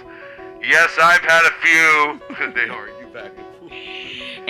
Yes, 0.63 0.99
I've 1.03 1.25
had 1.25 1.45
a 1.47 1.55
few. 1.63 2.53
they 2.55 2.69
argue 2.69 3.07
back 3.13 3.33
and 3.37 3.61
forth. 3.61 4.00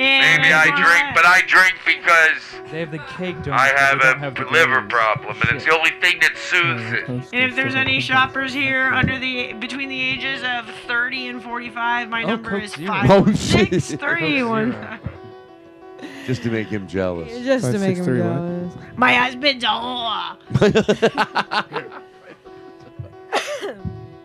And 0.01 0.41
Maybe 0.41 0.55
I 0.55 0.67
drink, 0.71 1.15
but 1.15 1.27
I 1.27 1.43
drink 1.43 1.75
because 1.85 2.39
they 2.73 2.81
have 2.81 2.91
the 2.91 2.99
cake 3.19 3.43
donuts. 3.43 3.63
I 3.75 3.79
have 3.79 4.01
a 4.03 4.17
have 4.19 4.39
liver 4.51 4.81
problem, 4.89 5.37
and 5.43 5.45
Shit. 5.47 5.57
it's 5.57 5.65
the 5.67 5.75
only 5.77 5.91
thing 6.01 6.19
that 6.23 6.39
soothes 6.39 6.91
it. 6.93 7.07
And 7.07 7.23
if 7.35 7.55
there's 7.55 7.75
any 7.75 8.01
shoppers 8.01 8.55
here 8.55 8.85
under 8.95 9.19
the 9.19 9.53
between 9.55 9.89
the 9.91 10.01
ages 10.01 10.43
of 10.43 10.65
30 10.87 11.27
and 11.29 11.43
45, 11.43 12.09
my 12.09 12.23
oh, 12.23 12.29
number 12.29 12.59
is 12.59 12.75
five 12.77 13.11
oh, 13.11 13.31
six 13.35 13.93
three 13.93 14.43
one. 14.43 14.73
Just 16.27 16.43
to 16.45 16.51
make 16.51 16.69
him 16.69 16.89
jealous. 16.89 17.31
Just 17.45 17.65
five, 17.67 17.75
to 17.75 17.79
make 17.81 17.97
six, 17.97 18.07
him 18.07 18.07
three, 18.07 18.21
jealous. 18.21 18.75
One. 18.77 18.93
My 18.97 19.13
husband's 19.17 19.65
a 19.65 19.67
whore. 19.67 20.39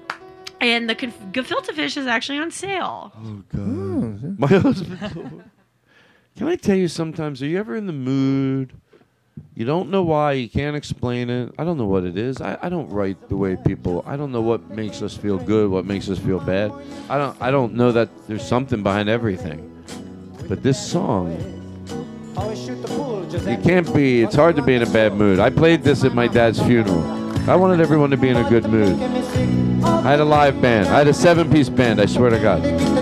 and 0.61 0.89
the 0.89 0.95
conf- 0.95 1.19
gefilte 1.33 1.73
fish 1.73 1.97
is 1.97 2.07
actually 2.07 2.37
on 2.37 2.49
sale. 2.49 3.11
Oh 3.13 3.41
god, 3.53 3.59
Ooh. 3.59 4.11
Hmm. 4.13 4.35
my 4.37 4.47
husband. 4.47 5.43
Can 6.37 6.47
I 6.47 6.55
tell 6.57 6.75
you 6.75 6.87
sometimes, 6.89 7.41
are 7.41 7.45
you 7.45 7.57
ever 7.57 7.75
in 7.77 7.87
the 7.87 7.93
mood? 7.93 8.73
You 9.55 9.65
don't 9.65 9.89
know 9.89 10.03
why, 10.03 10.33
you 10.33 10.49
can't 10.49 10.75
explain 10.75 11.29
it. 11.29 11.53
I 11.57 11.63
don't 11.63 11.77
know 11.77 11.85
what 11.85 12.03
it 12.03 12.17
is. 12.17 12.41
I, 12.41 12.57
I 12.61 12.67
don't 12.69 12.89
write 12.89 13.29
the 13.29 13.37
way 13.37 13.55
people 13.55 14.03
I 14.05 14.17
don't 14.17 14.33
know 14.33 14.41
what 14.41 14.69
makes 14.69 15.01
us 15.01 15.15
feel 15.15 15.37
good, 15.37 15.69
what 15.69 15.85
makes 15.85 16.09
us 16.09 16.19
feel 16.19 16.39
bad. 16.39 16.73
I 17.09 17.17
don't 17.17 17.41
I 17.41 17.51
don't 17.51 17.73
know 17.75 17.91
that 17.93 18.09
there's 18.27 18.45
something 18.45 18.83
behind 18.83 19.07
everything. 19.07 19.71
But 20.49 20.61
this 20.61 20.79
song 20.79 21.31
it 23.37 23.63
can't 23.63 23.93
be 23.93 24.21
it's 24.23 24.35
hard 24.35 24.55
to 24.57 24.61
be 24.61 24.73
in 24.75 24.83
a 24.83 24.89
bad 24.89 25.13
mood. 25.13 25.39
I 25.39 25.49
played 25.49 25.83
this 25.83 26.03
at 26.03 26.13
my 26.13 26.27
dad's 26.27 26.61
funeral. 26.61 27.03
I 27.49 27.55
wanted 27.55 27.79
everyone 27.79 28.09
to 28.09 28.17
be 28.17 28.27
in 28.27 28.37
a 28.37 28.49
good 28.49 28.65
mood. 28.65 29.01
I 29.83 30.01
had 30.11 30.19
a 30.19 30.25
live 30.25 30.61
band. 30.61 30.87
I 30.87 30.97
had 30.97 31.07
a 31.07 31.13
seven 31.13 31.49
piece 31.49 31.69
band, 31.69 32.01
I 32.01 32.05
swear 32.05 32.29
to 32.29 32.39
God. 32.39 32.93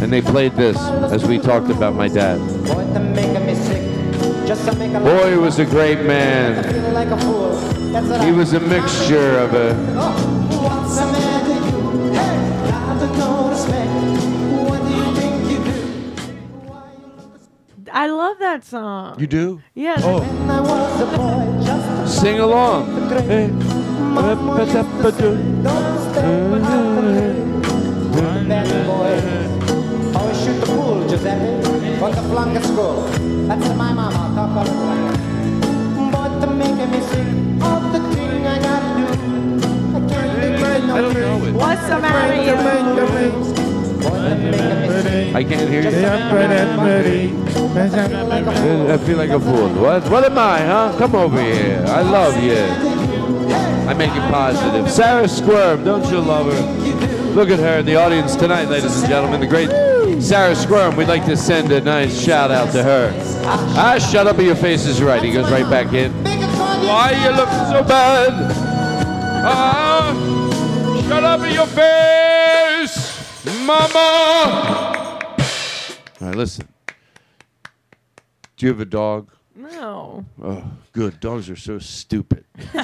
And 0.00 0.12
they 0.12 0.20
played 0.22 0.52
this 0.52 0.76
as 1.12 1.24
we 1.26 1.38
talked 1.40 1.70
about 1.70 1.92
my 1.92 2.06
dad. 2.06 2.38
Boy 5.02 5.38
was 5.40 5.58
a 5.58 5.64
great 5.64 6.02
man. 6.06 6.62
He 8.24 8.30
was 8.30 8.52
a 8.52 8.60
mixture 8.60 9.38
of 9.40 9.54
a. 9.54 9.74
I 17.92 18.06
love 18.06 18.38
that 18.38 18.64
song. 18.64 19.18
You 19.18 19.26
do? 19.26 19.60
Yes. 19.74 20.02
Oh. 20.04 20.22
Sing 22.06 22.38
along 22.38 22.86
cool, 30.78 31.08
Giuseppe, 31.08 31.50
from 31.98 32.12
the 32.14 32.22
Blanca 32.30 32.62
School. 32.62 33.02
That's 33.48 33.68
my 33.76 33.92
mama, 33.92 34.12
talk 34.34 34.56
all 34.56 34.64
the 34.64 34.70
time. 34.70 35.06
But 36.12 36.40
to 36.40 36.46
make 36.54 36.76
me 36.78 37.00
sick 37.10 37.64
of 37.68 37.82
the 37.92 38.00
thing 38.14 38.46
I 38.46 38.56
gotta 38.62 38.92
do, 38.98 39.64
I 39.96 40.08
can't 40.08 40.40
make 40.62 40.84
no 40.84 40.94
I 40.96 41.14
do 41.14 41.54
What's 41.54 41.86
the 41.88 41.98
matter 41.98 42.34
I 45.34 45.44
can't 45.44 45.68
hear 45.70 45.82
you. 45.82 47.32
I 48.90 48.96
feel 48.98 49.18
like 49.18 49.30
a 49.30 49.40
fool. 49.40 49.68
What? 49.82 50.04
What 50.10 50.24
am 50.24 50.38
I, 50.38 50.58
huh? 50.60 50.94
Come 50.96 51.14
over 51.16 51.40
here. 51.42 51.84
I 51.86 52.02
love 52.02 52.40
you. 52.42 52.56
I 53.88 53.94
make 53.94 54.10
it 54.10 54.30
positive. 54.32 54.90
Sarah 54.90 55.28
Squirm, 55.28 55.84
don't 55.84 56.04
you 56.10 56.20
love 56.20 56.46
her? 56.46 57.30
Look 57.34 57.50
at 57.50 57.58
her 57.58 57.78
in 57.78 57.86
the 57.86 57.96
audience 57.96 58.34
tonight, 58.36 58.66
ladies 58.68 58.98
and 59.00 59.08
gentlemen. 59.08 59.40
The 59.40 59.46
great 59.46 59.70
Sarah 60.22 60.56
Squirm, 60.56 60.96
we'd 60.96 61.06
like 61.06 61.24
to 61.26 61.36
send 61.36 61.70
a 61.70 61.80
nice 61.80 62.18
shout 62.20 62.50
out 62.50 62.72
to 62.72 62.82
her. 62.82 63.12
Ah, 63.44 63.98
shut 63.98 64.26
up, 64.26 64.38
your 64.38 64.56
face 64.56 64.84
is 64.86 65.00
right. 65.02 65.22
He 65.22 65.30
goes 65.30 65.48
right 65.50 65.68
back 65.70 65.92
in. 65.92 66.12
Why 66.24 67.12
you 67.22 67.28
look 67.36 67.48
so 67.68 67.84
bad? 67.84 68.52
Ah, 69.44 70.12
shut 71.06 71.22
up, 71.22 71.40
your 71.42 71.66
face, 71.66 73.44
mama. 73.64 75.18
All 76.22 76.28
right, 76.28 76.36
listen. 76.36 76.66
Do 78.56 78.66
you 78.66 78.68
have 78.72 78.80
a 78.80 78.86
dog? 78.86 79.30
No. 79.54 80.24
Oh, 80.42 80.64
good. 80.92 81.20
Dogs 81.20 81.48
are 81.50 81.54
so 81.54 81.78
stupid. 81.78 82.44
what 82.72 82.80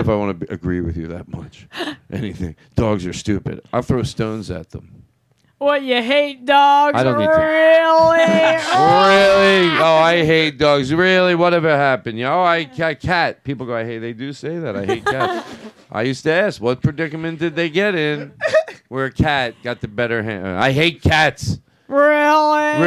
if 0.00 0.08
I 0.08 0.16
want 0.16 0.40
to 0.40 0.46
b- 0.46 0.52
agree 0.52 0.80
with 0.80 0.96
you 0.96 1.08
that 1.08 1.28
much? 1.28 1.68
Anything. 2.10 2.56
Dogs 2.74 3.06
are 3.06 3.12
stupid. 3.12 3.60
I'll 3.72 3.82
throw 3.82 4.02
stones 4.02 4.50
at 4.50 4.70
them. 4.70 4.97
What 5.58 5.82
you 5.82 6.00
hate 6.00 6.44
dogs? 6.44 6.96
I 6.96 7.02
don't 7.02 7.18
need 7.18 7.26
to. 7.26 7.32
Really? 7.32 8.18
really? 8.18 9.78
Oh, 9.80 10.00
I 10.02 10.24
hate 10.24 10.56
dogs. 10.56 10.94
Really? 10.94 11.34
Whatever 11.34 11.76
happened? 11.76 12.16
You 12.16 12.24
know, 12.26 12.40
I, 12.42 12.70
I 12.80 12.94
cat. 12.94 13.42
People 13.42 13.66
go, 13.66 13.74
I 13.74 13.84
hate. 13.84 13.98
They 13.98 14.12
do 14.12 14.32
say 14.32 14.56
that. 14.60 14.76
I 14.76 14.86
hate 14.86 15.04
cats. 15.04 15.48
I 15.90 16.02
used 16.02 16.22
to 16.24 16.32
ask, 16.32 16.62
what 16.62 16.80
predicament 16.80 17.40
did 17.40 17.56
they 17.56 17.70
get 17.70 17.96
in 17.96 18.34
where 18.88 19.06
a 19.06 19.12
cat 19.12 19.56
got 19.64 19.80
the 19.80 19.88
better 19.88 20.22
hand? 20.22 20.46
I 20.46 20.70
hate 20.70 21.02
cats. 21.02 21.58
Really? 21.88 22.82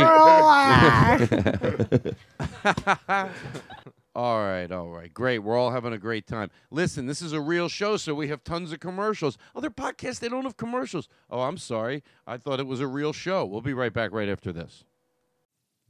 really? 0.00 2.14
All 4.14 4.40
right, 4.44 4.70
all 4.70 4.88
right, 4.90 5.12
great. 5.12 5.38
We're 5.38 5.56
all 5.56 5.70
having 5.70 5.94
a 5.94 5.98
great 5.98 6.26
time. 6.26 6.50
Listen, 6.70 7.06
this 7.06 7.22
is 7.22 7.32
a 7.32 7.40
real 7.40 7.70
show, 7.70 7.96
so 7.96 8.14
we 8.14 8.28
have 8.28 8.44
tons 8.44 8.70
of 8.70 8.78
commercials. 8.78 9.38
Other 9.56 9.70
podcasts, 9.70 10.18
they 10.20 10.28
don't 10.28 10.42
have 10.44 10.58
commercials. 10.58 11.08
Oh, 11.30 11.40
I'm 11.40 11.56
sorry. 11.56 12.02
I 12.26 12.36
thought 12.36 12.60
it 12.60 12.66
was 12.66 12.80
a 12.80 12.86
real 12.86 13.14
show. 13.14 13.46
We'll 13.46 13.62
be 13.62 13.72
right 13.72 13.92
back 13.92 14.12
right 14.12 14.28
after 14.28 14.52
this. 14.52 14.84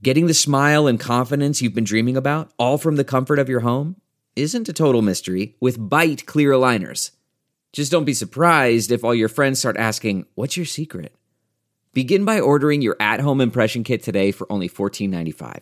Getting 0.04 0.28
the 0.28 0.34
smile 0.34 0.86
and 0.86 1.00
confidence 1.00 1.60
you've 1.60 1.74
been 1.74 1.82
dreaming 1.82 2.16
about, 2.16 2.52
all 2.60 2.78
from 2.78 2.94
the 2.94 3.02
comfort 3.04 3.40
of 3.40 3.48
your 3.48 3.60
home, 3.60 3.96
isn't 4.36 4.68
a 4.68 4.72
total 4.72 5.02
mystery 5.02 5.56
with 5.58 5.78
Byte 5.80 6.24
clear 6.24 6.52
aligners. 6.52 7.10
Just 7.72 7.90
don't 7.90 8.04
be 8.04 8.14
surprised 8.14 8.92
if 8.92 9.02
all 9.02 9.14
your 9.16 9.28
friends 9.28 9.58
start 9.58 9.76
asking, 9.76 10.26
What's 10.36 10.56
your 10.56 10.66
secret? 10.66 11.12
Begin 11.92 12.24
by 12.24 12.38
ordering 12.38 12.82
your 12.82 12.96
at 13.00 13.20
home 13.20 13.40
impression 13.40 13.82
kit 13.82 14.02
today 14.02 14.30
for 14.30 14.46
only 14.52 14.68
$14.95. 14.68 15.58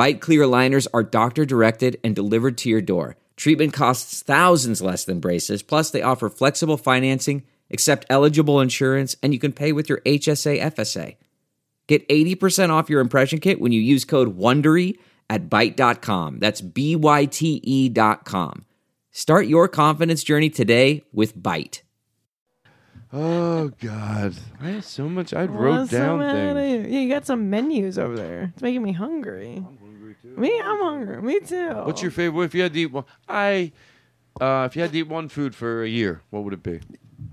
Byte 0.00 0.20
Clear 0.20 0.46
liners 0.46 0.86
are 0.94 1.02
doctor 1.02 1.44
directed 1.44 2.00
and 2.02 2.14
delivered 2.16 2.56
to 2.56 2.70
your 2.70 2.80
door. 2.80 3.16
Treatment 3.36 3.74
costs 3.74 4.22
thousands 4.22 4.80
less 4.80 5.04
than 5.04 5.20
braces, 5.20 5.62
plus, 5.62 5.90
they 5.90 6.00
offer 6.00 6.30
flexible 6.30 6.78
financing, 6.78 7.42
accept 7.70 8.06
eligible 8.08 8.62
insurance, 8.62 9.14
and 9.22 9.34
you 9.34 9.38
can 9.38 9.52
pay 9.52 9.72
with 9.72 9.90
your 9.90 10.00
HSA 10.06 10.58
FSA. 10.74 11.16
Get 11.86 12.08
80% 12.08 12.70
off 12.70 12.88
your 12.88 13.02
impression 13.02 13.40
kit 13.40 13.60
when 13.60 13.72
you 13.72 13.80
use 13.82 14.06
code 14.06 14.38
WONDERY 14.38 14.96
at 15.28 15.50
Byte.com. 15.50 16.38
That's 16.38 16.62
B 16.62 16.96
Y 16.96 17.26
T 17.26 17.60
E 17.62 17.90
dot 17.90 18.24
com. 18.24 18.64
Start 19.10 19.48
your 19.48 19.68
confidence 19.68 20.24
journey 20.24 20.48
today 20.48 21.02
with 21.12 21.36
Byte. 21.36 21.82
Oh, 23.12 23.70
God. 23.82 24.34
I 24.62 24.68
have 24.70 24.84
so 24.84 25.08
much. 25.10 25.34
I 25.34 25.44
wrote 25.44 25.90
down 25.90 26.20
things. 26.20 26.90
You 26.94 27.08
got 27.10 27.26
some 27.26 27.50
menus 27.50 27.98
over 27.98 28.16
there. 28.16 28.50
It's 28.54 28.62
making 28.62 28.82
me 28.84 28.92
hungry. 28.92 29.62
Me, 30.36 30.60
I'm 30.64 30.78
hungry. 30.78 31.22
Me 31.22 31.40
too. 31.40 31.74
What's 31.84 32.02
your 32.02 32.10
favorite? 32.10 32.44
If 32.44 32.54
you 32.54 32.62
had 32.62 32.72
to 32.72 32.80
eat 32.80 32.86
one, 32.86 33.04
I, 33.28 33.72
uh, 34.40 34.66
if 34.70 34.76
you 34.76 34.82
had 34.82 34.92
to 34.92 34.98
eat 34.98 35.08
one 35.08 35.28
food 35.28 35.54
for 35.54 35.82
a 35.82 35.88
year, 35.88 36.20
what 36.30 36.44
would 36.44 36.52
it 36.52 36.62
be? 36.62 36.80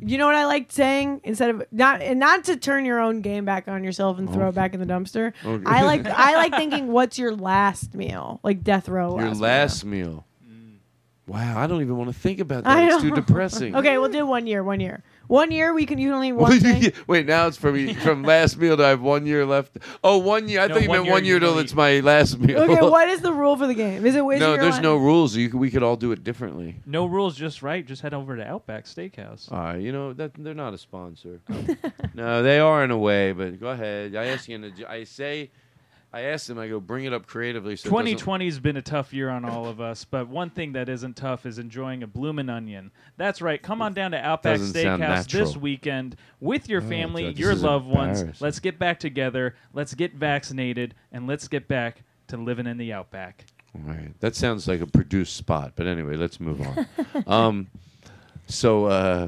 You 0.01 0.17
know 0.17 0.25
what 0.25 0.35
I 0.35 0.45
like 0.45 0.71
saying 0.71 1.21
instead 1.23 1.49
of 1.49 1.63
not 1.71 2.01
and 2.01 2.19
not 2.19 2.43
to 2.45 2.57
turn 2.57 2.83
your 2.83 2.99
own 2.99 3.21
game 3.21 3.45
back 3.45 3.69
on 3.69 3.85
yourself 3.85 4.19
and 4.19 4.31
throw 4.31 4.49
it 4.49 4.55
back 4.55 4.73
in 4.73 4.81
the 4.81 4.85
dumpster. 4.85 5.31
Okay. 5.45 5.63
I 5.65 5.83
like 5.83 6.05
I 6.05 6.35
like 6.35 6.53
thinking 6.57 6.89
what's 6.89 7.17
your 7.17 7.33
last 7.33 7.95
meal 7.95 8.41
like 8.43 8.63
death 8.65 8.89
row. 8.89 9.17
Your 9.17 9.33
last, 9.33 9.85
meal. 9.85 10.25
Wow, 11.25 11.57
I 11.57 11.67
don't 11.67 11.81
even 11.81 11.97
want 11.97 12.13
to 12.13 12.17
think 12.17 12.39
about 12.41 12.65
that. 12.65 12.77
I 12.77 12.85
it's 12.85 13.01
know. 13.03 13.09
too 13.09 13.15
depressing. 13.15 13.75
okay, 13.77 13.97
we'll 13.97 14.09
do 14.11 14.25
one 14.25 14.45
year. 14.45 14.61
One 14.63 14.79
year. 14.81 15.03
One 15.27 15.51
year 15.51 15.73
we 15.73 15.85
can 15.85 15.99
you 15.99 16.07
can 16.07 16.15
only 16.15 16.31
one 16.31 16.57
thing. 16.59 16.91
Wait, 17.05 17.25
now 17.25 17.47
it's 17.47 17.57
from 17.57 17.93
from 17.95 18.23
last 18.23 18.57
meal 18.57 18.77
to 18.77 18.85
I 18.85 18.89
have 18.89 19.01
one 19.01 19.25
year 19.25 19.45
left. 19.45 19.77
Oh, 20.03 20.17
one 20.17 20.47
year. 20.47 20.61
I 20.61 20.67
No, 20.67 20.75
thought 20.75 20.83
you 20.83 20.89
meant 20.89 21.03
year 21.03 21.11
one 21.11 21.25
year 21.25 21.39
till 21.39 21.59
it's 21.59 21.75
my 21.75 21.99
last 21.99 22.39
meal. 22.39 22.59
Okay, 22.59 22.81
what 22.81 23.09
is 23.09 23.21
the 23.21 23.33
rule 23.33 23.57
for 23.57 23.67
the 23.67 23.73
game? 23.73 24.05
Is 24.05 24.15
it 24.15 24.19
is 24.23 24.39
no, 24.39 24.55
there's 24.57 24.75
line? 24.75 24.83
no 24.83 24.95
rules. 24.95 25.35
You 25.35 25.49
could, 25.49 25.59
we 25.59 25.69
could 25.69 25.83
all 25.83 25.97
do 25.97 26.11
it 26.13 26.23
differently. 26.23 26.77
No 26.85 27.05
rules, 27.05 27.35
just 27.35 27.61
right. 27.61 27.85
Just 27.85 28.01
head 28.01 28.13
over 28.13 28.35
to 28.37 28.47
Outback 28.47 28.85
Steakhouse. 28.85 29.51
Uh, 29.51 29.77
you 29.77 29.91
know 29.91 30.13
that 30.13 30.31
they're 30.37 30.53
not 30.53 30.73
a 30.73 30.77
sponsor. 30.77 31.41
no, 32.13 32.41
they 32.41 32.59
are 32.59 32.83
in 32.85 32.91
a 32.91 32.97
way, 32.97 33.33
but 33.33 33.59
go 33.59 33.67
ahead. 33.67 34.15
I 34.17 34.25
ask 34.27 34.47
you. 34.49 34.55
In 34.57 34.63
a, 34.63 34.71
I 34.89 35.03
say 35.03 35.51
I 36.13 36.21
asked 36.21 36.49
him, 36.49 36.57
I 36.57 36.69
go, 36.69 36.79
bring 36.79 37.03
it 37.03 37.11
up 37.11 37.27
creatively. 37.27 37.75
So 37.75 37.89
2020 37.89 38.45
has 38.45 38.59
been 38.59 38.77
a 38.77 38.81
tough 38.81 39.13
year 39.13 39.29
on 39.29 39.43
all 39.43 39.67
of 39.67 39.81
us, 39.81 40.05
but 40.05 40.29
one 40.29 40.49
thing 40.49 40.71
that 40.73 40.87
isn't 40.87 41.17
tough 41.17 41.45
is 41.45 41.59
enjoying 41.59 42.01
a 42.01 42.07
bloomin' 42.07 42.49
onion. 42.49 42.91
That's 43.17 43.41
right. 43.41 43.61
Come 43.61 43.81
on 43.81 43.93
down 43.93 44.11
to 44.11 44.17
Outback 44.17 44.57
Doesn't 44.59 44.73
Steakhouse 44.81 45.29
this 45.29 45.57
weekend 45.57 46.15
with 46.39 46.69
your 46.69 46.81
oh, 46.81 46.85
family, 46.87 47.23
God, 47.23 47.37
your 47.37 47.55
loved 47.55 47.87
ones. 47.87 48.23
Let's 48.39 48.59
get 48.59 48.79
back 48.79 48.99
together. 49.01 49.55
Let's 49.73 49.93
get 49.95 50.13
vaccinated, 50.15 50.95
and 51.11 51.27
let's 51.27 51.47
get 51.49 51.67
back 51.67 52.01
to 52.27 52.37
living 52.37 52.67
in 52.67 52.77
the 52.77 52.93
Outback. 52.93 53.43
All 53.75 53.81
right. 53.93 54.17
That 54.21 54.33
sounds 54.33 54.65
like 54.67 54.79
a 54.79 54.87
produced 54.87 55.35
spot, 55.35 55.73
but 55.75 55.87
anyway, 55.87 56.15
let's 56.15 56.39
move 56.39 56.61
on. 56.61 56.87
um, 57.27 57.67
so, 58.47 58.85
uh, 58.85 59.27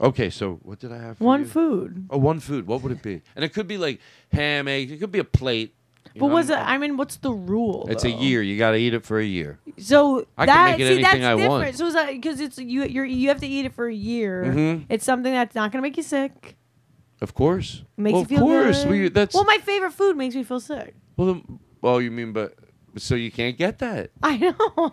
okay, 0.00 0.28
so 0.30 0.58
what 0.64 0.80
did 0.80 0.90
I 0.92 0.98
have? 0.98 1.18
For 1.18 1.24
One 1.24 1.40
you? 1.42 1.46
food. 1.46 2.06
Oh, 2.10 2.18
one 2.18 2.40
food. 2.40 2.66
What 2.66 2.82
would 2.82 2.90
it 2.90 3.00
be? 3.02 3.22
And 3.36 3.44
it 3.44 3.50
could 3.52 3.68
be 3.68 3.78
like 3.78 4.00
ham, 4.32 4.66
egg. 4.66 4.90
It 4.90 4.98
could 4.98 5.12
be 5.12 5.20
a 5.20 5.24
plate. 5.24 5.72
You 6.14 6.20
but 6.20 6.26
was 6.26 6.50
it? 6.50 6.58
I 6.58 6.78
mean, 6.78 6.96
what's 6.96 7.16
the 7.16 7.32
rule? 7.32 7.86
It's 7.90 8.02
though? 8.02 8.08
a 8.08 8.12
year. 8.12 8.42
You 8.42 8.58
got 8.58 8.70
to 8.72 8.76
eat 8.78 8.94
it 8.94 9.04
for 9.04 9.18
a 9.18 9.24
year. 9.24 9.58
So 9.78 10.26
I 10.38 10.46
that, 10.46 10.54
can 10.54 10.72
make 10.72 10.80
it 10.80 10.86
see, 10.88 10.94
anything 11.04 11.24
I 11.24 11.30
different. 11.32 11.48
want. 11.50 11.76
So 11.76 11.86
it's 11.88 12.10
because 12.12 12.40
it's 12.40 12.58
you. 12.58 12.84
You're, 12.84 13.04
you 13.04 13.28
have 13.28 13.40
to 13.40 13.46
eat 13.46 13.66
it 13.66 13.72
for 13.74 13.86
a 13.86 13.94
year. 13.94 14.44
Mm-hmm. 14.46 14.84
It's 14.88 15.04
something 15.04 15.32
that's 15.32 15.54
not 15.54 15.72
going 15.72 15.78
to 15.82 15.86
make 15.86 15.96
you 15.96 16.02
sick. 16.02 16.56
Of 17.20 17.34
course. 17.34 17.82
Makes 17.96 18.12
well, 18.12 18.22
you 18.22 18.28
feel 18.28 18.38
of 18.38 18.44
course. 18.44 18.84
Good. 18.84 19.14
that's 19.14 19.34
well, 19.34 19.44
my 19.44 19.58
favorite 19.58 19.92
food 19.92 20.16
makes 20.16 20.34
me 20.34 20.42
feel 20.42 20.60
sick. 20.60 20.94
Well, 21.16 21.40
well, 21.80 22.00
you 22.02 22.10
mean, 22.10 22.32
but 22.34 22.54
so 22.98 23.14
you 23.14 23.30
can't 23.30 23.56
get 23.56 23.78
that. 23.78 24.10
I 24.22 24.36
know. 24.36 24.92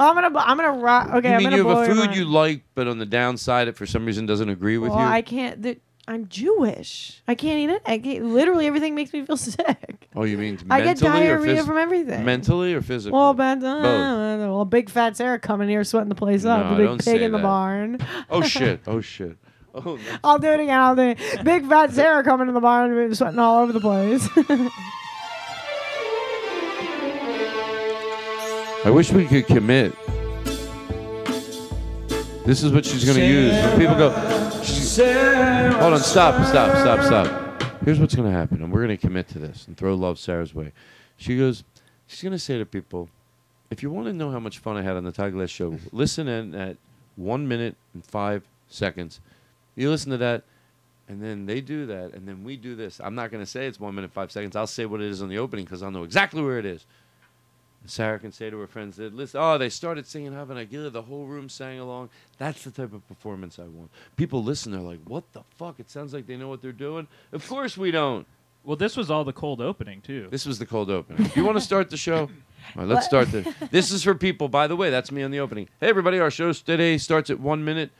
I'm 0.00 0.14
gonna. 0.14 0.38
I'm 0.38 0.56
gonna 0.56 0.72
rock. 0.78 1.10
Okay. 1.16 1.32
You 1.32 1.38
mean 1.38 1.38
I'm 1.48 1.52
gonna 1.52 1.56
you 1.56 1.68
have 1.68 1.90
a 1.90 1.94
food 2.06 2.16
you 2.16 2.24
like, 2.24 2.62
but 2.74 2.88
on 2.88 2.98
the 2.98 3.04
downside, 3.06 3.68
it 3.68 3.76
for 3.76 3.84
some 3.86 4.06
reason 4.06 4.24
doesn't 4.26 4.48
agree 4.48 4.78
with 4.78 4.90
well, 4.90 5.00
you. 5.00 5.04
I 5.06 5.20
can't. 5.20 5.62
The, 5.62 5.78
I'm 6.08 6.26
Jewish. 6.28 7.20
I 7.28 7.34
can't 7.34 7.58
eat 7.58 7.68
it. 7.68 7.82
I 7.84 7.98
can't, 7.98 8.24
literally 8.24 8.66
everything 8.66 8.94
makes 8.94 9.12
me 9.12 9.26
feel 9.26 9.36
sick. 9.36 10.08
Oh, 10.16 10.24
you 10.24 10.38
mean 10.38 10.58
I 10.70 10.80
get 10.80 10.96
diarrhea 10.98 11.62
phys- 11.62 11.66
from 11.66 11.76
everything. 11.76 12.24
Mentally 12.24 12.72
or 12.72 12.80
physically? 12.80 13.14
Well, 13.18 13.34
bad, 13.34 13.62
uh, 13.62 13.74
Both. 13.74 13.82
well, 14.48 14.64
big 14.64 14.88
fat 14.88 15.18
Sarah 15.18 15.38
coming 15.38 15.68
here 15.68 15.84
sweating 15.84 16.08
the 16.08 16.14
place 16.14 16.44
no, 16.44 16.52
up. 16.52 16.78
The 16.78 16.86
big 16.86 17.04
pig 17.04 17.20
in 17.22 17.32
that. 17.32 17.42
barn. 17.42 17.98
Oh, 18.30 18.38
oh 18.38 18.42
shit! 18.42 18.80
Oh 18.86 19.00
shit! 19.02 19.36
Oh, 19.74 19.98
I'll 20.24 20.38
do 20.38 20.48
it 20.48 20.60
again. 20.60 20.78
I'll 20.80 20.96
do 20.96 21.02
it. 21.16 21.44
Big 21.44 21.66
fat 21.68 21.92
Sarah 21.92 22.24
coming 22.24 22.46
to 22.46 22.52
the 22.54 22.60
barn, 22.60 23.14
sweating 23.14 23.38
all 23.38 23.62
over 23.62 23.72
the 23.72 23.80
place. 23.80 24.26
I 28.86 28.90
wish 28.90 29.12
we 29.12 29.26
could 29.26 29.46
commit. 29.46 29.92
This 32.46 32.62
is 32.62 32.72
what 32.72 32.86
she's 32.86 33.04
going 33.04 33.18
to 33.18 33.24
use. 33.26 33.52
When 33.52 33.78
people 33.78 33.94
go, 33.96 34.08
Hold 34.98 35.94
on, 35.94 36.00
stop, 36.00 36.44
stop, 36.44 36.74
stop, 36.76 37.04
stop. 37.04 37.62
Here's 37.84 38.00
what's 38.00 38.16
gonna 38.16 38.32
happen, 38.32 38.60
and 38.64 38.72
we're 38.72 38.80
gonna 38.80 38.96
commit 38.96 39.28
to 39.28 39.38
this 39.38 39.68
and 39.68 39.76
throw 39.76 39.94
love 39.94 40.18
Sarah's 40.18 40.52
way. 40.52 40.72
She 41.16 41.38
goes, 41.38 41.62
she's 42.08 42.20
gonna 42.24 42.36
say 42.36 42.58
to 42.58 42.66
people, 42.66 43.08
if 43.70 43.80
you 43.80 43.92
want 43.92 44.08
to 44.08 44.12
know 44.12 44.32
how 44.32 44.40
much 44.40 44.58
fun 44.58 44.76
I 44.76 44.82
had 44.82 44.96
on 44.96 45.04
the 45.04 45.12
Todd 45.12 45.34
Glass 45.34 45.50
show, 45.50 45.78
listen 45.92 46.26
in 46.26 46.52
at 46.52 46.78
one 47.14 47.46
minute 47.46 47.76
and 47.94 48.04
five 48.04 48.42
seconds. 48.66 49.20
You 49.76 49.88
listen 49.88 50.10
to 50.10 50.16
that, 50.18 50.42
and 51.08 51.22
then 51.22 51.46
they 51.46 51.60
do 51.60 51.86
that, 51.86 52.14
and 52.14 52.26
then 52.26 52.42
we 52.42 52.56
do 52.56 52.74
this. 52.74 53.00
I'm 53.00 53.14
not 53.14 53.30
gonna 53.30 53.46
say 53.46 53.66
it's 53.68 53.78
one 53.78 53.94
minute 53.94 54.10
five 54.10 54.32
seconds. 54.32 54.56
I'll 54.56 54.66
say 54.66 54.84
what 54.84 55.00
it 55.00 55.06
is 55.08 55.22
on 55.22 55.28
the 55.28 55.38
opening 55.38 55.64
because 55.64 55.80
I'll 55.80 55.92
know 55.92 56.02
exactly 56.02 56.42
where 56.42 56.58
it 56.58 56.66
is. 56.66 56.86
Sarah 57.86 58.18
can 58.18 58.32
say 58.32 58.50
to 58.50 58.58
her 58.58 58.66
friends 58.66 58.96
that 58.96 59.14
listen, 59.14 59.40
oh, 59.42 59.56
they 59.56 59.68
started 59.68 60.06
singing 60.06 60.34
Hava 60.34 60.54
Nagila, 60.54 60.92
the 60.92 61.02
whole 61.02 61.24
room 61.26 61.48
sang 61.48 61.78
along. 61.78 62.10
That's 62.38 62.62
the 62.64 62.70
type 62.70 62.92
of 62.92 63.06
performance 63.08 63.58
I 63.58 63.62
want. 63.62 63.90
People 64.16 64.42
listen, 64.42 64.72
they're 64.72 64.80
like, 64.80 65.00
what 65.06 65.32
the 65.32 65.42
fuck? 65.56 65.80
It 65.80 65.90
sounds 65.90 66.12
like 66.12 66.26
they 66.26 66.36
know 66.36 66.48
what 66.48 66.60
they're 66.60 66.72
doing. 66.72 67.06
Of 67.32 67.46
course 67.48 67.76
we 67.78 67.90
don't. 67.90 68.26
Well, 68.64 68.76
this 68.76 68.96
was 68.96 69.10
all 69.10 69.24
the 69.24 69.32
cold 69.32 69.60
opening 69.60 70.02
too. 70.02 70.28
This 70.30 70.44
was 70.44 70.58
the 70.58 70.66
cold 70.66 70.90
opening. 70.90 71.24
If 71.24 71.36
you 71.36 71.44
want 71.44 71.56
to 71.56 71.64
start 71.64 71.88
the 71.90 71.96
show? 71.96 72.28
All 72.76 72.82
right, 72.84 72.88
let's 72.92 73.06
start 73.06 73.30
the. 73.30 73.54
This 73.70 73.92
is 73.92 74.02
for 74.02 74.16
people, 74.16 74.48
by 74.48 74.66
the 74.66 74.74
way. 74.74 74.90
That's 74.90 75.12
me 75.12 75.22
on 75.22 75.30
the 75.30 75.38
opening. 75.38 75.68
Hey, 75.80 75.88
everybody! 75.88 76.18
Our 76.18 76.30
show 76.30 76.52
today 76.52 76.98
starts 76.98 77.30
at 77.30 77.38
one 77.38 77.64
minute 77.64 77.92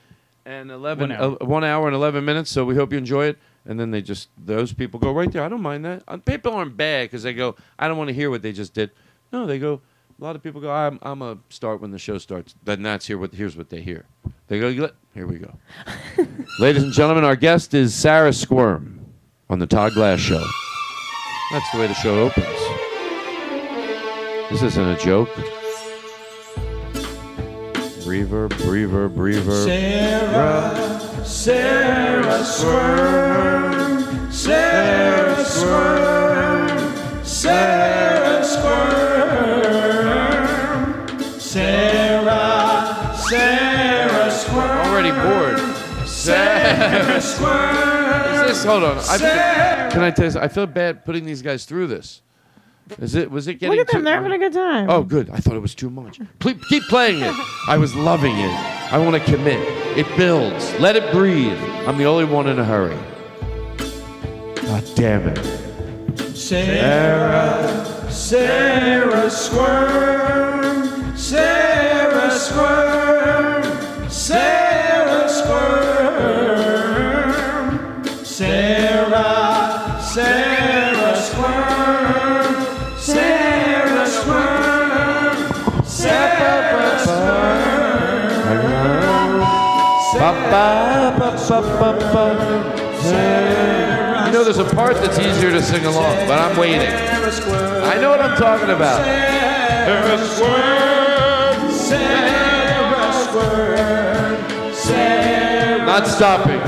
and 0.45 0.69
eleven, 0.69 1.09
one 1.09 1.11
hour, 1.17 1.37
uh, 1.41 1.45
one 1.45 1.63
hour 1.63 1.87
and 1.87 1.95
eleven 1.95 2.25
minutes. 2.25 2.51
So 2.51 2.65
we 2.65 2.75
hope 2.75 2.91
you 2.91 2.97
enjoy 2.97 3.27
it. 3.27 3.37
And 3.65 3.79
then 3.79 3.89
they 3.91 4.01
just 4.01 4.27
those 4.37 4.73
people 4.73 4.99
go 4.99 5.13
right 5.13 5.31
there. 5.31 5.43
I 5.45 5.49
don't 5.49 5.61
mind 5.61 5.85
that. 5.85 6.03
Uh, 6.09 6.17
people 6.17 6.51
aren't 6.53 6.75
bad 6.75 7.05
because 7.05 7.23
they 7.23 7.33
go. 7.33 7.55
I 7.79 7.87
don't 7.87 7.97
want 7.97 8.09
to 8.09 8.13
hear 8.13 8.29
what 8.29 8.41
they 8.41 8.51
just 8.51 8.73
did. 8.73 8.91
No, 9.31 9.45
they 9.45 9.59
go. 9.59 9.81
A 10.19 10.23
lot 10.23 10.35
of 10.35 10.43
people 10.43 10.59
go. 10.59 10.71
I'm 10.71 10.99
I'm 11.01 11.21
a 11.21 11.37
start 11.49 11.81
when 11.81 11.91
the 11.91 11.99
show 11.99 12.17
starts. 12.17 12.55
Then 12.63 12.81
that's 12.81 13.07
here. 13.07 13.17
What 13.17 13.33
here's 13.33 13.55
what 13.55 13.69
they 13.69 13.81
hear. 13.81 14.05
They 14.47 14.59
go. 14.59 14.89
Here 15.13 15.27
we 15.27 15.37
go. 15.37 15.57
Ladies 16.59 16.83
and 16.83 16.91
gentlemen, 16.91 17.23
our 17.23 17.35
guest 17.35 17.73
is 17.73 17.93
Sarah 17.93 18.33
Squirm 18.33 19.05
on 19.49 19.59
the 19.59 19.67
Todd 19.67 19.93
Glass 19.93 20.19
Show. 20.19 20.45
That's 21.51 21.71
the 21.71 21.79
way 21.79 21.87
the 21.87 21.93
show 21.93 22.19
opens. 22.19 22.45
This 24.51 24.63
isn't 24.63 24.83
a 24.87 24.97
joke. 24.97 25.29
Reverb, 28.07 28.49
reverb, 28.49 29.15
reverb. 29.15 29.65
Sarah, 29.65 31.23
Sarah 31.25 32.43
Squirm, 32.43 34.31
Sarah 34.31 35.45
Squirm, 35.45 37.23
Sarah 37.23 38.43
Squirm. 38.43 39.08
Sarah, 41.49 43.11
Sarah 43.17 44.29
Squirm. 44.29 44.69
I'm 44.69 44.91
already 44.91 45.11
bored. 45.11 45.75
Sarah 46.07 47.19
Squirm. 47.19 48.33
Is 48.35 48.41
this? 48.41 48.63
Hold 48.65 48.83
on. 48.83 48.99
I 48.99 49.17
can 49.91 50.03
I 50.03 50.11
tell 50.11 50.31
you? 50.31 50.39
I 50.39 50.47
feel 50.47 50.67
bad 50.67 51.03
putting 51.03 51.25
these 51.25 51.41
guys 51.41 51.65
through 51.65 51.87
this. 51.87 52.21
Is 52.99 53.15
it? 53.15 53.31
Was 53.31 53.47
it 53.47 53.55
getting? 53.55 53.79
Look 53.79 53.87
at 53.87 53.91
them. 53.91 54.01
Too, 54.01 54.05
they're 54.05 54.17
having 54.21 54.31
a 54.31 54.37
good 54.37 54.53
time. 54.53 54.91
Oh, 54.91 55.01
good. 55.01 55.31
I 55.31 55.37
thought 55.37 55.55
it 55.55 55.59
was 55.61 55.73
too 55.73 55.89
much. 55.89 56.19
Please 56.37 56.63
keep 56.69 56.83
playing 56.83 57.21
it. 57.23 57.33
I 57.67 57.79
was 57.79 57.95
loving 57.95 58.35
it. 58.37 58.93
I 58.93 58.99
want 58.99 59.15
to 59.15 59.31
commit. 59.35 59.57
It 59.97 60.05
builds. 60.17 60.71
Let 60.79 60.97
it 60.97 61.11
breathe. 61.11 61.57
I'm 61.87 61.97
the 61.97 62.05
only 62.05 62.25
one 62.25 62.45
in 62.47 62.59
a 62.59 62.63
hurry. 62.63 62.95
God 64.57 64.83
damn 64.93 65.27
it. 65.29 66.15
Sarah, 66.35 68.11
Sarah 68.11 69.31
squirm. 69.31 70.48
Sarah 71.29 72.31
Squirm, 72.31 73.63
Sarah 74.09 75.29
Squirm, 75.29 78.25
Sarah, 78.25 80.01
Sarah 80.01 81.13
Squirm, 81.27 82.49
Sarah 82.97 84.07
Squirm, 84.07 84.87
Sarah 85.85 85.85
Squirm. 86.97 89.35
Sarah 91.37 91.37
squirm. 91.37 92.65
You 94.25 94.33
know, 94.33 94.41
there's 94.43 94.57
a 94.57 94.63
part 94.63 94.95
that's 94.95 95.19
easier 95.19 95.51
to 95.51 95.61
sing 95.61 95.85
along, 95.85 96.25
but 96.27 96.39
I'm 96.39 96.57
waiting. 96.57 96.81
I 96.89 97.93
know 98.01 98.09
what 98.09 98.19
I'm 98.19 98.35
talking 98.35 98.71
about. 98.71 99.05
Sarah 99.05 100.17
Squirm. 100.25 100.68
Sarah's 101.89 103.33
word. 103.35 104.73
Sarah's 104.75 105.87
Not 105.87 106.05
stopping. 106.07 106.61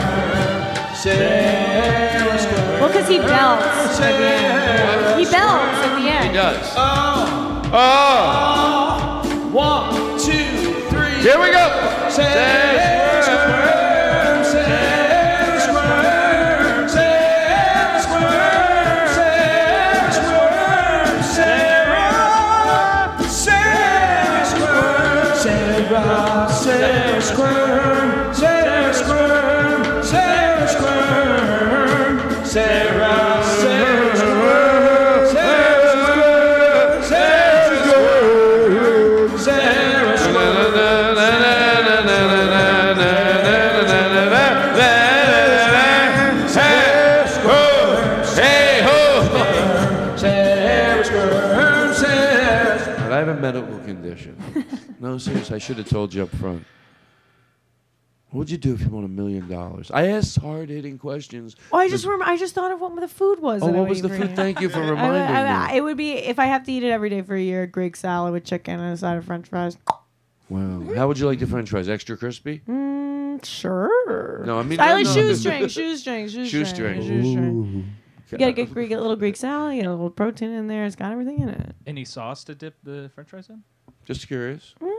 Sarah's 0.97 2.43
word. 2.45 2.81
Well, 2.81 2.87
because 2.87 3.07
he 3.07 3.19
belts. 3.19 3.95
Sarah's 3.97 5.17
he 5.19 5.25
belts 5.25 5.79
at 5.83 5.99
the 5.99 6.09
end. 6.09 6.29
He 6.29 6.33
does. 6.33 6.73
Oh. 6.75 7.61
Oh. 9.21 9.29
One, 9.51 9.93
two, 10.19 10.73
three. 10.89 11.21
Here 11.21 11.39
we 11.39 11.51
go. 11.51 12.07
Sarah's 12.09 13.10
audition. 54.11 54.65
no, 54.99 55.17
seriously, 55.17 55.55
I 55.55 55.59
should 55.59 55.77
have 55.77 55.89
told 55.89 56.13
you 56.13 56.23
up 56.23 56.29
front. 56.29 56.65
What 58.29 58.39
would 58.39 58.49
you 58.49 58.57
do 58.57 58.73
if 58.73 58.79
you 58.81 58.87
won 58.89 59.03
a 59.03 59.09
million 59.09 59.49
dollars? 59.49 59.91
I 59.93 60.07
asked 60.07 60.39
hard 60.39 60.69
hitting 60.69 60.97
questions. 60.97 61.57
Oh, 61.73 61.77
I 61.77 61.89
just 61.89 62.05
remember. 62.05 62.25
I 62.25 62.37
just 62.37 62.55
thought 62.55 62.71
of 62.71 62.79
what 62.79 62.97
the 62.97 63.07
food 63.09 63.39
was. 63.41 63.61
Oh, 63.61 63.67
what 63.67 63.89
was 63.89 64.01
the 64.01 64.07
food? 64.09 64.35
Thank 64.37 64.61
you 64.61 64.69
for 64.69 64.79
reminding 64.79 65.21
I, 65.21 65.41
I, 65.41 65.51
I, 65.67 65.71
me. 65.73 65.77
It 65.77 65.81
would 65.81 65.97
be 65.97 66.13
if 66.13 66.39
I 66.39 66.45
have 66.45 66.63
to 66.63 66.71
eat 66.71 66.83
it 66.83 66.91
every 66.91 67.09
day 67.09 67.21
for 67.23 67.35
a 67.35 67.41
year: 67.41 67.67
Greek 67.67 67.97
salad 67.97 68.31
with 68.31 68.45
chicken 68.45 68.79
and 68.79 68.93
a 68.93 68.97
side 68.97 69.17
of 69.17 69.25
French 69.25 69.49
fries. 69.49 69.77
Wow. 70.47 70.81
How 70.95 71.07
would 71.07 71.19
you 71.19 71.25
like 71.27 71.39
the 71.39 71.47
French 71.47 71.69
fries? 71.71 71.89
Extra 71.89 72.15
crispy? 72.15 72.61
Mm, 72.69 73.43
sure. 73.43 74.43
No, 74.45 74.57
I 74.59 74.63
mean 74.63 74.79
I 74.79 74.93
like 74.93 75.05
no, 75.05 75.13
shoestring, 75.13 75.63
shoestring, 75.67 76.27
shoestring, 76.29 76.47
shoestring, 76.47 77.01
shoestring. 77.01 77.93
You 78.31 78.37
gotta 78.37 78.53
get 78.53 78.69
a 78.75 79.01
little 79.01 79.17
Greek 79.17 79.35
salad, 79.35 79.75
get 79.75 79.85
a 79.85 79.89
little 79.91 80.09
protein 80.09 80.51
in 80.51 80.67
there. 80.67 80.85
It's 80.85 80.95
got 80.95 81.11
everything 81.11 81.41
in 81.41 81.49
it. 81.49 81.75
Any 81.85 82.05
sauce 82.05 82.45
to 82.45 82.55
dip 82.55 82.75
the 82.81 83.11
French 83.13 83.29
fries 83.29 83.49
in? 83.49 83.63
Just 84.05 84.27
curious. 84.27 84.73
Mm. 84.81 84.89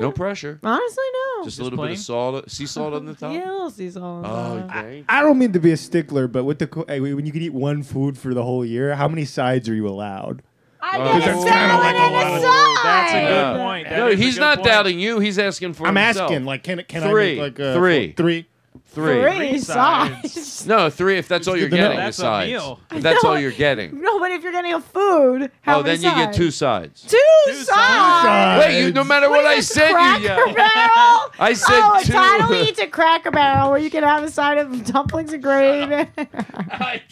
No 0.00 0.12
pressure. 0.12 0.58
Honestly, 0.62 1.04
no. 1.38 1.44
Just, 1.44 1.58
a 1.58 1.62
little 1.64 1.76
plain? 1.78 1.92
bit 1.92 1.98
of 1.98 2.04
salt, 2.04 2.34
uh, 2.46 2.48
sea 2.48 2.66
salt 2.66 2.94
on 2.94 3.04
the 3.06 3.14
top. 3.14 3.32
Yeah, 3.32 3.50
a 3.50 3.52
little 3.52 3.70
sea 3.70 3.90
salt. 3.90 4.24
Oh, 4.26 4.52
okay. 4.68 4.82
dang. 4.82 5.04
I 5.08 5.22
don't 5.22 5.38
mean 5.38 5.52
to 5.52 5.60
be 5.60 5.72
a 5.72 5.76
stickler, 5.76 6.28
but 6.28 6.44
with 6.44 6.58
the 6.58 6.84
hey, 6.88 7.00
when 7.00 7.26
you 7.26 7.32
can 7.32 7.42
eat 7.42 7.52
one 7.52 7.82
food 7.82 8.16
for 8.18 8.34
the 8.34 8.42
whole 8.42 8.64
year, 8.64 8.94
how 8.96 9.08
many 9.08 9.24
sides 9.24 9.68
are 9.68 9.74
you 9.74 9.88
allowed? 9.88 10.42
I 10.80 10.98
Oh, 10.98 11.18
get 11.18 11.28
a 11.36 11.40
salad 11.42 11.96
a 11.96 11.98
and 11.98 12.14
a 12.14 12.18
oh, 12.18 12.42
side. 12.42 12.84
That's 12.84 13.12
a 13.12 13.26
good 13.30 13.60
point. 13.60 13.88
That 13.90 13.96
no, 13.98 14.16
he's 14.16 14.38
not 14.38 14.56
point. 14.58 14.66
doubting 14.66 15.00
you. 15.00 15.18
He's 15.18 15.38
asking 15.38 15.74
for 15.74 15.86
I'm 15.86 15.96
himself. 15.96 16.30
asking, 16.30 16.44
like, 16.46 16.62
can 16.62 16.82
can 16.86 17.02
I 17.02 17.08
Three. 17.10 17.34
make 17.34 17.40
like 17.40 17.58
a, 17.58 17.68
uh, 17.70 17.74
Three. 17.74 18.12
three? 18.12 18.46
Three. 18.90 19.20
Three 19.22 19.58
sides. 19.58 20.66
No, 20.66 20.88
three. 20.88 21.18
If 21.18 21.28
that's 21.28 21.46
all 21.46 21.54
you're 21.54 21.68
good 21.68 21.76
to 21.76 21.82
getting, 21.82 21.96
That's 21.98 22.18
a 22.20 22.46
meal. 22.46 22.80
If 22.90 23.02
that's 23.02 23.22
all 23.22 23.38
you're 23.38 23.50
getting. 23.52 24.00
No, 24.00 24.18
but 24.18 24.30
if 24.30 24.42
you're 24.42 24.50
getting 24.50 24.72
a 24.72 24.80
food, 24.80 25.50
how 25.60 25.80
oh, 25.80 25.82
many 25.82 25.98
then 25.98 26.10
you 26.18 26.24
get 26.24 26.32
two 26.34 26.50
sides. 26.50 27.02
Two, 27.02 27.54
sides. 27.54 27.68
sides. 27.68 28.64
Wait, 28.66 28.80
you, 28.82 28.92
no 28.92 29.04
matter 29.04 29.28
what, 29.28 29.44
I 29.44 29.60
said, 29.60 29.90
you 29.90 30.24
yelled. 30.24 30.54
I 30.58 31.52
said 31.54 31.64
oh, 31.78 32.02
two. 32.02 32.12
Entitlement 32.14 32.66
eats 32.66 32.80
a 32.80 32.86
Cracker 32.86 33.30
Barrel 33.30 33.70
where 33.72 33.78
you 33.78 33.90
can 33.90 34.04
have 34.04 34.22
a 34.24 34.30
side 34.30 34.56
of 34.56 34.84
dumplings 34.86 35.34
and 35.34 35.42
gravy, 35.42 36.08
I 36.16 37.02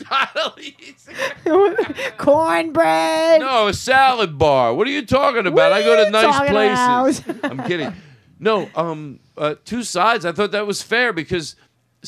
eats. 0.59 1.09
cornbread. 2.17 3.43
No, 3.43 3.69
a 3.69 3.75
salad 3.75 4.39
bar. 4.39 4.73
What 4.73 4.89
are 4.89 4.93
you 4.93 5.05
talking 5.05 5.47
about? 5.47 5.73
I 5.73 5.83
go 5.83 6.05
to 6.07 6.11
nice 6.11 6.49
places. 7.23 7.35
I'm 7.45 7.59
kidding. 7.65 7.93
No, 8.39 8.69
um, 8.75 9.21
uh, 9.39 9.55
two 9.65 9.83
sides. 9.83 10.25
I 10.27 10.33
thought 10.33 10.53
that 10.53 10.67
was 10.67 10.83
fair 10.83 11.13
because 11.15 11.57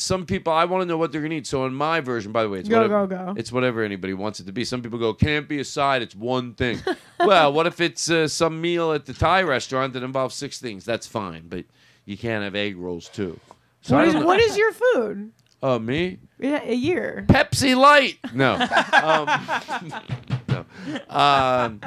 some 0.01 0.25
people 0.27 0.53
I 0.53 0.65
want 0.65 0.83
to 0.83 0.87
know 0.87 0.97
what 0.97 1.13
they're 1.13 1.21
gonna 1.23 1.35
eat. 1.35 1.47
So 1.47 1.67
in 1.67 1.75
my 1.75 2.01
version, 2.01 2.33
by 2.33 2.43
the 2.43 2.49
way, 2.49 2.61
it's 2.61 2.69
go 2.69 2.77
whatever, 2.83 3.07
go 3.07 3.27
go. 3.33 3.35
It's 3.37 3.53
whatever 3.53 3.83
anybody 3.83 4.15
wants 4.15 4.41
it 4.41 4.47
to 4.47 4.53
be. 4.53 4.65
Some 4.65 4.83
people 4.83 4.99
go 4.99 5.13
can't 5.13 5.49
be 5.49 5.59
a 5.61 5.65
side. 5.65 6.03
It's 6.03 6.15
one 6.15 6.55
thing. 6.55 6.81
well, 7.21 7.53
what 7.53 7.67
if 7.67 7.81
it's 7.81 8.11
uh, 8.11 8.29
some 8.29 8.61
meal 8.61 8.93
at 8.93 9.07
the 9.07 9.13
Thai 9.13 9.43
restaurant 9.43 9.93
that 9.95 10.03
involves 10.03 10.35
six 10.35 10.59
things? 10.59 10.85
That's 10.85 11.07
fine, 11.07 11.49
but 11.49 11.65
you 12.05 12.17
can't 12.17 12.45
have 12.45 12.55
egg 12.55 12.77
rolls 12.77 13.09
too. 13.09 13.39
So 13.83 13.97
what, 13.97 14.09
is, 14.09 14.15
what 14.17 14.41
is 14.41 14.57
your 14.57 14.73
food? 14.73 15.33
Uh, 15.61 15.77
me? 15.77 16.19
Yeah, 16.39 16.61
a 16.65 16.73
year. 16.73 17.25
Pepsi 17.27 17.75
Light. 17.77 18.17
No. 18.33 18.53
um, 19.03 20.49
no. 20.49 21.01
Um, 21.13 21.81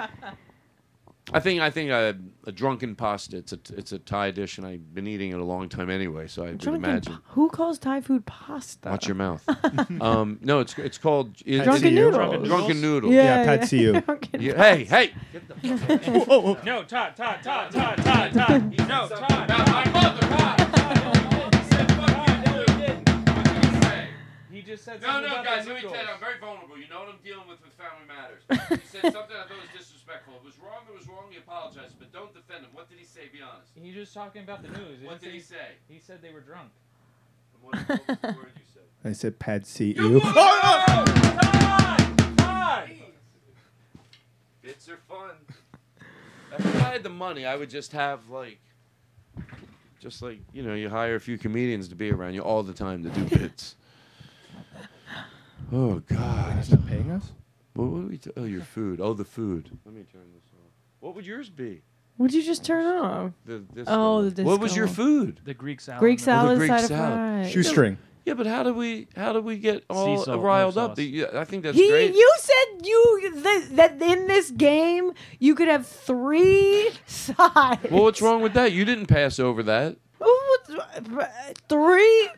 I 1.34 1.40
think 1.40 1.62
I 1.62 1.70
think 1.70 1.91
a, 1.91 1.94
uh, 1.94 2.14
a, 2.48 2.52
drunken 2.52 2.95
pasta. 2.95 3.38
It's 3.38 3.53
a 3.53 3.60
it's 3.78 3.91
a 3.94 3.99
Thai 3.99 4.32
dish, 4.32 4.58
and 4.58 4.68
I've 4.68 4.94
been 4.94 5.08
eating 5.08 5.32
it 5.32 5.40
a 5.40 5.44
long 5.44 5.70
time 5.70 5.90
anyway, 5.90 6.28
so 6.28 6.44
I 6.44 6.52
drunken 6.53 6.76
imagine. 6.84 7.14
Pa- 7.14 7.22
who 7.28 7.49
calls 7.49 7.80
Thai 7.80 8.02
food 8.02 8.26
pasta? 8.26 8.90
Watch 8.90 9.08
your 9.08 9.16
mouth. 9.16 9.41
um, 10.02 10.40
no, 10.41 10.60
it's 10.60 10.78
it's 10.78 10.98
called 10.98 11.36
it's 11.45 11.64
drunken, 11.64 11.95
noodles. 11.95 12.16
drunken 12.16 12.40
noodles. 12.41 12.48
Drunken 12.49 12.82
noodles. 12.82 13.14
Yeah, 13.14 13.24
yeah, 13.24 13.40
yeah. 13.52 13.58
pad 13.60 13.68
see 13.68 13.80
ew. 13.82 13.94
Yeah, 14.40 14.53
hey, 14.58 14.84
hey! 14.84 15.14
Get 15.32 15.48
the 15.88 16.26
oh, 16.28 16.28
oh, 16.28 16.48
oh, 16.62 16.66
No, 16.66 16.84
Todd, 16.84 17.16
Todd, 17.16 17.40
Todd, 17.44 17.72
Todd, 17.72 17.98
Todd, 18.03 18.34
Todd. 18.34 18.78
No, 18.80 19.08
Todd. 19.08 19.49
My 19.49 19.90
mother, 19.94 20.28
Todd. 20.28 20.58
He 24.52 24.62
just 24.64 24.84
said 24.86 25.02
no, 25.02 25.22
no, 25.22 25.28
guys, 25.44 25.66
let 25.66 25.76
me 25.76 25.82
tell 25.82 25.91
you, 25.91 26.10
I'm 26.14 26.20
very 26.20 26.38
vulnerable. 26.40 26.78
You 26.78 26.88
know 26.88 26.99
what 26.99 27.10
I'm 27.10 27.20
dealing 27.24 27.48
with 27.48 27.60
with 27.64 27.74
family 27.74 28.06
matters. 28.08 28.80
He 28.84 28.88
said 28.99 29.12
something. 29.14 29.36
He 33.84 33.98
was 33.98 34.14
talking 34.14 34.44
about 34.44 34.62
the 34.62 34.68
news. 34.80 34.99
what 35.03 35.20
did 35.22 35.34
he 35.34 35.40
say? 35.40 35.56
He 35.88 35.99
said 35.99 36.22
they 36.22 36.32
were 36.32 36.41
drunk. 36.41 36.70
What, 37.62 37.76
what 37.76 37.90
was 38.08 38.18
the 38.20 38.28
word 38.28 38.52
you 38.56 38.64
said? 38.74 38.84
I 39.10 39.14
said 39.14 39.40
pad 39.40 39.66
see 39.66 39.94
you. 39.95 40.22
Oh, 40.24 40.86
no! 40.88 41.02
Bits 44.62 44.88
are 44.90 44.98
fun. 45.10 45.32
If 46.58 46.76
I 46.82 46.90
had 46.91 47.03
the 47.03 47.10
money, 47.10 47.45
I 47.45 47.56
would 47.56 47.70
just 47.70 47.91
have 47.94 48.30
like, 48.30 48.60
just 49.99 50.22
like 50.22 50.40
you 50.53 50.62
know, 50.62 50.76
you 50.76 50.90
hire 50.90 51.16
a 51.16 51.20
few 51.20 51.38
comedians 51.38 51.88
to 51.88 51.95
be 51.95 52.12
around 52.12 52.36
you 52.36 52.41
all 52.41 52.62
the 52.62 52.74
time 52.74 53.03
to 53.03 53.10
do 53.10 53.24
bits. 53.40 53.76
oh 55.72 55.95
God! 56.08 56.64
Stop 56.64 56.86
paying 56.88 57.10
us. 57.12 57.32
What 57.74 57.86
would 57.88 58.10
we? 58.10 58.18
T- 58.18 58.30
oh, 58.38 58.44
your 58.44 58.62
food. 58.62 58.99
Oh, 59.02 59.14
the 59.14 59.26
food. 59.26 59.72
Let 59.86 59.95
me 59.95 60.03
turn 60.12 60.22
this 60.36 60.44
off. 60.53 60.72
What 60.99 61.16
would 61.16 61.26
yours 61.26 61.49
be? 61.49 61.82
what 62.18 62.26
Would 62.26 62.34
you 62.34 62.44
just 62.44 62.64
turn 62.66 62.86
off? 62.86 63.32
The, 63.46 63.64
this 63.74 63.88
Oh, 63.90 64.30
the 64.30 64.44
What 64.44 64.60
was 64.60 64.76
your 64.76 64.88
food? 64.88 65.40
The 65.44 65.54
Greek 65.54 65.80
salad. 65.80 66.00
Greek 66.02 66.20
oh, 66.22 66.24
salad. 66.24 66.52
The 66.54 66.58
Greek 66.60 66.70
side 66.70 66.82
of 66.84 66.88
salad. 66.88 67.52
Shoestring. 67.52 67.98
Yeah, 68.26 68.36
but 68.36 68.46
how 68.46 68.62
do 68.62 68.76
we 68.76 69.08
how 69.16 69.34
do 69.34 69.42
we 69.42 69.58
get 69.58 69.84
all 69.90 70.24
salt, 70.24 70.42
riled 70.42 70.78
up? 70.78 70.94
The- 70.96 71.04
yeah, 71.06 71.26
I 71.34 71.44
think 71.44 71.64
that's 71.64 71.76
He, 71.76 71.90
great. 71.90 72.14
you 72.14 72.32
said 72.38 72.86
you 72.86 73.32
that, 73.42 74.00
that 74.00 74.02
in 74.02 74.28
this 74.28 74.52
game 74.52 75.14
you 75.40 75.56
could 75.56 75.68
have 75.68 75.88
three 75.88 76.92
sides. 77.08 77.90
well, 77.90 78.04
what's 78.04 78.22
wrong 78.22 78.42
with 78.42 78.54
that? 78.54 78.74
You 78.74 78.86
didn't 78.86 79.08
pass 79.08 79.40
over 79.40 79.64
that. 79.64 79.98
Oh, 80.24 80.38
Three? 81.68 82.30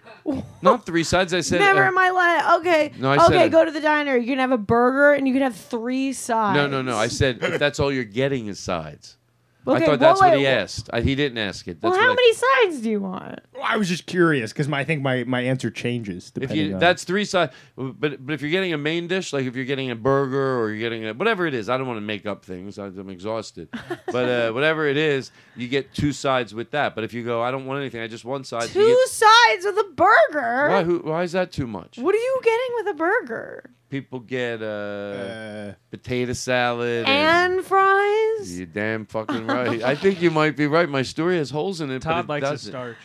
Not 0.61 0.85
three 0.85 1.03
sides. 1.03 1.33
I 1.33 1.41
said 1.41 1.59
Never 1.59 1.83
uh, 1.83 1.89
in 1.89 1.93
my 1.93 2.09
life. 2.11 2.59
Okay. 2.61 2.93
No, 2.97 3.11
I 3.11 3.17
said 3.17 3.35
okay, 3.35 3.45
it. 3.47 3.49
go 3.49 3.65
to 3.65 3.71
the 3.71 3.81
diner. 3.81 4.15
You 4.15 4.27
can 4.27 4.39
have 4.39 4.53
a 4.53 4.57
burger 4.57 5.11
and 5.13 5.27
you 5.27 5.33
can 5.33 5.43
have 5.43 5.55
three 5.55 6.13
sides. 6.13 6.55
No, 6.55 6.65
no, 6.65 6.81
no. 6.81 6.95
I 6.95 7.09
said 7.09 7.39
if 7.41 7.59
that's 7.59 7.81
all 7.81 7.91
you're 7.91 8.05
getting 8.05 8.47
is 8.47 8.57
sides. 8.57 9.17
Okay, 9.65 9.81
I 9.81 9.85
thought 9.87 9.99
that's 9.99 10.19
well, 10.21 10.31
what 10.31 10.39
he 10.39 10.45
asked. 10.45 10.89
I, 10.91 10.99
he 10.99 11.15
didn't 11.15 11.37
ask 11.37 11.67
it. 11.69 11.79
That's 11.79 11.91
well, 11.93 11.99
how 11.99 12.11
I- 12.11 12.15
many 12.15 12.33
sides 12.33 12.81
do 12.83 12.89
you 12.89 12.99
want? 12.99 13.39
Well, 13.53 13.63
I 13.65 13.77
was 13.77 13.87
just 13.87 14.05
curious 14.07 14.51
because 14.51 14.69
I 14.69 14.83
think 14.83 15.01
my, 15.01 15.23
my 15.23 15.39
answer 15.41 15.71
changes 15.71 16.31
if 16.41 16.51
you, 16.51 16.73
on. 16.73 16.79
that's 16.79 17.03
three 17.05 17.23
sides, 17.23 17.53
but 17.77 18.25
but 18.25 18.33
if 18.33 18.41
you're 18.41 18.51
getting 18.51 18.73
a 18.73 18.77
main 18.77 19.07
dish, 19.07 19.31
like 19.31 19.45
if 19.45 19.55
you're 19.55 19.63
getting 19.65 19.89
a 19.91 19.95
burger 19.95 20.59
or 20.59 20.69
you're 20.71 20.79
getting 20.89 21.05
a, 21.05 21.13
whatever 21.13 21.45
it 21.47 21.53
is, 21.53 21.69
I 21.69 21.77
don't 21.77 21.87
want 21.87 21.97
to 21.97 22.01
make 22.01 22.25
up 22.25 22.43
things. 22.43 22.77
I, 22.77 22.87
am 22.87 23.09
exhausted, 23.09 23.69
but 24.07 24.29
uh, 24.29 24.51
whatever 24.51 24.85
it 24.87 24.97
is, 24.97 25.31
you 25.55 25.67
get 25.67 25.93
two 25.93 26.11
sides 26.11 26.53
with 26.53 26.71
that. 26.71 26.93
But 26.95 27.05
if 27.05 27.13
you 27.13 27.23
go, 27.23 27.41
I 27.41 27.51
don't 27.51 27.65
want 27.65 27.79
anything. 27.79 28.01
I 28.01 28.07
just 28.07 28.25
one 28.25 28.43
side. 28.43 28.67
Two 28.69 28.79
get- 28.85 29.07
sides 29.07 29.65
with 29.65 29.77
a 29.77 29.89
burger. 29.95 30.69
why, 30.69 30.83
who, 30.83 30.99
why 30.99 31.23
is 31.23 31.31
that 31.33 31.51
too 31.51 31.67
much? 31.67 31.97
What 31.97 32.15
are 32.15 32.19
you 32.19 32.39
getting 32.43 32.67
with 32.77 32.87
a 32.87 32.93
burger? 32.95 33.69
people 33.93 34.19
get 34.19 34.59
a 34.63 34.65
uh, 34.65 35.17
uh, 35.21 35.73
potato 35.91 36.33
salad 36.33 37.05
and, 37.07 37.57
and 37.59 37.63
fries. 37.63 38.59
you 38.59 38.65
damn 38.65 39.05
fucking 39.05 39.45
right. 39.45 39.83
I 39.83 39.93
think 39.93 40.19
you 40.19 40.31
might 40.31 40.57
be 40.57 40.65
right. 40.65 40.89
My 40.89 41.03
story 41.03 41.37
has 41.37 41.51
holes 41.51 41.79
in 41.79 41.91
it. 41.91 42.01
Todd 42.01 42.25
but 42.25 42.33
it 42.33 42.35
likes 42.41 42.49
doesn't. 42.63 42.71
starch. 42.71 42.97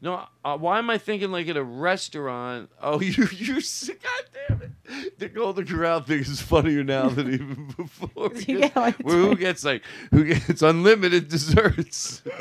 No, 0.00 0.24
uh, 0.42 0.56
why 0.56 0.78
am 0.78 0.88
I 0.88 0.96
thinking 0.96 1.30
like 1.32 1.48
at 1.48 1.58
a 1.58 1.62
restaurant? 1.62 2.70
Oh, 2.80 2.98
you 3.02 3.28
you 3.36 3.56
God 3.60 4.24
damn 4.48 4.62
it! 4.62 5.18
The 5.18 5.28
Golden 5.28 5.66
Corral 5.66 6.00
thing 6.00 6.20
is 6.20 6.40
funnier 6.40 6.82
now 6.82 7.10
than 7.10 7.34
even 7.34 7.66
before. 7.76 8.30
yeah, 8.36 8.70
like, 8.74 8.96
who 9.02 9.36
gets 9.36 9.62
like 9.66 9.82
who 10.12 10.24
gets 10.24 10.62
unlimited 10.62 11.28
desserts? 11.28 12.22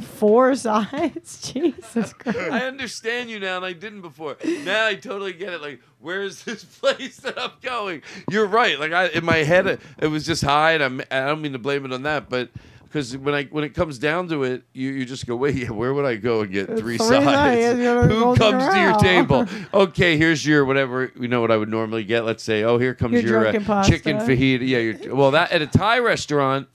Four 0.00 0.54
sides? 0.54 1.52
Jesus 1.52 2.12
Christ. 2.12 2.38
I 2.38 2.66
understand 2.66 3.30
you 3.30 3.40
now, 3.40 3.56
and 3.58 3.64
I 3.66 3.72
didn't 3.72 4.02
before. 4.02 4.36
Now 4.64 4.86
I 4.86 4.94
totally 4.94 5.32
get 5.32 5.52
it. 5.52 5.60
Like, 5.60 5.80
where 5.98 6.22
is 6.22 6.44
this 6.44 6.64
place 6.64 7.18
that 7.18 7.38
I'm 7.40 7.52
going? 7.62 8.02
You're 8.30 8.46
right. 8.46 8.78
Like, 8.78 8.92
I 8.92 9.06
in 9.08 9.24
my 9.24 9.38
head, 9.38 9.80
it, 9.98 10.06
was 10.06 10.26
just 10.26 10.42
high, 10.42 10.72
and 10.72 10.82
I'm. 10.82 11.00
I 11.10 11.20
don't 11.26 11.42
mean 11.42 11.52
to 11.52 11.58
blame 11.58 11.84
it 11.84 11.92
on 11.92 12.04
that, 12.04 12.28
but 12.30 12.50
because 12.84 13.16
when 13.16 13.34
I 13.34 13.44
when 13.44 13.64
it 13.64 13.70
comes 13.74 13.98
down 13.98 14.28
to 14.28 14.44
it, 14.44 14.62
you, 14.72 14.90
you 14.90 15.04
just 15.04 15.26
go, 15.26 15.36
wait, 15.36 15.54
yeah, 15.56 15.70
where 15.70 15.92
would 15.92 16.04
I 16.04 16.16
go 16.16 16.42
and 16.42 16.52
get 16.52 16.66
three, 16.68 16.96
three 16.96 16.98
sides? 16.98 17.78
Who 18.10 18.36
comes 18.36 18.42
around. 18.62 18.72
to 18.74 18.80
your 18.80 18.98
table? 18.98 19.46
Okay, 19.74 20.16
here's 20.16 20.44
your 20.46 20.64
whatever 20.64 21.12
you 21.18 21.28
know 21.28 21.40
what 21.40 21.50
I 21.50 21.56
would 21.56 21.68
normally 21.68 22.02
get. 22.04 22.24
Let's 22.24 22.42
say, 22.42 22.62
oh, 22.64 22.78
here 22.78 22.94
comes 22.94 23.22
your, 23.22 23.52
your 23.52 23.72
uh, 23.72 23.84
chicken 23.84 24.18
fajita. 24.18 24.66
Yeah, 24.66 24.78
your, 24.78 25.14
well, 25.14 25.32
that 25.32 25.52
at 25.52 25.62
a 25.62 25.66
Thai 25.66 25.98
restaurant, 26.00 26.68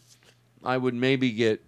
I 0.63 0.77
would 0.77 0.93
maybe 0.93 1.31
get 1.31 1.61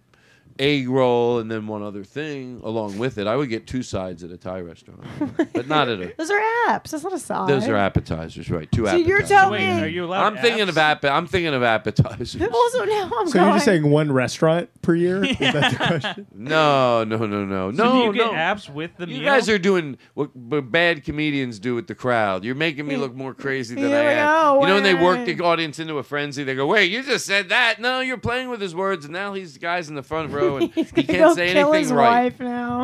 egg 0.60 0.90
roll 0.90 1.40
and 1.40 1.50
then 1.52 1.68
one 1.68 1.84
other 1.84 2.04
thing 2.04 2.62
along 2.64 2.98
with 2.98 3.18
it. 3.18 3.28
I 3.28 3.36
would 3.36 3.50
get 3.50 3.68
two 3.68 3.84
sides 3.84 4.24
at 4.24 4.32
a 4.32 4.38
Thai 4.38 4.62
restaurant, 4.62 5.02
but 5.54 5.68
not 5.68 5.88
at 5.90 6.02
a. 6.02 6.14
Those 6.18 6.30
are 6.32 6.40
apps. 6.70 6.92
That's 6.92 7.04
not 7.04 7.14
a 7.14 7.20
side. 7.20 7.50
Those 7.50 7.68
are 7.68 7.76
appetizers, 7.76 8.50
right? 8.50 8.70
Two. 8.72 8.84
So 8.86 8.90
appetizers. 8.90 9.08
you're 9.08 9.22
telling 9.24 9.62
Wait, 9.68 9.84
are 9.84 9.88
you 9.90 10.06
allowed? 10.06 10.26
I'm 10.26 10.38
thinking 10.42 10.68
of 10.68 10.78
app. 10.78 11.04
I'm 11.06 11.28
thinking 11.28 11.54
of 11.54 11.64
appetizers. 11.64 12.42
Also, 12.42 12.86
now 12.86 13.12
I'm. 13.20 13.28
So 13.28 13.34
going. 13.34 13.46
you're 13.46 13.56
just 13.56 13.66
saying 13.66 13.90
one 13.90 14.12
restaurant 14.12 14.70
per 14.82 14.96
year? 14.96 15.24
Is 15.24 15.38
that 15.40 15.72
the 15.72 15.78
question? 16.00 16.28
No, 16.34 17.04
no, 17.04 17.18
no, 17.18 17.46
no, 17.46 17.72
so 17.72 17.84
no. 17.84 18.06
you 18.06 18.14
get 18.14 18.32
no. 18.32 18.32
apps 18.34 18.72
with 18.72 18.96
the. 18.98 19.08
You 19.08 19.16
meal? 19.18 19.26
guys 19.26 19.50
are 19.50 19.60
doing 19.60 19.98
what 20.14 20.30
bad 20.72 21.04
comedians 21.04 21.60
do 21.60 21.76
with 21.76 21.88
the 21.88 21.96
crowd. 21.96 22.44
You're 22.44 22.56
making 22.56 22.88
me 22.88 22.98
look 22.98 23.14
more 23.16 23.34
crazy 23.34 23.76
than 23.76 23.86
I 23.92 24.12
am. 24.14 24.62
you 24.62 24.68
know, 24.68 24.74
when 24.76 24.84
they 24.84 24.96
work 24.96 25.26
the 25.26 25.40
audience 25.44 25.80
into 25.80 25.98
a 25.98 26.04
frenzy, 26.04 26.44
they 26.44 26.56
go, 26.56 26.66
"Wait, 26.68 26.90
you 26.92 27.04
just 27.04 27.26
said 27.26 27.50
that? 27.50 27.80
No, 27.80 28.00
you're 28.00 28.18
playing 28.18 28.50
with 28.50 28.62
his 28.62 28.74
words." 28.74 29.06
And 29.06 29.14
now 29.14 29.34
the 29.34 29.46
guys 29.62 29.90
in 29.90 29.96
the 29.96 30.04
front 30.04 30.32
row 30.32 30.47
show, 30.48 30.58
and 30.58 30.74
he 30.74 31.04
can't 31.04 31.36
say 31.36 31.50
anything 31.56 31.90
right. 31.96 32.34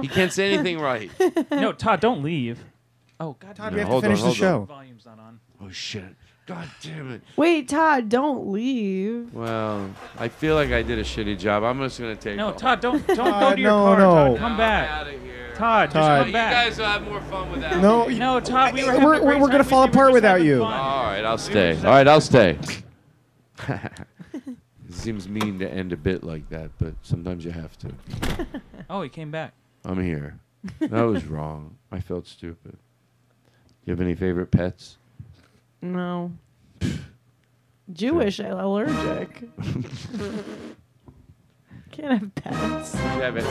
He 0.01 0.07
can't 0.07 0.31
say 0.33 0.53
anything 0.53 0.79
right. 0.79 1.09
No, 1.63 1.71
Todd, 1.71 1.99
don't 2.01 2.21
leave. 2.23 2.59
Oh 3.19 3.35
God, 3.39 3.55
Todd, 3.55 3.73
damn 3.73 3.73
we 3.73 3.79
have 3.79 3.87
to 3.87 3.91
hold 3.91 4.03
on, 4.03 4.07
finish 4.09 4.19
the 4.19 4.25
hold 4.25 4.35
show. 4.37 4.65
Volume's 4.65 5.05
not 5.05 5.19
on. 5.19 5.39
Oh 5.61 5.69
shit! 5.69 6.03
God 6.45 6.69
damn 6.81 7.11
it! 7.11 7.21
Wait, 7.37 7.69
Todd, 7.69 8.09
don't 8.09 8.51
leave. 8.51 9.33
Well, 9.33 9.91
I 10.17 10.27
feel 10.27 10.55
like 10.55 10.71
I 10.71 10.81
did 10.81 10.99
a 10.99 11.03
shitty 11.03 11.39
job. 11.39 11.63
I'm 11.63 11.79
just 11.79 11.99
gonna 11.99 12.15
take. 12.17 12.35
No, 12.35 12.49
off. 12.49 12.57
Todd, 12.57 12.81
don't 12.81 12.97
don't 13.07 13.07
go 13.15 13.15
Todd, 13.15 13.55
to 13.55 13.61
your 13.61 13.71
no, 13.71 13.83
car. 13.83 13.99
no. 13.99 14.13
Todd, 14.29 14.37
come 14.39 14.57
back. 14.57 14.89
Out 14.89 15.07
of 15.07 15.21
here. 15.21 15.53
Todd, 15.55 15.91
Todd. 15.91 15.91
just 15.93 16.19
come 16.19 16.27
You 16.27 16.33
back. 16.33 16.51
guys 16.51 16.77
will 16.77 16.85
have 16.85 17.03
more 17.03 17.21
fun 17.21 17.51
without. 17.51 17.79
No, 17.81 18.07
you- 18.09 18.19
No, 18.19 18.39
Todd, 18.39 18.73
we 18.73 18.83
were 18.83 18.99
we're, 18.99 19.23
we're, 19.23 19.39
we're 19.39 19.47
gonna 19.51 19.63
fall 19.63 19.83
We 19.85 19.91
apart 19.91 20.11
without 20.11 20.41
you. 20.41 20.59
fun. 20.59 20.73
All 20.73 21.03
right, 21.03 21.23
I'll 21.23 21.37
stay. 21.37 21.77
All 21.77 21.83
right, 21.83 22.07
I'll 22.07 22.21
stay. 22.21 22.57
It 24.93 24.97
seems 25.07 25.27
mean 25.27 25.57
to 25.59 25.69
end 25.69 25.91
a 25.91 25.97
bit 25.97 26.23
like 26.23 26.47
that, 26.49 26.69
but 26.77 26.93
sometimes 27.01 27.43
you 27.43 27.51
have 27.51 27.75
to. 27.79 27.89
oh, 28.89 29.01
he 29.01 29.09
came 29.09 29.31
back. 29.31 29.53
I'm 29.83 30.01
here. 30.01 30.37
That 30.79 31.01
was 31.01 31.25
wrong. 31.25 31.75
I 31.91 31.99
felt 31.99 32.27
stupid. 32.27 32.73
Do 32.73 32.77
you 33.85 33.91
have 33.91 33.99
any 33.99 34.13
favorite 34.15 34.51
pets? 34.51 34.97
No. 35.81 36.31
Jewish 37.93 38.39
allergic. 38.39 39.49
Can't 41.91 42.21
have 42.21 42.35
pets. 42.35 42.93
You 42.93 43.01
have 43.01 43.35
it. 43.35 43.45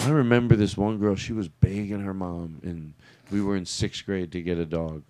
I 0.00 0.10
remember 0.10 0.56
this 0.56 0.76
one 0.76 0.98
girl. 0.98 1.14
She 1.14 1.32
was 1.32 1.48
begging 1.48 2.00
her 2.00 2.12
mom, 2.12 2.58
and 2.64 2.92
we 3.30 3.40
were 3.40 3.56
in 3.56 3.64
sixth 3.64 4.04
grade 4.04 4.32
to 4.32 4.42
get 4.42 4.58
a 4.58 4.66
dog 4.66 5.04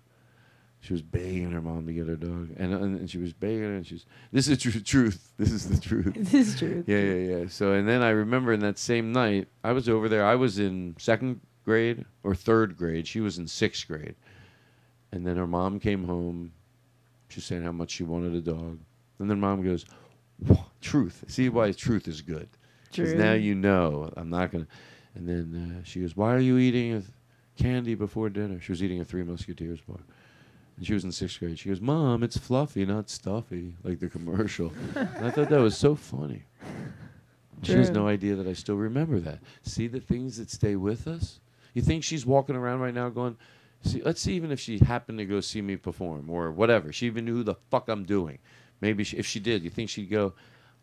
she 0.81 0.93
was 0.93 1.01
begging 1.01 1.51
her 1.51 1.61
mom 1.61 1.85
to 1.85 1.93
get 1.93 2.07
her 2.07 2.15
dog, 2.15 2.49
and 2.57 2.73
and, 2.73 2.99
and 2.99 3.09
she 3.09 3.17
was 3.17 3.33
begging 3.33 3.63
her, 3.63 3.75
and 3.75 3.85
she's 3.85 4.05
this 4.31 4.47
is 4.47 4.57
tr- 4.57 4.79
truth. 4.79 5.29
This 5.39 5.51
is 5.53 5.69
the 5.69 5.79
truth. 5.79 6.13
this 6.15 6.33
is 6.49 6.59
truth. 6.59 6.83
Yeah, 6.87 6.99
yeah, 6.99 7.37
yeah. 7.37 7.45
So 7.47 7.71
and 7.73 7.87
then 7.87 8.01
I 8.01 8.09
remember 8.09 8.51
in 8.53 8.59
that 8.61 8.77
same 8.77 9.11
night, 9.13 9.47
I 9.63 9.71
was 9.73 9.87
over 9.89 10.07
there. 10.09 10.25
I 10.25 10.35
was 10.35 10.59
in 10.59 10.95
second 10.99 11.39
grade 11.65 12.03
or 12.23 12.33
third 12.35 12.75
grade. 12.77 13.07
She 13.07 13.19
was 13.21 13.37
in 13.37 13.47
sixth 13.47 13.87
grade, 13.87 14.15
and 15.13 15.25
then 15.27 15.35
her 15.37 15.47
mom 15.47 15.79
came 15.79 16.03
home. 16.05 16.51
She's 17.29 17.45
saying 17.45 17.63
how 17.63 17.71
much 17.71 17.91
she 17.91 18.03
wanted 18.03 18.33
a 18.35 18.41
dog, 18.41 18.79
and 19.19 19.29
then 19.29 19.39
mom 19.39 19.63
goes, 19.63 19.85
"Truth. 20.81 21.23
See 21.27 21.47
why 21.49 21.71
truth 21.73 22.07
is 22.09 22.21
good. 22.21 22.47
Because 22.89 23.13
now 23.13 23.33
you 23.33 23.53
know 23.55 24.11
I'm 24.17 24.29
not 24.29 24.51
gonna." 24.51 24.67
And 25.15 25.27
then 25.27 25.77
uh, 25.77 25.83
she 25.85 25.99
goes, 26.01 26.15
"Why 26.17 26.33
are 26.35 26.39
you 26.39 26.57
eating 26.57 27.05
candy 27.57 27.95
before 27.95 28.29
dinner?" 28.29 28.59
She 28.61 28.71
was 28.73 28.81
eating 28.83 28.99
a 29.01 29.05
Three 29.05 29.23
Musketeers 29.23 29.79
bar. 29.81 29.99
And 30.79 30.87
she 30.87 30.93
was 30.93 31.03
in 31.03 31.11
sixth 31.11 31.39
grade. 31.39 31.59
She 31.59 31.67
goes, 31.67 31.81
Mom, 31.81 32.23
it's 32.23 32.37
fluffy, 32.37 32.85
not 32.85 33.09
stuffy, 33.09 33.75
like 33.83 33.99
the 33.99 34.07
commercial. 34.07 34.71
and 34.95 35.25
I 35.25 35.29
thought 35.29 35.49
that 35.49 35.59
was 35.59 35.77
so 35.77 35.93
funny. 35.93 36.43
True. 37.61 37.73
She 37.73 37.73
has 37.73 37.89
no 37.89 38.07
idea 38.07 38.35
that 38.37 38.47
I 38.47 38.53
still 38.53 38.77
remember 38.77 39.19
that. 39.19 39.39
See 39.61 39.87
the 39.89 39.99
things 39.99 40.37
that 40.37 40.49
stay 40.49 40.77
with 40.77 41.05
us? 41.05 41.41
You 41.73 41.81
think 41.81 42.05
she's 42.05 42.25
walking 42.25 42.55
around 42.55 42.79
right 42.79 42.93
now 42.93 43.09
going, 43.09 43.35
see, 43.83 44.01
let's 44.03 44.21
see 44.21 44.33
even 44.35 44.53
if 44.53 44.59
she 44.61 44.79
happened 44.79 45.17
to 45.17 45.25
go 45.25 45.41
see 45.41 45.61
me 45.61 45.75
perform 45.75 46.29
or 46.29 46.49
whatever. 46.49 46.93
She 46.93 47.07
even 47.07 47.25
knew 47.25 47.35
who 47.35 47.43
the 47.43 47.55
fuck 47.69 47.89
I'm 47.89 48.05
doing. 48.05 48.37
Maybe 48.79 49.03
she, 49.03 49.17
if 49.17 49.25
she 49.25 49.41
did, 49.41 49.63
you 49.65 49.69
think 49.69 49.89
she'd 49.89 50.09
go, 50.09 50.33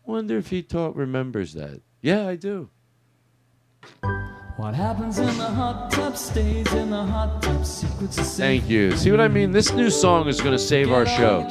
wonder 0.05 0.37
if 0.37 0.49
he 0.51 0.61
taught 0.61 0.95
remembers 0.95 1.53
that. 1.53 1.81
Yeah, 2.03 2.27
I 2.27 2.35
do. 2.35 2.69
What 4.57 4.73
happens 4.73 5.19
in 5.19 5.27
the 5.37 5.43
hot 5.45 5.91
tub 5.91 6.17
stays 6.17 6.73
in 6.73 6.89
the 6.89 7.03
hot 7.05 7.43
tub. 7.43 7.63
Secrets 7.63 8.17
Thank 8.37 8.67
you. 8.67 8.89
See 8.97 9.11
what 9.11 9.21
I 9.21 9.27
mean? 9.27 9.51
This 9.51 9.71
new 9.71 9.91
song 9.91 10.27
is 10.27 10.39
going 10.41 10.53
to 10.57 10.57
save 10.57 10.91
our 10.91 11.05
show. 11.05 11.47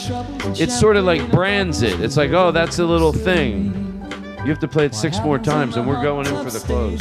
It 0.58 0.72
sort 0.72 0.96
of 0.96 1.04
like 1.04 1.30
brands 1.30 1.82
it. 1.82 2.00
It's 2.00 2.16
like, 2.16 2.32
oh, 2.32 2.50
that's 2.50 2.80
a 2.80 2.84
little 2.84 3.12
thing. 3.12 4.02
You 4.40 4.46
have 4.46 4.58
to 4.58 4.66
play 4.66 4.86
it 4.86 4.92
six 4.94 5.20
more 5.20 5.38
times, 5.38 5.76
and 5.76 5.86
we're 5.86 6.02
going 6.02 6.26
in 6.26 6.34
for 6.44 6.50
the 6.50 6.58
close. 6.58 7.00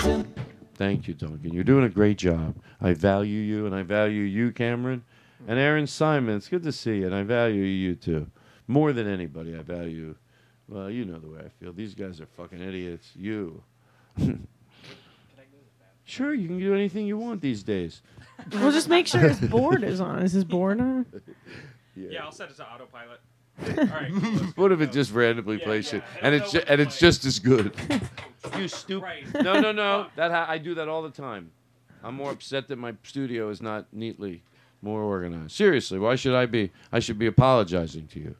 Thank 0.76 1.08
you, 1.08 1.16
Duncan. 1.16 1.52
You're 1.52 1.64
doing 1.64 1.86
a 1.86 1.90
great 1.90 2.20
job. 2.20 2.56
I 2.80 2.94
value 2.94 3.40
you, 3.40 3.66
and 3.66 3.74
I 3.74 3.82
value 3.82 4.22
you, 4.22 4.52
Cameron. 4.52 5.04
And 5.48 5.58
Aaron 5.58 5.88
Simon, 5.88 6.36
it's 6.36 6.50
good 6.50 6.64
to 6.64 6.72
see 6.72 6.98
you, 6.98 7.08
and 7.08 7.16
I 7.16 7.24
value 7.24 7.64
you 7.64 7.96
too. 7.96 8.28
More 8.68 8.94
than 8.94 9.08
anybody, 9.08 9.56
I 9.58 9.64
value. 9.64 10.14
Well, 10.70 10.92
you 10.92 11.06
know 11.06 11.18
the 11.18 11.30
way 11.30 11.40
I 11.46 11.50
feel. 11.60 11.74
These 11.74 11.96
guys 11.96 12.22
are 12.22 12.28
fucking 12.28 12.62
idiots. 12.62 13.10
You. 13.16 13.64
Sure, 16.06 16.34
you 16.34 16.48
can 16.48 16.60
do 16.60 16.74
anything 16.74 17.08
you 17.08 17.18
want 17.18 17.42
these 17.42 17.64
days. 17.64 18.02
we'll 18.54 18.72
just 18.72 18.88
make 18.90 19.08
sure 19.08 19.22
his 19.22 19.40
board 19.42 19.84
is 19.84 20.00
on. 20.00 20.20
Is 20.22 20.34
his 20.34 20.44
board 20.46 20.80
on? 20.80 21.06
Yeah. 21.96 22.08
yeah, 22.10 22.24
I'll 22.24 22.32
set 22.32 22.50
it 22.50 22.58
to 22.58 22.64
autopilot. 22.66 23.20
All 23.70 23.86
right. 23.86 24.12
what 24.58 24.74
if 24.74 24.82
it 24.82 24.92
just 24.92 25.14
randomly 25.14 25.58
yeah, 25.60 25.66
plays 25.66 25.86
yeah. 25.86 26.00
shit, 26.00 26.04
and 26.22 26.36
it's 26.36 26.52
ju- 26.52 26.64
and 26.68 26.82
it's 26.82 27.00
just 27.00 27.24
as 27.24 27.40
good? 27.40 27.74
you 28.58 28.68
stupid. 28.68 29.34
No, 29.34 29.58
no, 29.62 29.72
no. 29.72 30.08
That 30.18 30.30
ha- 30.32 30.46
I 30.50 30.58
do 30.58 30.76
that 30.76 30.90
all 30.90 31.02
the 31.02 31.10
time. 31.10 31.52
I'm 32.04 32.16
more 32.16 32.32
upset 32.32 32.68
that 32.68 32.76
my 32.76 32.94
studio 33.04 33.50
is 33.50 33.62
not 33.62 33.86
neatly 33.94 34.44
more 34.82 35.00
organized. 35.04 35.54
Seriously, 35.54 35.98
why 36.00 36.16
should 36.18 36.36
I 36.36 36.48
be? 36.48 36.70
I 36.92 37.00
should 37.00 37.18
be 37.18 37.28
apologizing 37.28 38.08
to 38.08 38.20
you. 38.20 38.36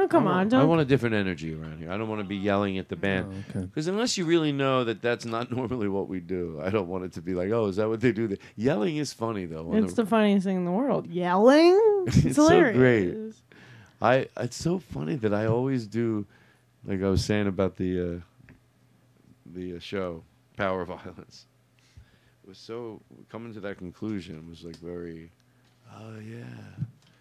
Oh, 0.00 0.06
come 0.06 0.28
on, 0.28 0.48
don't. 0.48 0.60
I 0.60 0.64
want 0.64 0.80
a 0.80 0.84
different 0.84 1.16
energy 1.16 1.52
around 1.54 1.78
here. 1.78 1.90
I 1.90 1.96
don't 1.98 2.08
want 2.08 2.20
to 2.20 2.26
be 2.26 2.36
yelling 2.36 2.78
at 2.78 2.88
the 2.88 2.94
oh, 2.94 2.98
band 2.98 3.44
because 3.48 3.88
oh, 3.88 3.90
okay. 3.90 3.94
unless 3.96 4.16
you 4.16 4.26
really 4.26 4.52
know 4.52 4.84
that 4.84 5.02
that's 5.02 5.24
not 5.24 5.50
normally 5.56 5.88
what 5.88 6.08
we 6.08 6.20
do, 6.20 6.60
I 6.64 6.70
don't 6.70 6.86
want 6.86 7.04
it 7.04 7.12
to 7.14 7.20
be 7.22 7.34
like, 7.34 7.50
oh, 7.50 7.66
is 7.66 7.76
that 7.76 7.88
what 7.88 8.00
they 8.00 8.12
do? 8.12 8.28
There? 8.28 8.38
Yelling 8.54 8.96
is 8.98 9.12
funny 9.12 9.44
though. 9.46 9.74
It's 9.74 9.94
the, 9.94 10.04
the, 10.04 10.08
funniest 10.08 10.44
thing 10.46 10.56
in 10.56 10.64
the 10.64 10.70
world. 10.70 11.08
Yelling, 11.08 12.04
it's, 12.06 12.16
it's 12.18 12.36
hilarious. 12.36 12.74
so 12.74 12.78
great. 12.78 13.34
I 14.00 14.42
it's 14.44 14.56
so 14.56 14.78
funny 14.78 15.16
that 15.16 15.34
I 15.34 15.46
always 15.46 15.84
do, 15.86 16.24
like 16.86 17.02
I 17.02 17.08
was 17.08 17.24
saying 17.24 17.48
about 17.48 17.74
the 17.76 18.18
uh, 18.18 18.52
the 19.52 19.76
uh, 19.76 19.80
show 19.80 20.22
Power 20.56 20.84
Violence. 20.84 21.46
It 22.44 22.48
was 22.48 22.58
so 22.58 23.00
coming 23.30 23.52
to 23.54 23.60
that 23.60 23.78
conclusion 23.78 24.48
was 24.48 24.62
like 24.62 24.76
very, 24.76 25.32
oh 25.92 26.20
yeah, 26.20 26.44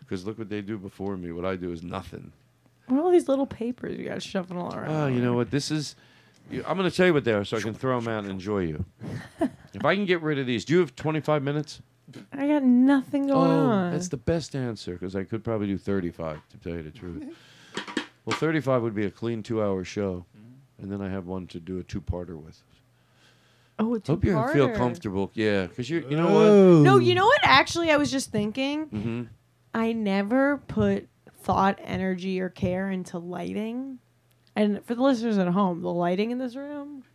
because 0.02 0.28
look 0.28 0.38
what 0.38 0.50
they 0.50 0.62
do 0.62 0.78
before 0.78 1.18
me. 1.18 1.32
What 1.32 1.44
I 1.44 1.56
do 1.56 1.72
is 1.72 1.82
nothing. 1.82 2.32
What 2.88 3.00
are 3.00 3.04
all 3.04 3.12
these 3.12 3.28
little 3.28 3.46
papers 3.46 3.98
you 3.98 4.06
got 4.06 4.24
shoving 4.24 4.58
all 4.58 4.74
around? 4.74 4.92
Oh, 4.96 5.08
you 5.08 5.22
know 5.22 5.34
what? 5.34 5.52
This 5.52 5.72
is. 5.72 5.96
I'm 6.66 6.78
going 6.78 6.90
to 6.90 6.96
tell 6.96 7.06
you 7.06 7.14
what 7.14 7.26
they 7.26 7.34
are 7.34 7.44
so 7.44 7.58
I 7.58 7.60
can 7.60 7.74
throw 7.74 8.00
them 8.00 8.08
out 8.12 8.24
and 8.24 8.32
enjoy 8.32 8.60
you. 8.60 8.86
if 9.74 9.84
I 9.84 9.96
can 9.96 10.06
get 10.06 10.22
rid 10.22 10.40
of 10.40 10.48
these, 10.48 10.64
do 10.64 10.76
you 10.76 10.80
have 10.80 10.96
25 10.96 11.44
minutes? 11.44 11.82
I 12.32 12.48
got 12.48 12.64
nothing 12.64 13.28
going 13.28 13.52
oh, 13.52 13.70
on. 13.70 13.92
That's 13.92 14.08
the 14.08 14.16
best 14.16 14.56
answer 14.56 14.94
because 14.94 15.14
I 15.14 15.26
could 15.26 15.44
probably 15.44 15.68
do 15.68 15.78
35 15.78 16.40
to 16.50 16.58
tell 16.58 16.72
you 16.74 16.84
the 16.84 16.92
truth. 16.92 17.26
well, 18.26 18.38
35 18.38 18.82
would 18.82 18.96
be 18.96 19.06
a 19.06 19.12
clean 19.12 19.44
two 19.44 19.62
hour 19.62 19.84
show, 19.84 20.24
and 20.82 20.90
then 20.90 21.02
I 21.02 21.10
have 21.10 21.26
one 21.26 21.48
to 21.48 21.60
do 21.60 21.80
a 21.80 21.84
two 21.84 22.00
parter 22.00 22.42
with. 22.42 22.62
Oh, 23.80 23.96
a 23.96 24.00
Hope 24.08 24.24
you 24.24 24.48
feel 24.48 24.70
comfortable. 24.72 25.30
Yeah, 25.34 25.68
because 25.68 25.90
you, 25.90 26.06
you 26.10 26.16
know 26.16 26.32
what? 26.34 26.84
No, 26.84 26.98
you 26.98 27.14
know 27.14 27.26
what? 27.28 27.40
Actually, 27.44 27.92
I 27.92 27.98
was 27.98 28.10
just 28.10 28.32
thinking. 28.32 28.86
Mm-hmm. 28.88 29.22
I 29.74 29.92
never 29.92 30.58
put 30.58 31.08
thought, 31.48 31.80
energy, 31.82 32.42
or 32.42 32.50
care 32.50 32.92
into 32.92 33.18
lighting. 33.18 34.00
And 34.58 34.84
for 34.86 34.94
the 34.96 35.02
listeners 35.02 35.38
at 35.38 35.48
home, 35.48 35.82
the 35.82 35.92
lighting 35.94 36.32
in 36.32 36.40
this 36.40 36.58
room, 36.58 37.06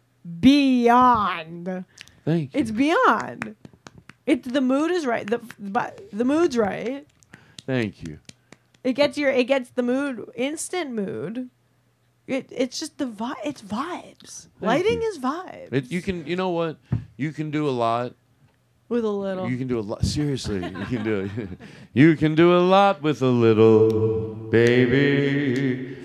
beyond. 0.40 1.84
Thank 2.24 2.54
you. 2.54 2.60
It's 2.60 2.70
beyond. 2.70 3.54
It 4.24 4.44
the 4.44 4.60
mood 4.62 4.90
is 4.90 5.04
right. 5.04 5.26
The 5.28 5.40
but 5.58 6.02
the 6.12 6.24
mood's 6.24 6.56
right. 6.56 7.06
Thank 7.66 8.02
you. 8.04 8.20
It 8.82 8.94
gets 8.94 9.18
your 9.18 9.30
it 9.30 9.44
gets 9.44 9.70
the 9.70 9.82
mood 9.82 10.30
instant 10.34 10.92
mood. 10.92 11.50
It 12.26 12.46
it's 12.50 12.80
just 12.80 12.96
the 12.98 13.04
vibe. 13.06 13.36
It's 13.44 13.60
vibes. 13.60 14.46
Thank 14.60 14.62
Lighting 14.62 15.02
you. 15.02 15.08
is 15.08 15.18
vibes. 15.18 15.72
It, 15.72 15.90
you 15.90 16.00
can 16.00 16.26
you 16.26 16.36
know 16.36 16.50
what 16.50 16.78
you 17.16 17.32
can 17.32 17.50
do 17.50 17.68
a 17.68 17.70
lot 17.74 18.14
with 18.92 19.04
a 19.06 19.10
little. 19.10 19.50
You 19.50 19.56
can 19.56 19.66
do 19.66 19.80
a 19.80 19.80
lot. 19.80 20.04
Seriously, 20.04 20.56
you 20.62 20.84
can 20.84 21.02
do 21.02 21.20
it. 21.34 21.48
you 21.94 22.14
can 22.14 22.34
do 22.36 22.56
a 22.56 22.60
lot 22.60 23.02
with 23.02 23.22
a 23.22 23.26
little, 23.26 24.34
baby. 24.50 25.96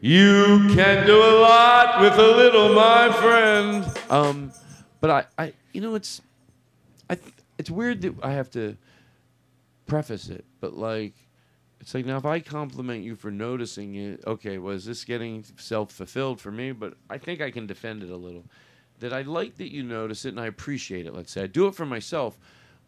You 0.00 0.68
can 0.74 1.06
do 1.06 1.16
a 1.16 1.32
lot 1.40 2.00
with 2.00 2.14
a 2.18 2.32
little, 2.36 2.74
my 2.74 3.10
friend. 3.22 3.86
Um, 4.10 4.52
but 5.00 5.10
I, 5.10 5.24
I, 5.42 5.52
you 5.72 5.80
know, 5.80 5.94
it's, 5.94 6.20
I, 7.08 7.16
it's 7.56 7.70
weird 7.70 8.02
that 8.02 8.14
I 8.22 8.32
have 8.32 8.50
to 8.50 8.76
preface 9.86 10.28
it, 10.28 10.44
but 10.60 10.76
like, 10.76 11.14
it's 11.80 11.94
like 11.94 12.04
now 12.04 12.16
if 12.18 12.24
I 12.26 12.40
compliment 12.40 13.04
you 13.04 13.14
for 13.14 13.30
noticing 13.30 13.94
it, 13.94 14.20
okay, 14.26 14.58
was 14.58 14.84
well, 14.84 14.90
this 14.90 15.04
getting 15.04 15.44
self 15.58 15.92
fulfilled 15.92 16.40
for 16.40 16.50
me? 16.50 16.72
But 16.72 16.94
I 17.10 17.16
think 17.18 17.40
I 17.40 17.50
can 17.52 17.66
defend 17.66 18.02
it 18.02 18.10
a 18.10 18.16
little 18.16 18.44
that 19.04 19.12
I 19.12 19.20
like 19.20 19.56
that 19.58 19.70
you 19.70 19.82
notice 19.82 20.24
it 20.24 20.30
and 20.30 20.40
I 20.40 20.46
appreciate 20.46 21.04
it. 21.06 21.14
Let's 21.14 21.30
say 21.30 21.42
I 21.42 21.46
do 21.46 21.66
it 21.66 21.74
for 21.74 21.84
myself, 21.84 22.38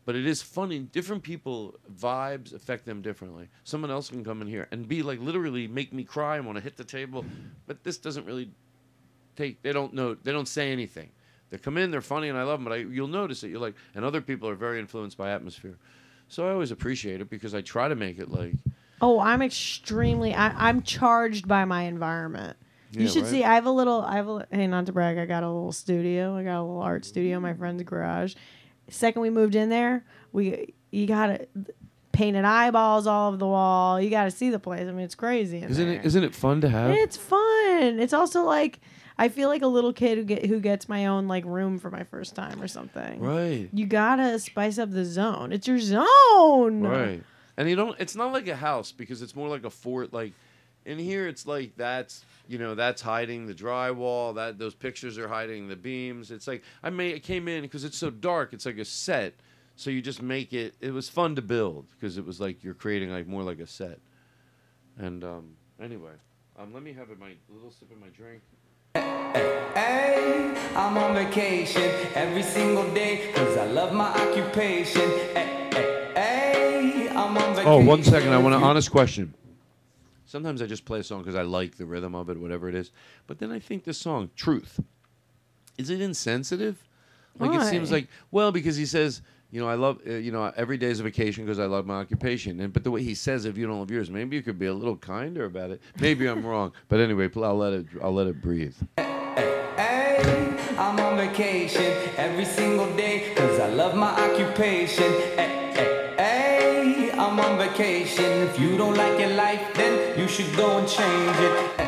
but 0.06 0.16
it 0.16 0.24
is 0.24 0.40
funny. 0.40 0.78
Different 0.78 1.22
people 1.22 1.74
vibes 1.94 2.54
affect 2.54 2.86
them 2.86 3.02
differently. 3.02 3.50
Someone 3.64 3.90
else 3.90 4.08
can 4.08 4.24
come 4.24 4.40
in 4.40 4.48
here 4.48 4.66
and 4.72 4.88
be 4.88 5.02
like 5.02 5.20
literally 5.20 5.68
make 5.68 5.92
me 5.92 6.04
cry 6.04 6.36
and 6.38 6.46
want 6.46 6.56
to 6.56 6.64
hit 6.64 6.78
the 6.78 6.84
table, 6.84 7.22
but 7.66 7.84
this 7.84 7.98
doesn't 7.98 8.24
really 8.24 8.50
take. 9.36 9.60
They 9.60 9.72
don't 9.74 9.92
know. 9.92 10.14
They 10.14 10.32
don't 10.32 10.48
say 10.48 10.72
anything. 10.72 11.10
They 11.50 11.58
come 11.58 11.76
in, 11.76 11.90
they're 11.90 12.00
funny, 12.00 12.30
and 12.30 12.38
I 12.38 12.44
love 12.44 12.60
them. 12.60 12.64
But 12.64 12.72
I, 12.72 12.76
you'll 12.78 13.06
notice 13.08 13.42
it. 13.42 13.50
You're 13.50 13.60
like, 13.60 13.74
and 13.94 14.02
other 14.02 14.22
people 14.22 14.48
are 14.48 14.54
very 14.54 14.80
influenced 14.80 15.18
by 15.18 15.30
atmosphere. 15.32 15.76
So 16.28 16.48
I 16.48 16.52
always 16.52 16.70
appreciate 16.70 17.20
it 17.20 17.28
because 17.28 17.54
I 17.54 17.60
try 17.60 17.88
to 17.88 17.94
make 17.94 18.18
it 18.18 18.30
like. 18.30 18.54
Oh, 19.02 19.20
I'm 19.20 19.42
extremely. 19.42 20.32
I, 20.34 20.68
I'm 20.70 20.80
charged 20.80 21.46
by 21.46 21.66
my 21.66 21.82
environment. 21.82 22.56
Yeah, 22.92 23.00
you 23.00 23.08
should 23.08 23.22
right? 23.24 23.30
see. 23.30 23.44
I 23.44 23.54
have 23.54 23.66
a 23.66 23.70
little. 23.70 24.02
I 24.02 24.16
have. 24.16 24.28
A, 24.28 24.46
hey, 24.50 24.66
not 24.66 24.86
to 24.86 24.92
brag, 24.92 25.18
I 25.18 25.26
got 25.26 25.42
a 25.42 25.46
little 25.48 25.72
studio. 25.72 26.36
I 26.36 26.44
got 26.44 26.60
a 26.60 26.62
little 26.62 26.80
art 26.82 27.04
studio 27.04 27.36
in 27.38 27.42
my 27.42 27.54
friend's 27.54 27.82
garage. 27.82 28.34
Second 28.88 29.22
we 29.22 29.30
moved 29.30 29.54
in 29.54 29.68
there, 29.68 30.04
we 30.32 30.74
you 30.90 31.06
got 31.06 31.26
to 31.28 31.46
painted 32.12 32.44
eyeballs 32.44 33.06
all 33.06 33.28
over 33.28 33.36
the 33.36 33.46
wall. 33.46 34.00
You 34.00 34.08
got 34.10 34.24
to 34.24 34.30
see 34.30 34.50
the 34.50 34.58
place. 34.60 34.82
I 34.82 34.92
mean, 34.92 35.00
it's 35.00 35.14
crazy. 35.16 35.62
Isn't 35.62 35.86
there. 35.88 36.00
it? 36.00 36.04
Isn't 36.06 36.24
it 36.24 36.34
fun 36.34 36.60
to 36.60 36.68
have? 36.68 36.90
It's 36.90 37.16
fun. 37.16 37.98
It's 37.98 38.12
also 38.12 38.44
like 38.44 38.78
I 39.18 39.28
feel 39.28 39.48
like 39.48 39.62
a 39.62 39.66
little 39.66 39.92
kid 39.92 40.18
who 40.18 40.24
get 40.24 40.46
who 40.46 40.60
gets 40.60 40.88
my 40.88 41.06
own 41.06 41.26
like 41.26 41.44
room 41.44 41.78
for 41.78 41.90
my 41.90 42.04
first 42.04 42.34
time 42.36 42.62
or 42.62 42.68
something. 42.68 43.18
Right. 43.20 43.68
You 43.72 43.86
gotta 43.86 44.38
spice 44.38 44.78
up 44.78 44.90
the 44.92 45.04
zone. 45.04 45.52
It's 45.52 45.66
your 45.66 45.80
zone. 45.80 46.82
Right. 46.82 47.22
And 47.58 47.68
you 47.70 47.74
don't. 47.74 47.96
It's 47.98 48.14
not 48.14 48.32
like 48.32 48.46
a 48.48 48.56
house 48.56 48.92
because 48.92 49.22
it's 49.22 49.34
more 49.34 49.48
like 49.48 49.64
a 49.64 49.70
fort. 49.70 50.12
Like 50.12 50.32
in 50.86 50.98
here 50.98 51.26
it's 51.28 51.46
like 51.46 51.72
that's 51.76 52.24
you 52.48 52.58
know 52.58 52.74
that's 52.74 53.02
hiding 53.02 53.46
the 53.46 53.52
drywall 53.52 54.34
that 54.34 54.56
those 54.58 54.74
pictures 54.74 55.18
are 55.18 55.28
hiding 55.28 55.68
the 55.68 55.74
beams 55.76 56.30
it's 56.30 56.46
like 56.46 56.62
i 56.82 56.88
made 56.88 57.14
it 57.14 57.20
came 57.22 57.48
in 57.48 57.62
because 57.62 57.84
it's 57.84 57.98
so 57.98 58.08
dark 58.08 58.52
it's 58.52 58.64
like 58.64 58.78
a 58.78 58.84
set 58.84 59.34
so 59.74 59.90
you 59.90 60.00
just 60.00 60.22
make 60.22 60.52
it 60.54 60.74
it 60.80 60.92
was 60.92 61.08
fun 61.08 61.34
to 61.34 61.42
build 61.42 61.84
because 61.90 62.16
it 62.16 62.24
was 62.24 62.40
like 62.40 62.62
you're 62.64 62.72
creating 62.72 63.10
like 63.10 63.26
more 63.26 63.42
like 63.42 63.58
a 63.58 63.66
set 63.66 63.98
and 64.98 65.22
um 65.24 65.50
anyway 65.82 66.12
um 66.58 66.72
let 66.72 66.82
me 66.84 66.92
have 66.92 67.08
my 67.18 67.32
little 67.52 67.70
sip 67.70 67.90
of 67.90 68.00
my 68.00 68.08
drink 68.08 68.40
Hey, 69.74 70.54
I'm 70.74 70.96
on 70.96 71.14
vacation 71.14 71.90
every 72.14 72.42
single 72.42 72.88
day 72.94 73.26
because 73.26 73.58
I 73.58 73.66
love 73.66 73.92
my 73.92 74.08
occupation. 74.08 75.02
Hey, 75.34 75.68
hey, 76.14 77.08
I'm 77.10 77.36
on 77.36 77.50
vacation. 77.54 77.66
Oh, 77.72 77.84
one 77.84 78.02
second. 78.02 78.30
I 78.32 78.38
want 78.38 78.54
an 78.54 78.62
honest 78.62 78.90
question. 78.90 79.34
Sometimes 80.26 80.60
I 80.60 80.66
just 80.66 80.84
play 80.84 80.98
a 81.00 81.04
song 81.04 81.20
because 81.20 81.36
I 81.36 81.42
like 81.42 81.76
the 81.76 81.86
rhythm 81.86 82.14
of 82.16 82.28
it, 82.28 82.38
whatever 82.38 82.68
it 82.68 82.74
is. 82.74 82.90
But 83.28 83.38
then 83.38 83.50
I 83.52 83.58
think 83.60 83.84
the 83.84 83.94
song, 83.94 84.30
Truth, 84.36 84.80
is 85.78 85.88
it 85.88 86.00
insensitive? 86.00 86.82
Like 87.38 87.50
Why? 87.52 87.64
it 87.66 87.66
seems 87.70 87.92
like 87.92 88.08
well 88.30 88.50
because 88.50 88.76
he 88.76 88.86
says 88.86 89.20
you 89.50 89.60
know 89.60 89.68
I 89.68 89.74
love 89.74 90.00
uh, 90.06 90.12
you 90.12 90.32
know 90.32 90.50
every 90.56 90.78
day's 90.78 91.00
a 91.00 91.02
vacation 91.02 91.44
because 91.44 91.58
I 91.58 91.66
love 91.66 91.84
my 91.84 91.96
occupation 91.96 92.60
and 92.60 92.72
but 92.72 92.82
the 92.82 92.90
way 92.90 93.02
he 93.02 93.14
says 93.14 93.44
if 93.44 93.58
you 93.58 93.66
don't 93.66 93.78
love 93.78 93.90
yours 93.90 94.08
maybe 94.10 94.36
you 94.36 94.42
could 94.42 94.58
be 94.58 94.64
a 94.64 94.72
little 94.72 94.96
kinder 94.96 95.44
about 95.44 95.70
it 95.70 95.82
maybe 96.00 96.26
I'm 96.28 96.46
wrong 96.46 96.72
but 96.88 96.98
anyway 96.98 97.28
I'll 97.36 97.58
let 97.58 97.74
it 97.74 97.86
I'll 98.02 98.14
let 98.14 98.26
it 98.26 98.40
breathe. 98.40 98.74
I'm 98.96 99.36
on 100.98 101.18
vacation 101.18 101.92
every 102.16 102.46
single 102.46 102.90
day 102.96 103.28
because 103.34 103.60
I 103.60 103.66
love 103.68 103.94
my 103.94 104.12
occupation. 104.18 105.12
Hey, 105.36 105.72
hey, 105.76 106.14
hey, 106.16 107.10
I'm 107.12 107.38
on 107.38 107.58
vacation. 107.58 108.24
If 108.24 108.58
you 108.58 108.78
don't 108.78 108.94
like 108.94 109.20
your 109.20 109.34
life, 109.36 109.60
then 109.74 110.05
you 110.16 110.26
should 110.28 110.56
go 110.56 110.78
and 110.78 110.88
change 110.88 111.36
it. 111.40 111.80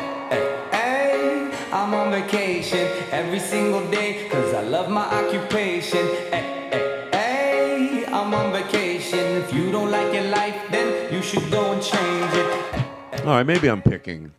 Hey, 0.71 1.49
I'm 1.73 1.91
on 1.95 2.11
vacation 2.11 2.87
every 3.09 3.39
single 3.39 3.83
day 3.89 4.21
because 4.25 4.53
I 4.53 4.61
love 4.61 4.87
my 4.91 5.03
occupation. 5.05 5.97
Hey, 6.31 8.05
I'm 8.07 8.31
on 8.31 8.53
vacation. 8.53 9.17
If 9.17 9.51
you 9.51 9.71
don't 9.71 9.89
like 9.89 10.13
your 10.13 10.25
life, 10.25 10.55
then 10.69 11.11
you 11.11 11.23
should 11.23 11.49
go 11.51 11.71
and 11.71 11.81
change 11.81 12.29
it. 12.33 13.25
All 13.25 13.31
right, 13.35 13.43
maybe 13.45 13.67
I'm 13.67 13.81
picking. 13.81 14.31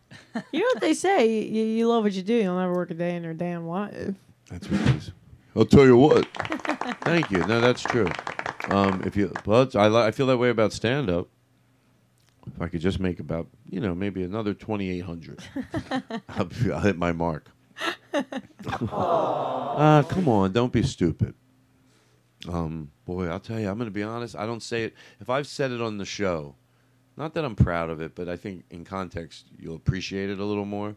You 0.53 0.61
know 0.61 0.65
what 0.73 0.79
they 0.79 0.93
say? 0.93 1.27
You, 1.29 1.65
you 1.65 1.89
love 1.89 2.03
what 2.05 2.13
you 2.13 2.21
do, 2.21 2.33
you'll 2.35 2.57
never 2.57 2.73
work 2.73 2.91
a 2.91 2.93
day 2.93 3.17
in 3.17 3.23
your 3.25 3.33
damn 3.33 3.67
life. 3.67 4.15
That's 4.49 4.71
what 4.71 4.79
it 4.87 4.95
is. 4.95 5.11
I'll 5.53 5.65
tell 5.65 5.83
you 5.85 5.97
what. 5.97 6.25
Thank 7.01 7.29
you. 7.29 7.39
No, 7.39 7.59
that's 7.59 7.81
true. 7.83 8.07
Um, 8.69 9.03
if 9.05 9.17
you, 9.17 9.33
but 9.43 9.75
I, 9.75 10.07
I 10.07 10.11
feel 10.11 10.27
that 10.27 10.37
way 10.37 10.47
about 10.49 10.71
stand 10.71 11.09
up 11.09 11.27
if 12.47 12.61
I 12.61 12.67
could 12.67 12.81
just 12.81 12.99
make 12.99 13.19
about, 13.19 13.47
you 13.69 13.79
know, 13.79 13.93
maybe 13.93 14.23
another 14.23 14.53
2,800, 14.53 15.39
I'll, 16.29 16.49
I'll, 16.73 16.79
hit 16.79 16.97
my 16.97 17.11
mark. 17.11 17.49
uh, 18.13 20.03
come 20.03 20.29
on, 20.29 20.51
don't 20.51 20.73
be 20.73 20.83
stupid. 20.83 21.35
Um, 22.49 22.91
boy, 23.05 23.27
I'll 23.27 23.39
tell 23.39 23.59
you, 23.59 23.69
I'm 23.69 23.77
going 23.77 23.87
to 23.89 23.93
be 23.93 24.03
honest. 24.03 24.35
I 24.35 24.45
don't 24.45 24.63
say 24.63 24.85
it. 24.85 24.95
If 25.19 25.29
I've 25.29 25.47
said 25.47 25.71
it 25.71 25.81
on 25.81 25.97
the 25.97 26.05
show, 26.05 26.55
not 27.15 27.33
that 27.35 27.45
I'm 27.45 27.55
proud 27.55 27.89
of 27.89 28.01
it, 28.01 28.15
but 28.15 28.27
I 28.27 28.35
think 28.35 28.63
in 28.71 28.83
context, 28.83 29.45
you'll 29.59 29.75
appreciate 29.75 30.29
it 30.29 30.39
a 30.39 30.43
little 30.45 30.65
more. 30.65 30.95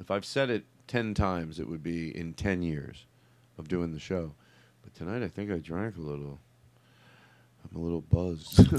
If 0.00 0.10
I've 0.10 0.24
said 0.24 0.50
it 0.50 0.64
10 0.88 1.14
times, 1.14 1.60
it 1.60 1.68
would 1.68 1.82
be 1.82 2.16
in 2.16 2.34
10 2.34 2.62
years 2.62 3.06
of 3.56 3.68
doing 3.68 3.92
the 3.92 4.00
show. 4.00 4.32
But 4.82 4.94
tonight, 4.94 5.22
I 5.24 5.28
think 5.28 5.50
I 5.52 5.58
drank 5.58 5.96
a 5.96 6.00
little. 6.00 6.40
I'm 7.70 7.76
a 7.76 7.80
little 7.84 8.00
buzzed. 8.00 8.58
All 8.72 8.76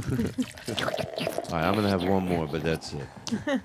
right, 1.51 1.67
I'm 1.67 1.75
gonna 1.75 1.89
have 1.89 2.03
one 2.03 2.27
more, 2.27 2.47
but 2.47 2.63
that's 2.63 2.93
it. 2.93 3.61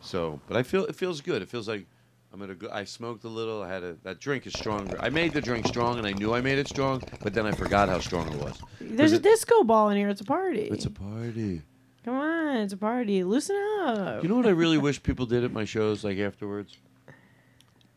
so, 0.00 0.40
but 0.46 0.56
I 0.56 0.62
feel 0.62 0.84
it 0.86 0.94
feels 0.96 1.20
good. 1.20 1.42
It 1.42 1.48
feels 1.48 1.68
like 1.68 1.86
I'm 2.32 2.40
gonna. 2.40 2.54
go. 2.54 2.68
I 2.72 2.84
smoked 2.84 3.24
a 3.24 3.28
little. 3.28 3.62
I 3.62 3.68
had 3.68 3.82
a 3.84 3.94
that 4.02 4.20
drink 4.20 4.46
is 4.46 4.52
stronger. 4.54 4.96
I 5.00 5.10
made 5.10 5.32
the 5.32 5.40
drink 5.40 5.66
strong, 5.66 5.98
and 5.98 6.06
I 6.06 6.12
knew 6.12 6.34
I 6.34 6.40
made 6.40 6.58
it 6.58 6.68
strong, 6.68 7.02
but 7.22 7.34
then 7.34 7.46
I 7.46 7.52
forgot 7.52 7.88
how 7.88 8.00
strong 8.00 8.30
it 8.32 8.40
was. 8.42 8.58
There's 8.80 9.12
a 9.12 9.16
it, 9.16 9.22
disco 9.22 9.62
ball 9.64 9.90
in 9.90 9.96
here. 9.96 10.08
It's 10.08 10.20
a 10.20 10.24
party. 10.24 10.62
It's 10.72 10.86
a 10.86 10.90
party. 10.90 11.62
Come 12.04 12.14
on, 12.14 12.56
it's 12.58 12.72
a 12.72 12.76
party. 12.76 13.22
Loosen 13.24 13.56
up. 13.80 14.22
You 14.22 14.28
know 14.28 14.36
what 14.36 14.46
I 14.46 14.50
really 14.50 14.78
wish 14.78 15.02
people 15.02 15.26
did 15.26 15.44
at 15.44 15.52
my 15.52 15.64
shows, 15.64 16.04
like 16.04 16.18
afterwards. 16.18 16.78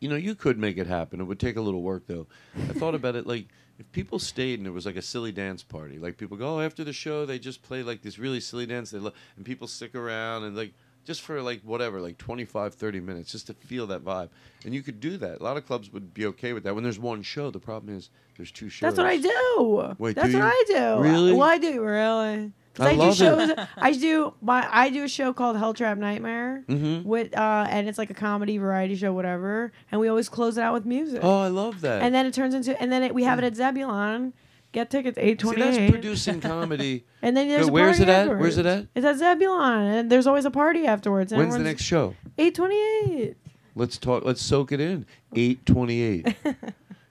You 0.00 0.08
know, 0.08 0.16
you 0.16 0.34
could 0.34 0.58
make 0.58 0.78
it 0.78 0.86
happen. 0.88 1.20
It 1.20 1.24
would 1.24 1.38
take 1.38 1.54
a 1.56 1.60
little 1.60 1.80
work, 1.82 2.08
though. 2.08 2.26
I 2.56 2.72
thought 2.72 2.96
about 2.96 3.14
it 3.14 3.24
like 3.24 3.46
if 3.78 3.90
people 3.92 4.18
stayed 4.18 4.58
and 4.58 4.66
it 4.68 4.70
was 4.70 4.86
like 4.86 4.96
a 4.96 5.02
silly 5.02 5.32
dance 5.32 5.62
party, 5.62 5.98
like 5.98 6.16
people 6.18 6.36
go 6.36 6.56
oh, 6.56 6.60
after 6.60 6.84
the 6.84 6.92
show, 6.92 7.24
they 7.26 7.38
just 7.38 7.62
play 7.62 7.82
like 7.82 8.02
this 8.02 8.18
really 8.18 8.40
silly 8.40 8.66
dance, 8.66 8.90
they 8.90 8.98
love, 8.98 9.14
and 9.36 9.44
people 9.44 9.66
stick 9.66 9.94
around 9.94 10.44
and 10.44 10.56
like 10.56 10.72
just 11.04 11.22
for 11.22 11.40
like 11.42 11.60
whatever, 11.62 12.00
like 12.00 12.16
25, 12.18 12.74
30 12.74 13.00
minutes, 13.00 13.32
just 13.32 13.46
to 13.48 13.54
feel 13.54 13.86
that 13.88 14.04
vibe. 14.04 14.28
And 14.64 14.72
you 14.74 14.82
could 14.82 15.00
do 15.00 15.16
that. 15.16 15.40
A 15.40 15.44
lot 15.44 15.56
of 15.56 15.66
clubs 15.66 15.92
would 15.92 16.14
be 16.14 16.26
okay 16.26 16.52
with 16.52 16.62
that. 16.64 16.74
When 16.74 16.84
there's 16.84 16.98
one 16.98 17.22
show, 17.22 17.50
the 17.50 17.58
problem 17.58 17.96
is 17.96 18.10
there's 18.36 18.52
two 18.52 18.68
shows. 18.68 18.94
That's 18.94 18.98
what 18.98 19.06
I 19.06 19.16
do. 19.16 19.96
Wait, 19.98 20.14
that's 20.14 20.30
do 20.30 20.38
what 20.38 20.46
I 20.46 20.64
do. 20.68 21.02
Really? 21.02 21.32
Well, 21.32 21.48
I 21.48 21.58
do 21.58 21.82
really. 21.82 22.52
I, 22.78 22.90
I, 22.90 22.94
do 22.96 23.12
shows. 23.14 23.48
It. 23.50 23.58
I 23.76 23.92
do 23.92 24.34
my 24.40 24.66
I 24.70 24.90
do 24.90 25.04
a 25.04 25.08
show 25.08 25.32
called 25.34 25.56
Hell 25.58 25.74
Trap 25.74 25.98
Nightmare 25.98 26.64
mm-hmm. 26.66 27.06
with 27.06 27.36
uh, 27.36 27.66
and 27.68 27.86
it's 27.88 27.98
like 27.98 28.10
a 28.10 28.14
comedy 28.14 28.56
variety 28.58 28.94
show, 28.96 29.12
whatever. 29.12 29.72
And 29.90 30.00
we 30.00 30.08
always 30.08 30.28
close 30.28 30.56
it 30.56 30.62
out 30.62 30.72
with 30.72 30.86
music. 30.86 31.20
Oh, 31.22 31.40
I 31.42 31.48
love 31.48 31.80
that. 31.82 32.00
And 32.02 32.14
then 32.14 32.24
it 32.26 32.32
turns 32.32 32.54
into 32.54 32.80
and 32.80 32.90
then 32.90 33.02
it, 33.02 33.14
we 33.14 33.24
have 33.24 33.38
it 33.38 33.44
at 33.44 33.54
Zebulon. 33.56 34.32
Get 34.72 34.88
tickets 34.90 35.18
eight 35.20 35.38
twenty 35.38 35.60
eight. 35.62 35.76
That's 35.80 35.90
producing 35.90 36.40
comedy. 36.40 37.04
and 37.22 37.36
then 37.36 37.48
there's 37.48 37.66
but 37.66 37.72
where's 37.74 38.00
it 38.00 38.08
at? 38.08 38.28
Where's 38.28 38.56
it 38.56 38.64
at? 38.64 38.86
It's 38.94 39.04
at 39.04 39.18
Zebulon, 39.18 39.82
and 39.86 40.10
there's 40.10 40.26
always 40.26 40.46
a 40.46 40.50
party 40.50 40.86
afterwards. 40.86 41.32
When's 41.34 41.52
the 41.54 41.58
next 41.62 41.82
show? 41.82 42.14
Eight 42.38 42.54
twenty 42.54 43.10
eight. 43.22 43.36
Let's 43.74 43.98
talk. 43.98 44.24
Let's 44.24 44.40
soak 44.40 44.72
it 44.72 44.80
in. 44.80 45.04
Eight 45.34 45.66
twenty 45.66 46.00
eight. 46.00 46.34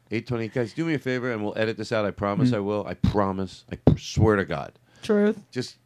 Eight 0.10 0.26
twenty, 0.28 0.48
guys. 0.48 0.74
Do 0.74 0.86
me 0.86 0.96
a 0.96 1.00
favor, 1.00 1.32
and 1.32 1.44
we'll 1.44 1.54
edit 1.56 1.78
this 1.78 1.92
out. 1.92 2.04
I 2.04 2.10
promise. 2.12 2.48
Mm-hmm. 2.48 2.56
I 2.58 2.60
will. 2.62 2.88
I 2.88 2.96
promise. 2.96 3.64
I 3.72 3.76
swear 3.96 4.38
to 4.38 4.46
God. 4.46 4.72
Truth. 5.02 5.41
Just, 5.52 5.78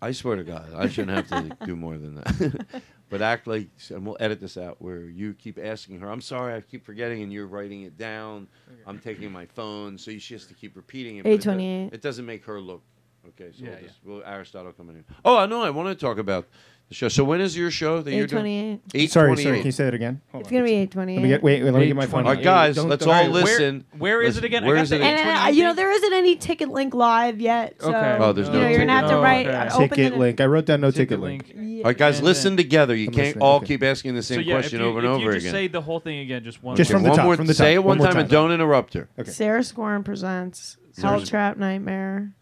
I 0.00 0.12
swear 0.12 0.36
to 0.36 0.44
God, 0.44 0.70
I 0.74 0.88
shouldn't 0.88 1.28
have 1.28 1.28
to 1.58 1.66
do 1.66 1.76
more 1.76 1.98
than 1.98 2.16
that. 2.16 2.64
but 3.10 3.22
act 3.22 3.46
like, 3.46 3.68
and 3.90 4.06
we'll 4.06 4.16
edit 4.20 4.40
this 4.40 4.56
out 4.56 4.80
where 4.80 5.02
you 5.04 5.34
keep 5.34 5.58
asking 5.62 6.00
her, 6.00 6.10
I'm 6.10 6.20
sorry, 6.20 6.54
I 6.54 6.60
keep 6.60 6.84
forgetting, 6.84 7.22
and 7.22 7.32
you're 7.32 7.46
writing 7.46 7.82
it 7.82 7.96
down. 7.96 8.48
Okay. 8.70 8.80
I'm 8.86 8.98
taking 8.98 9.32
my 9.32 9.46
phone. 9.46 9.98
So 9.98 10.16
she 10.18 10.34
has 10.34 10.46
to 10.46 10.54
keep 10.54 10.76
repeating 10.76 11.16
it. 11.16 11.26
828. 11.26 11.68
It, 11.68 11.82
does, 11.88 11.94
it 11.94 12.02
doesn't 12.02 12.26
make 12.26 12.44
her 12.44 12.60
look. 12.60 12.82
Okay, 13.28 13.52
so 13.58 13.64
yeah, 13.64 13.70
we'll, 13.70 13.78
just, 13.80 13.94
yeah. 14.04 14.12
we'll 14.12 14.24
Aristotle 14.24 14.72
coming 14.72 14.96
in. 14.96 15.04
Oh, 15.24 15.38
I 15.38 15.46
know, 15.46 15.62
I 15.62 15.70
want 15.70 15.88
to 15.88 15.94
talk 15.94 16.18
about 16.18 16.46
the 16.90 16.94
show. 16.94 17.08
So 17.08 17.24
when 17.24 17.40
is 17.40 17.56
your 17.56 17.70
show 17.70 18.02
that 18.02 18.12
you're 18.14 18.26
doing? 18.26 18.80
828. 18.92 19.02
Eight 19.02 19.10
Sorry, 19.10 19.36
sorry. 19.38 19.56
Can 19.58 19.66
you 19.66 19.72
say 19.72 19.88
it 19.88 19.94
again? 19.94 20.20
Hold 20.32 20.42
It's 20.42 20.48
on. 20.48 20.52
gonna 20.52 20.64
be 20.66 20.72
eight 20.72 20.90
twenty. 20.90 21.14
Let 21.14 21.22
me 21.22 21.28
get. 21.30 21.42
Wait, 21.42 21.62
wait 21.64 21.70
let 21.70 21.80
me 21.80 21.86
get 21.86 21.96
my 21.96 22.06
phone. 22.06 22.26
All 22.26 22.34
right, 22.34 22.42
guys, 22.42 22.76
Don't- 22.76 22.90
let's 22.90 23.06
don't- 23.06 23.14
all 23.14 23.22
Where- 23.32 23.44
listen. 23.44 23.84
where 23.96 24.20
is 24.20 24.36
it 24.36 24.44
again? 24.44 24.64
I 24.64 24.66
Where 24.66 24.76
got 24.76 24.82
is 24.82 24.90
the 24.90 24.96
it? 24.96 25.02
And 25.02 25.48
uh, 25.48 25.50
you 25.50 25.64
know 25.64 25.72
there 25.72 25.90
isn't 25.90 26.12
any 26.12 26.36
ticket 26.36 26.68
link 26.68 26.94
live 26.94 27.40
yet, 27.40 27.76
so 27.80 27.88
Okay. 27.88 28.16
Oh, 28.20 28.32
there's 28.34 28.48
no 28.50 28.68
you're 28.68 28.78
gonna 28.80 28.92
have 28.92 29.08
to 29.08 29.16
uh, 29.16 29.16
ticket 29.16 29.22
write. 29.22 29.46
link. 29.78 29.90
Ticket 29.90 30.18
link. 30.18 30.40
I 30.42 30.46
wrote 30.46 30.66
down 30.66 30.82
no 30.82 30.90
ticket, 30.90 31.20
link. 31.20 31.54
All 31.56 31.82
right, 31.84 31.96
guys, 31.96 32.20
listen 32.20 32.58
together. 32.58 32.94
You 32.94 33.08
can't 33.10 33.38
all 33.40 33.60
keep 33.60 33.82
asking 33.82 34.14
the 34.14 34.22
same 34.22 34.44
question 34.44 34.82
over 34.82 34.98
and 34.98 35.06
if 35.06 35.12
over 35.12 35.20
you 35.24 35.32
just 35.32 35.44
again. 35.46 35.52
Say 35.52 35.68
the 35.68 35.80
whole 35.80 36.00
thing 36.00 36.18
again, 36.18 36.44
just 36.44 36.62
one. 36.62 36.76
Just 36.76 36.90
from 36.90 37.02
the 37.02 37.14
top, 37.14 37.34
from 37.36 37.46
the 37.46 37.54
say 37.54 37.74
it 37.74 37.82
one 37.82 37.96
more 37.96 38.08
time 38.08 38.18
and 38.18 38.28
don't 38.28 38.52
interrupt 38.52 38.92
her. 38.94 39.08
Okay. 39.18 39.30
Sarah 39.30 39.64
Scorn 39.64 40.04
presents 40.04 40.76
Hell 41.00 41.22
Trap 41.22 41.56
Nightmare 41.56 42.34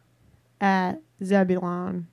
at 0.60 1.00
Zebulon. 1.22 2.08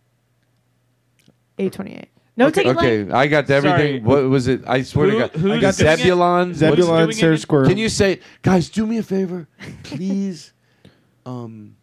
Eight 1.58 1.74
twenty 1.74 1.96
eight. 1.96 2.10
No, 2.40 2.46
okay, 2.48 2.70
okay. 2.72 2.98
Line. 3.04 3.12
I 3.12 3.28
got 3.28 3.50
everything. 3.50 3.98
Sorry. 3.98 4.00
What 4.00 4.24
was 4.30 4.48
it? 4.48 4.62
I 4.66 4.82
swear 4.84 5.08
Who, 5.10 5.20
to 5.28 5.38
God, 5.40 5.52
I 5.58 5.60
got 5.60 5.74
Zebulon. 5.74 6.54
Zebulon, 6.54 7.12
Sir 7.12 7.36
Squirrel. 7.36 7.68
Can 7.68 7.78
you 7.78 7.90
say, 7.90 8.22
guys, 8.42 8.70
do 8.70 8.88
me 8.88 8.98
a 8.98 9.04
favor, 9.04 9.50
please? 9.84 10.54
um, 11.26 11.76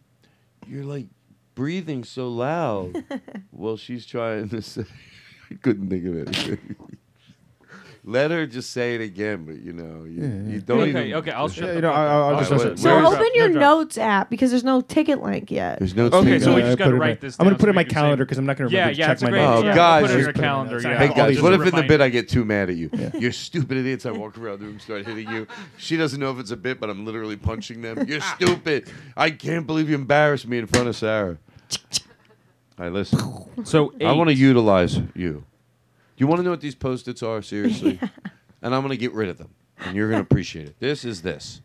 you're 0.65 0.83
like 0.83 1.05
breathing 1.53 2.03
so 2.03 2.27
loud. 2.29 2.95
well, 3.51 3.77
she's 3.77 4.03
trying 4.07 4.49
to 4.49 4.63
say. 4.63 4.85
I 5.51 5.55
couldn't 5.61 5.89
think 5.91 6.05
of 6.07 6.15
it. 6.17 6.59
Let 8.09 8.31
her 8.31 8.47
just 8.47 8.69
say 8.69 8.95
it 8.95 9.01
again, 9.01 9.43
but 9.43 9.57
you 9.59 9.73
know, 9.73 10.05
you, 10.05 10.21
yeah, 10.21 10.43
yeah. 10.45 10.53
you 10.55 10.61
don't 10.61 10.79
okay, 10.79 10.89
even. 11.07 11.13
Okay, 11.15 11.31
I'll 11.31 11.49
show 11.49 11.69
you 11.69 11.81
know, 11.81 11.91
I'll, 11.91 12.35
I'll 12.35 12.39
just. 12.39 12.51
Right, 12.63 12.79
so 12.79 13.05
open 13.05 13.27
your 13.33 13.49
no 13.49 13.59
notes 13.79 13.97
app 13.97 14.29
because 14.29 14.49
there's 14.49 14.63
no 14.63 14.79
ticket 14.79 15.21
link 15.21 15.51
yet. 15.51 15.79
There's 15.79 15.93
no. 15.93 16.05
Okay, 16.05 16.39
so 16.39 16.55
we 16.55 16.61
just 16.61 16.77
got 16.77 16.87
to 16.87 16.95
write 16.95 17.19
this. 17.19 17.35
I'm 17.37 17.45
gonna 17.45 17.57
put 17.57 17.67
it 17.67 17.71
in 17.71 17.75
my 17.75 17.83
calendar 17.83 18.23
because 18.23 18.37
I'm 18.37 18.45
not 18.45 18.55
gonna 18.55 18.69
remember 18.69 18.93
yeah, 18.93 19.07
to 19.13 19.17
check 19.19 19.29
my. 19.29 19.45
Oh 19.45 19.61
God! 19.61 20.03
Put 20.05 20.11
it 20.11 20.17
in 20.19 20.19
your 20.23 20.31
calendar. 20.31 20.79
Hey 20.79 21.09
guys, 21.09 21.41
what 21.41 21.51
if 21.51 21.67
in 21.67 21.75
the 21.75 21.83
bit 21.83 21.99
I 21.99 22.07
get 22.07 22.29
too 22.29 22.45
mad 22.45 22.69
at 22.69 22.77
you? 22.77 22.89
You're 23.15 23.33
stupid 23.33 23.75
idiots! 23.75 24.05
I 24.05 24.11
walk 24.11 24.37
around 24.37 24.59
the 24.61 24.67
room, 24.67 24.79
start 24.79 25.05
hitting 25.05 25.29
you. 25.29 25.45
She 25.75 25.97
doesn't 25.97 26.21
know 26.21 26.31
if 26.31 26.39
it's 26.39 26.51
a 26.51 26.57
bit, 26.57 26.79
but 26.79 26.89
I'm 26.89 27.05
literally 27.05 27.35
punching 27.35 27.81
them. 27.81 28.07
You're 28.07 28.21
stupid! 28.37 28.89
I 29.17 29.31
can't 29.31 29.67
believe 29.67 29.89
you 29.89 29.95
embarrassed 29.95 30.47
me 30.47 30.59
in 30.59 30.65
front 30.67 30.87
of 30.87 30.95
Sarah. 30.95 31.37
I 32.79 32.87
listen. 32.87 33.19
So 33.65 33.93
I 33.99 34.13
want 34.13 34.29
to 34.29 34.33
utilize 34.35 34.97
you. 35.13 35.43
You 36.17 36.25
want 36.25 36.39
to 36.39 36.43
know 36.43 36.49
what 36.49 36.61
these 36.61 36.73
post-its 36.73 37.21
are, 37.21 37.43
seriously? 37.43 37.99
yeah. 38.01 38.09
And 38.63 38.73
I'm 38.73 38.81
going 38.81 38.89
to 38.89 38.97
get 38.97 39.13
rid 39.13 39.29
of 39.29 39.37
them. 39.37 39.53
And 39.81 39.95
you're 39.95 40.09
going 40.09 40.19
to 40.23 40.27
appreciate 40.27 40.67
it. 40.67 40.75
This 40.79 41.05
is 41.05 41.21
this. 41.21 41.61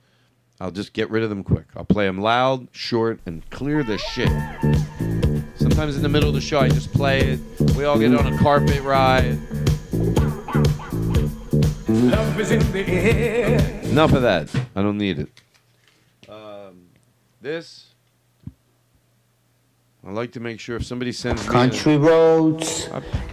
I'll 0.61 0.71
just 0.71 0.93
get 0.93 1.09
rid 1.09 1.23
of 1.23 1.31
them 1.31 1.43
quick. 1.43 1.65
I'll 1.75 1.87
play 1.87 2.05
them 2.07 2.19
loud, 2.19 2.69
short, 2.71 3.21
and 3.25 3.49
clear 3.49 3.83
the 3.83 3.97
shit. 3.97 4.29
Sometimes 5.57 5.97
in 5.97 6.03
the 6.03 6.09
middle 6.11 6.29
of 6.29 6.35
the 6.35 6.41
show, 6.43 6.61
I 6.61 6.69
just 6.69 6.93
play 6.93 7.21
it. 7.31 7.41
We 7.77 7.85
all 7.85 7.99
get 7.99 8.15
on 8.15 8.31
a 8.31 8.37
carpet 8.39 8.83
ride. 8.83 9.39
Love 11.89 12.39
is 12.41 12.51
in 12.51 12.61
the 12.73 12.85
air. 12.87 13.81
Enough 13.85 14.13
of 14.13 14.23
that. 14.23 14.55
I 14.77 14.83
don't 14.83 14.99
need 14.99 15.19
it. 15.19 15.29
Um, 16.31 16.89
this. 17.41 17.92
I 20.05 20.11
like 20.11 20.33
to 20.33 20.41
make 20.41 20.59
sure 20.59 20.75
if 20.75 20.85
somebody 20.85 21.13
sends 21.13 21.47
me. 21.47 21.49
Country 21.53 21.97
roads, 21.97 22.89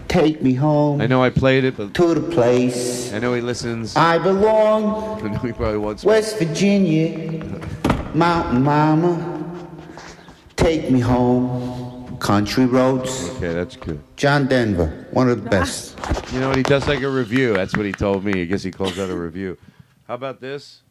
take 0.08 0.42
me 0.44 0.54
home 0.54 1.02
I 1.02 1.08
know 1.08 1.22
I 1.24 1.32
played 1.32 1.64
it, 1.64 1.76
but 1.78 1.96
to 1.96 2.14
the 2.14 2.22
place 2.22 3.12
I 3.12 3.18
know 3.18 3.34
he 3.34 3.42
listens. 3.42 3.96
I 3.96 4.20
belong. 4.20 5.20
I 5.26 5.30
know 5.32 5.40
he 5.40 5.52
probably 5.52 5.80
wants. 5.80 6.04
West 6.04 6.38
Virginia, 6.38 7.40
mountain 8.14 8.62
mama, 8.62 9.68
take 10.58 10.92
me 10.92 11.00
home. 11.00 12.16
Country 12.20 12.68
roads, 12.68 13.30
Okay, 13.38 13.54
that's 13.56 13.76
good. 13.76 14.00
John 14.16 14.46
Denver, 14.46 15.08
one 15.12 15.28
of 15.28 15.44
the 15.44 15.50
best. 15.50 15.98
You 16.32 16.40
know 16.40 16.50
what? 16.50 16.58
He 16.58 16.64
does 16.64 16.88
like 16.88 17.02
a 17.02 17.10
review. 17.10 17.54
That's 17.56 17.76
what 17.76 17.88
he 17.88 17.94
told 17.94 18.24
me. 18.24 18.44
I 18.44 18.46
guess 18.46 18.62
he 18.62 18.70
calls 18.70 18.96
that 18.98 19.10
a 19.10 19.18
review. 19.18 19.58
How 20.08 20.14
about 20.14 20.40
this? 20.40 20.84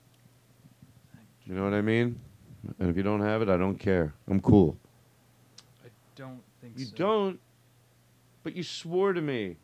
You 1.47 1.55
know 1.55 1.63
what 1.63 1.75
I 1.75 1.83
mean? 1.83 2.19
And 2.81 2.91
if 2.91 2.97
you 2.97 3.05
don't 3.05 3.21
have 3.21 3.43
it, 3.43 3.49
I 3.49 3.57
don't 3.57 3.79
care. 3.79 4.13
I'm 4.27 4.41
cool 4.41 4.77
think 6.69 6.79
you 6.79 6.87
so. 6.87 6.97
don't, 6.97 7.41
but 8.43 8.55
you 8.57 8.63
swore 8.63 9.13
to 9.13 9.21
me 9.21 9.57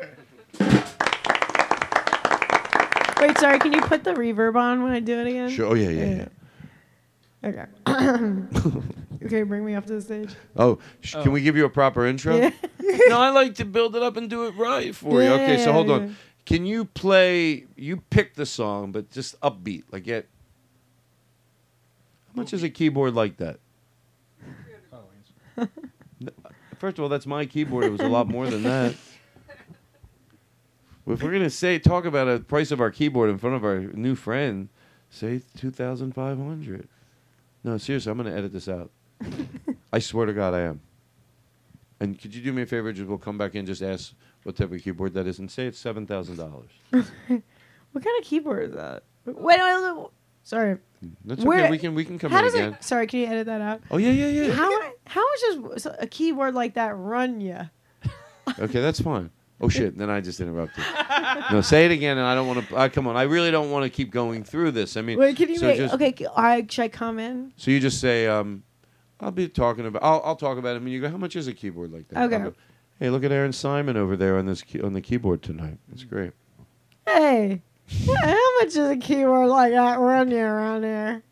Wait, 3.27 3.37
sorry. 3.37 3.59
Can 3.59 3.71
you 3.73 3.81
put 3.81 4.03
the 4.03 4.13
reverb 4.13 4.55
on 4.55 4.83
when 4.83 4.91
I 4.91 4.99
do 4.99 5.17
it 5.19 5.27
again? 5.27 5.49
Sure. 5.49 5.67
Oh 5.71 5.73
yeah, 5.73 5.89
yeah, 5.89 6.25
yeah. 7.45 7.65
Okay. 7.85 8.77
okay, 9.25 9.43
bring 9.43 9.65
me 9.65 9.75
up 9.75 9.85
to 9.85 9.93
the 9.93 10.01
stage. 10.01 10.33
Oh, 10.55 10.79
sh- 11.01 11.13
can 11.13 11.29
oh. 11.29 11.31
we 11.31 11.41
give 11.41 11.55
you 11.55 11.65
a 11.65 11.69
proper 11.69 12.05
intro? 12.05 12.35
Yeah. 12.35 12.51
no, 13.07 13.19
I 13.19 13.29
like 13.29 13.55
to 13.55 13.65
build 13.65 13.95
it 13.95 14.03
up 14.03 14.17
and 14.17 14.29
do 14.29 14.45
it 14.45 14.55
right 14.55 14.93
for 14.95 15.21
you. 15.21 15.29
Okay, 15.29 15.63
so 15.63 15.71
hold 15.71 15.87
Yeah. 15.87 15.93
on. 15.95 16.15
Can 16.45 16.65
you 16.65 16.83
play? 16.85 17.65
You 17.75 17.97
pick 18.09 18.35
the 18.35 18.45
song, 18.45 18.91
but 18.91 19.09
just 19.11 19.39
upbeat, 19.39 19.83
like 19.91 20.07
it. 20.07 20.27
How 22.27 22.41
much 22.41 22.51
is 22.53 22.63
a 22.63 22.69
keyboard 22.69 23.13
like 23.13 23.37
that? 23.37 23.59
First 26.79 26.97
of 26.99 27.03
all, 27.03 27.09
that's 27.09 27.25
my 27.25 27.45
keyboard. 27.45 27.85
It 27.85 27.91
was 27.91 28.01
a 28.01 28.07
lot 28.09 28.27
more 28.27 28.49
than 28.49 28.63
that. 28.63 28.95
If 31.05 31.21
we're 31.21 31.31
gonna 31.31 31.49
say 31.49 31.79
talk 31.79 32.05
about 32.05 32.27
a 32.29 32.39
price 32.39 32.71
of 32.71 32.79
our 32.79 32.89
keyboard 32.89 33.29
in 33.29 33.37
front 33.37 33.55
of 33.55 33.63
our 33.65 33.79
new 33.79 34.15
friend, 34.15 34.69
say 35.09 35.41
two 35.57 35.69
thousand 35.71 36.13
five 36.15 36.37
hundred. 36.37 36.87
No, 37.63 37.77
seriously, 37.77 38.11
I'm 38.11 38.17
gonna 38.17 38.31
edit 38.33 38.53
this 38.53 38.69
out. 38.69 38.89
I 39.93 39.99
swear 39.99 40.25
to 40.25 40.33
God, 40.33 40.53
I 40.53 40.61
am. 40.61 40.81
And 41.99 42.19
could 42.19 42.33
you 42.33 42.41
do 42.41 42.53
me 42.53 42.61
a 42.61 42.65
favor? 42.65 42.91
Just 42.93 43.07
we'll 43.07 43.17
come 43.17 43.37
back 43.37 43.55
in, 43.55 43.65
just 43.65 43.81
ask 43.81 44.13
what 44.43 44.55
type 44.55 44.71
of 44.71 44.81
keyboard 44.81 45.13
that 45.15 45.27
is, 45.27 45.39
and 45.39 45.51
say 45.51 45.67
it's 45.67 45.77
seven 45.79 46.07
thousand 46.07 46.37
dollars. 46.37 46.69
what 46.91 47.13
kind 48.03 48.19
of 48.19 48.23
keyboard 48.23 48.69
is 48.69 48.73
that? 48.75 49.03
Wait, 49.25 49.35
wait, 49.35 49.57
wait 49.59 50.07
sorry. 50.43 50.77
That's 51.25 51.43
Where, 51.43 51.63
okay. 51.65 51.69
We 51.71 51.77
can 51.77 51.95
we 51.95 52.05
can 52.05 52.17
come 52.17 52.31
how 52.31 52.39
in 52.39 52.43
does 52.45 52.53
again. 52.53 52.73
It, 52.73 52.83
sorry, 52.83 53.07
can 53.07 53.19
you 53.19 53.27
edit 53.27 53.47
that 53.47 53.59
out? 53.59 53.81
Oh 53.91 53.97
yeah, 53.97 54.11
yeah, 54.11 54.27
yeah. 54.27 54.53
How 54.53 54.71
how 55.05 55.21
much 55.61 55.73
does 55.73 55.85
a 55.99 56.07
keyboard 56.07 56.55
like 56.55 56.75
that 56.75 56.95
run 56.97 57.41
you? 57.41 57.59
okay, 58.57 58.79
that's 58.79 59.01
fine. 59.01 59.29
Oh 59.63 59.69
shit! 59.69 59.97
Then 59.97 60.09
I 60.09 60.19
just 60.19 60.41
interrupted. 60.41 60.83
no, 61.49 61.61
say 61.61 61.85
it 61.85 61.91
again, 61.91 62.17
and 62.17 62.27
I 62.27 62.35
don't 62.35 62.47
want 62.49 62.67
to. 62.67 62.75
Uh, 62.75 62.81
I 62.81 62.89
come 62.89 63.07
on. 63.07 63.15
I 63.15 63.21
really 63.21 63.49
don't 63.49 63.71
want 63.71 63.83
to 63.85 63.89
keep 63.89 64.11
going 64.11 64.43
through 64.43 64.71
this. 64.71 64.97
I 64.97 65.01
mean, 65.01 65.17
wait, 65.17 65.37
can 65.37 65.47
you 65.47 65.57
so 65.57 65.67
wait? 65.67 65.77
Just, 65.77 65.93
okay, 65.93 66.13
I, 66.35 66.65
should 66.69 66.83
I 66.83 66.87
come 66.89 67.17
in? 67.17 67.53
So 67.55 67.71
you 67.71 67.79
just 67.79 68.01
say, 68.01 68.27
um, 68.27 68.63
"I'll 69.21 69.31
be 69.31 69.47
talking 69.47 69.85
about. 69.85 70.03
I'll, 70.03 70.21
I'll 70.25 70.35
talk 70.35 70.57
about 70.57 70.75
it." 70.75 70.81
And 70.81 70.91
you 70.91 70.99
go, 70.99 71.07
"How 71.09 71.15
much 71.15 71.37
is 71.37 71.47
a 71.47 71.53
keyboard 71.53 71.93
like 71.93 72.09
that?" 72.09 72.23
Okay. 72.25 72.43
Go, 72.43 72.53
hey, 72.99 73.09
look 73.09 73.23
at 73.23 73.31
Aaron 73.31 73.53
Simon 73.53 73.95
over 73.95 74.17
there 74.17 74.37
on 74.37 74.47
this 74.47 74.61
key, 74.63 74.81
on 74.81 74.91
the 74.91 75.01
keyboard 75.01 75.41
tonight. 75.41 75.77
It's 75.93 76.03
great. 76.03 76.33
Hey, 77.07 77.61
how 78.17 78.55
much 78.59 78.67
is 78.75 78.79
a 78.89 78.97
keyboard 78.97 79.47
like 79.47 79.71
that 79.71 79.97
running 79.99 80.37
around 80.39 80.83
here? 80.83 81.23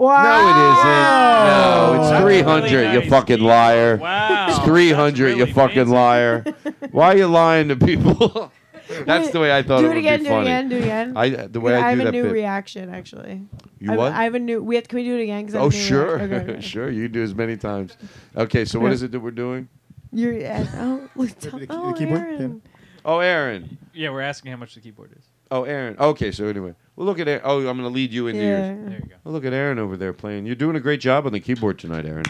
Wow. 0.00 1.92
No, 1.92 1.98
it 2.00 2.00
isn't. 2.00 2.00
No, 2.00 2.00
it's 2.00 2.22
300, 2.22 2.72
really 2.74 2.82
nice 2.96 3.04
you 3.04 3.10
fucking 3.10 3.36
deal. 3.36 3.46
liar. 3.46 3.96
Wow. 3.96 4.46
It's 4.48 4.58
300, 4.60 5.18
really 5.18 5.38
you 5.40 5.46
fucking 5.52 5.76
fancy. 5.76 5.92
liar. 5.92 6.44
Why 6.90 7.08
are 7.08 7.16
you 7.18 7.26
lying 7.26 7.68
to 7.68 7.76
people? 7.76 8.50
That's 9.04 9.28
the 9.30 9.40
way 9.40 9.54
I 9.54 9.62
thought 9.62 9.80
do 9.82 9.90
it, 9.90 9.96
it 9.96 9.98
again, 9.98 10.20
would 10.24 10.28
be 10.28 10.28
do 10.30 10.36
it 10.36 10.40
again. 10.40 10.68
Do 10.70 10.76
it 10.76 10.82
again, 10.84 11.08
do 11.12 11.18
it 11.18 11.26
again, 11.28 11.42
I, 11.44 11.46
the 11.46 11.60
way 11.60 11.72
yeah, 11.72 11.80
I, 11.80 11.86
I 11.88 11.90
have 11.94 12.06
a 12.06 12.12
new 12.12 12.22
bit. 12.24 12.32
reaction, 12.32 12.88
actually. 12.92 13.42
You 13.78 13.92
I, 13.92 13.96
what? 13.96 14.12
I 14.12 14.24
have 14.24 14.34
a 14.34 14.38
new. 14.38 14.62
We 14.62 14.74
have, 14.76 14.88
can 14.88 14.96
we 14.96 15.04
do 15.04 15.18
it 15.18 15.22
again? 15.24 15.48
oh, 15.54 15.68
sure. 15.68 16.18
Okay, 16.18 16.34
okay. 16.52 16.60
sure, 16.62 16.90
you 16.90 17.06
do 17.08 17.22
as 17.22 17.34
many 17.34 17.58
times. 17.58 17.96
Okay, 18.34 18.64
so 18.64 18.80
what 18.80 18.92
is 18.92 19.02
it 19.02 19.12
that 19.12 19.20
we're 19.20 19.30
doing? 19.32 19.68
You're 20.12 20.32
at, 20.42 20.66
oh, 20.76 21.08
look, 21.14 21.30
oh, 21.68 21.94
Aaron. 22.00 22.62
Oh, 23.04 23.18
Aaron. 23.20 23.78
Yeah, 23.92 24.10
we're 24.10 24.22
asking 24.22 24.50
how 24.50 24.56
much 24.56 24.74
the 24.74 24.80
keyboard 24.80 25.12
is. 25.16 25.24
Oh, 25.50 25.64
Aaron. 25.64 25.96
Okay, 25.98 26.30
so 26.30 26.46
anyway, 26.46 26.74
we'll 26.94 27.06
look 27.06 27.18
at 27.18 27.26
Aaron. 27.26 27.42
Oh, 27.44 27.58
I'm 27.58 27.64
going 27.64 27.78
to 27.78 27.88
lead 27.88 28.12
you 28.12 28.28
into 28.28 28.40
yeah. 28.40 28.68
yours. 28.72 28.82
There 28.88 28.98
you 29.00 29.06
go. 29.08 29.14
We'll 29.24 29.34
look 29.34 29.44
at 29.44 29.52
Aaron 29.52 29.80
over 29.80 29.96
there 29.96 30.12
playing. 30.12 30.46
You're 30.46 30.54
doing 30.54 30.76
a 30.76 30.80
great 30.80 31.00
job 31.00 31.26
on 31.26 31.32
the 31.32 31.40
keyboard 31.40 31.78
tonight, 31.78 32.06
Aaron. 32.06 32.24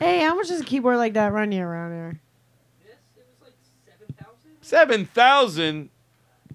Hey, 0.00 0.20
how 0.24 0.34
much 0.34 0.48
does 0.48 0.60
a 0.60 0.64
keyboard 0.64 0.96
like 0.96 1.12
that 1.14 1.32
run 1.32 1.52
you 1.52 1.62
around, 1.62 2.18
seven 3.80 4.14
thousand. 4.18 4.30
Seven 4.60 5.04
thousand. 5.06 5.90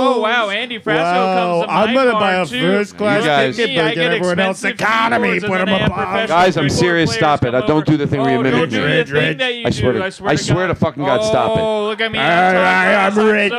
Oh 0.00 0.20
wow, 0.20 0.48
Andy 0.50 0.78
Frasco 0.80 0.88
Wow, 0.88 1.62
comes 1.62 1.62
to 1.62 1.66
my 1.68 1.80
I'm 1.82 1.94
gonna 1.94 2.12
buy 2.12 2.34
a 2.40 2.46
too. 2.46 2.60
first 2.60 2.96
class 2.96 3.22
You 3.22 3.28
guys- 3.28 3.56
ticket, 3.56 3.76
but 3.76 3.94
get 3.94 4.12
everyone 4.14 4.40
else 4.40 4.64
economy, 4.64 5.38
put 5.40 5.60
'em 5.60 5.68
up. 5.68 6.26
Guys, 6.28 6.56
I'm 6.56 6.68
serious. 6.68 7.12
Stop 7.12 7.44
it. 7.44 7.54
I 7.54 7.60
don't 7.64 7.86
do 7.86 7.96
the 7.96 8.06
thing 8.08 8.20
where 8.20 8.30
oh, 8.30 8.32
you 8.44 8.66
mimic 8.66 8.70
me. 8.72 9.62
I 9.64 9.70
swear 9.70 9.92
to- 10.10 10.24
I 10.26 10.34
swear 10.34 10.66
to 10.66 10.74
fucking 10.74 11.04
God, 11.04 11.22
stop 11.24 11.56
it. 11.56 11.60
Oh, 11.60 11.84
look 11.84 12.00
at 12.00 12.10
me. 12.10 12.18
right, 12.18 13.06
I'm 13.06 13.14
rich. 13.16 13.52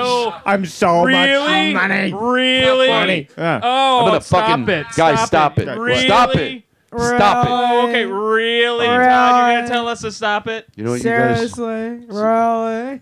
I'm 0.46 0.66
so 0.66 1.06
much 1.08 1.29
Really? 1.30 1.74
Money. 1.74 2.14
Really? 2.14 2.88
Money. 2.88 3.28
Yeah. 3.38 3.60
Oh, 3.62 4.00
I'm 4.02 4.06
gonna 4.08 4.22
stop 4.22 4.48
fucking- 4.48 4.70
it. 4.70 4.86
Guys, 4.96 5.22
stop 5.26 5.60
it. 5.60 5.78
Really? 5.78 6.06
Stop 6.06 6.36
it. 6.36 6.64
Stop 6.98 7.46
it. 7.46 7.52
Oh, 7.52 7.88
okay. 7.90 8.06
Really, 8.06 8.88
Todd? 8.88 8.94
You're 9.02 9.60
gonna 9.62 9.68
tell 9.68 9.88
us 9.88 10.02
to 10.02 10.12
stop 10.12 10.48
it? 10.48 10.66
You 10.76 10.86
know 10.86 10.92
what, 10.92 11.02
Seriously, 11.02 11.98
really? 12.10 13.02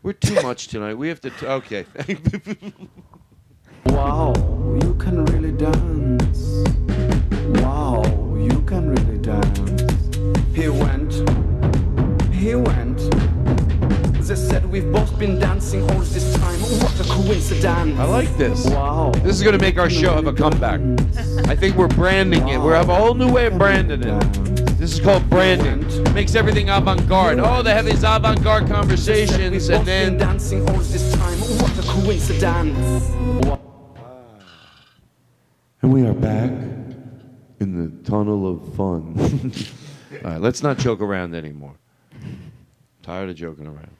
We're 0.00 0.12
too 0.12 0.40
much 0.42 0.68
tonight. 0.68 0.94
We 0.94 1.08
have 1.08 1.20
to. 1.22 1.30
T- 1.30 1.46
okay. 1.46 1.86
Wow, 3.86 4.32
you 4.82 4.94
can 4.96 5.24
really 5.26 5.50
dance. 5.50 6.40
Wow, 7.62 8.04
you 8.36 8.60
can 8.62 8.90
really 8.90 9.18
dance. 9.18 10.16
He 10.54 10.68
went, 10.68 11.10
he 12.34 12.54
went 12.54 12.77
we've 14.70 14.90
both 14.92 15.18
been 15.18 15.38
dancing 15.38 15.82
all 15.82 15.98
this 16.00 16.32
time. 16.36 16.58
Oh, 16.62 16.78
what 16.82 17.00
a 17.06 17.10
coincidence. 17.10 17.98
I 17.98 18.04
like 18.04 18.34
this. 18.36 18.66
Wow. 18.68 19.10
This 19.24 19.36
is 19.36 19.42
going 19.42 19.56
to 19.58 19.62
make 19.62 19.78
our 19.78 19.88
show 19.90 20.14
have 20.14 20.26
a 20.26 20.32
comeback. 20.32 20.80
I 21.48 21.56
think 21.56 21.76
we're 21.76 21.88
branding 21.88 22.44
wow. 22.44 22.50
it. 22.52 22.58
We 22.58 22.72
have 22.72 22.88
a 22.90 22.94
whole 22.94 23.14
new 23.14 23.30
way 23.32 23.46
of 23.46 23.56
branding 23.58 24.02
it. 24.04 24.20
This 24.78 24.92
is 24.92 25.00
called 25.00 25.28
branding. 25.30 25.80
makes 26.14 26.34
everything 26.34 26.68
avant-garde. 26.68 27.38
Oh, 27.40 27.62
they 27.62 27.72
have 27.72 27.84
these 27.84 28.04
avant-garde 28.04 28.66
conversations, 28.68 29.68
and 29.70 29.84
then 29.86 30.18
dancing 30.18 30.68
all 30.68 30.76
this 30.76 31.12
time. 31.12 31.38
Oh, 31.42 31.62
what 31.62 31.78
a 31.78 31.88
coincidence! 31.88 33.08
And 35.82 35.92
we 35.92 36.06
are 36.06 36.12
back 36.12 36.50
in 37.60 37.74
the 37.76 38.08
tunnel 38.08 38.46
of 38.48 38.74
fun. 38.76 39.52
all 40.24 40.32
right, 40.32 40.40
let's 40.40 40.62
not 40.62 40.78
joke 40.78 41.00
around 41.00 41.34
anymore. 41.34 41.74
tired 43.02 43.30
of 43.30 43.36
joking 43.36 43.66
around. 43.66 43.90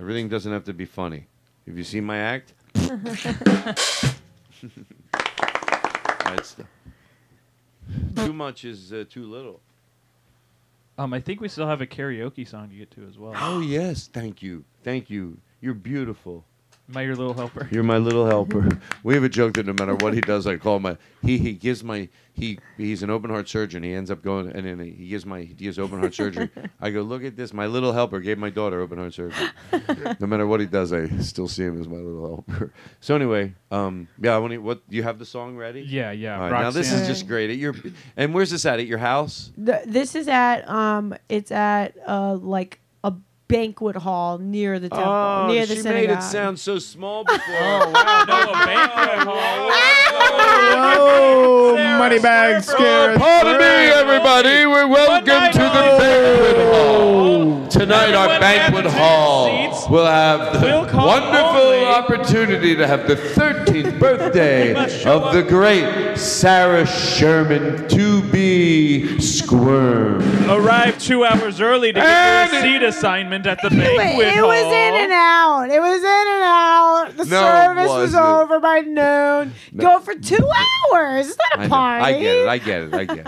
Everything 0.00 0.28
doesn't 0.28 0.52
have 0.52 0.64
to 0.64 0.72
be 0.72 0.84
funny. 0.84 1.26
Have 1.66 1.76
you 1.76 1.82
seen 1.84 2.04
my 2.04 2.18
act? 2.18 2.52
too 8.16 8.32
much 8.32 8.64
is 8.64 8.92
uh, 8.92 9.04
too 9.10 9.24
little. 9.24 9.58
Um, 10.96 11.12
I 11.12 11.18
think 11.20 11.40
we 11.40 11.48
still 11.48 11.66
have 11.66 11.80
a 11.80 11.86
karaoke 11.86 12.46
song 12.46 12.68
to 12.70 12.76
get 12.76 12.90
to 12.92 13.06
as 13.08 13.18
well. 13.18 13.32
Oh 13.38 13.58
yes, 13.60 14.08
thank 14.12 14.40
you, 14.42 14.62
thank 14.84 15.10
you. 15.10 15.36
You're 15.60 15.74
beautiful. 15.74 16.44
Am 16.94 17.04
your 17.04 17.16
little 17.16 17.34
helper? 17.34 17.68
You're 17.70 17.82
my 17.82 17.98
little 17.98 18.24
helper. 18.26 18.66
we 19.02 19.12
have 19.12 19.22
a 19.22 19.28
joke 19.28 19.52
that 19.54 19.66
no 19.66 19.74
matter 19.74 19.94
what 19.96 20.14
he 20.14 20.22
does, 20.22 20.46
I 20.46 20.56
call 20.56 20.78
my 20.80 20.96
he 21.20 21.36
he 21.36 21.52
gives 21.52 21.84
my 21.84 22.08
he 22.32 22.58
he's 22.78 23.02
an 23.02 23.10
open 23.10 23.28
heart 23.28 23.46
surgeon. 23.46 23.82
He 23.82 23.92
ends 23.92 24.10
up 24.10 24.22
going 24.22 24.48
and 24.50 24.64
then 24.64 24.78
he 24.78 25.08
gives 25.08 25.26
my 25.26 25.40
he 25.42 25.52
gives 25.52 25.78
open 25.78 25.98
heart 25.98 26.14
surgery. 26.14 26.48
I 26.80 26.88
go 26.90 27.02
look 27.02 27.24
at 27.24 27.36
this. 27.36 27.52
My 27.52 27.66
little 27.66 27.92
helper 27.92 28.20
gave 28.20 28.38
my 28.38 28.48
daughter 28.48 28.80
open 28.80 28.96
heart 28.96 29.12
surgery. 29.12 29.50
no 30.18 30.26
matter 30.26 30.46
what 30.46 30.60
he 30.60 30.66
does, 30.66 30.90
I 30.94 31.08
still 31.18 31.46
see 31.46 31.64
him 31.64 31.78
as 31.78 31.86
my 31.86 31.98
little 31.98 32.42
helper. 32.48 32.72
So 33.00 33.14
anyway, 33.14 33.52
um, 33.70 34.08
yeah. 34.20 34.34
I 34.34 34.38
want 34.38 34.52
to. 34.54 34.58
What 34.58 34.80
you 34.88 35.02
have 35.02 35.18
the 35.18 35.26
song 35.26 35.56
ready? 35.58 35.82
Yeah, 35.82 36.12
yeah. 36.12 36.42
All 36.42 36.50
right, 36.50 36.62
now 36.62 36.70
this 36.70 36.90
is 36.90 37.06
just 37.06 37.28
great. 37.28 37.50
At 37.50 37.58
your 37.58 37.74
and 38.16 38.32
where's 38.32 38.50
this 38.50 38.64
at? 38.64 38.80
At 38.80 38.86
your 38.86 38.98
house? 38.98 39.52
The, 39.58 39.82
this 39.86 40.14
is 40.14 40.26
at 40.26 40.66
um, 40.66 41.14
it's 41.28 41.50
at 41.50 41.98
uh 42.06 42.34
like 42.36 42.80
banquet 43.48 43.96
hall 43.96 44.36
near 44.38 44.78
the 44.78 44.90
temple, 44.90 45.06
oh, 45.10 45.46
near 45.48 45.64
the 45.64 45.74
she 45.74 45.80
synagogue. 45.80 46.08
made 46.08 46.18
it 46.18 46.22
sound 46.22 46.60
so 46.60 46.78
small 46.78 47.24
before. 47.24 47.40
oh, 47.48 47.90
wow. 47.94 48.24
No, 48.24 48.50
a 48.52 48.66
banquet 48.66 49.18
hall. 49.26 49.36
oh, 50.76 51.76
oh 51.78 51.98
money 51.98 52.18
bag 52.20 52.62
scare. 52.62 53.16
pardon 53.18 53.56
me, 53.58 53.64
everybody. 53.64 54.66
We're 54.66 54.86
welcome 54.86 55.52
to 55.52 55.58
the 55.58 55.98
banquet 55.98 56.66
hall. 56.72 57.66
Tonight, 57.68 58.08
Everyone 58.10 58.30
our 58.32 58.40
banquet 58.40 58.86
hall 58.92 59.48
will 59.90 60.06
have 60.06 60.60
the 60.60 60.82
one 60.98 61.22
wonderful 61.30 61.84
opportunity 61.86 62.74
to 62.76 62.86
have 62.86 63.06
the 63.06 63.14
13th 63.16 63.98
birthday 63.98 64.72
of 65.04 65.32
the 65.34 65.42
great 65.46 66.16
Sarah 66.16 66.86
Sherman 66.86 67.88
to 67.88 68.22
be 68.30 69.18
squirm. 69.20 70.22
Arrived 70.50 71.00
two 71.00 71.24
hours 71.24 71.60
early 71.60 71.92
to 71.92 72.00
get 72.00 72.52
your 72.52 72.62
seat 72.62 72.82
assignment 72.82 73.46
at 73.46 73.60
the 73.62 73.70
banquet 73.70 74.26
It 74.28 74.34
hall. 74.36 74.48
was 74.48 74.62
in 74.64 74.94
and 75.02 75.12
out. 75.12 75.66
It 75.70 75.80
was 75.80 76.00
in 76.00 76.04
and 76.04 76.42
out. 76.42 77.12
The 77.16 77.24
No, 77.24 77.40
service 77.42 77.88
was 77.88 78.14
over 78.14 78.60
by 78.60 78.80
noon. 78.80 79.52
Go 79.76 80.00
for 80.00 80.14
two 80.14 80.36
hours. 80.92 81.28
It's 81.28 81.36
not 81.38 81.52
I, 81.54 81.54
a 81.54 81.58
know. 81.58 81.68
party. 81.68 82.04
I 82.04 82.20
get 82.22 82.36
it. 82.36 82.48
I 82.48 82.58
get 82.58 82.80
it. 82.82 82.94
I 82.94 83.04
get 83.06 83.26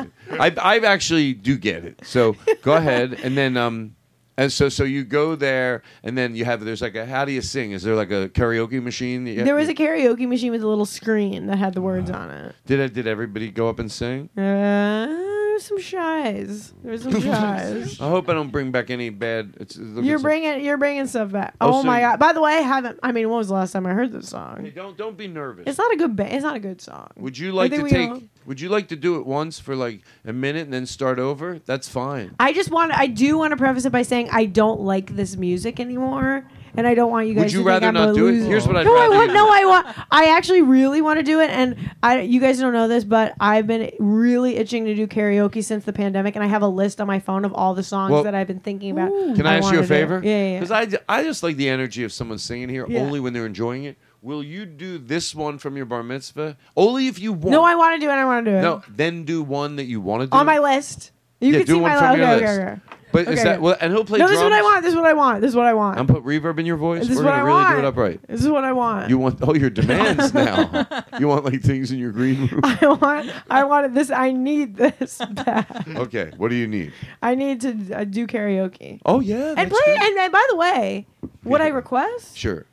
it. 0.55 0.59
I, 0.63 0.77
I 0.77 0.79
actually 0.81 1.33
do 1.35 1.57
get 1.57 1.85
it. 1.85 2.01
So 2.05 2.37
go 2.63 2.75
ahead, 2.75 3.15
and 3.25 3.37
then 3.37 3.57
um, 3.57 3.97
and 4.41 4.51
so, 4.51 4.71
so 4.71 4.85
you 4.85 5.05
go 5.05 5.35
there, 5.37 5.83
and 6.03 6.17
then 6.17 6.35
you 6.35 6.47
have 6.47 6.65
there's 6.65 6.81
like 6.81 6.95
a 6.95 7.05
how 7.05 7.27
do 7.27 7.33
you 7.33 7.43
sing? 7.43 7.73
Is 7.73 7.83
there 7.83 7.95
like 7.95 8.11
a 8.11 8.31
karaoke 8.31 8.81
machine? 8.83 9.27
You, 9.27 9.45
there 9.45 9.55
was 9.55 9.69
a 9.69 9.75
karaoke 9.75 10.27
machine 10.27 10.51
with 10.51 10.63
a 10.63 10.67
little 10.67 10.87
screen 10.87 11.45
that 11.49 11.59
had 11.59 11.75
the 11.75 11.83
words 11.83 12.09
uh-huh. 12.11 12.19
on 12.21 12.31
it. 12.31 12.55
Did 12.65 12.95
did 12.95 13.07
everybody 13.07 13.51
go 13.51 13.69
up 13.69 13.79
and 13.79 13.93
sing? 13.93 14.31
Uh, 14.39 15.29
some 15.61 15.81
shies. 15.81 16.73
There's 16.83 17.03
some 17.03 17.21
shies. 17.21 18.01
I 18.01 18.09
hope 18.09 18.29
I 18.29 18.35
don't 18.35 18.51
bring 18.51 18.71
back 18.71 18.91
any 18.91 19.11
bad. 19.11 19.55
It's, 19.61 19.77
You're 19.77 20.19
bringing 20.19 20.65
you're 20.65 20.77
bringing 20.77 21.07
stuff 21.07 21.33
back. 21.33 21.55
Oh, 21.61 21.81
oh 21.81 21.83
my 21.83 22.01
god! 22.01 22.19
By 22.19 22.33
the 22.33 22.41
way, 22.41 22.53
I 22.53 22.57
haven't. 22.61 22.99
I 23.03 23.13
mean, 23.13 23.29
when 23.29 23.39
was 23.39 23.49
the 23.49 23.55
last 23.55 23.73
time 23.73 23.87
I 23.87 23.91
heard 23.93 24.13
this 24.13 24.27
Hey, 24.27 24.31
song? 24.31 24.73
don't 24.75 24.97
don't 24.97 25.17
be 25.17 25.29
nervous. 25.29 25.65
It's 25.67 25.79
not 25.79 25.93
a 25.93 25.97
good. 25.97 26.17
Ba- 26.17 26.33
it's 26.35 26.43
not 26.43 26.57
a 26.57 26.61
good 26.61 26.81
song. 26.81 27.09
Would 27.17 27.39
you 27.39 27.53
like 27.53 27.73
to 27.73 27.89
take? 27.89 28.11
Would 28.47 28.61
you 28.61 28.69
like 28.69 28.89
to 28.89 28.97
do 28.97 29.17
it 29.17 29.27
once 29.27 29.61
for 29.61 29.77
like 29.77 30.03
a 30.25 30.33
minute 30.33 30.63
and 30.65 30.73
then 30.73 30.87
start 30.87 31.19
over? 31.19 31.61
That's 31.67 31.89
fine. 31.89 32.35
I 32.41 32.53
just 32.53 32.71
want. 32.71 32.93
I 32.99 33.07
do 33.07 33.39
want 33.39 33.53
to 33.53 33.57
preface 33.57 33.85
it 33.85 33.91
by 33.93 34.03
saying 34.03 34.29
I 34.33 34.47
don't 34.47 34.81
like 34.81 35.15
this 35.15 35.37
music 35.37 35.79
anymore 35.81 36.47
and 36.77 36.87
I 36.87 36.95
don't 36.95 37.11
want 37.11 37.27
you 37.27 37.35
guys. 37.35 37.45
Would 37.45 37.53
you 37.53 37.61
to 37.61 37.65
rather 37.65 37.87
think 37.87 37.97
I'm 37.99 38.07
not 38.09 38.15
do 38.15 38.27
it? 38.29 38.45
Here's 38.47 38.67
what 38.67 38.77
I'd 38.77 38.87
no, 38.87 38.95
rather 38.95 39.15
I 39.15 39.19
want. 39.19 39.33
No, 39.33 39.49
I 39.49 39.65
want. 39.65 39.97
I 40.11 40.25
actually 40.37 40.63
really 40.63 41.01
want 41.01 41.19
to 41.19 41.23
do 41.23 41.41
it, 41.41 41.51
and 41.51 41.77
I. 42.03 42.21
You 42.21 42.41
guys 42.41 42.59
don't 42.61 42.73
know 42.73 42.89
this, 42.89 43.05
but 43.05 43.35
I've 43.41 43.67
been 43.67 43.91
really 43.99 44.57
itching 44.57 44.85
to 44.87 44.95
do 44.95 45.07
karaoke 45.07 45.63
since 45.65 45.85
the 45.85 45.93
pandemic, 45.93 46.37
and 46.37 46.45
I 46.45 46.49
have 46.49 46.63
a 46.63 46.69
list 46.69 47.01
on 47.01 47.07
my 47.07 47.19
phone 47.19 47.45
of 47.45 47.53
all 47.53 47.75
the 47.75 47.83
songs 47.83 48.13
well, 48.13 48.23
that 48.25 48.35
I've 48.35 48.47
been 48.47 48.61
thinking 48.61 48.91
about. 48.93 49.11
Can 49.37 49.47
I, 49.47 49.55
I 49.55 49.57
ask 49.59 49.73
you 49.73 49.81
a 49.81 49.85
favor? 49.87 50.21
Yeah, 50.23 50.53
yeah. 50.53 50.59
Because 50.61 50.71
I, 50.95 50.99
I 51.09 51.23
just 51.23 51.43
like 51.43 51.57
the 51.57 51.69
energy 51.69 52.05
of 52.05 52.13
someone 52.13 52.39
singing 52.39 52.69
here 52.69 52.87
yeah. 52.89 53.01
only 53.01 53.21
when 53.21 53.33
they're 53.33 53.47
enjoying 53.47 53.85
it. 53.85 53.97
Will 54.23 54.43
you 54.43 54.67
do 54.67 54.99
this 54.99 55.35
one 55.35 55.57
from 55.59 55.77
your 55.79 55.87
bar 55.87 56.03
mitzvah? 56.03 56.57
Only 56.77 57.07
if 57.07 57.19
you 57.19 57.33
want. 57.33 57.51
No, 57.53 57.65
I 57.65 57.75
want 57.75 57.95
to 57.95 58.07
do 58.07 58.11
it. 58.11 58.13
I 58.13 58.25
want 58.27 58.45
to 58.45 58.51
do 58.53 58.57
it. 58.57 58.63
No, 58.63 58.83
then 58.89 59.25
do 59.25 59.43
one 59.43 59.77
that 59.77 59.85
you 59.85 60.01
want 60.01 60.23
to 60.23 60.27
do. 60.29 60.37
On 60.37 60.45
my 60.47 60.59
list. 60.59 61.11
You 61.41 61.53
yeah, 61.53 61.59
can 61.59 61.67
do 61.67 61.73
see 61.75 61.81
one 61.81 61.91
my 61.93 61.99
from 61.99 62.19
your 62.19 62.37
list. 62.37 62.83
But 63.13 63.23
okay. 63.23 63.33
is 63.33 63.43
that 63.43 63.61
well, 63.61 63.77
and 63.81 63.93
he'll 63.93 64.05
play? 64.05 64.19
No, 64.19 64.27
drums. 64.27 64.33
this 64.39 64.39
is 64.39 64.43
what 64.45 64.53
I 64.53 64.63
want. 64.63 64.83
This 64.85 64.91
is 64.93 64.97
what 64.97 65.07
I 65.07 65.13
want. 65.15 65.41
This 65.41 65.49
is 65.51 65.57
what 65.57 65.67
I 65.67 65.75
want. 65.75 65.99
I'm 65.99 66.07
put 66.07 66.23
reverb 66.25 66.59
in 66.59 66.67
your 66.67 66.77
voice. 66.77 67.01
This 67.03 67.11
We're 67.17 67.23
is 67.23 67.23
what 67.23 67.35
I 67.35 67.39
really 67.41 67.51
want. 67.51 67.75
do 67.77 67.79
it 67.81 67.85
upright. 67.85 68.21
This 68.29 68.41
is 68.45 68.49
what 68.49 68.65
I 68.65 68.73
want. 68.73 69.11
You 69.11 69.19
want 69.19 69.43
all 69.43 69.51
oh, 69.51 69.55
your 69.55 69.71
demands 69.71 70.33
now. 70.35 71.05
You 71.19 71.27
want 71.29 71.45
like 71.45 71.61
things 71.63 71.91
in 71.91 71.99
your 71.99 72.13
green 72.13 72.47
room. 72.47 72.61
I 72.63 72.87
want. 72.87 73.31
I 73.51 73.65
wanted 73.65 73.95
this. 73.95 74.11
I 74.11 74.33
need 74.33 74.77
this 74.77 75.19
back. 75.33 75.89
Okay. 75.89 76.33
What 76.37 76.49
do 76.51 76.55
you 76.55 76.69
need? 76.69 76.93
I 77.23 77.35
need 77.35 77.61
to 77.63 77.71
uh, 77.99 78.05
do 78.05 78.27
karaoke. 78.27 79.01
Oh 79.05 79.21
yeah. 79.21 79.55
And 79.57 79.71
play. 79.71 79.95
And, 80.01 80.19
and 80.19 80.33
by 80.33 80.47
the 80.51 80.57
way, 80.57 81.07
what 81.43 81.61
I 81.61 81.69
request? 81.69 82.37
Sure. 82.37 82.67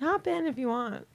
Hop 0.00 0.26
in 0.26 0.46
if 0.46 0.58
you 0.58 0.68
want. 0.68 1.06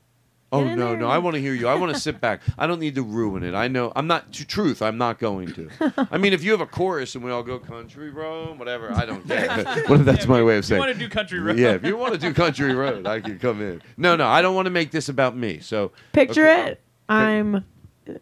Oh 0.51 0.63
no, 0.63 0.89
there. 0.89 0.97
no! 0.97 1.07
I 1.07 1.19
want 1.19 1.35
to 1.35 1.41
hear 1.41 1.53
you. 1.53 1.67
I 1.67 1.75
want 1.75 1.93
to 1.93 1.99
sit 2.01 2.19
back. 2.19 2.41
I 2.57 2.65
don't 2.65 2.79
need 2.79 2.95
to 2.95 3.03
ruin 3.03 3.43
it. 3.43 3.53
I 3.53 3.67
know. 3.67 3.91
I'm 3.95 4.07
not. 4.07 4.31
To 4.33 4.45
truth, 4.45 4.81
I'm 4.81 4.97
not 4.97 5.19
going 5.19 5.51
to. 5.53 5.69
I 6.11 6.17
mean, 6.17 6.33
if 6.33 6.43
you 6.43 6.51
have 6.51 6.61
a 6.61 6.65
chorus 6.65 7.13
and 7.15 7.23
we 7.23 7.29
all 7.29 7.43
go 7.43 7.59
country 7.59 8.09
road, 8.09 8.57
whatever, 8.57 8.91
I 8.91 9.05
don't 9.05 9.25
care. 9.27 9.47
what 9.87 9.99
if 9.99 10.05
that's 10.05 10.25
yeah, 10.25 10.31
my 10.31 10.41
way 10.41 10.57
of 10.57 10.65
saying? 10.65 10.81
You 10.81 10.87
want 10.87 10.97
to 10.97 11.03
do 11.05 11.07
country 11.09 11.39
road? 11.39 11.59
Yeah, 11.59 11.73
if 11.73 11.83
you 11.85 11.95
want 11.97 12.13
to 12.13 12.19
do 12.19 12.33
country 12.33 12.73
road, 12.73 13.05
I 13.05 13.21
can 13.21 13.37
come 13.37 13.61
in. 13.61 13.81
No, 13.95 14.15
no, 14.15 14.27
I 14.27 14.41
don't 14.41 14.55
want 14.55 14.65
to 14.65 14.71
make 14.71 14.89
this 14.89 15.07
about 15.07 15.37
me. 15.37 15.59
So 15.59 15.91
picture 16.13 16.47
okay. 16.49 16.71
it. 16.71 16.81
I'm 17.07 17.63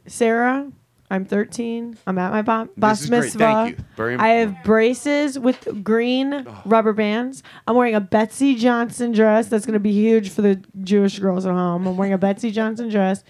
Sarah 0.05 0.69
I'm 1.09 1.23
13. 1.23 1.97
I'm 2.05 2.17
at 2.17 2.31
my 2.31 2.41
ba- 2.41 2.69
bas 2.75 3.09
mitzvah. 3.09 3.75
I 3.97 4.27
have 4.27 4.61
braces 4.63 5.39
with 5.39 5.83
green 5.83 6.33
oh. 6.33 6.61
rubber 6.65 6.91
bands. 6.91 7.43
I'm 7.65 7.75
wearing 7.75 7.95
a 7.95 8.01
Betsey 8.01 8.55
Johnson 8.57 9.13
dress. 9.13 9.47
That's 9.47 9.65
going 9.65 9.73
to 9.73 9.79
be 9.79 9.91
huge 9.91 10.29
for 10.31 10.41
the 10.41 10.61
Jewish 10.83 11.19
girls 11.19 11.45
at 11.45 11.53
home. 11.53 11.87
I'm 11.87 11.95
wearing 11.95 12.13
a 12.13 12.17
Betsey 12.19 12.51
Johnson 12.51 12.89
dress. 12.89 13.23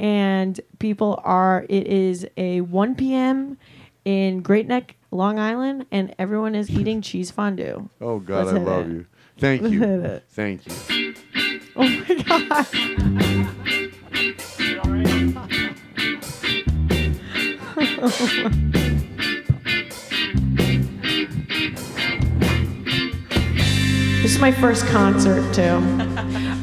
And 0.00 0.60
people 0.80 1.20
are, 1.24 1.66
it 1.68 1.86
is 1.86 2.26
a 2.36 2.62
1 2.62 2.94
p.m. 2.96 3.58
in 4.04 4.40
Great 4.42 4.66
Neck, 4.66 4.96
Long 5.12 5.38
Island, 5.38 5.86
and 5.92 6.14
everyone 6.18 6.54
is 6.54 6.68
eating 6.70 7.00
cheese 7.02 7.30
fondue. 7.30 7.88
Oh, 8.00 8.18
God, 8.18 8.46
Let's 8.46 8.58
I 8.58 8.62
love 8.62 8.86
it. 8.88 8.92
you. 8.92 9.06
Thank 9.38 9.62
you. 9.62 10.20
Thank 10.30 10.90
you. 10.90 11.14
Oh, 11.76 11.82
my 11.82 12.22
God. 12.22 13.29
this 18.00 18.20
is 24.24 24.38
my 24.38 24.50
first 24.50 24.86
concert, 24.86 25.42
too. 25.54 25.76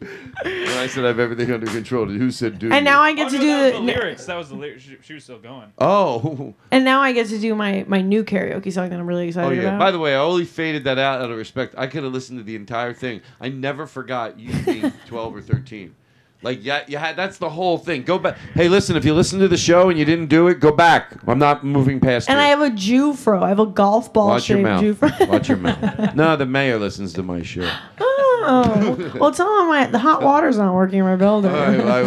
And 0.45 0.79
I 0.79 0.87
said 0.87 1.03
I 1.03 1.07
have 1.07 1.19
everything 1.19 1.51
under 1.51 1.67
control. 1.67 2.05
Who 2.07 2.31
said 2.31 2.57
do? 2.59 2.67
And 2.67 2.75
you? 2.75 2.81
now 2.83 3.01
I 3.01 3.11
get 3.13 3.27
oh, 3.27 3.31
to 3.31 3.35
no, 3.35 3.41
do 3.41 3.47
that 3.47 3.65
the, 3.73 3.73
the 3.79 3.83
lyrics. 3.83 4.23
That 4.25 4.35
was 4.37 4.47
the 4.49 4.55
lyrics. 4.55 4.83
She, 4.83 4.95
she, 5.01 5.13
was 5.15 5.23
still 5.25 5.39
going. 5.39 5.71
Oh. 5.79 6.53
And 6.71 6.85
now 6.85 7.01
I 7.01 7.11
get 7.11 7.27
to 7.27 7.37
do 7.39 7.55
my 7.55 7.83
my 7.87 7.99
new 8.01 8.23
karaoke 8.23 8.71
song 8.71 8.89
that 8.89 8.99
I'm 8.99 9.07
really 9.07 9.25
oh, 9.25 9.27
excited 9.27 9.59
oh, 9.59 9.61
yeah. 9.61 9.67
About. 9.69 9.79
By 9.79 9.89
the 9.91 9.99
way, 9.99 10.13
I 10.15 10.19
only 10.19 10.45
faded 10.45 10.83
that 10.85 10.97
out 10.97 11.21
out 11.21 11.29
of 11.31 11.37
respect. 11.37 11.75
I 11.77 11.87
could 11.87 12.03
have 12.03 12.13
listened 12.13 12.39
to 12.39 12.43
the 12.43 12.55
entire 12.55 12.93
thing. 12.93 13.19
I 13.39 13.49
never 13.49 13.85
forgot 13.87 14.39
you 14.39 14.53
being 14.63 14.91
12 15.07 15.35
or 15.35 15.41
13. 15.41 15.95
Like 16.41 16.63
yeah, 16.63 16.83
yeah, 16.87 17.11
that's 17.11 17.37
the 17.37 17.49
whole 17.49 17.77
thing. 17.77 18.03
Go 18.03 18.17
back. 18.17 18.37
Hey, 18.53 18.69
listen, 18.69 18.95
if 18.95 19.03
you 19.03 19.13
listen 19.13 19.39
to 19.41 19.49
the 19.49 19.57
show 19.57 19.89
and 19.89 19.99
you 19.99 20.05
didn't 20.05 20.27
do 20.27 20.47
it, 20.47 20.61
go 20.61 20.71
back. 20.71 21.17
I'm 21.27 21.37
not 21.37 21.65
moving 21.65 21.99
past. 21.99 22.29
And 22.29 22.39
it. 22.39 22.41
I 22.41 22.47
have 22.47 22.61
a 22.61 22.69
Jew 22.69 23.13
fro. 23.13 23.43
I 23.43 23.49
have 23.49 23.59
a 23.59 23.65
golf 23.65 24.13
ball 24.13 24.29
Watch 24.29 24.47
your 24.49 24.59
shaped 24.59 24.99
mouth. 25.01 25.27
Watch 25.27 25.49
your 25.49 25.57
mouth. 25.57 26.15
No, 26.15 26.37
the 26.37 26.45
mayor 26.45 26.79
listens 26.79 27.11
to 27.13 27.23
my 27.23 27.41
show. 27.41 27.69
Oh 27.99 29.11
well, 29.19 29.33
tell 29.33 29.61
him 29.61 29.67
my, 29.67 29.87
the 29.87 29.99
hot 29.99 30.21
water's 30.23 30.57
not 30.57 30.73
working 30.73 30.99
in 30.99 31.05
my 31.05 31.17
building. 31.17 31.51
I- 31.51 32.03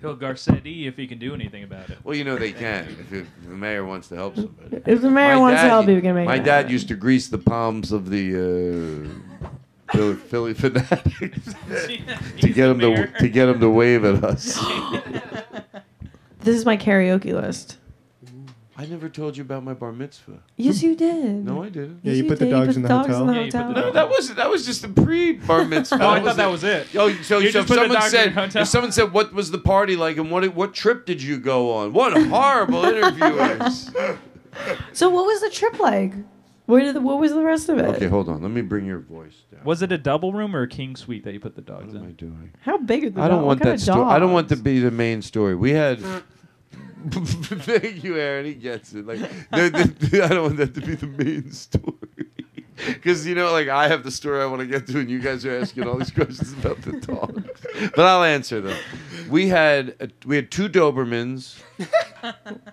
He'll 0.00 0.16
Garcetti 0.16 0.86
if 0.88 0.96
he 0.96 1.06
can 1.06 1.18
do 1.18 1.32
anything 1.34 1.62
about 1.64 1.88
it. 1.90 1.98
well, 2.02 2.16
you 2.16 2.24
know 2.24 2.34
they 2.36 2.50
can. 2.50 2.88
If, 2.88 3.12
if 3.12 3.28
the 3.44 3.50
mayor 3.54 3.84
wants 3.84 4.08
to 4.08 4.16
help 4.16 4.34
somebody. 4.34 4.80
If 4.84 5.00
the 5.00 5.10
mayor 5.10 5.34
My 5.36 5.40
wants 5.40 5.60
dad- 5.60 5.68
help, 5.68 5.86
he 5.86 6.00
can 6.00 6.14
make. 6.16 6.26
My 6.26 6.36
it 6.36 6.44
dad 6.44 6.56
happen. 6.56 6.72
used 6.72 6.88
to 6.88 6.94
grease 6.96 7.28
the 7.28 7.38
palms 7.38 7.92
of 7.92 8.10
the 8.10 9.08
uh, 9.44 9.48
Philly, 9.92 10.14
Philly 10.14 10.54
fanatics 10.54 11.54
to 12.40 12.48
get 12.48 12.66
them 12.66 12.78
to 12.80 13.06
to 13.06 13.28
get 13.28 13.48
him 13.48 13.60
to 13.60 13.68
wave 13.68 14.04
at 14.04 14.22
us. 14.24 14.58
This 16.40 16.56
is 16.56 16.66
my 16.66 16.76
karaoke 16.76 17.32
list. 17.32 17.78
I 18.76 18.84
never 18.86 19.08
told 19.08 19.36
you 19.36 19.44
about 19.44 19.62
my 19.62 19.74
bar 19.74 19.92
mitzvah. 19.92 20.40
Yes, 20.56 20.82
you 20.82 20.96
did. 20.96 21.44
No, 21.44 21.62
I 21.62 21.68
didn't. 21.68 22.00
Yeah, 22.02 22.14
Yes, 22.14 22.16
you 22.20 22.28
put 22.28 22.40
the 22.40 22.50
dogs 22.50 22.76
in 22.76 22.82
the 22.82 22.88
dogs 22.88 23.06
hotel. 23.14 23.32
Yeah, 23.32 23.40
you 23.42 23.52
put 23.52 23.52
the 23.74 23.80
No, 23.80 23.92
that 23.92 24.08
was 24.08 24.34
that 24.34 24.50
was 24.50 24.66
just 24.66 24.82
a 24.82 24.88
pre 24.88 25.34
bar 25.34 25.64
mitzvah. 25.64 26.02
Oh, 26.02 26.08
I 26.08 26.20
thought 26.20 26.38
that 26.38 26.50
was 26.50 26.64
it. 26.64 26.88
Oh, 26.96 27.08
so, 27.22 27.38
You 27.38 27.52
so 27.52 27.52
just 27.52 27.56
if 27.58 27.66
put 27.68 27.74
the 27.76 27.80
someone 27.82 28.02
in 28.02 28.10
said 28.10 28.32
hotel. 28.32 28.62
if 28.62 28.66
someone 28.68 28.90
said 28.90 29.12
what 29.12 29.32
was 29.32 29.52
the 29.52 29.58
party 29.58 29.94
like 29.94 30.16
and 30.16 30.32
what 30.32 30.44
what 30.52 30.74
trip 30.74 31.06
did 31.06 31.22
you 31.22 31.38
go 31.38 31.72
on? 31.74 31.92
What 31.92 32.20
horrible 32.26 32.84
interviewers! 32.86 33.92
so, 34.92 35.08
what 35.10 35.26
was 35.26 35.42
the 35.42 35.50
trip 35.50 35.78
like? 35.78 36.12
What, 36.72 36.80
did 36.84 36.94
the, 36.96 37.00
what 37.02 37.18
was 37.18 37.32
the 37.34 37.44
rest 37.44 37.68
of 37.68 37.76
it? 37.78 37.84
Okay, 37.84 38.06
hold 38.06 38.30
on. 38.30 38.40
Let 38.40 38.50
me 38.50 38.62
bring 38.62 38.86
your 38.86 38.98
voice 39.00 39.42
down. 39.54 39.62
Was 39.64 39.82
it 39.82 39.92
a 39.92 39.98
double 39.98 40.32
room 40.32 40.56
or 40.56 40.62
a 40.62 40.68
king 40.68 40.96
suite 40.96 41.22
that 41.24 41.34
you 41.34 41.38
put 41.40 41.54
the 41.54 41.60
dogs 41.60 41.88
What 41.92 41.96
am 41.98 42.02
I 42.06 42.10
in? 42.10 42.14
doing? 42.14 42.50
How 42.62 42.78
big 42.78 43.04
are 43.04 43.10
the 43.10 43.20
I 43.20 43.28
don't 43.28 43.44
want 43.44 43.60
What 43.60 43.68
that 43.68 43.78
story. 43.78 44.04
I 44.06 44.18
don't 44.18 44.32
want 44.32 44.48
to 44.48 44.56
be 44.56 44.78
the 44.80 44.90
main 44.90 45.20
story. 45.20 45.54
We 45.54 45.72
had. 45.72 46.00
Thank 47.10 48.02
you, 48.02 48.16
Aaron. 48.16 48.46
He 48.46 48.54
gets 48.54 48.94
it. 48.94 49.06
Like, 49.06 49.18
the- 49.18 49.94
the- 49.98 50.24
I 50.24 50.28
don't 50.28 50.44
want 50.44 50.56
that 50.56 50.72
to 50.76 50.80
be 50.80 50.94
the 50.94 51.08
main 51.08 51.52
story. 51.52 52.41
Because 52.86 53.26
you 53.26 53.34
know, 53.34 53.52
like 53.52 53.68
I 53.68 53.88
have 53.88 54.02
the 54.02 54.10
story 54.10 54.42
I 54.42 54.46
want 54.46 54.60
to 54.60 54.66
get 54.66 54.86
to, 54.88 54.98
and 54.98 55.08
you 55.10 55.20
guys 55.20 55.44
are 55.46 55.58
asking 55.58 55.86
all 55.86 55.98
these 55.98 56.10
questions 56.10 56.52
about 56.54 56.80
the 56.82 56.92
dogs. 56.92 57.50
But 57.94 58.00
I'll 58.06 58.24
answer 58.24 58.60
them. 58.60 58.76
We 59.30 59.48
had 59.48 59.94
a, 60.00 60.08
we 60.26 60.36
had 60.36 60.50
two 60.50 60.68
Dobermans. 60.68 61.60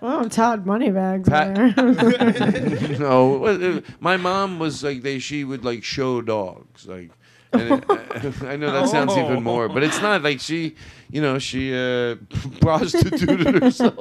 Oh, 0.00 0.28
Todd 0.28 0.64
Moneybags. 0.66 1.28
Pat- 1.28 1.56
there. 1.56 2.98
no, 3.00 3.44
uh, 3.44 3.80
my 3.98 4.16
mom 4.16 4.60
was 4.60 4.84
like 4.84 5.02
they. 5.02 5.18
She 5.18 5.42
would 5.42 5.64
like 5.64 5.82
show 5.82 6.22
dogs 6.22 6.86
like. 6.86 7.10
And 7.52 7.62
it, 7.72 8.42
I 8.42 8.54
know 8.54 8.70
that 8.70 8.88
sounds 8.90 9.10
even 9.16 9.38
oh. 9.38 9.40
more, 9.40 9.68
but 9.68 9.82
it's 9.82 10.00
not 10.00 10.22
like 10.22 10.38
she, 10.38 10.76
you 11.10 11.20
know, 11.20 11.40
she 11.40 11.74
uh, 11.76 12.14
prostituted 12.60 13.60
herself. 13.60 13.98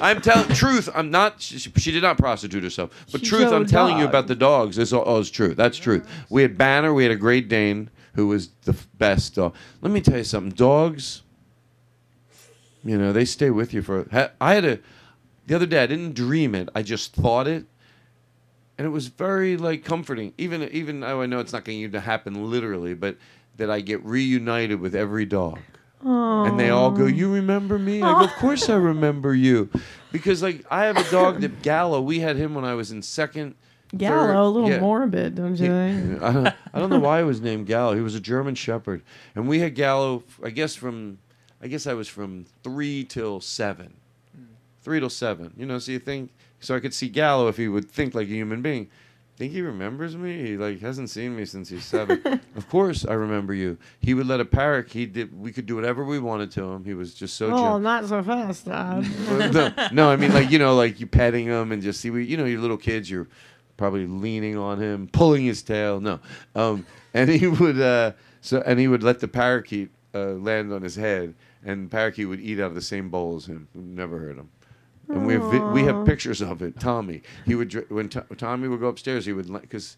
I'm 0.00 0.20
telling 0.20 0.48
truth. 0.54 0.88
I'm 0.94 1.10
not. 1.10 1.40
She, 1.40 1.58
she, 1.58 1.90
did 1.92 2.02
not 2.02 2.16
prostitute 2.18 2.62
herself, 2.64 2.90
but 3.12 3.22
truth. 3.22 3.52
I'm 3.52 3.66
telling 3.66 3.94
dog. 3.94 4.00
you 4.02 4.08
about 4.08 4.26
the 4.26 4.34
dogs. 4.34 4.78
Is 4.78 4.92
all, 4.92 5.02
all 5.02 5.18
is 5.18 5.30
true. 5.30 5.54
That's 5.54 5.76
truth. 5.76 6.08
We 6.30 6.42
had 6.42 6.56
Banner. 6.58 6.94
We 6.94 7.02
had 7.04 7.12
a 7.12 7.16
Great 7.16 7.48
Dane 7.48 7.90
who 8.14 8.28
was 8.28 8.48
the 8.64 8.74
best 8.94 9.34
dog. 9.34 9.54
Let 9.82 9.92
me 9.92 10.00
tell 10.00 10.18
you 10.18 10.24
something. 10.24 10.52
Dogs. 10.52 11.22
You 12.82 12.96
know 12.96 13.12
they 13.12 13.24
stay 13.26 13.50
with 13.50 13.74
you 13.74 13.82
for. 13.82 14.06
I 14.40 14.54
had 14.54 14.64
a 14.64 14.78
the 15.46 15.54
other 15.54 15.66
day. 15.66 15.82
I 15.82 15.86
didn't 15.86 16.14
dream 16.14 16.54
it. 16.54 16.68
I 16.74 16.82
just 16.82 17.14
thought 17.14 17.46
it 17.46 17.66
and 18.78 18.86
it 18.86 18.90
was 18.90 19.08
very 19.08 19.56
like 19.56 19.84
comforting. 19.84 20.32
Even 20.38 20.62
even 20.72 21.00
though 21.00 21.20
I 21.20 21.26
know 21.26 21.40
it's 21.40 21.52
not 21.52 21.64
going 21.64 21.92
to 21.92 22.00
happen 22.00 22.50
literally, 22.50 22.94
but 22.94 23.16
that 23.58 23.70
I 23.70 23.80
get 23.82 24.02
reunited 24.04 24.80
with 24.80 24.94
every 24.94 25.26
dog. 25.26 25.58
Aww. 26.04 26.48
And 26.48 26.58
they 26.58 26.70
all 26.70 26.90
go, 26.90 27.06
"You 27.06 27.32
remember 27.32 27.78
me?" 27.78 28.02
I 28.02 28.18
go, 28.18 28.24
"Of 28.24 28.32
course 28.36 28.70
I 28.70 28.76
remember 28.76 29.34
you," 29.34 29.68
because 30.12 30.42
like 30.42 30.64
I 30.70 30.86
have 30.86 30.96
a 30.96 31.08
dog 31.10 31.42
that 31.42 31.60
Gallo. 31.62 32.00
We 32.00 32.20
had 32.20 32.36
him 32.36 32.54
when 32.54 32.64
I 32.64 32.74
was 32.74 32.90
in 32.90 33.02
second. 33.02 33.54
Gallo, 33.94 34.26
third, 34.28 34.36
a 34.36 34.46
little 34.48 34.70
yeah. 34.70 34.80
morbid, 34.80 35.34
don't 35.34 35.56
you 35.56 35.66
think? 35.66 36.22
I 36.22 36.52
don't, 36.78 36.88
know 36.90 37.00
why 37.00 37.18
he 37.18 37.24
was 37.24 37.40
named 37.42 37.66
Gallo. 37.66 37.94
He 37.94 38.00
was 38.00 38.14
a 38.14 38.20
German 38.20 38.54
Shepherd, 38.54 39.02
and 39.34 39.46
we 39.46 39.58
had 39.58 39.74
Gallo. 39.74 40.24
I 40.42 40.48
guess 40.50 40.74
from, 40.74 41.18
I 41.60 41.66
guess 41.66 41.86
I 41.86 41.92
was 41.92 42.08
from 42.08 42.46
three 42.62 43.04
till 43.04 43.40
seven, 43.42 43.92
hmm. 44.34 44.44
three 44.80 45.00
till 45.00 45.10
seven. 45.10 45.52
You 45.54 45.66
know, 45.66 45.78
so 45.78 45.92
you 45.92 45.98
think 45.98 46.30
so 46.60 46.74
I 46.74 46.80
could 46.80 46.94
see 46.94 47.10
Gallo 47.10 47.48
if 47.48 47.58
he 47.58 47.68
would 47.68 47.90
think 47.90 48.14
like 48.14 48.28
a 48.28 48.32
human 48.32 48.62
being 48.62 48.88
think 49.40 49.52
he 49.54 49.62
remembers 49.62 50.18
me. 50.18 50.36
He 50.44 50.56
like 50.58 50.80
hasn't 50.80 51.08
seen 51.08 51.34
me 51.34 51.46
since 51.46 51.70
he's 51.70 51.86
seven. 51.86 52.20
of 52.56 52.68
course, 52.68 53.06
I 53.06 53.14
remember 53.14 53.54
you. 53.54 53.78
He 54.00 54.12
would 54.12 54.26
let 54.26 54.38
a 54.38 54.44
parrot. 54.44 54.90
He 54.92 55.06
did. 55.06 55.34
We 55.36 55.50
could 55.50 55.64
do 55.64 55.74
whatever 55.76 56.04
we 56.04 56.18
wanted 56.18 56.50
to 56.52 56.62
him. 56.64 56.84
He 56.84 56.92
was 56.92 57.14
just 57.14 57.38
so. 57.38 57.46
Oh, 57.50 57.78
not 57.78 58.04
so 58.04 58.22
fast, 58.22 58.66
Dad. 58.66 59.00
no, 59.54 59.70
no, 59.92 60.10
I 60.10 60.16
mean 60.16 60.34
like 60.34 60.50
you 60.50 60.58
know, 60.58 60.76
like 60.76 61.00
you 61.00 61.06
petting 61.06 61.46
him 61.46 61.72
and 61.72 61.82
just 61.82 62.02
see. 62.02 62.08
You 62.08 62.36
know, 62.36 62.44
your 62.44 62.60
little 62.60 62.76
kids. 62.76 63.10
You're 63.10 63.28
probably 63.78 64.06
leaning 64.06 64.58
on 64.58 64.78
him, 64.78 65.08
pulling 65.10 65.46
his 65.46 65.62
tail. 65.62 66.00
No, 66.00 66.20
um, 66.54 66.84
and 67.14 67.30
he 67.30 67.46
would. 67.46 67.80
Uh, 67.80 68.12
so 68.42 68.62
and 68.66 68.78
he 68.78 68.88
would 68.88 69.02
let 69.02 69.20
the 69.20 69.28
parakeet 69.28 69.90
uh, 70.14 70.32
land 70.32 70.70
on 70.70 70.82
his 70.82 70.96
head, 70.96 71.34
and 71.64 71.90
parakeet 71.90 72.28
would 72.28 72.40
eat 72.40 72.60
out 72.60 72.66
of 72.66 72.74
the 72.74 72.82
same 72.82 73.08
bowl 73.08 73.36
as 73.36 73.46
him. 73.46 73.68
Never 73.74 74.18
hurt 74.18 74.36
him 74.36 74.50
and 75.12 75.26
we 75.26 75.34
have 75.34 75.42
vi- 75.44 75.72
we 75.72 75.82
have 75.82 76.04
pictures 76.06 76.40
of 76.40 76.62
it. 76.62 76.78
Tommy, 76.78 77.22
he 77.44 77.54
would 77.54 77.72
when 77.90 78.08
Tommy 78.08 78.68
would 78.68 78.80
go 78.80 78.88
upstairs, 78.88 79.26
he 79.26 79.32
would 79.32 79.50
because. 79.60 79.96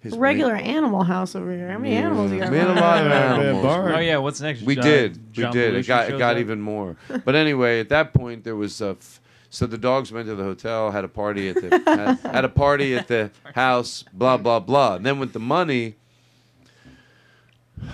his 0.00 0.16
Regular 0.16 0.54
animal 0.56 1.02
house 1.02 1.34
over 1.34 1.50
here. 1.52 1.70
How 1.70 1.78
many 1.78 1.94
animals 1.94 2.30
you 2.32 2.38
got? 2.40 2.50
We 2.50 2.58
had 2.58 2.68
a 2.68 2.74
lot 2.74 3.06
of 3.06 3.12
animals. 3.12 3.66
Oh 3.66 3.98
yeah, 3.98 4.16
what's 4.18 4.40
next? 4.40 4.62
We 4.62 4.74
John- 4.76 4.84
did. 4.84 5.32
John 5.32 5.50
we 5.50 5.52
did. 5.58 5.74
Belushi 5.74 5.78
It 5.80 5.86
got 5.88 6.08
it 6.10 6.18
got 6.18 6.34
up? 6.36 6.40
even 6.40 6.60
more. 6.60 6.96
But 7.24 7.34
anyway, 7.34 7.80
at 7.80 7.88
that 7.88 8.14
point 8.14 8.44
there 8.44 8.54
was 8.56 8.80
a 8.80 8.88
uh, 8.88 8.90
f- 8.92 9.20
so 9.50 9.66
the 9.66 9.78
dogs 9.78 10.12
went 10.12 10.26
to 10.28 10.34
the 10.36 10.44
hotel, 10.44 10.90
had 10.92 11.04
a 11.04 11.08
party 11.08 11.48
at 11.48 11.56
the 11.56 11.82
had, 11.86 12.32
had 12.34 12.44
a 12.44 12.48
party 12.50 12.94
at 12.96 13.08
the 13.08 13.30
house, 13.54 14.04
blah 14.12 14.36
blah 14.36 14.60
blah. 14.60 14.96
And 14.96 15.04
then 15.06 15.18
with 15.18 15.32
the 15.32 15.40
money 15.40 15.96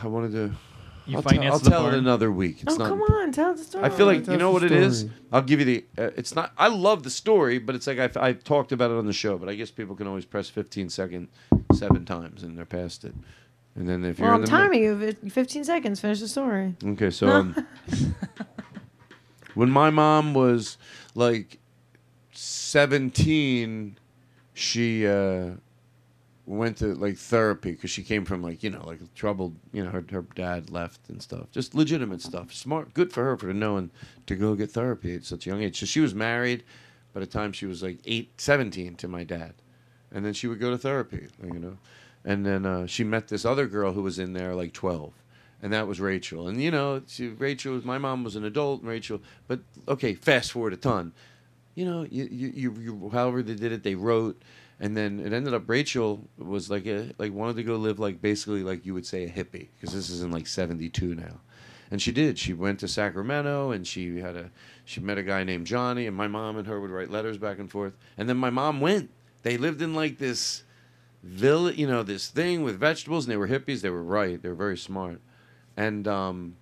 I 0.02 0.06
wanted 0.06 0.32
to 0.32 0.52
you 1.06 1.16
I'll 1.16 1.22
finance 1.22 1.52
will 1.52 1.58
the 1.60 1.70
tell 1.70 1.82
barn? 1.82 1.94
it 1.94 1.98
another 1.98 2.32
week. 2.32 2.62
It's 2.62 2.74
oh 2.74 2.76
not 2.78 2.88
come 2.88 3.02
on, 3.02 3.30
tell 3.32 3.54
the 3.54 3.62
story. 3.62 3.84
I 3.84 3.90
feel 3.90 4.06
like 4.06 4.24
Tell 4.24 4.32
you 4.34 4.40
know 4.40 4.50
what 4.50 4.64
it 4.64 4.72
is. 4.72 5.06
I'll 5.30 5.42
give 5.42 5.60
you 5.60 5.66
the. 5.66 5.84
Uh, 5.98 6.10
it's 6.16 6.34
not. 6.34 6.52
I 6.56 6.68
love 6.68 7.02
the 7.02 7.10
story, 7.10 7.58
but 7.58 7.74
it's 7.74 7.86
like 7.86 7.98
I've, 7.98 8.16
I've 8.16 8.42
talked 8.42 8.72
about 8.72 8.90
it 8.90 8.94
on 8.96 9.04
the 9.04 9.12
show. 9.12 9.36
But 9.36 9.50
I 9.50 9.54
guess 9.54 9.70
people 9.70 9.94
can 9.96 10.06
always 10.06 10.24
press 10.24 10.48
15 10.48 10.88
second 10.88 11.28
seven 11.74 12.06
times 12.06 12.42
and 12.42 12.56
they're 12.56 12.64
past 12.64 13.04
it. 13.04 13.14
And 13.74 13.86
then 13.88 14.02
if 14.04 14.18
you're 14.18 14.28
Well, 14.28 14.36
I'm 14.36 14.40
the 14.40 14.46
mid- 14.46 14.50
timing 14.60 14.82
you. 14.82 15.30
15 15.30 15.64
seconds. 15.64 16.00
Finish 16.00 16.20
the 16.20 16.28
story. 16.28 16.74
Okay, 16.82 17.10
so 17.10 17.28
um, 17.28 17.66
when 19.54 19.68
my 19.68 19.90
mom 19.90 20.32
was 20.32 20.78
like 21.14 21.58
17, 22.32 23.98
she 24.54 25.06
uh, 25.06 25.50
went 26.46 26.76
to 26.78 26.94
like 26.94 27.16
therapy 27.16 27.72
because 27.72 27.90
she 27.90 28.02
came 28.02 28.24
from 28.24 28.42
like 28.42 28.62
you 28.62 28.68
know 28.70 28.86
like 28.86 28.98
troubled 29.14 29.56
you 29.72 29.82
know 29.82 29.90
her, 29.90 30.04
her 30.10 30.22
dad 30.34 30.68
left 30.70 31.08
and 31.08 31.22
stuff 31.22 31.46
just 31.52 31.74
legitimate 31.74 32.20
stuff 32.20 32.52
smart 32.52 32.92
good 32.92 33.10
for 33.12 33.24
her 33.24 33.36
for 33.36 33.52
knowing 33.54 33.90
to 34.26 34.34
go 34.36 34.54
get 34.54 34.70
therapy 34.70 35.14
at 35.14 35.24
such 35.24 35.46
a 35.46 35.50
young 35.50 35.62
age 35.62 35.78
so 35.80 35.86
she 35.86 36.00
was 36.00 36.14
married 36.14 36.62
by 37.14 37.20
the 37.20 37.26
time 37.26 37.50
she 37.52 37.64
was 37.66 37.82
like 37.82 37.98
8 38.04 38.30
17 38.38 38.96
to 38.96 39.08
my 39.08 39.24
dad 39.24 39.54
and 40.12 40.24
then 40.24 40.34
she 40.34 40.46
would 40.46 40.60
go 40.60 40.70
to 40.70 40.76
therapy 40.78 41.28
you 41.42 41.58
know 41.58 41.78
and 42.26 42.44
then 42.44 42.66
uh, 42.66 42.86
she 42.86 43.04
met 43.04 43.28
this 43.28 43.44
other 43.46 43.66
girl 43.66 43.92
who 43.92 44.02
was 44.02 44.18
in 44.18 44.34
there 44.34 44.54
like 44.54 44.74
12 44.74 45.14
and 45.62 45.72
that 45.72 45.86
was 45.86 45.98
Rachel 45.98 46.46
and 46.46 46.62
you 46.62 46.70
know 46.70 47.00
she, 47.06 47.28
Rachel 47.28 47.80
my 47.86 47.96
mom 47.96 48.22
was 48.22 48.36
an 48.36 48.44
adult 48.44 48.80
and 48.82 48.90
Rachel 48.90 49.20
but 49.48 49.60
okay 49.88 50.12
fast 50.14 50.52
forward 50.52 50.74
a 50.74 50.76
ton 50.76 51.12
you 51.74 51.86
know 51.86 52.02
you 52.10 52.28
you, 52.30 52.74
you 52.78 53.10
however 53.14 53.42
they 53.42 53.54
did 53.54 53.72
it 53.72 53.82
they 53.82 53.94
wrote 53.94 54.42
and 54.80 54.96
then 54.96 55.20
it 55.20 55.32
ended 55.32 55.54
up 55.54 55.68
Rachel 55.68 56.24
was 56.38 56.70
like 56.70 56.86
a, 56.86 57.12
like 57.18 57.32
wanted 57.32 57.56
to 57.56 57.62
go 57.62 57.76
live 57.76 57.98
like 57.98 58.20
basically 58.20 58.62
like 58.62 58.84
you 58.84 58.94
would 58.94 59.06
say 59.06 59.24
a 59.24 59.28
hippie 59.30 59.68
because 59.78 59.94
this 59.94 60.10
is 60.10 60.22
in 60.22 60.30
like 60.30 60.46
72 60.46 61.14
now 61.14 61.40
and 61.90 62.02
she 62.02 62.12
did 62.12 62.38
she 62.38 62.52
went 62.54 62.80
to 62.80 62.88
Sacramento 62.88 63.70
and 63.70 63.86
she 63.86 64.18
had 64.20 64.36
a 64.36 64.50
she 64.84 65.00
met 65.00 65.18
a 65.18 65.22
guy 65.22 65.44
named 65.44 65.66
Johnny 65.66 66.06
and 66.06 66.16
my 66.16 66.28
mom 66.28 66.56
and 66.56 66.66
her 66.66 66.80
would 66.80 66.90
write 66.90 67.10
letters 67.10 67.38
back 67.38 67.58
and 67.58 67.70
forth 67.70 67.92
and 68.18 68.28
then 68.28 68.36
my 68.36 68.50
mom 68.50 68.80
went 68.80 69.10
they 69.42 69.56
lived 69.56 69.80
in 69.82 69.94
like 69.94 70.18
this 70.18 70.64
village 71.22 71.78
you 71.78 71.86
know 71.86 72.02
this 72.02 72.28
thing 72.28 72.62
with 72.62 72.78
vegetables 72.78 73.24
and 73.24 73.32
they 73.32 73.36
were 73.36 73.48
hippies 73.48 73.80
they 73.80 73.90
were 73.90 74.02
right 74.02 74.42
they 74.42 74.48
were 74.48 74.54
very 74.54 74.76
smart 74.76 75.20
and 75.76 76.06
um 76.08 76.56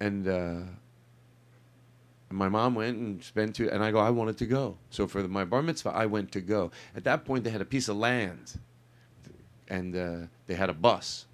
and 0.00 0.28
uh 0.28 0.60
my 2.30 2.48
mom 2.48 2.74
went 2.74 2.96
and 2.98 3.22
spent 3.22 3.54
two, 3.56 3.70
and 3.70 3.82
I 3.84 3.90
go, 3.90 3.98
I 3.98 4.10
wanted 4.10 4.38
to 4.38 4.46
go. 4.46 4.76
So 4.90 5.06
for 5.06 5.22
the, 5.22 5.28
my 5.28 5.44
bar 5.44 5.62
mitzvah, 5.62 5.90
I 5.94 6.06
went 6.06 6.32
to 6.32 6.40
go. 6.40 6.70
At 6.96 7.04
that 7.04 7.24
point, 7.24 7.44
they 7.44 7.50
had 7.50 7.60
a 7.60 7.64
piece 7.66 7.88
of 7.88 7.96
land, 7.96 8.58
and 9.68 9.94
uh, 9.96 10.26
they 10.46 10.54
had 10.54 10.68
a 10.68 10.72
bus, 10.74 11.26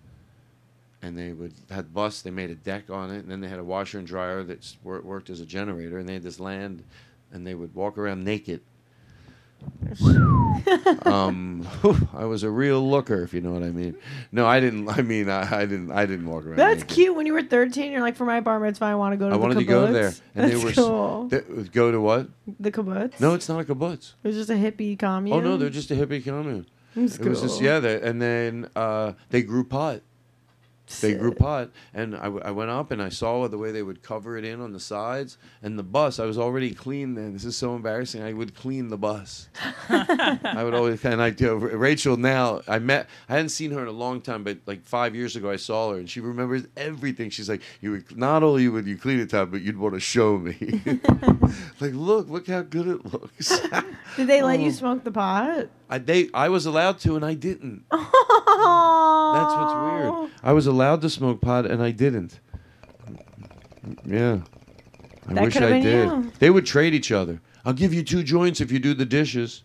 and 1.00 1.16
they 1.16 1.32
would 1.32 1.54
had 1.70 1.94
bus. 1.94 2.22
They 2.22 2.30
made 2.30 2.50
a 2.50 2.54
deck 2.54 2.90
on 2.90 3.10
it, 3.10 3.18
and 3.20 3.30
then 3.30 3.40
they 3.40 3.48
had 3.48 3.58
a 3.58 3.64
washer 3.64 3.98
and 3.98 4.06
dryer 4.06 4.42
that 4.44 4.76
worked 4.82 5.30
as 5.30 5.40
a 5.40 5.46
generator, 5.46 5.98
and 5.98 6.08
they 6.08 6.14
had 6.14 6.22
this 6.22 6.38
land, 6.40 6.84
and 7.32 7.46
they 7.46 7.54
would 7.54 7.74
walk 7.74 7.96
around 7.96 8.24
naked 8.24 8.60
um, 11.04 11.66
I 12.14 12.24
was 12.24 12.42
a 12.42 12.50
real 12.50 12.88
looker, 12.88 13.22
if 13.22 13.34
you 13.34 13.40
know 13.40 13.52
what 13.52 13.62
I 13.62 13.70
mean. 13.70 13.94
No, 14.30 14.46
I 14.46 14.60
didn't. 14.60 14.88
I 14.88 15.02
mean, 15.02 15.28
I, 15.28 15.42
I 15.62 15.66
didn't. 15.66 15.90
I 15.92 16.06
didn't 16.06 16.26
walk 16.26 16.46
around. 16.46 16.56
That's 16.56 16.82
cute. 16.84 17.14
When 17.14 17.26
you 17.26 17.32
were 17.34 17.42
thirteen, 17.42 17.92
you're 17.92 18.00
like, 18.00 18.16
for 18.16 18.24
my 18.24 18.40
bar 18.40 18.58
mitzvah, 18.58 18.86
I 18.86 18.94
want 18.94 19.12
to 19.12 19.16
go 19.16 19.28
to. 19.28 19.34
I 19.34 19.38
the 19.38 19.42
wanted 19.42 19.56
kibbutz. 19.58 19.60
to 19.60 19.64
go 19.64 19.92
there, 19.92 20.06
and 20.06 20.14
That's 20.50 20.58
they 20.58 20.64
were 20.64 20.72
cool. 20.72 21.28
They, 21.28 21.40
go 21.72 21.92
to 21.92 22.00
what? 22.00 22.28
The 22.60 22.72
kibbutz. 22.72 23.20
No, 23.20 23.34
it's 23.34 23.48
not 23.48 23.60
a 23.60 23.64
kibbutz. 23.64 24.14
It 24.24 24.28
was 24.28 24.36
just 24.36 24.50
a 24.50 24.54
hippie 24.54 24.98
commune. 24.98 25.36
Oh 25.36 25.40
no, 25.40 25.56
they're 25.56 25.68
just 25.70 25.90
a 25.90 25.94
hippie 25.94 26.24
commune. 26.24 26.66
It 26.96 27.00
was, 27.00 27.18
cool. 27.18 27.26
it 27.26 27.30
was 27.30 27.42
just 27.42 27.60
yeah, 27.60 27.76
and 27.78 28.20
then 28.20 28.70
uh, 28.74 29.12
they 29.30 29.42
grew 29.42 29.64
pot. 29.64 30.00
They 31.00 31.14
grew 31.14 31.32
pot, 31.32 31.70
and 31.94 32.14
I, 32.14 32.24
w- 32.24 32.42
I 32.44 32.50
went 32.50 32.70
up 32.70 32.90
and 32.90 33.00
I 33.02 33.08
saw 33.08 33.46
the 33.48 33.58
way 33.58 33.72
they 33.72 33.82
would 33.82 34.02
cover 34.02 34.36
it 34.36 34.44
in 34.44 34.60
on 34.60 34.72
the 34.72 34.80
sides. 34.80 35.38
And 35.62 35.78
the 35.78 35.82
bus, 35.82 36.18
I 36.18 36.24
was 36.24 36.38
already 36.38 36.72
clean 36.74 37.14
then. 37.14 37.32
This 37.32 37.44
is 37.44 37.56
so 37.56 37.74
embarrassing. 37.74 38.22
I 38.22 38.32
would 38.32 38.54
clean 38.54 38.88
the 38.88 38.98
bus. 38.98 39.48
I 39.88 40.62
would 40.64 40.74
always 40.74 41.04
and 41.04 41.22
I 41.22 41.30
do. 41.30 41.54
Rachel 41.56 42.16
now 42.16 42.60
I 42.68 42.78
met 42.78 43.08
I 43.28 43.34
hadn't 43.34 43.48
seen 43.48 43.70
her 43.72 43.80
in 43.82 43.88
a 43.88 43.92
long 43.92 44.20
time, 44.20 44.44
but 44.44 44.58
like 44.66 44.84
five 44.84 45.14
years 45.16 45.34
ago 45.34 45.50
I 45.50 45.56
saw 45.56 45.90
her 45.92 45.98
and 45.98 46.08
she 46.08 46.20
remembers 46.20 46.64
everything. 46.76 47.30
She's 47.30 47.48
like, 47.48 47.62
you 47.80 47.92
would 47.92 48.16
not 48.16 48.42
only 48.42 48.68
would 48.68 48.86
you 48.86 48.96
clean 48.96 49.18
it 49.20 49.34
up, 49.34 49.50
but 49.50 49.62
you'd 49.62 49.78
want 49.78 49.94
to 49.94 50.00
show 50.00 50.38
me. 50.38 50.56
like, 51.80 51.94
look, 51.94 52.28
look 52.28 52.46
how 52.46 52.62
good 52.62 52.88
it 52.88 53.12
looks. 53.12 53.58
Did 54.16 54.26
they 54.28 54.42
let 54.42 54.56
um, 54.56 54.62
you 54.62 54.68
oh. 54.68 54.72
smoke 54.72 55.04
the 55.04 55.10
pot? 55.12 55.68
I 55.92 55.98
they 55.98 56.30
I 56.32 56.48
was 56.48 56.64
allowed 56.64 56.98
to 57.00 57.16
and 57.16 57.24
I 57.24 57.34
didn't. 57.34 57.84
That's 57.90 58.02
what's 58.02 59.74
weird. 59.74 60.30
I 60.42 60.52
was 60.54 60.66
allowed 60.66 61.02
to 61.02 61.10
smoke 61.10 61.42
pot 61.42 61.66
and 61.66 61.82
I 61.82 61.90
didn't. 61.90 62.40
Yeah. 64.06 64.38
I 65.28 65.34
That 65.34 65.44
wish 65.44 65.56
I 65.58 65.80
did. 65.80 65.84
you. 66.08 66.32
They 66.38 66.48
would 66.48 66.64
trade 66.64 66.94
each 66.94 67.12
other. 67.12 67.42
I'll 67.66 67.74
give 67.74 67.92
you 67.92 68.02
two 68.02 68.22
joints 68.22 68.62
if 68.62 68.72
you 68.72 68.78
do 68.78 68.94
the 68.94 69.04
dishes. 69.04 69.64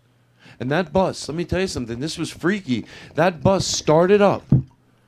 And 0.59 0.69
that 0.69 0.91
bus, 0.91 1.29
let 1.29 1.35
me 1.37 1.45
tell 1.45 1.61
you 1.61 1.67
something, 1.67 1.99
this 2.01 2.17
was 2.17 2.29
freaky. 2.29 2.85
That 3.15 3.41
bus 3.41 3.65
started 3.65 4.21
up. 4.21 4.43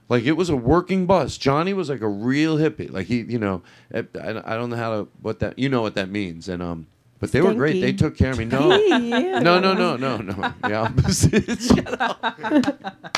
Like 0.07 0.23
it 0.23 0.37
was 0.37 0.49
a 0.49 0.55
working 0.55 1.05
bus. 1.05 1.37
Johnny 1.37 1.73
was 1.73 1.89
like 1.89 1.99
a 1.99 2.07
real 2.07 2.57
hippie. 2.57 2.89
Like 2.89 3.07
he, 3.07 3.19
you 3.23 3.39
know, 3.39 3.61
eh, 3.93 4.03
I, 4.15 4.53
I 4.53 4.55
don't 4.55 4.69
know 4.69 4.77
how 4.77 4.91
to 5.03 5.07
what 5.21 5.39
that 5.39 5.59
you 5.59 5.67
know 5.67 5.81
what 5.81 5.95
that 5.95 6.09
means. 6.09 6.47
And 6.47 6.63
um 6.63 6.87
but 7.19 7.33
they 7.33 7.39
Stinky. 7.39 7.47
were 7.47 7.53
great. 7.65 7.81
They 7.81 7.93
took 7.93 8.17
care 8.17 8.31
of 8.31 8.37
me. 8.39 8.45
No, 8.45 8.75
yeah. 8.77 8.97
no, 9.39 9.59
no, 9.59 9.73
no, 9.73 9.97
no, 9.97 10.17
no. 10.17 10.53
Yeah. 10.67 10.89
Shut 11.09 11.99
up. 12.01 13.15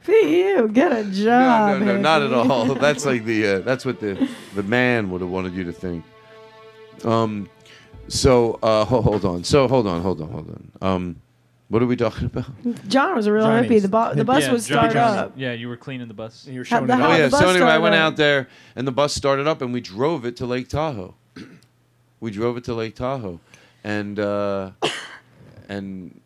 For 0.00 0.12
you, 0.12 0.68
get 0.68 0.92
a 0.92 1.04
job. 1.10 1.78
No, 1.80 1.86
no, 1.86 1.94
no, 1.94 1.98
not 2.00 2.22
at 2.22 2.32
all. 2.32 2.66
That's 2.74 3.06
like 3.06 3.24
the 3.24 3.46
uh, 3.46 3.58
that's 3.60 3.86
what 3.86 3.98
the 4.00 4.28
the 4.54 4.62
man 4.62 5.10
would 5.10 5.22
have 5.22 5.30
wanted 5.30 5.54
you 5.54 5.64
to 5.64 5.72
think. 5.72 6.04
Um, 7.04 7.48
so 8.08 8.58
uh, 8.62 8.84
ho- 8.84 9.00
hold 9.02 9.24
on. 9.24 9.42
So 9.42 9.66
hold 9.66 9.86
on, 9.86 10.02
hold 10.02 10.20
on, 10.20 10.28
hold 10.30 10.50
on. 10.50 10.72
Um, 10.88 11.16
what 11.70 11.82
are 11.82 11.86
we 11.86 11.96
talking 11.96 12.26
about? 12.26 12.44
John 12.88 13.16
was 13.16 13.26
a 13.26 13.32
real 13.32 13.42
Johnny's. 13.46 13.70
hippie. 13.70 13.82
The, 13.82 13.88
bu- 14.10 14.14
the 14.16 14.24
bus 14.24 14.44
yeah, 14.44 14.52
would 14.52 14.62
start 14.62 14.92
Johnny's. 14.92 15.16
up. 15.18 15.32
Yeah, 15.34 15.52
you 15.52 15.66
were 15.68 15.76
cleaning 15.78 16.06
the 16.08 16.14
bus. 16.14 16.46
you 16.46 16.58
were 16.60 16.64
showing 16.64 16.86
the, 16.88 16.92
it. 16.94 17.00
Oh 17.00 17.16
yeah. 17.16 17.28
So 17.30 17.48
anyway, 17.48 17.70
I 17.70 17.78
went 17.78 17.94
up. 17.94 18.12
out 18.12 18.16
there, 18.16 18.48
and 18.76 18.86
the 18.86 18.92
bus 18.92 19.12
started 19.14 19.46
up, 19.48 19.62
and 19.62 19.72
we 19.72 19.80
drove 19.80 20.24
it 20.26 20.36
to 20.36 20.46
Lake 20.46 20.68
Tahoe 20.68 21.14
we 22.20 22.30
drove 22.30 22.56
it 22.56 22.64
to 22.64 22.74
Lake 22.74 22.94
Tahoe, 22.94 23.40
and 23.84 24.18
uh, 24.18 24.70
and 25.68 26.20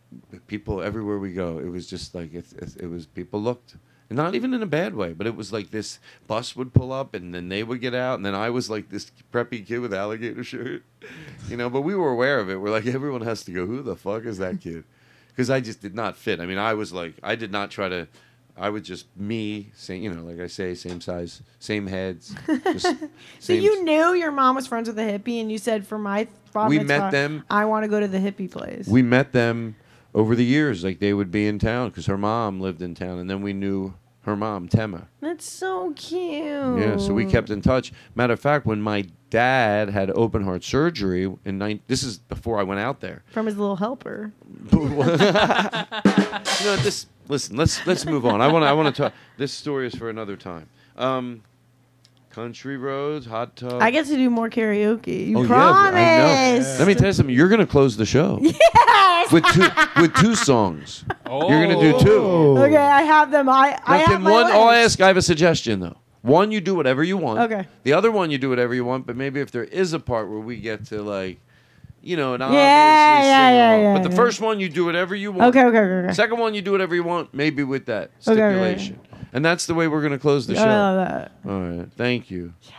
people 0.46 0.82
everywhere 0.82 1.18
we 1.18 1.32
go, 1.32 1.58
it 1.58 1.68
was 1.68 1.86
just 1.86 2.14
like 2.14 2.32
it, 2.34 2.46
it, 2.60 2.76
it 2.82 2.86
was 2.86 3.06
people 3.06 3.40
looked. 3.42 3.76
And 4.08 4.16
not 4.16 4.34
even 4.34 4.54
in 4.54 4.60
a 4.60 4.66
bad 4.66 4.96
way, 4.96 5.12
but 5.12 5.28
it 5.28 5.36
was 5.36 5.52
like 5.52 5.70
this 5.70 6.00
bus 6.26 6.56
would 6.56 6.74
pull 6.74 6.92
up 6.92 7.14
and 7.14 7.32
then 7.32 7.48
they 7.48 7.62
would 7.62 7.80
get 7.80 7.94
out, 7.94 8.16
and 8.16 8.26
then 8.26 8.34
I 8.34 8.50
was 8.50 8.68
like 8.68 8.88
this 8.90 9.12
preppy 9.32 9.64
kid 9.64 9.78
with 9.78 9.94
alligator 9.94 10.42
shirt, 10.42 10.82
you 11.48 11.56
know. 11.56 11.70
But 11.70 11.82
we 11.82 11.94
were 11.94 12.10
aware 12.10 12.40
of 12.40 12.50
it. 12.50 12.56
We're 12.60 12.70
like, 12.70 12.86
everyone 12.86 13.20
has 13.22 13.44
to 13.44 13.52
go, 13.52 13.66
who 13.66 13.82
the 13.82 13.94
fuck 13.96 14.24
is 14.24 14.38
that 14.38 14.60
kid? 14.60 14.82
Because 15.28 15.48
I 15.48 15.60
just 15.60 15.80
did 15.80 15.94
not 15.94 16.16
fit. 16.16 16.40
I 16.40 16.46
mean, 16.46 16.58
I 16.58 16.74
was 16.74 16.92
like, 16.92 17.14
I 17.22 17.36
did 17.36 17.52
not 17.52 17.70
try 17.70 17.88
to 17.88 18.08
I 18.56 18.70
was 18.70 18.82
just 18.82 19.06
me, 19.16 19.70
same, 19.74 20.02
you 20.02 20.12
know, 20.12 20.22
like 20.22 20.40
I 20.40 20.46
say, 20.46 20.74
same 20.74 21.00
size, 21.00 21.42
same 21.58 21.86
heads. 21.86 22.34
Just 22.64 22.94
so 23.38 23.52
you 23.52 23.82
knew 23.84 24.12
your 24.14 24.32
mom 24.32 24.56
was 24.56 24.66
friends 24.66 24.88
with 24.88 24.98
a 24.98 25.02
hippie, 25.02 25.40
and 25.40 25.50
you 25.50 25.58
said, 25.58 25.86
"For 25.86 25.98
my 25.98 26.26
we 26.66 26.78
met 26.80 27.10
them. 27.12 27.44
I 27.48 27.64
want 27.64 27.84
to 27.84 27.88
go 27.88 28.00
to 28.00 28.08
the 28.08 28.18
hippie 28.18 28.50
place." 28.50 28.86
We 28.88 29.02
met 29.02 29.32
them 29.32 29.76
over 30.14 30.34
the 30.34 30.44
years, 30.44 30.82
like 30.84 30.98
they 30.98 31.14
would 31.14 31.30
be 31.30 31.46
in 31.46 31.58
town 31.58 31.90
because 31.90 32.06
her 32.06 32.18
mom 32.18 32.60
lived 32.60 32.82
in 32.82 32.94
town, 32.94 33.18
and 33.18 33.30
then 33.30 33.40
we 33.42 33.52
knew 33.52 33.94
her 34.22 34.36
mom, 34.36 34.68
Tema. 34.68 35.08
That's 35.20 35.46
so 35.50 35.92
cute. 35.96 36.20
Yeah, 36.78 36.96
so 36.98 37.14
we 37.14 37.24
kept 37.24 37.50
in 37.50 37.62
touch. 37.62 37.92
Matter 38.14 38.34
of 38.34 38.40
fact, 38.40 38.66
when 38.66 38.82
my 38.82 39.06
dad 39.30 39.88
had 39.88 40.10
open 40.10 40.42
heart 40.44 40.64
surgery 40.64 41.32
in 41.44 41.56
nine, 41.58 41.80
this 41.86 42.02
is 42.02 42.18
before 42.18 42.58
I 42.58 42.64
went 42.64 42.80
out 42.80 43.00
there 43.00 43.22
from 43.30 43.46
his 43.46 43.56
little 43.56 43.76
helper. 43.76 44.32
you 44.72 44.80
know 44.88 46.76
this 46.82 47.06
Listen, 47.30 47.56
let's 47.56 47.86
let's 47.86 48.04
move 48.04 48.26
on. 48.26 48.40
I 48.40 48.48
want 48.48 48.64
I 48.64 48.72
want 48.72 48.94
to 48.94 49.02
talk. 49.02 49.12
This 49.36 49.52
story 49.52 49.86
is 49.86 49.94
for 49.94 50.10
another 50.10 50.36
time. 50.36 50.68
Um, 50.96 51.42
country 52.30 52.76
roads, 52.76 53.24
hot 53.24 53.54
tub. 53.54 53.80
I 53.80 53.92
get 53.92 54.06
to 54.06 54.16
do 54.16 54.28
more 54.30 54.50
karaoke. 54.50 55.28
You 55.28 55.38
oh, 55.38 55.46
promise. 55.46 55.94
Yeah, 55.94 56.56
I 56.56 56.58
know. 56.58 56.76
Let 56.80 56.88
me 56.88 56.94
tell 56.96 57.06
you 57.06 57.12
something. 57.12 57.34
You're 57.34 57.48
gonna 57.48 57.66
close 57.68 57.96
the 57.96 58.04
show. 58.06 58.40
Yes. 59.20 59.32
With 59.32 59.44
two 59.52 59.68
with 60.00 60.14
two 60.14 60.34
songs. 60.34 61.04
Oh. 61.26 61.50
You're 61.50 61.60
gonna 61.62 61.78
do 61.78 62.02
two. 62.02 62.22
Oh. 62.22 62.56
Okay, 62.62 62.74
I 62.78 63.02
have 63.02 63.30
them. 63.30 63.50
I 63.50 63.72
now 63.72 63.78
I 63.86 63.96
have 63.98 64.24
one. 64.24 64.46
I'll 64.46 64.70
ask. 64.70 64.98
I 65.02 65.08
have 65.08 65.18
a 65.18 65.22
suggestion 65.22 65.78
though. 65.78 65.96
One, 66.22 66.50
you 66.50 66.60
do 66.62 66.74
whatever 66.74 67.04
you 67.04 67.18
want. 67.18 67.38
Okay. 67.40 67.66
The 67.82 67.92
other 67.92 68.10
one, 68.10 68.30
you 68.30 68.38
do 68.38 68.48
whatever 68.48 68.74
you 68.74 68.84
want. 68.86 69.06
But 69.06 69.16
maybe 69.16 69.38
if 69.40 69.50
there 69.50 69.62
is 69.64 69.92
a 69.92 70.00
part 70.00 70.30
where 70.30 70.38
we 70.38 70.56
get 70.56 70.86
to 70.86 71.02
like 71.02 71.38
you 72.02 72.16
know, 72.16 72.34
an 72.34 72.40
yeah, 72.40 72.46
obviously 72.46 72.62
yeah, 72.62 73.20
sing 73.48 73.54
yeah, 73.54 73.70
along. 73.72 73.82
Yeah, 73.82 73.92
but 73.94 74.02
the 74.04 74.10
yeah. 74.10 74.16
first 74.16 74.40
one, 74.40 74.60
you 74.60 74.68
do 74.68 74.84
whatever 74.84 75.14
you 75.14 75.32
want. 75.32 75.54
Okay, 75.56 75.66
okay, 75.66 75.78
okay. 75.78 76.12
Second 76.14 76.38
one, 76.38 76.54
you 76.54 76.62
do 76.62 76.72
whatever 76.72 76.94
you 76.94 77.04
want, 77.04 77.32
maybe 77.34 77.62
with 77.64 77.86
that 77.86 78.10
stipulation. 78.20 78.98
Okay, 79.04 79.14
okay. 79.16 79.28
And 79.32 79.44
that's 79.44 79.66
the 79.66 79.74
way 79.74 79.86
we're 79.86 80.02
gonna 80.02 80.18
close 80.18 80.46
the 80.46 80.56
show. 80.56 80.62
I 80.62 80.66
love 80.66 81.08
that. 81.08 81.32
All 81.48 81.60
right, 81.60 81.88
thank 81.96 82.30
you. 82.30 82.52
Yes. 82.62 82.72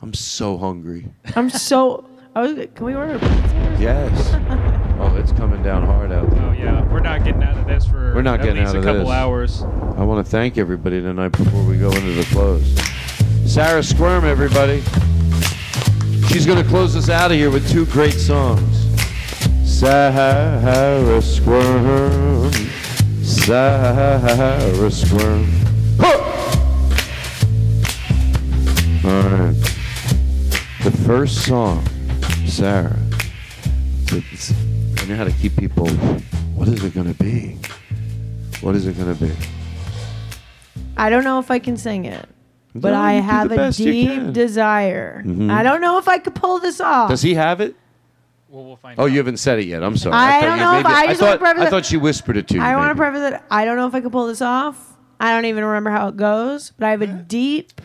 I'm 0.00 0.14
so 0.14 0.56
hungry. 0.56 1.06
I'm 1.34 1.50
so. 1.50 2.04
can 2.34 2.70
we 2.86 2.94
order 2.94 3.18
pizza? 3.18 3.76
yes. 3.80 4.30
oh, 5.00 5.16
it's 5.16 5.32
coming 5.32 5.62
down 5.62 5.84
hard 5.84 6.12
out 6.12 6.30
there. 6.30 6.42
Oh 6.42 6.52
yeah, 6.52 6.84
we're 6.92 7.00
not 7.00 7.24
getting 7.24 7.42
out 7.42 7.58
of 7.58 7.66
this 7.66 7.86
for. 7.86 8.14
We're 8.14 8.22
not 8.22 8.40
at 8.40 8.44
getting 8.46 8.62
least 8.62 8.76
out 8.76 8.76
of 8.76 8.82
a 8.82 8.86
couple 8.86 9.00
this. 9.02 9.10
hours. 9.12 9.62
I 9.96 10.04
want 10.04 10.24
to 10.24 10.30
thank 10.30 10.56
everybody 10.58 11.00
tonight 11.00 11.28
before 11.32 11.64
we 11.64 11.78
go 11.78 11.90
into 11.90 12.12
the 12.12 12.24
close. 12.32 12.64
Sarah 13.50 13.82
Squirm, 13.82 14.24
everybody. 14.24 14.84
She's 16.28 16.46
going 16.46 16.62
to 16.62 16.68
close 16.68 16.94
us 16.96 17.10
out 17.10 17.30
of 17.30 17.36
here 17.36 17.50
with 17.50 17.68
two 17.70 17.84
great 17.86 18.14
songs. 18.14 18.78
Sahara 19.64 21.20
Squirm, 21.20 22.50
Sahara 23.22 24.90
Squirm. 24.90 25.46
Huh! 25.98 26.20
All 29.04 29.22
right. 29.28 29.62
The 30.84 31.02
first 31.04 31.44
song, 31.44 31.84
Sarah. 32.46 32.96
It's, 34.12 34.52
I 34.98 35.04
know 35.06 35.16
how 35.16 35.24
to 35.24 35.32
keep 35.32 35.56
people. 35.56 35.88
What 36.54 36.68
is 36.68 36.82
it 36.84 36.94
going 36.94 37.12
to 37.12 37.22
be? 37.22 37.58
What 38.60 38.76
is 38.76 38.86
it 38.86 38.96
going 38.96 39.14
to 39.14 39.20
be? 39.26 39.32
I 40.96 41.10
don't 41.10 41.24
know 41.24 41.40
if 41.40 41.50
I 41.50 41.58
can 41.58 41.76
sing 41.76 42.04
it 42.04 42.28
but 42.74 42.94
I 42.94 43.14
have 43.14 43.52
a 43.52 43.70
deep 43.70 44.32
desire. 44.32 45.22
Mm-hmm. 45.24 45.50
I 45.50 45.62
don't 45.62 45.80
know 45.80 45.98
if 45.98 46.08
I 46.08 46.18
could 46.18 46.34
pull 46.34 46.58
this 46.60 46.80
off. 46.80 47.10
Does 47.10 47.22
he 47.22 47.34
have 47.34 47.60
it? 47.60 47.76
Well, 48.48 48.64
we'll 48.64 48.76
find 48.76 48.98
oh, 48.98 49.04
out. 49.04 49.06
you 49.06 49.16
haven't 49.18 49.38
said 49.38 49.58
it 49.58 49.66
yet. 49.66 49.82
I'm 49.82 49.96
sorry. 49.96 50.14
I, 50.14 50.38
I 50.38 50.40
don't 50.42 50.58
know. 50.58 50.78
If, 50.78 50.86
I, 50.86 51.06
just 51.06 51.22
I, 51.22 51.26
thought, 51.32 51.40
want 51.40 51.58
to 51.58 51.64
I 51.64 51.70
thought 51.70 51.86
she 51.86 51.96
whispered 51.96 52.36
it 52.36 52.48
to 52.48 52.54
you. 52.54 52.62
I 52.62 52.76
want 52.76 52.90
to 52.90 52.94
preface 52.94 53.32
it. 53.34 53.40
I 53.50 53.64
don't 53.64 53.76
know 53.76 53.86
if 53.86 53.94
I 53.94 54.00
could 54.00 54.12
pull 54.12 54.26
this 54.26 54.42
off. 54.42 54.94
I 55.20 55.30
don't 55.32 55.46
even 55.46 55.64
remember 55.64 55.90
how 55.90 56.08
it 56.08 56.16
goes, 56.16 56.72
but 56.78 56.86
I 56.86 56.90
have 56.90 57.02
a 57.02 57.06
deep, 57.06 57.80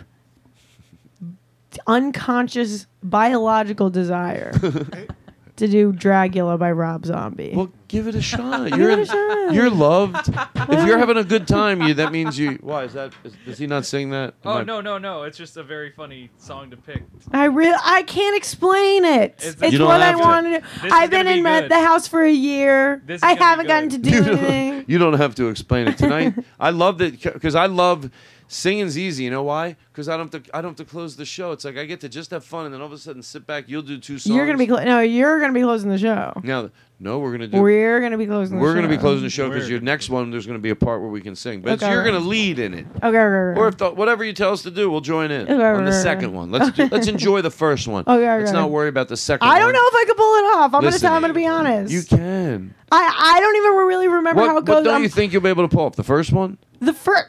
unconscious 1.85 2.87
biological 3.03 3.89
desire. 3.89 4.53
to 5.57 5.67
do 5.67 5.91
Dragula 5.91 6.57
by 6.57 6.71
Rob 6.71 7.05
Zombie. 7.05 7.51
Well, 7.55 7.71
give 7.87 8.07
it 8.07 8.15
a 8.15 8.21
shot. 8.21 8.77
You're 8.77 8.91
it 8.91 8.99
a 8.99 9.05
shot. 9.07 9.53
you're 9.53 9.69
loved. 9.69 10.29
if 10.29 10.85
you're 10.87 10.97
having 10.99 11.17
a 11.17 11.23
good 11.23 11.47
time, 11.47 11.81
you 11.81 11.95
that 11.95 12.11
means 12.11 12.37
you. 12.37 12.59
Why 12.61 12.83
is 12.83 12.93
that? 12.93 13.13
Is, 13.45 13.57
he 13.57 13.65
not 13.67 13.85
sing 13.85 14.11
that? 14.11 14.35
Oh, 14.45 14.51
Am 14.51 14.55
oh 14.55 14.59
I, 14.59 14.63
no 14.63 14.81
no 14.81 14.97
no! 14.97 15.23
It's 15.23 15.37
just 15.37 15.57
a 15.57 15.63
very 15.63 15.91
funny 15.91 16.29
song 16.37 16.69
to 16.71 16.77
pick. 16.77 17.03
I 17.31 17.45
really 17.45 17.77
I 17.83 18.03
can't 18.03 18.37
explain 18.37 19.03
it. 19.05 19.35
It's, 19.43 19.61
it's 19.61 19.79
what 19.79 20.01
I 20.01 20.11
to. 20.13 20.17
wanted. 20.17 20.63
I've 20.83 21.09
been 21.09 21.27
in 21.27 21.43
the 21.43 21.79
house 21.79 22.07
for 22.07 22.23
a 22.23 22.31
year. 22.31 23.01
I 23.23 23.33
haven't 23.33 23.67
gotten 23.67 23.89
to 23.89 23.97
do 23.97 24.09
you 24.11 24.17
anything. 24.23 24.85
you 24.87 24.97
don't 24.99 25.13
have 25.13 25.33
to 25.35 25.47
explain 25.49 25.87
it 25.87 25.97
tonight. 25.97 26.35
I 26.59 26.69
love 26.69 26.99
that 26.99 27.19
because 27.21 27.55
I 27.55 27.65
love 27.65 28.11
Singing's 28.49 28.97
easy, 28.97 29.25
you 29.25 29.29
know 29.29 29.43
why? 29.43 29.75
Because 29.91 30.07
I 30.07 30.15
don't 30.15 30.31
have 30.31 30.41
to. 30.43 30.55
I 30.55 30.61
don't 30.61 30.69
have 30.69 30.77
to 30.77 30.89
close 30.89 31.17
the 31.17 31.25
show. 31.25 31.51
It's 31.51 31.65
like 31.65 31.75
I 31.77 31.83
get 31.83 31.99
to 32.01 32.07
just 32.09 32.31
have 32.31 32.45
fun, 32.45 32.63
and 32.63 32.73
then 32.73 32.79
all 32.79 32.87
of 32.87 32.93
a 32.93 32.97
sudden 32.97 33.21
sit 33.21 33.45
back. 33.45 33.65
You'll 33.67 33.81
do 33.81 33.97
two 33.97 34.17
songs. 34.17 34.33
You're 34.33 34.45
gonna 34.45 34.57
be 34.57 34.67
clo- 34.67 34.85
no. 34.85 35.01
You're 35.01 35.37
gonna 35.41 35.51
be 35.51 35.63
closing 35.63 35.89
the 35.89 35.97
show. 35.97 36.31
No, 36.45 36.69
no, 36.97 37.19
we're 37.19 37.33
gonna 37.33 37.47
do. 37.49 37.61
We're 37.61 37.99
gonna 37.99 38.17
be 38.17 38.25
closing. 38.25 38.57
We're 38.57 38.69
the 38.69 38.75
gonna 38.75 38.87
show. 38.87 38.97
be 38.97 39.01
closing 39.01 39.23
the 39.23 39.29
show 39.29 39.49
because 39.49 39.69
your 39.69 39.81
next 39.81 40.09
one 40.09 40.31
there's 40.31 40.47
gonna 40.47 40.59
be 40.59 40.69
a 40.69 40.77
part 40.77 41.01
where 41.01 41.09
we 41.09 41.19
can 41.19 41.35
sing, 41.35 41.59
but 41.59 41.73
okay. 41.83 41.91
you're 41.91 42.05
gonna 42.05 42.19
lead 42.19 42.57
in 42.59 42.73
it. 42.73 42.87
Okay, 43.03 43.17
Or 43.17 43.67
if 43.67 43.75
the, 43.77 43.91
whatever 43.91 44.23
you 44.23 44.31
tell 44.31 44.53
us 44.53 44.61
to 44.61 44.71
do, 44.71 44.89
we'll 44.89 45.01
join 45.01 45.29
in 45.29 45.41
okay, 45.51 45.65
on 45.65 45.83
the 45.83 45.91
second 45.91 46.31
one. 46.31 46.49
Let's 46.49 46.71
do, 46.73 46.87
let's 46.89 47.09
enjoy 47.09 47.41
the 47.41 47.51
first 47.51 47.85
one. 47.85 48.03
Okay, 48.07 48.13
okay. 48.13 48.39
Let's 48.39 48.53
not 48.53 48.69
worry 48.71 48.87
about 48.87 49.09
the 49.09 49.17
second. 49.17 49.45
I 49.49 49.57
don't 49.59 49.67
one. 49.67 49.73
know 49.73 49.85
if 49.87 49.93
I 49.93 50.03
can 50.05 50.15
pull 50.15 50.35
it 50.35 50.45
off. 50.55 50.73
I'm 50.73 50.83
Listen, 50.83 51.01
gonna. 51.01 51.15
I'm 51.15 51.21
gonna 51.21 51.33
be 51.33 51.47
honest. 51.47 51.91
You 51.91 52.01
can. 52.03 52.73
I 52.93 53.31
I 53.35 53.39
don't 53.41 53.55
even 53.57 53.73
really 53.87 54.07
remember 54.07 54.39
what, 54.41 54.49
how 54.51 54.57
it 54.59 54.63
goes. 54.63 54.75
But 54.77 54.83
don't 54.85 54.95
I'm, 54.95 55.03
you 55.03 55.09
think 55.09 55.33
you'll 55.33 55.41
be 55.41 55.49
able 55.49 55.67
to 55.67 55.75
pull 55.75 55.85
up 55.85 55.97
the 55.97 56.03
first 56.03 56.31
one? 56.31 56.57
The 56.79 56.93
first. 56.93 57.25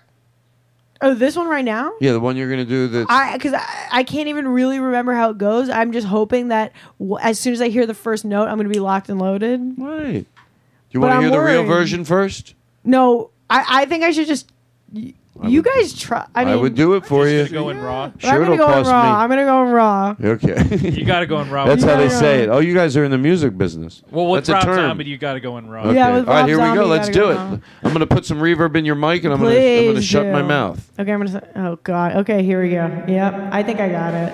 Oh, 1.01 1.15
this 1.15 1.37
one 1.37 1.47
right 1.47 1.65
now? 1.65 1.93
Yeah, 2.01 2.13
the 2.13 2.21
one 2.21 2.37
you're 2.37 2.51
gonna 2.51 2.65
do. 2.65 2.89
That 2.89 3.07
I 3.09 3.35
because 3.35 3.53
I, 3.55 3.65
I 3.93 4.03
can't 4.03 4.29
even 4.29 4.49
really 4.49 4.81
remember 4.81 5.13
how 5.13 5.31
it 5.31 5.39
goes. 5.39 5.69
I'm 5.69 5.93
just 5.93 6.07
hoping 6.07 6.49
that 6.49 6.73
w- 6.99 7.19
as 7.23 7.39
soon 7.39 7.53
as 7.53 7.61
I 7.61 7.69
hear 7.69 7.87
the 7.87 7.95
first 7.95 8.25
note, 8.25 8.49
I'm 8.49 8.57
gonna 8.57 8.69
be 8.69 8.81
locked 8.81 9.09
and 9.09 9.19
loaded. 9.21 9.61
right. 9.79 10.25
Do 10.25 10.93
you 10.95 11.01
want 11.01 11.13
to 11.15 11.21
hear 11.21 11.31
the 11.31 11.39
real 11.41 11.65
version 11.65 12.05
first? 12.05 12.55
No, 12.83 13.31
I, 13.51 13.83
I 13.83 13.85
think 13.85 14.03
I 14.03 14.11
should 14.11 14.27
just 14.27 14.51
y- 14.93 15.13
I 15.41 15.49
you 15.49 15.63
guys 15.63 15.93
try. 15.95 16.27
I 16.35 16.45
mean, 16.45 16.55
I 16.55 16.57
would 16.57 16.75
do 16.75 16.95
it 16.95 17.07
for 17.07 17.29
you. 17.29 17.41
Just 17.43 17.53
going 17.53 17.79
raw. 17.79 18.05
I'm 18.05 18.19
Sure, 18.19 18.33
gonna 18.33 18.45
it'll 18.55 18.57
go 18.57 18.67
cost 18.67 18.89
me. 18.89 18.93
I'm 18.95 19.29
gonna 19.29 19.45
go 19.45 19.65
in 19.67 19.71
raw. 19.71 20.17
Okay. 20.23 20.79
You 20.99 21.05
got 21.05 21.21
to 21.21 21.27
go 21.27 21.39
in 21.41 21.51
raw. 21.51 21.65
That's 21.67 21.85
how 21.85 21.97
they 21.97 22.09
say 22.09 22.43
it. 22.43 22.49
Oh, 22.49 22.59
you 22.59 22.75
guys 22.75 22.97
are 22.97 23.05
in 23.05 23.11
the 23.11 23.19
music 23.19 23.57
business. 23.57 24.03
Well, 24.11 24.27
what's 24.27 24.49
Rob 24.49 24.63
a 24.63 24.67
term. 24.67 24.77
Zombie, 24.77 25.05
you 25.05 25.17
got 25.19 25.35
to 25.35 25.41
go 25.41 25.57
in 25.59 25.69
raw. 25.69 25.83
Okay. 25.85 25.95
Yeah. 25.95 26.15
with 26.17 26.29
All 26.29 26.35
right, 26.35 26.49
here 26.49 26.59
we 26.59 26.75
go. 26.75 26.87
Let's 26.87 27.09
do 27.09 27.31
it. 27.31 27.37
I'm 27.37 27.61
going 27.83 27.99
to 28.01 28.07
put 28.07 28.25
some 28.25 28.39
reverb 28.41 28.75
in 28.77 28.85
your 28.85 28.95
mic 28.95 29.23
and 29.25 29.33
I'm 29.33 29.41
going 29.41 29.55
to 29.55 29.79
I'm 29.79 29.85
going 29.85 29.97
to 29.97 30.03
shut 30.03 30.27
my 30.27 30.43
mouth. 30.43 30.91
Okay, 30.99 31.13
I'm 31.13 31.21
gonna. 31.25 31.31
Say, 31.41 31.49
oh 31.57 31.77
God. 31.85 32.17
Okay, 32.17 32.43
here 32.43 32.61
we 32.63 32.71
go. 32.71 33.05
Yep, 33.07 33.35
I 33.53 33.63
think 33.63 33.81
I 33.81 33.89
got 33.89 34.15
it. 34.15 34.33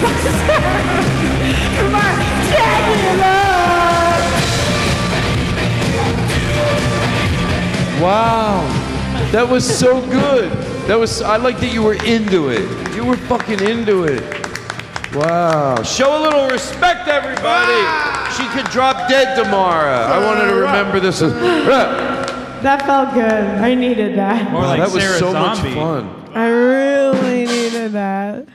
Wow. 0.02 0.06
That 9.30 9.46
was 9.48 9.60
so 9.78 10.00
good. 10.10 10.50
That 10.88 10.96
was 10.98 11.20
I 11.20 11.36
like 11.36 11.60
that 11.60 11.74
you 11.74 11.82
were 11.82 12.02
into 12.06 12.48
it. 12.48 12.62
You 12.94 13.04
were 13.04 13.18
fucking 13.18 13.60
into 13.60 14.04
it. 14.04 14.22
Wow. 15.14 15.82
Show 15.82 16.16
a 16.16 16.20
little 16.22 16.48
respect, 16.48 17.06
everybody. 17.08 17.84
She 18.38 18.44
could 18.56 18.64
drop 18.72 19.06
dead 19.06 19.36
tomorrow. 19.36 19.92
I 19.92 20.24
wanted 20.24 20.46
to 20.48 20.54
remember 20.54 20.98
this. 20.98 21.18
that 21.18 22.78
felt 22.86 23.12
good. 23.12 23.30
I 23.30 23.74
needed 23.74 24.16
that. 24.16 24.50
More 24.50 24.62
wow, 24.62 24.68
like 24.68 24.80
that 24.80 24.90
Sarah 24.92 25.10
was 25.10 25.18
so 25.18 25.32
Zombie. 25.32 25.62
much 25.62 25.74
fun 25.74 26.19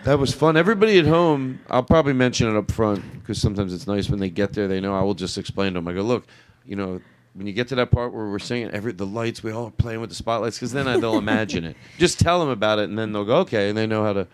that. 0.03 0.20
was 0.20 0.34
fun. 0.34 0.57
Everybody 0.57 0.98
at 0.99 1.06
home, 1.06 1.60
I'll 1.70 1.84
probably 1.84 2.14
mention 2.14 2.48
it 2.49 2.56
up 2.57 2.72
front 2.72 3.03
because 3.20 3.40
sometimes 3.40 3.74
it's 3.74 3.88
nice 3.88 4.10
when 4.10 4.20
they 4.20 4.30
get 4.30 4.53
there. 4.53 4.68
They 4.68 4.80
know 4.80 4.95
I 4.95 5.02
will 5.02 5.14
just 5.14 5.38
explain 5.38 5.74
to 5.74 5.80
them. 5.80 5.88
I 5.88 5.94
go, 5.94 6.02
look, 6.02 6.28
you 6.66 6.76
know, 6.76 7.02
when 7.34 7.48
you 7.48 7.53
get 7.53 7.68
to 7.70 7.76
that 7.76 7.91
part 7.91 8.14
where 8.14 8.28
we're 8.30 8.40
singing, 8.40 8.70
every 8.72 8.94
the 8.94 9.06
lights, 9.06 9.44
we 9.44 9.52
all 9.52 9.66
are 9.66 9.72
playing 9.72 10.02
with 10.02 10.10
the 10.10 10.16
spotlights 10.16 10.57
because 10.57 10.72
then 10.72 10.88
I, 10.88 10.98
they'll 10.99 11.18
imagine 11.18 11.66
it. 11.66 11.76
Just 11.98 12.18
tell 12.20 12.40
them 12.40 12.48
about 12.49 12.80
it, 12.80 12.84
and 12.88 12.98
then 12.98 13.12
they'll 13.12 13.26
go, 13.26 13.38
okay, 13.40 13.68
and 13.70 13.78
they 13.78 13.86
know 13.86 14.03
how 14.06 14.14
to. 14.14 14.28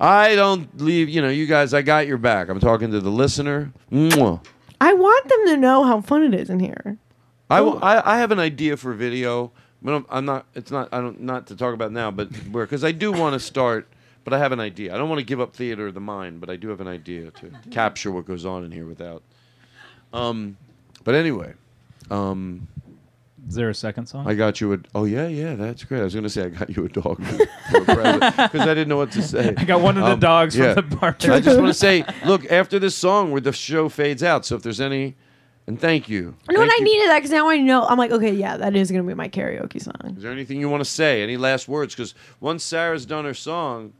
I 0.00 0.34
don't 0.36 0.80
leave. 0.80 1.08
You 1.10 1.20
know, 1.22 1.28
you 1.28 1.44
guys, 1.46 1.74
I 1.74 1.82
got 1.82 2.06
your 2.06 2.16
back. 2.18 2.48
I'm 2.48 2.58
talking 2.60 2.90
to 2.92 3.00
the 3.00 3.10
listener. 3.10 3.72
Mwah. 3.92 4.42
I 4.80 4.92
want 4.94 5.28
them 5.28 5.46
to 5.48 5.56
know 5.58 5.84
how 5.84 6.00
fun 6.00 6.22
it 6.22 6.32
is 6.38 6.48
in 6.50 6.58
here. 6.60 6.96
I, 7.50 7.58
w- 7.58 7.78
I, 7.80 8.14
I 8.14 8.18
have 8.18 8.30
an 8.32 8.38
idea 8.40 8.76
for 8.78 8.92
video. 8.94 9.52
But 9.82 9.94
I'm, 9.94 10.06
I'm 10.08 10.24
not. 10.24 10.46
It's 10.54 10.70
not. 10.70 10.88
I 10.92 11.00
don't. 11.02 11.20
Not 11.24 11.48
to 11.48 11.56
talk 11.56 11.74
about 11.74 11.92
now, 11.92 12.10
but 12.10 12.30
because 12.50 12.82
I 12.84 12.92
do 12.92 13.12
want 13.12 13.34
to 13.34 13.40
start 13.40 13.86
but 14.26 14.34
I 14.34 14.38
have 14.40 14.50
an 14.50 14.58
idea. 14.58 14.92
I 14.92 14.96
don't 14.98 15.08
want 15.08 15.20
to 15.20 15.24
give 15.24 15.40
up 15.40 15.54
theater 15.54 15.86
of 15.86 15.94
the 15.94 16.00
mind, 16.00 16.40
but 16.40 16.50
I 16.50 16.56
do 16.56 16.68
have 16.70 16.80
an 16.80 16.88
idea 16.88 17.30
to 17.30 17.50
capture 17.70 18.10
what 18.10 18.24
goes 18.26 18.44
on 18.44 18.64
in 18.64 18.72
here 18.72 18.84
without. 18.84 19.22
Um, 20.12 20.56
but 21.04 21.14
anyway, 21.14 21.54
um, 22.10 22.66
is 23.48 23.54
there 23.54 23.68
a 23.70 23.74
second 23.74 24.06
song? 24.06 24.26
I 24.26 24.34
got 24.34 24.60
you 24.60 24.72
a. 24.74 24.78
Oh 24.96 25.04
yeah, 25.04 25.28
yeah, 25.28 25.54
that's 25.54 25.84
great. 25.84 26.00
I 26.00 26.02
was 26.02 26.14
gonna 26.16 26.28
say 26.28 26.42
I 26.42 26.48
got 26.48 26.76
you 26.76 26.84
a 26.84 26.88
dog 26.88 27.18
because 27.18 27.88
I 27.88 28.48
didn't 28.74 28.88
know 28.88 28.96
what 28.96 29.12
to 29.12 29.22
say. 29.22 29.54
I 29.56 29.62
got 29.64 29.80
one 29.80 29.96
of 29.96 30.02
the 30.02 30.14
um, 30.14 30.18
dogs 30.18 30.56
yeah. 30.56 30.74
from 30.74 30.88
the 30.90 30.96
bar. 30.96 31.16
I 31.20 31.38
just 31.38 31.56
want 31.56 31.68
to 31.68 31.72
say, 31.74 32.04
look, 32.24 32.50
after 32.50 32.80
this 32.80 32.96
song, 32.96 33.30
where 33.30 33.40
the 33.40 33.52
show 33.52 33.88
fades 33.88 34.24
out, 34.24 34.44
so 34.44 34.56
if 34.56 34.62
there's 34.64 34.80
any, 34.80 35.14
and 35.68 35.80
thank 35.80 36.08
you. 36.08 36.34
No, 36.50 36.62
and 36.62 36.68
I 36.72 36.78
needed 36.78 37.08
that 37.10 37.18
because 37.18 37.30
now 37.30 37.48
I 37.48 37.58
know. 37.58 37.84
I'm 37.84 37.96
like, 37.96 38.10
okay, 38.10 38.32
yeah, 38.32 38.56
that 38.56 38.74
is 38.74 38.90
gonna 38.90 39.04
be 39.04 39.14
my 39.14 39.28
karaoke 39.28 39.80
song. 39.80 40.16
Is 40.16 40.22
there 40.24 40.32
anything 40.32 40.58
you 40.58 40.68
want 40.68 40.80
to 40.80 40.90
say? 40.90 41.22
Any 41.22 41.36
last 41.36 41.68
words? 41.68 41.94
Because 41.94 42.14
once 42.40 42.64
Sarah's 42.64 43.06
done 43.06 43.24
her 43.24 43.32
song. 43.34 43.92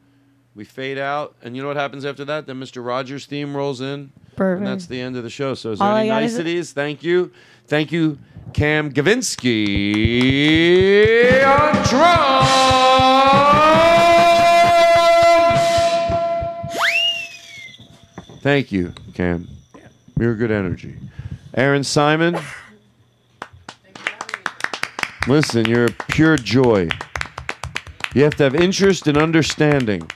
We 0.57 0.65
fade 0.65 0.97
out, 0.99 1.35
and 1.43 1.55
you 1.55 1.61
know 1.61 1.69
what 1.69 1.77
happens 1.77 2.07
after 2.07 2.24
that? 2.24 2.47
Then 2.47 2.59
Mr. 2.59 2.83
Rogers' 2.83 3.27
theme 3.27 3.55
rolls 3.55 3.83
in, 3.83 4.11
Perfect. 4.37 4.59
and 4.61 4.66
that's 4.66 4.87
the 4.87 4.99
end 4.99 5.15
of 5.19 5.23
the 5.23 5.28
show. 5.28 5.53
So, 5.53 5.73
is 5.73 5.78
there 5.81 5.87
All 5.89 5.95
any 5.97 6.09
niceties? 6.09 6.73
Thank 6.73 7.03
you, 7.03 7.31
thank 7.66 7.93
you, 7.93 8.19
Cam 8.55 8.91
Gavinsky 8.91 11.45
on 11.45 11.74
drums. 11.91 12.85
Thank 18.41 18.73
you, 18.73 18.95
Cam. 19.12 19.47
You're 20.19 20.35
good 20.37 20.51
energy. 20.51 20.97
Aaron 21.53 21.85
Simon. 21.85 22.39
Listen, 25.28 25.66
you're 25.69 25.85
a 25.87 25.93
pure 26.09 26.37
joy. 26.39 26.89
You 28.15 28.23
have 28.24 28.37
to 28.37 28.45
have 28.45 28.55
interest 28.55 29.07
and 29.07 29.19
understanding 29.19 30.09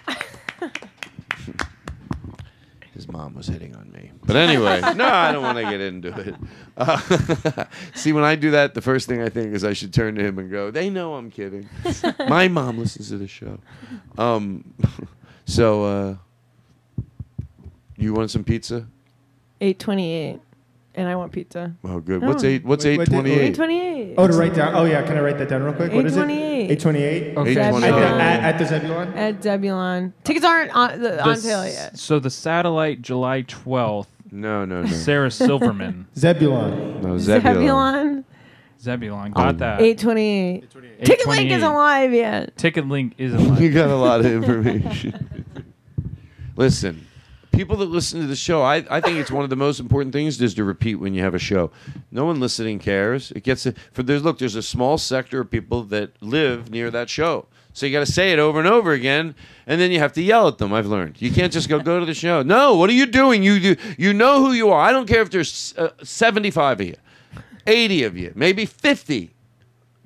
mom 3.23 3.35
was 3.35 3.47
hitting 3.49 3.77
on 3.77 3.91
me. 3.93 4.11
But 4.25 4.37
anyway, 4.37 4.81
no, 4.97 5.05
I 5.07 5.31
don't 5.33 5.43
want 5.43 5.59
to 5.59 5.65
get 5.65 5.81
into 5.81 6.09
it. 6.09 6.35
Uh, 6.77 7.65
see, 7.95 8.13
when 8.15 8.25
I 8.25 8.35
do 8.35 8.53
that, 8.53 8.73
the 8.75 8.81
first 8.81 9.09
thing 9.09 9.21
I 9.21 9.29
think 9.29 9.55
is 9.55 9.63
I 9.65 9.73
should 9.75 9.93
turn 9.93 10.15
to 10.15 10.25
him 10.25 10.39
and 10.39 10.51
go, 10.51 10.71
"They 10.71 10.89
know 10.89 11.15
I'm 11.15 11.31
kidding." 11.31 11.69
My 12.29 12.49
mom 12.49 12.79
listens 12.79 13.09
to 13.11 13.19
the 13.19 13.29
show. 13.29 13.59
Um, 14.17 14.73
so, 15.47 15.85
uh, 15.85 16.17
you 17.97 18.15
want 18.15 18.31
some 18.31 18.45
pizza? 18.45 18.87
Eight 19.61 19.79
twenty-eight. 19.79 20.41
And 20.95 21.09
I 21.09 21.15
want 21.15 21.31
pizza. 21.31 21.73
Oh, 21.85 22.01
good. 22.01 22.21
What's 22.21 22.43
oh. 22.43 22.47
eight? 22.49 22.65
What's 22.65 22.85
eight 22.85 22.97
twenty 23.07 23.31
eight? 23.31 23.55
828. 23.57 24.15
Oh, 24.19 24.27
to 24.27 24.33
write 24.35 24.55
down. 24.55 24.75
Oh, 24.75 24.85
yeah. 24.85 25.03
Can 25.07 25.17
I 25.17 25.21
write 25.21 25.39
that 25.39 25.49
down 25.49 25.63
real 25.63 25.73
quick? 25.75 25.93
What 25.93 26.05
is 26.05 26.17
it? 26.17 26.21
828. 26.29 27.39
828. 27.39 27.57
At, 27.59 27.97
828. 27.97 28.21
at, 28.21 28.59
the 28.59 28.65
Zebulon? 28.67 29.13
At 29.15 29.43
Zebulon. 29.43 30.13
Tickets 30.25 30.45
aren't 30.45 30.75
on, 30.75 31.01
the, 31.01 31.23
on 31.25 31.37
sale 31.37 31.65
yet. 31.65 31.97
So 31.97 32.19
the 32.19 32.31
satellite, 32.31 33.03
July 33.03 33.43
twelfth. 33.43 34.11
No, 34.33 34.65
no, 34.65 34.83
no. 34.83 34.89
Sarah 34.89 35.31
Silverman, 35.31 36.07
Zebulon. 36.17 37.03
no 37.03 37.19
Zebulon. 37.19 37.45
Zebulon. 37.55 38.25
Zebulon, 38.81 39.33
got 39.33 39.57
oh. 39.57 39.59
that. 39.59 39.81
828. 39.81 41.03
Ticket 41.05 41.27
link 41.27 41.51
isn't 41.51 41.73
live 41.75 42.13
yet. 42.13 42.57
Ticket 42.57 42.89
link 42.89 43.15
isn't. 43.19 43.61
you 43.61 43.73
got 43.73 43.91
a 43.91 43.97
lot 43.97 44.21
of 44.21 44.27
information. 44.27 45.45
Listen, 46.57 47.07
people 47.65 47.77
that 47.77 47.91
listen 47.91 48.19
to 48.23 48.27
the 48.27 48.35
show, 48.35 48.63
I, 48.63 48.77
I 48.89 49.03
think 49.03 49.19
it's 49.19 49.31
one 49.31 49.45
of 49.45 49.51
the 49.51 49.57
most 49.57 49.81
important 49.81 50.15
things 50.15 50.41
is 50.41 50.55
to 50.55 50.65
repeat 50.65 50.95
when 50.95 51.13
you 51.13 51.21
have 51.23 51.35
a 51.35 51.39
show. 51.39 51.71
No 52.11 52.25
one 52.25 52.41
listening 52.41 52.79
cares. 52.79 53.33
It 53.33 53.43
gets 53.43 53.67
for 53.93 54.03
there's 54.03 54.23
look, 54.25 54.39
there's 54.39 54.55
a 54.55 54.63
small 54.63 54.97
sector 54.97 55.43
of 55.43 55.51
people 55.51 55.83
that 55.85 56.11
live 56.23 56.71
near 56.71 56.91
that 56.91 57.11
show. 57.11 57.45
So 57.75 57.85
you 57.85 57.93
got 57.93 58.07
to 58.07 58.11
say 58.11 58.33
it 58.33 58.39
over 58.39 58.59
and 58.59 58.67
over 58.67 58.93
again, 58.93 59.35
and 59.67 59.79
then 59.79 59.93
you 59.93 59.99
have 59.99 60.15
to 60.15 60.23
yell 60.23 60.49
at 60.49 60.57
them. 60.57 60.73
I've 60.73 60.87
learned 60.87 61.21
you 61.21 61.31
can't 61.31 61.53
just 61.53 61.69
go 61.69 61.79
go 61.81 62.01
to 62.01 62.07
the 62.07 62.15
show. 62.15 62.43
No, 62.43 62.77
what 62.77 62.89
are 62.89 62.95
you 62.95 63.05
doing? 63.07 63.43
You 63.43 63.53
you, 63.53 63.77
you 63.99 64.15
know 64.15 64.41
who 64.43 64.53
you 64.53 64.71
are. 64.71 64.81
I 64.81 64.91
don't 64.91 65.07
care 65.07 65.21
if 65.21 65.29
there's 65.31 65.75
uh, 65.77 65.91
seventy 66.03 66.51
five 66.51 66.81
of 66.81 66.87
you, 66.87 66.97
eighty 67.67 68.05
of 68.05 68.17
you, 68.17 68.33
maybe 68.35 68.65
fifty, 68.65 69.33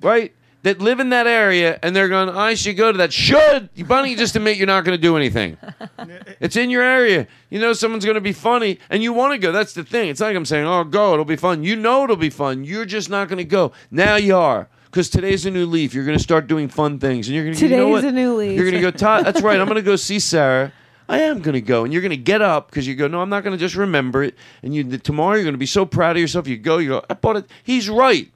right? 0.01 0.33
that 0.65 0.79
live 0.81 0.99
in 0.99 1.09
that 1.09 1.27
area 1.27 1.77
and 1.83 1.95
they're 1.95 2.09
going, 2.09 2.27
I 2.27 2.55
should 2.55 2.75
go 2.75 2.91
to 2.91 2.97
that. 2.97 3.13
Should! 3.13 3.69
You 3.75 3.85
bunny 3.85 4.15
just 4.15 4.35
admit 4.35 4.57
you're 4.57 4.65
not 4.65 4.83
going 4.83 4.97
to 4.97 5.01
do 5.01 5.15
anything. 5.15 5.57
it's 6.39 6.55
in 6.55 6.71
your 6.71 6.81
area. 6.81 7.27
You 7.51 7.59
know 7.59 7.73
someone's 7.73 8.03
going 8.03 8.15
to 8.15 8.19
be 8.21 8.33
funny 8.33 8.79
and 8.89 9.03
you 9.03 9.13
want 9.13 9.33
to 9.33 9.37
go. 9.37 9.51
That's 9.51 9.73
the 9.75 9.83
thing. 9.83 10.09
It's 10.09 10.19
like 10.21 10.35
I'm 10.35 10.43
saying, 10.43 10.65
oh, 10.65 10.83
go. 10.83 11.13
It'll 11.13 11.23
be 11.23 11.35
fun. 11.35 11.63
You 11.63 11.75
know 11.75 12.05
it'll 12.05 12.15
be 12.15 12.31
fun. 12.31 12.63
You're 12.63 12.85
just 12.85 13.11
not 13.11 13.27
going 13.27 13.37
to 13.37 13.43
go. 13.43 13.73
Now 13.91 14.15
you 14.15 14.35
are. 14.35 14.67
Because 14.85 15.07
today's 15.07 15.45
a 15.45 15.51
new 15.51 15.67
leaf. 15.67 15.93
You're 15.93 16.03
going 16.05 16.17
to 16.17 16.23
start 16.23 16.47
doing 16.47 16.67
fun 16.67 16.97
things. 16.97 17.27
And 17.27 17.35
you're 17.35 17.43
going 17.43 17.53
to 17.53 17.59
Today's 17.59 17.71
you 17.77 17.85
know 17.85 17.89
what? 17.89 18.03
a 18.03 18.11
new 18.11 18.33
leaf. 18.35 18.55
You're 18.55 18.65
going 18.71 18.81
to 18.81 18.91
go, 18.91 18.97
Todd, 18.97 19.23
that's 19.23 19.41
right. 19.43 19.59
I'm 19.59 19.67
going 19.67 19.75
to 19.75 19.81
go 19.83 19.95
see 19.95 20.17
Sarah. 20.19 20.73
I 21.07 21.19
am 21.19 21.41
going 21.43 21.53
to 21.53 21.61
go. 21.61 21.83
And 21.83 21.93
you're 21.93 22.01
going 22.01 22.09
to 22.09 22.17
get 22.17 22.41
up 22.41 22.71
because 22.71 22.87
you 22.87 22.95
go, 22.95 23.07
no, 23.07 23.21
I'm 23.21 23.29
not 23.29 23.43
going 23.43 23.55
to 23.55 23.59
just 23.63 23.75
remember 23.75 24.23
it. 24.23 24.33
And 24.63 24.73
you 24.73 24.97
tomorrow 24.97 25.35
you're 25.35 25.43
going 25.43 25.53
to 25.53 25.59
be 25.59 25.67
so 25.67 25.85
proud 25.85 26.15
of 26.17 26.21
yourself. 26.21 26.47
You 26.47 26.57
go, 26.57 26.79
you 26.79 26.89
go, 26.89 27.05
I 27.07 27.13
bought 27.13 27.35
it. 27.35 27.51
He's 27.63 27.87
right. 27.87 28.31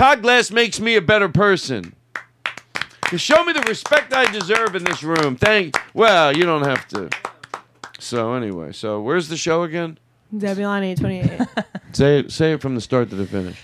Todd 0.00 0.22
Glass 0.22 0.50
makes 0.50 0.80
me 0.80 0.96
a 0.96 1.02
better 1.02 1.28
person. 1.28 1.94
You 3.12 3.18
show 3.18 3.44
me 3.44 3.52
the 3.52 3.60
respect 3.68 4.14
I 4.14 4.32
deserve 4.32 4.74
in 4.74 4.82
this 4.82 5.02
room. 5.02 5.36
Thank. 5.36 5.76
Well, 5.92 6.34
you 6.34 6.44
don't 6.44 6.62
have 6.64 6.88
to. 6.88 7.10
So 7.98 8.32
anyway, 8.32 8.72
so 8.72 9.02
where's 9.02 9.28
the 9.28 9.36
show 9.36 9.62
again? 9.62 9.98
Zebulon 10.40 10.84
828. 10.84 11.46
say 11.94 12.20
it. 12.20 12.32
Say 12.32 12.52
it 12.54 12.62
from 12.62 12.74
the 12.76 12.80
start 12.80 13.10
to 13.10 13.14
the 13.16 13.26
finish. 13.26 13.62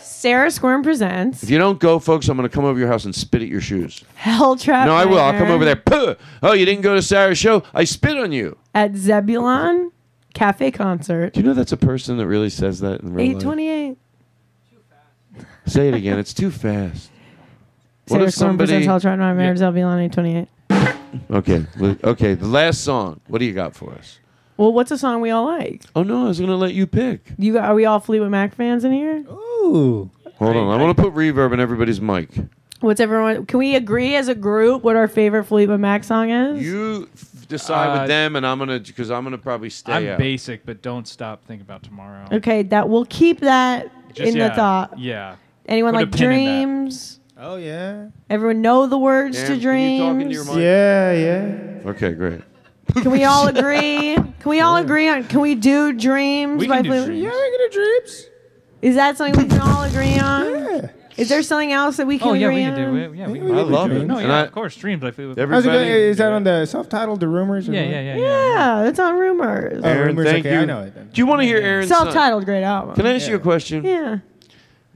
Sarah 0.00 0.50
Squirm 0.50 0.82
presents. 0.82 1.44
If 1.44 1.50
you 1.50 1.58
don't 1.58 1.78
go, 1.78 2.00
folks, 2.00 2.26
I'm 2.26 2.36
going 2.36 2.48
to 2.48 2.52
come 2.52 2.64
over 2.64 2.80
your 2.80 2.88
house 2.88 3.04
and 3.04 3.14
spit 3.14 3.40
at 3.40 3.46
your 3.46 3.60
shoes. 3.60 4.02
Hell 4.16 4.56
trap. 4.56 4.88
No, 4.88 4.96
I 4.96 5.04
will. 5.04 5.20
I'll 5.20 5.38
come 5.38 5.52
over 5.52 5.64
there. 5.64 5.76
Puh! 5.76 6.16
Oh, 6.42 6.54
you 6.54 6.64
didn't 6.64 6.82
go 6.82 6.96
to 6.96 7.02
Sarah's 7.02 7.38
show? 7.38 7.62
I 7.72 7.84
spit 7.84 8.16
on 8.18 8.32
you. 8.32 8.58
At 8.74 8.96
Zebulon 8.96 9.92
Cafe 10.34 10.72
Concert. 10.72 11.34
Do 11.34 11.38
you 11.38 11.46
know 11.46 11.54
that's 11.54 11.70
a 11.70 11.76
person 11.76 12.16
that 12.16 12.26
really 12.26 12.50
says 12.50 12.80
that 12.80 13.02
in 13.02 13.12
real 13.14 13.24
life? 13.34 13.36
828. 13.36 13.98
Say 15.66 15.88
it 15.88 15.94
again. 15.94 16.18
It's 16.18 16.34
too 16.34 16.50
fast. 16.50 17.10
What 18.08 18.16
Sarah 18.16 18.28
if 18.28 18.34
Storm 18.34 18.50
somebody? 18.50 18.66
presents 18.70 18.88
Ultron 18.88 19.18
Ron 19.18 19.36
Mayer 19.36 20.08
28. 20.08 20.48
Okay. 21.30 21.64
Okay. 22.04 22.34
The 22.34 22.46
last 22.46 22.82
song. 22.82 23.20
What 23.28 23.38
do 23.38 23.44
you 23.44 23.52
got 23.54 23.74
for 23.74 23.92
us? 23.92 24.18
Well, 24.56 24.72
what's 24.72 24.90
a 24.90 24.98
song 24.98 25.20
we 25.20 25.30
all 25.30 25.46
like? 25.46 25.82
Oh 25.96 26.02
no, 26.04 26.26
I 26.26 26.28
was 26.28 26.38
gonna 26.38 26.56
let 26.56 26.74
you 26.74 26.86
pick. 26.86 27.32
You 27.38 27.54
got, 27.54 27.64
are 27.70 27.74
we 27.74 27.86
all 27.86 27.98
Fleetwood 27.98 28.30
Mac 28.30 28.54
fans 28.54 28.84
in 28.84 28.92
here? 28.92 29.24
Ooh. 29.30 30.10
Hold 30.36 30.56
on. 30.56 30.68
I 30.78 30.82
want 30.82 30.96
to 30.96 31.02
put 31.02 31.14
reverb 31.14 31.52
in 31.52 31.60
everybody's 31.60 32.00
mic. 32.00 32.28
What's 32.80 33.00
everyone? 33.00 33.46
Can 33.46 33.58
we 33.58 33.74
agree 33.76 34.14
as 34.16 34.28
a 34.28 34.34
group 34.34 34.82
what 34.82 34.96
our 34.96 35.08
favorite 35.08 35.44
Fleetwood 35.44 35.80
Mac 35.80 36.04
song 36.04 36.30
is? 36.30 36.62
You 36.64 37.08
f- 37.14 37.48
decide 37.48 37.88
Uh, 37.96 38.00
with 38.02 38.08
them, 38.08 38.36
and 38.36 38.46
I'm 38.46 38.58
gonna 38.58 38.78
because 38.80 39.10
I'm 39.10 39.24
gonna 39.24 39.38
probably 39.38 39.70
stay 39.70 39.92
I'm 39.92 40.06
out. 40.08 40.18
basic, 40.18 40.66
but 40.66 40.82
don't 40.82 41.08
stop. 41.08 41.44
Think 41.46 41.62
about 41.62 41.82
tomorrow. 41.82 42.26
okay, 42.32 42.62
that 42.64 42.88
we'll 42.88 43.06
keep 43.06 43.40
that 43.40 43.90
Just- 44.14 44.28
in 44.32 44.36
yeah, 44.36 44.48
the 44.50 44.54
thought. 44.54 44.98
Yeah. 44.98 45.34
Anyone 45.66 45.94
Put 45.94 46.10
like 46.10 46.10
dreams? 46.16 47.20
Oh 47.38 47.56
yeah. 47.56 48.08
Everyone 48.28 48.60
know 48.60 48.86
the 48.86 48.98
words 48.98 49.40
to 49.42 49.58
can 49.58 49.60
you 49.60 49.98
talk 50.00 50.14
into 50.20 50.24
dreams? 50.26 50.46
your 50.48 50.60
Yeah, 50.60 51.12
yeah. 51.12 51.90
Okay, 51.90 52.12
great. 52.12 52.42
Can 52.96 53.10
we 53.10 53.24
all 53.24 53.46
agree? 53.48 54.14
Can 54.14 54.32
we 54.44 54.60
all 54.60 54.76
agree 54.76 55.08
on? 55.08 55.24
Can 55.24 55.40
we 55.40 55.54
do 55.54 55.92
dreams? 55.92 56.60
We 56.60 56.68
by 56.68 56.76
can 56.76 56.84
do 56.84 56.90
Blue- 56.90 57.06
dreams. 57.06 57.22
Yeah, 57.22 57.30
we 57.30 57.34
can 57.34 57.58
do 57.58 57.68
dreams. 57.72 58.26
Is 58.82 58.94
that 58.96 59.16
something 59.16 59.42
we 59.42 59.48
can 59.48 59.60
all 59.60 59.84
agree 59.84 60.18
on? 60.18 60.50
Yeah. 60.52 60.90
Is 61.16 61.28
there 61.28 61.42
something 61.42 61.72
else 61.72 61.96
that 61.96 62.06
we 62.06 62.18
can 62.18 62.28
Oh 62.28 62.32
yeah, 62.34 62.46
agree 62.48 62.56
we 62.56 62.60
can 62.62 62.72
on? 62.80 62.94
do 62.94 62.96
it. 63.00 63.16
Yeah, 63.16 63.28
we 63.28 63.38
can. 63.38 63.54
I 63.54 63.62
do 63.62 63.62
love 63.64 63.90
it. 63.90 63.94
dreams. 63.94 64.08
No, 64.08 64.18
yeah, 64.18 64.42
of 64.42 64.52
course, 64.52 64.76
Dreams, 64.76 65.02
I 65.04 65.12
feel. 65.12 65.28
How's 65.28 65.38
it 65.38 65.46
going? 65.46 65.48
Everybody- 65.48 65.90
Is 65.90 66.16
that 66.18 66.30
on 66.32 66.44
the 66.44 66.66
self-titled 66.66 67.20
The 67.20 67.28
Rumors? 67.28 67.68
or 67.68 67.72
yeah, 67.72 67.82
yeah, 67.84 68.00
yeah, 68.00 68.16
yeah. 68.16 68.92
Yeah, 68.94 69.04
on 69.04 69.18
rumors. 69.18 69.80
Oh, 69.82 69.88
Aaron, 69.88 70.08
rumors. 70.08 70.26
thank 70.26 70.44
okay, 70.44 70.56
you. 70.56 70.60
I 70.60 70.64
know 70.66 70.80
it 70.82 70.94
then. 70.94 71.06
Do 71.08 71.18
you 71.18 71.24
want 71.26 71.40
to 71.40 71.46
hear 71.46 71.58
Aaron's? 71.58 71.88
Self-titled, 71.88 72.44
great 72.44 72.62
album. 72.64 72.96
Can 72.96 73.06
I 73.06 73.14
ask 73.14 73.26
you 73.28 73.36
a 73.36 73.40
question? 73.40 73.84
yeah. 73.84 74.18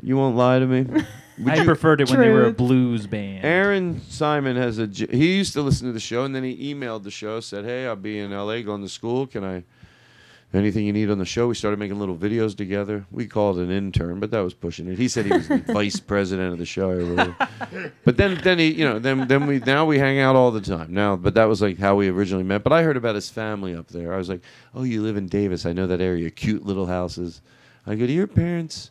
You 0.03 0.17
won't 0.17 0.37
lie 0.37 0.59
to 0.59 0.67
me. 0.67 0.83
Would 1.39 1.53
I 1.53 1.57
you- 1.57 1.65
preferred 1.65 2.01
it 2.01 2.11
when 2.11 2.19
they 2.21 2.31
were 2.31 2.47
a 2.47 2.53
blues 2.53 3.07
band. 3.07 3.45
Aaron 3.45 4.01
Simon 4.09 4.57
has 4.57 4.79
a. 4.79 4.87
He 4.87 5.37
used 5.37 5.53
to 5.53 5.63
listen 5.63 5.87
to 5.87 5.93
the 5.93 6.01
show, 6.01 6.25
and 6.25 6.35
then 6.35 6.43
he 6.43 6.75
emailed 6.75 7.05
the 7.05 7.11
show, 7.11 7.41
said, 7.41 7.65
"Hey, 7.65 7.87
I'll 7.87 7.95
be 7.97 8.19
in 8.19 8.33
L.A. 8.33 8.63
going 8.63 8.83
to 8.83 8.89
school. 8.89 9.27
Can 9.27 9.45
I? 9.45 9.63
Anything 10.55 10.87
you 10.87 10.93
need 10.95 11.11
on 11.11 11.19
the 11.19 11.25
show?" 11.25 11.47
We 11.47 11.55
started 11.55 11.79
making 11.79 11.97
little 12.01 12.17
videos 12.17 12.57
together. 12.57 13.07
We 13.13 13.27
called 13.27 13.59
an 13.59 13.71
intern, 13.71 14.19
but 14.19 14.33
that 14.33 14.41
was 14.41 14.53
pushing 14.55 14.89
it. 14.89 14.99
He 14.99 15.07
said 15.07 15.27
he 15.27 15.33
was 15.33 15.47
the 15.47 15.59
vice 15.69 16.01
president 16.01 16.53
of 16.53 16.59
the 16.59 16.65
show. 16.67 17.17
I 17.61 17.91
but 18.05 18.17
then, 18.17 18.41
then 18.43 18.59
he, 18.59 18.73
you 18.73 18.85
know, 18.89 18.99
then 18.99 19.29
then 19.29 19.47
we 19.47 19.61
now 19.61 19.85
we 19.87 19.97
hang 19.99 20.19
out 20.19 20.35
all 20.35 20.51
the 20.51 20.61
time 20.63 20.93
now. 20.93 21.15
But 21.15 21.35
that 21.35 21.45
was 21.45 21.63
like 21.63 21.79
how 21.79 21.95
we 21.95 22.09
originally 22.09 22.45
met. 22.45 22.65
But 22.65 22.73
I 22.73 22.83
heard 22.83 22.97
about 22.97 23.15
his 23.15 23.31
family 23.31 23.77
up 23.77 23.87
there. 23.89 24.13
I 24.13 24.17
was 24.17 24.29
like, 24.29 24.41
"Oh, 24.75 24.83
you 24.85 25.03
live 25.03 25.17
in 25.17 25.29
Davis? 25.29 25.67
I 25.67 25.73
know 25.73 25.87
that 25.87 26.01
area. 26.01 26.31
Cute 26.31 26.65
little 26.67 26.87
houses." 26.87 27.41
I 27.87 27.95
go, 27.95 28.09
"Do 28.09 28.13
your 28.13 28.27
parents?" 28.27 28.91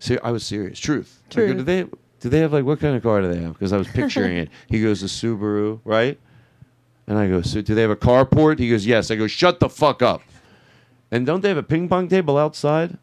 Ser- 0.00 0.18
I 0.24 0.32
was 0.32 0.44
serious. 0.44 0.80
Truth. 0.80 1.22
Truth. 1.30 1.48
Go, 1.52 1.56
do 1.58 1.62
they 1.62 1.84
do 2.20 2.28
they 2.28 2.40
have 2.40 2.52
like 2.52 2.64
what 2.64 2.80
kind 2.80 2.96
of 2.96 3.02
car 3.02 3.20
do 3.20 3.32
they 3.32 3.40
have? 3.40 3.52
Because 3.52 3.72
I 3.72 3.76
was 3.76 3.86
picturing 3.88 4.36
it. 4.36 4.48
He 4.68 4.82
goes 4.82 5.02
a 5.02 5.06
Subaru, 5.06 5.78
right? 5.84 6.18
And 7.06 7.18
I 7.18 7.28
go, 7.28 7.42
so 7.42 7.60
do 7.60 7.74
they 7.74 7.82
have 7.82 7.90
a 7.90 7.96
carport? 7.96 8.58
He 8.60 8.70
goes, 8.70 8.86
yes. 8.86 9.10
I 9.10 9.16
go, 9.16 9.26
shut 9.26 9.58
the 9.60 9.68
fuck 9.68 10.00
up. 10.00 10.22
And 11.10 11.26
don't 11.26 11.40
they 11.40 11.48
have 11.48 11.56
a 11.56 11.62
ping 11.62 11.88
pong 11.88 12.08
table 12.08 12.38
outside? 12.38 12.98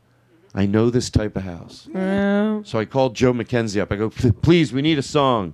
I 0.56 0.66
know 0.66 0.90
this 0.90 1.10
type 1.10 1.36
of 1.36 1.44
house. 1.44 1.88
So 1.94 2.80
I 2.80 2.86
called 2.86 3.16
Joe 3.18 3.34
McKenzie 3.34 3.82
up. 3.82 3.92
I 3.92 3.96
go, 3.98 4.10
please, 4.10 4.72
we 4.72 4.82
need 4.82 4.98
a 4.98 5.02
song 5.04 5.54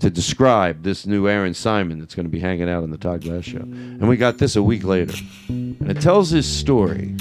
to 0.00 0.10
describe 0.10 0.82
this 0.82 1.06
new 1.06 1.28
Aaron 1.28 1.54
Simon 1.54 1.98
that's 1.98 2.14
going 2.14 2.26
to 2.26 2.30
be 2.30 2.40
hanging 2.40 2.68
out 2.68 2.82
on 2.82 2.90
the 2.90 2.98
Todd 2.98 3.22
Glass 3.22 3.44
show. 3.44 3.58
And 3.58 4.08
we 4.08 4.16
got 4.16 4.38
this 4.38 4.56
a 4.56 4.62
week 4.62 4.84
later. 4.84 5.14
And 5.48 5.88
it 5.90 6.00
tells 6.00 6.30
his 6.30 6.46
story, 6.52 7.14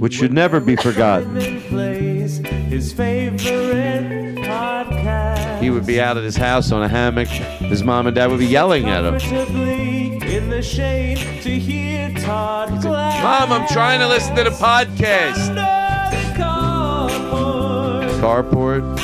which 0.00 0.14
should 0.14 0.32
never 0.32 0.58
be 0.60 0.76
forgotten. 0.76 1.36
He 5.60 5.70
would 5.70 5.86
be 5.86 6.00
out 6.00 6.16
at 6.16 6.24
his 6.24 6.36
house 6.36 6.72
on 6.72 6.82
a 6.82 6.88
hammock. 6.88 7.28
His 7.28 7.82
mom 7.82 8.06
and 8.06 8.14
dad 8.16 8.28
would 8.30 8.40
be 8.40 8.46
yelling 8.46 8.88
at 8.88 9.04
him. 9.04 10.10
Mom, 13.22 13.52
I'm 13.52 13.68
trying 13.68 14.00
to 14.00 14.08
listen 14.08 14.34
to 14.36 14.44
the 14.44 14.50
podcast. 14.50 15.56
Carport. 18.20 18.98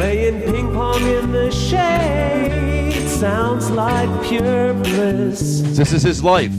Playing 0.00 0.40
ping 0.50 0.72
pong 0.72 1.02
in 1.02 1.30
the 1.30 1.50
shade 1.50 3.06
sounds 3.06 3.70
like 3.70 4.08
pure 4.22 4.72
bliss. 4.72 5.60
This 5.76 5.92
is 5.92 6.02
his 6.02 6.24
life. 6.24 6.54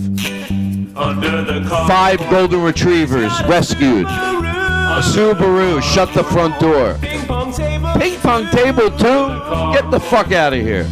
Under 0.96 1.44
the 1.44 1.66
car. 1.68 1.88
Five 1.88 2.20
golden 2.30 2.62
retrievers 2.62 3.32
rescued. 3.46 4.06
A 4.06 5.02
Subaru 5.02 5.82
shut 5.82 6.14
the 6.14 6.24
front 6.24 6.60
door. 6.60 6.94
Ping 7.02 7.26
pong 7.26 7.52
table, 7.52 7.90
ping 8.00 8.20
pong 8.20 8.46
table 8.52 8.92
two. 8.92 9.28
Get 9.74 9.90
the 9.90 10.00
fuck 10.00 10.32
out 10.32 10.54
of 10.54 10.62
here. 10.62 10.84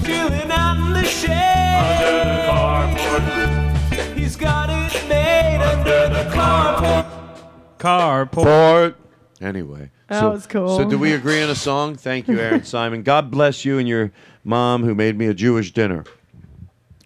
Carport. 7.77 7.77
Carport. 7.77 8.95
Anyway. 9.39 9.91
That 10.09 10.21
so, 10.21 10.31
was 10.31 10.47
cool. 10.47 10.75
So, 10.77 10.89
do 10.89 10.97
we 10.97 11.13
agree 11.13 11.39
on 11.41 11.51
a 11.51 11.55
song? 11.55 11.95
Thank 11.95 12.27
you, 12.27 12.39
Aaron 12.39 12.63
Simon. 12.63 13.03
God 13.03 13.29
bless 13.29 13.63
you 13.63 13.77
and 13.77 13.87
your 13.87 14.11
mom 14.43 14.83
who 14.83 14.95
made 14.95 15.15
me 15.15 15.27
a 15.27 15.35
Jewish 15.35 15.71
dinner. 15.71 16.03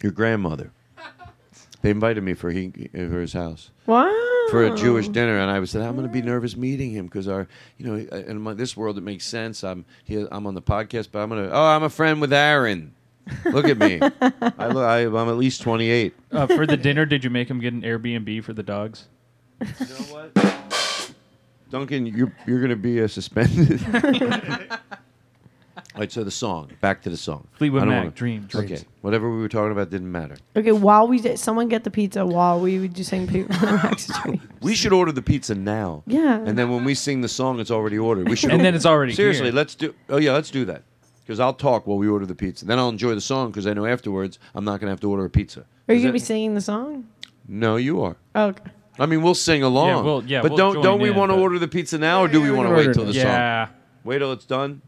Your 0.02 0.14
grandmother. 0.14 0.72
They 1.82 1.90
invited 1.90 2.24
me 2.24 2.34
for 2.34 2.50
he 2.50 2.72
for 2.94 3.20
his 3.20 3.34
house. 3.34 3.72
Wow. 3.88 4.08
For 4.50 4.64
a 4.66 4.76
Jewish 4.76 5.10
dinner, 5.10 5.38
and 5.38 5.52
I 5.52 5.60
was 5.60 5.72
said 5.72 5.82
I'm 5.82 5.96
going 5.96 6.08
to 6.08 6.14
be 6.14 6.22
nervous 6.22 6.56
meeting 6.56 6.92
him 6.92 7.06
because 7.06 7.28
our, 7.28 7.46
you 7.78 7.86
know, 7.86 7.96
in 8.20 8.40
my, 8.42 8.54
this 8.54 8.78
world 8.78 8.98
it 8.98 9.02
makes 9.02 9.26
sense. 9.26 9.64
I'm 9.66 9.84
he, 10.06 10.26
I'm 10.32 10.48
on 10.48 10.54
the 10.54 10.62
podcast, 10.62 11.10
but 11.12 11.20
I'm 11.20 11.30
gonna. 11.30 11.50
Oh, 11.52 11.62
I'm 11.62 11.84
a 11.84 11.90
friend 11.90 12.22
with 12.22 12.32
Aaron. 12.32 12.94
Look 13.46 13.66
at 13.66 13.78
me. 13.78 14.00
I, 14.02 14.54
I, 14.58 15.00
am 15.00 15.16
at 15.16 15.38
least 15.38 15.62
28. 15.62 16.14
Uh, 16.32 16.46
for 16.48 16.66
the 16.66 16.76
dinner, 16.78 17.06
did 17.06 17.24
you 17.24 17.30
make 17.30 17.50
him 17.50 17.60
get 17.62 17.72
an 17.74 17.82
Airbnb 17.82 18.44
for 18.44 18.52
the 18.54 18.64
dogs? 18.64 19.08
You 19.62 19.68
know 19.80 20.30
what? 20.34 20.53
Duncan, 21.74 22.06
you're, 22.06 22.32
you're 22.46 22.60
going 22.60 22.70
to 22.70 22.76
be 22.76 23.02
uh, 23.02 23.08
suspended. 23.08 23.84
All 24.72 24.80
right, 26.00 26.12
so 26.12 26.24
the 26.24 26.30
song. 26.30 26.70
Back 26.82 27.02
to 27.02 27.10
the 27.10 27.18
song. 27.18 27.48
Fleetwood 27.54 27.88
Mac, 27.88 27.98
wanna- 27.98 28.10
Dreams. 28.12 28.54
Okay, 28.54 28.78
whatever 29.02 29.28
we 29.32 29.38
were 29.38 29.50
talking 29.50 29.72
about 29.72 29.90
didn't 29.90 30.12
matter. 30.12 30.36
Okay, 30.56 30.72
while 30.72 31.08
we 31.08 31.18
did, 31.20 31.40
someone 31.40 31.70
get 31.70 31.84
the 31.84 31.90
pizza 31.90 32.24
while 32.28 32.60
we 32.60 32.80
were 32.80 32.88
just 32.90 33.10
sing 33.10 33.26
Pe- 33.26 33.48
Mac's 33.48 34.06
Dreams. 34.22 34.40
We 34.62 34.76
should 34.76 34.94
order 34.94 35.12
the 35.12 35.24
pizza 35.24 35.56
now. 35.56 36.04
Yeah. 36.06 36.38
And 36.46 36.56
then 36.56 36.70
when 36.70 36.84
we 36.84 36.94
sing 36.94 37.22
the 37.22 37.28
song, 37.28 37.60
it's 37.60 37.72
already 37.72 37.98
ordered. 37.98 38.30
We 38.30 38.36
should. 38.36 38.52
And 38.52 38.64
then 38.64 38.76
it's 38.76 38.86
already 38.86 39.14
seriously. 39.14 39.46
here. 39.46 39.54
Let's 39.54 39.74
do. 39.74 39.96
Oh 40.10 40.18
yeah, 40.18 40.34
let's 40.34 40.52
do 40.52 40.66
that. 40.66 40.84
Because 41.26 41.40
I'll 41.40 41.54
talk 41.56 41.88
while 41.88 41.98
we 41.98 42.08
order 42.08 42.28
the 42.28 42.36
pizza. 42.36 42.66
Then 42.66 42.78
I'll 42.78 42.90
enjoy 42.90 43.16
the 43.16 43.22
song 43.22 43.50
because 43.50 43.66
I 43.66 43.74
know 43.74 43.88
afterwards 43.88 44.38
I'm 44.54 44.64
not 44.66 44.80
gonna 44.80 44.92
have 44.92 45.00
to 45.02 45.10
order 45.10 45.26
a 45.26 45.30
pizza. 45.30 45.66
Are 45.88 45.96
you 45.96 46.02
gonna 46.02 46.14
be 46.14 46.20
singing 46.20 46.54
the 46.54 46.62
song? 46.62 47.08
No, 47.48 47.78
you 47.78 48.04
are. 48.04 48.16
Oh, 48.36 48.46
okay. 48.46 48.70
I 49.00 49.06
mean, 49.08 49.22
we'll 49.22 49.34
sing 49.36 49.64
along. 49.64 49.88
Yeah, 49.88 50.02
we'll- 50.02 50.24
yeah, 50.26 50.42
but 50.42 50.52
we'll 50.52 50.74
don't 50.74 50.84
don't 50.84 51.00
we 51.02 51.10
want 51.10 51.32
to 51.32 51.38
order 51.38 51.58
the 51.60 51.68
pizza 51.68 51.98
now, 51.98 52.22
or 52.22 52.28
do 52.28 52.42
we 52.42 52.52
want 52.52 52.70
to 52.70 52.76
wait 52.76 52.94
till 52.94 53.06
the 53.06 53.14
song? 53.14 53.24
Yeah. 53.28 53.68
Wait 54.04 54.20
till 54.20 54.32
it's 54.34 54.46
done. 54.46 54.82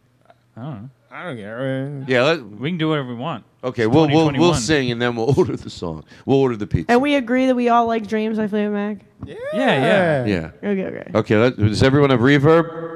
I 0.55 0.61
don't 0.61 0.73
know. 0.83 0.89
I 1.11 1.23
don't 1.23 1.37
care. 1.37 2.03
Yeah. 2.09 2.23
Let, 2.23 2.45
We 2.45 2.69
can 2.69 2.77
do 2.77 2.89
whatever 2.89 3.07
we 3.07 3.15
want. 3.15 3.45
okay. 3.63 3.87
We'll 3.87 4.09
we'll 4.09 4.33
we'll 4.33 4.53
sing 4.53 4.91
and 4.91 5.01
then 5.01 5.15
we'll 5.15 5.33
order 5.39 5.55
the 5.55 5.69
song. 5.69 6.03
We'll 6.25 6.39
order 6.39 6.57
the 6.57 6.67
pizza. 6.67 6.91
And 6.91 7.01
we 7.01 7.15
agree 7.15 7.45
that 7.45 7.55
we 7.55 7.69
all 7.69 7.87
like 7.87 8.05
Dreams 8.05 8.37
by 8.37 8.47
Fleetwood 8.49 8.73
Mac. 8.73 8.97
Yeah, 9.25 9.35
yeah. 9.53 10.25
yeah. 10.25 10.51
Okay, 10.61 10.83
okay. 10.83 11.11
Okay. 11.15 11.37
Let, 11.37 11.57
does 11.57 11.81
everyone 11.83 12.09
have 12.09 12.19
reverb? 12.19 12.94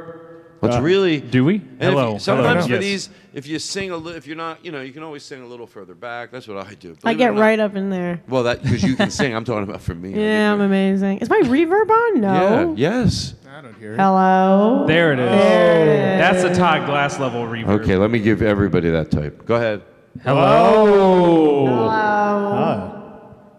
What's 0.59 0.75
uh, 0.75 0.81
really 0.81 1.21
do 1.21 1.45
we? 1.45 1.61
Hello. 1.79 2.13
You, 2.13 2.19
sometimes 2.19 2.65
Hello. 2.65 2.77
for 2.79 2.83
yes. 2.83 2.83
these, 2.83 3.09
if 3.33 3.47
you 3.47 3.59
sing 3.59 3.91
a 3.91 3.97
little, 3.97 4.17
if 4.17 4.27
you're 4.27 4.35
not, 4.35 4.63
you 4.63 4.73
know, 4.73 4.81
you 4.81 4.91
can 4.91 5.03
always 5.03 5.23
sing 5.23 5.41
a 5.41 5.45
little 5.45 5.65
further 5.65 5.93
back. 5.95 6.31
That's 6.31 6.49
what 6.49 6.57
I 6.57 6.73
do. 6.73 6.89
Believe 6.95 7.05
I 7.05 7.13
get 7.13 7.33
right 7.35 7.59
up 7.59 7.75
in 7.75 7.89
there. 7.89 8.21
Well, 8.27 8.43
that 8.43 8.61
because 8.61 8.83
you 8.83 8.95
can 8.97 9.09
sing. 9.09 9.33
I'm 9.33 9.45
talking 9.45 9.63
about 9.63 9.81
for 9.81 9.95
me. 9.95 10.13
Yeah, 10.21 10.51
I'm 10.51 10.59
amazing. 10.59 11.19
Is 11.19 11.29
my 11.29 11.39
reverb 11.43 11.89
on? 11.89 12.21
No. 12.21 12.75
Yeah. 12.77 13.01
Yes. 13.03 13.35
I 13.49 13.61
don't 13.61 13.77
hear 13.79 13.93
it. 13.93 13.97
Hello. 13.99 14.83
There 14.85 15.13
it 15.13 15.19
is. 15.19 15.25
Oh. 15.25 15.27
That's 15.33 16.43
a 16.43 16.53
Todd 16.53 16.85
Glass 16.85 17.19
level 17.19 17.43
reverb. 17.43 17.81
Okay, 17.81 17.95
let 17.95 18.11
me 18.11 18.19
give 18.19 18.41
everybody 18.41 18.89
that 18.89 19.11
type. 19.11 19.45
Go 19.45 19.55
ahead. 19.55 19.81
Hello. 20.23 21.67
Hello. 21.67 21.89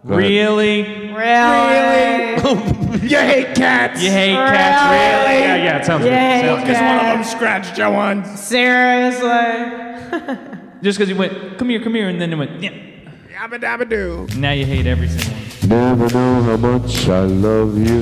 Hello. 0.03 0.17
Really? 0.17 0.81
Really? 0.81 1.05
really? 1.13 1.13
Oh, 2.80 2.80
you 2.91 3.17
hate 3.19 3.55
cats. 3.55 4.03
You 4.03 4.11
hate 4.11 4.33
cats, 4.33 4.83
really? 4.83 5.39
Yeah, 5.41 5.55
yeah, 5.55 5.77
it 5.79 5.85
sounds 5.85 6.03
You 6.03 6.09
good. 6.11 6.59
Because 6.59 6.75
one 6.81 6.97
of 6.97 7.03
them 7.15 7.23
scratched 7.23 7.77
your 7.77 7.89
one. 7.91 8.25
Seriously. 8.35 9.79
Just 10.81 10.97
because 10.99 11.07
you 11.09 11.15
went, 11.15 11.57
come 11.57 11.69
here, 11.69 11.81
come 11.81 11.93
here, 11.95 12.09
and 12.09 12.19
then 12.19 12.33
it 12.33 12.35
went, 12.35 12.61
yeah. 12.61 12.71
Yabba 13.29 13.61
dabba 13.63 13.87
doo. 13.87 14.27
Now 14.37 14.51
you 14.51 14.65
hate 14.65 14.87
every 14.87 15.07
single 15.07 15.31
one. 15.33 15.69
Never 15.99 16.13
know 16.13 16.43
how 16.43 16.57
much 16.57 17.07
I 17.07 17.19
love 17.21 17.77
you. 17.77 18.01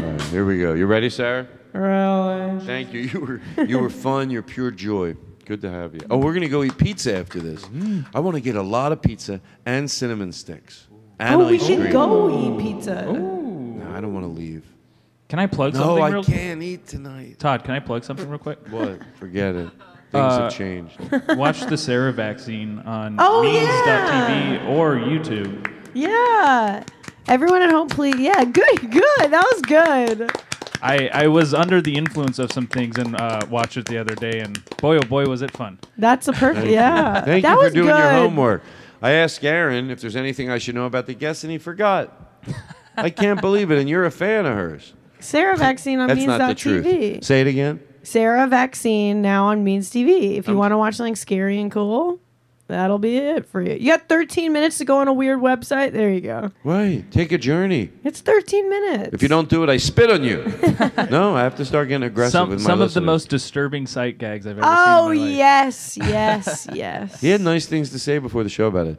here 0.32 0.44
we 0.44 0.58
go. 0.58 0.72
You 0.72 0.86
ready, 0.86 1.10
Sarah? 1.10 1.46
really? 1.72 2.58
Thank 2.66 2.92
you. 2.92 3.00
You 3.02 3.20
were 3.20 3.40
you 3.66 3.78
were 3.78 3.90
fun. 3.90 4.30
You're 4.30 4.42
pure 4.42 4.70
joy. 4.72 5.14
Good 5.44 5.60
to 5.62 5.70
have 5.70 5.94
you. 5.94 6.00
Oh, 6.10 6.18
we're 6.18 6.34
gonna 6.34 6.48
go 6.48 6.64
eat 6.64 6.76
pizza 6.76 7.16
after 7.16 7.38
this. 7.40 7.62
Mm-hmm. 7.64 8.02
I 8.16 8.20
want 8.20 8.34
to 8.34 8.40
get 8.40 8.56
a 8.56 8.62
lot 8.62 8.90
of 8.92 9.00
pizza 9.00 9.40
and 9.64 9.88
cinnamon 9.90 10.32
sticks 10.32 10.86
and 11.20 11.40
oh, 11.40 11.46
we 11.48 11.58
should 11.58 11.80
cream. 11.80 11.92
go 11.92 12.58
eat 12.58 12.58
pizza 12.62 13.40
don't 14.04 14.14
want 14.14 14.24
to 14.32 14.40
leave. 14.40 14.64
Can 15.28 15.38
I 15.38 15.46
plug 15.46 15.74
something? 15.74 15.96
No, 15.96 16.02
I 16.02 16.10
real 16.10 16.22
can't 16.24 16.62
eat 16.62 16.86
tonight. 16.86 17.38
Todd, 17.38 17.64
can 17.64 17.74
I 17.74 17.80
plug 17.80 18.04
something 18.04 18.28
real 18.28 18.38
quick? 18.38 18.58
What? 18.68 19.00
Forget 19.18 19.54
it. 19.56 19.68
Things 20.12 20.12
Uh, 20.12 20.40
have 20.42 20.52
changed. 20.54 21.00
Watch 21.30 21.60
the 21.62 21.76
Sarah 21.78 22.12
vaccine 22.12 22.78
on 22.80 23.16
Oh, 23.18 23.42
TV 23.44 24.64
or 24.68 24.94
YouTube. 24.96 25.72
Yeah. 25.94 26.84
Everyone 27.26 27.62
at 27.62 27.70
home, 27.70 27.88
please. 27.88 28.16
Yeah, 28.18 28.44
good, 28.44 28.80
good. 28.90 29.02
That 29.20 29.44
was 29.50 29.60
good. 29.62 30.30
I, 30.82 31.08
I 31.12 31.26
was 31.28 31.54
under 31.54 31.80
the 31.80 31.96
influence 31.96 32.38
of 32.38 32.52
some 32.52 32.66
things 32.66 32.98
and 32.98 33.16
uh, 33.16 33.40
watched 33.48 33.78
it 33.78 33.86
the 33.88 33.96
other 33.96 34.14
day, 34.14 34.40
and 34.40 34.62
boy, 34.76 34.98
oh 34.98 35.00
boy, 35.00 35.24
was 35.24 35.40
it 35.40 35.50
fun. 35.50 35.78
That's 35.96 36.28
a 36.28 36.32
perfect. 36.34 36.66
Yeah. 36.68 37.24
Thank 37.24 37.42
that 37.42 37.52
you 37.52 37.58
for 37.58 37.64
was 37.64 37.72
doing 37.72 37.86
good. 37.86 37.98
your 37.98 38.10
homework. 38.10 38.62
I 39.00 39.12
asked 39.12 39.42
Aaron 39.44 39.90
if 39.90 40.02
there's 40.02 40.16
anything 40.16 40.50
I 40.50 40.58
should 40.58 40.74
know 40.74 40.84
about 40.84 41.06
the 41.06 41.14
guests, 41.14 41.42
and 41.42 41.50
he 41.50 41.56
forgot. 41.58 42.42
I 42.96 43.10
can't 43.10 43.40
believe 43.40 43.70
it. 43.70 43.78
And 43.78 43.88
you're 43.88 44.04
a 44.04 44.10
fan 44.10 44.46
of 44.46 44.54
hers. 44.54 44.92
Sarah 45.20 45.56
Vaccine 45.56 45.98
on 45.98 46.08
That's 46.08 46.18
Means. 46.18 46.28
not 46.28 46.48
the 46.48 46.54
truth. 46.54 46.84
TV. 46.86 47.22
Say 47.24 47.40
it 47.40 47.46
again. 47.46 47.80
Sarah 48.02 48.46
Vaccine 48.46 49.22
now 49.22 49.46
on 49.46 49.64
Means 49.64 49.90
TV. 49.90 50.36
If 50.36 50.46
you 50.46 50.56
want 50.56 50.72
to 50.72 50.78
watch 50.78 50.96
something 50.96 51.16
scary 51.16 51.58
and 51.58 51.72
cool, 51.72 52.20
that'll 52.68 52.98
be 52.98 53.16
it 53.16 53.46
for 53.46 53.62
you. 53.62 53.72
You 53.80 53.92
got 53.92 54.10
13 54.10 54.52
minutes 54.52 54.76
to 54.78 54.84
go 54.84 54.98
on 54.98 55.08
a 55.08 55.12
weird 55.14 55.40
website. 55.40 55.92
There 55.92 56.10
you 56.12 56.20
go. 56.20 56.50
Right. 56.64 57.10
Take 57.10 57.32
a 57.32 57.38
journey. 57.38 57.90
It's 58.04 58.20
13 58.20 58.68
minutes. 58.68 59.14
If 59.14 59.22
you 59.22 59.28
don't 59.28 59.48
do 59.48 59.64
it, 59.64 59.70
I 59.70 59.78
spit 59.78 60.10
on 60.10 60.22
you. 60.22 60.42
no, 61.10 61.34
I 61.34 61.42
have 61.44 61.56
to 61.56 61.64
start 61.64 61.88
getting 61.88 62.06
aggressive 62.06 62.32
Some, 62.32 62.50
with 62.50 62.60
my 62.60 62.66
some 62.70 62.82
of 62.82 62.92
the 62.92 63.00
most 63.00 63.30
disturbing 63.30 63.86
sight 63.86 64.18
gags 64.18 64.46
I've 64.46 64.58
ever 64.58 64.66
Oh, 64.70 65.10
seen. 65.10 65.22
Oh 65.22 65.24
yes, 65.24 65.96
yes, 65.96 66.68
yes. 66.74 67.18
He 67.22 67.30
had 67.30 67.40
nice 67.40 67.64
things 67.64 67.88
to 67.90 67.98
say 67.98 68.18
before 68.18 68.42
the 68.42 68.50
show 68.50 68.66
about 68.66 68.86
it. 68.88 68.98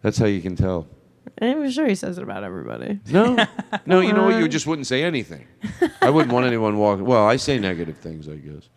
That's 0.00 0.16
how 0.16 0.26
you 0.26 0.40
can 0.40 0.56
tell. 0.56 0.86
I'm 1.40 1.70
sure 1.70 1.86
he 1.86 1.94
says 1.94 2.18
it 2.18 2.22
about 2.22 2.42
everybody. 2.44 2.98
No, 3.10 3.36
no, 3.86 4.00
you 4.00 4.12
know 4.12 4.24
what? 4.24 4.36
You 4.40 4.48
just 4.48 4.66
wouldn't 4.66 4.86
say 4.86 5.02
anything. 5.04 5.46
I 6.00 6.10
wouldn't 6.10 6.32
want 6.32 6.46
anyone 6.46 6.78
walking. 6.78 7.04
Well, 7.04 7.26
I 7.26 7.36
say 7.36 7.58
negative 7.58 7.96
things, 7.98 8.28
I 8.28 8.36
guess. 8.36 8.68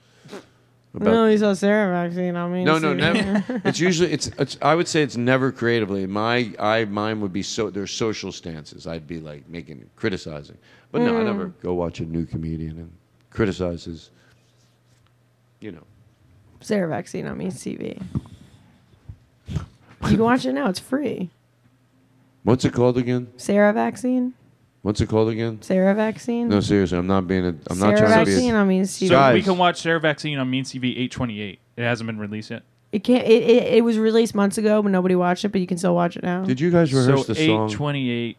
About 0.94 1.06
no, 1.10 1.28
he 1.30 1.38
saw 1.38 1.54
Sarah 1.54 1.90
vaccine. 1.94 2.36
I 2.36 2.48
mean, 2.50 2.66
no, 2.66 2.78
no, 2.78 2.92
never. 2.94 3.44
it's 3.66 3.80
usually 3.80 4.12
it's, 4.12 4.28
it's. 4.38 4.58
I 4.62 4.76
would 4.76 4.90
say 4.90 5.02
it's 5.02 5.16
never 5.16 5.52
creatively. 5.52 6.06
My 6.06 6.54
I 6.60 6.84
mine 6.86 7.22
would 7.22 7.32
be 7.32 7.44
so. 7.44 7.70
There's 7.70 7.92
social 7.92 8.32
stances. 8.32 8.86
I'd 8.86 9.08
be 9.08 9.22
like 9.22 9.48
making 9.48 9.90
criticizing, 9.96 10.58
but 10.92 11.02
no, 11.02 11.18
I 11.18 11.24
never 11.24 11.48
go 11.48 11.74
watch 11.76 12.02
a 12.02 12.06
new 12.06 12.26
comedian 12.26 12.78
and 12.78 12.92
criticizes. 13.30 14.10
You 15.62 15.72
know, 15.72 15.84
Sarah 16.60 16.90
vaccine. 16.90 17.26
I 17.26 17.34
mean, 17.34 17.52
CV. 17.52 18.02
You 19.50 19.66
can 20.18 20.24
watch 20.24 20.46
it 20.46 20.54
now. 20.54 20.68
It's 20.68 20.80
free. 20.80 21.30
What's 22.44 22.66
it 22.66 22.74
called 22.74 22.98
again? 22.98 23.28
Sarah 23.38 23.74
vaccine. 23.74 24.34
What's 24.82 25.00
it 25.00 25.08
called 25.10 25.30
again? 25.30 25.62
Sarah 25.62 25.94
vaccine. 25.94 26.50
No, 26.50 26.60
seriously, 26.60 26.98
I'm 26.98 27.06
not 27.06 27.28
being. 27.28 27.46
A, 27.46 27.50
I'm 27.50 27.78
Sarah 27.78 27.92
not 27.92 27.98
trying 28.00 28.10
vaccine 28.26 28.36
to 28.38 28.42
be. 28.48 28.50
A, 28.50 28.54
on 28.56 28.68
Mean 28.68 28.84
TV. 28.84 29.08
So 29.08 29.10
Guys. 29.14 29.34
we 29.36 29.42
can 29.44 29.58
watch 29.60 29.82
Sarah 29.82 30.00
vaccine 30.00 30.40
on 30.40 30.50
Mean 30.50 30.64
TV 30.64 30.86
828. 30.94 31.60
It 31.78 31.82
hasn't 31.84 32.08
been 32.08 32.18
released 32.18 32.50
yet. 32.50 32.64
It 32.92 33.04
can't. 33.04 33.26
It, 33.28 33.44
it, 33.48 33.74
it 33.76 33.84
was 33.84 34.00
released 34.00 34.34
months 34.34 34.58
ago, 34.58 34.82
but 34.82 34.90
nobody 34.92 35.16
watched 35.16 35.46
it. 35.46 35.50
But 35.50 35.62
you 35.62 35.68
can 35.68 35.78
still 35.78 35.94
watch 35.94 36.18
it 36.18 36.24
now. 36.24 36.44
Did 36.46 36.60
you 36.60 36.72
guys 36.72 36.92
rehearse 36.92 37.28
so 37.28 37.34
the 37.34 37.36
song? 37.36 37.70
828 37.70 38.38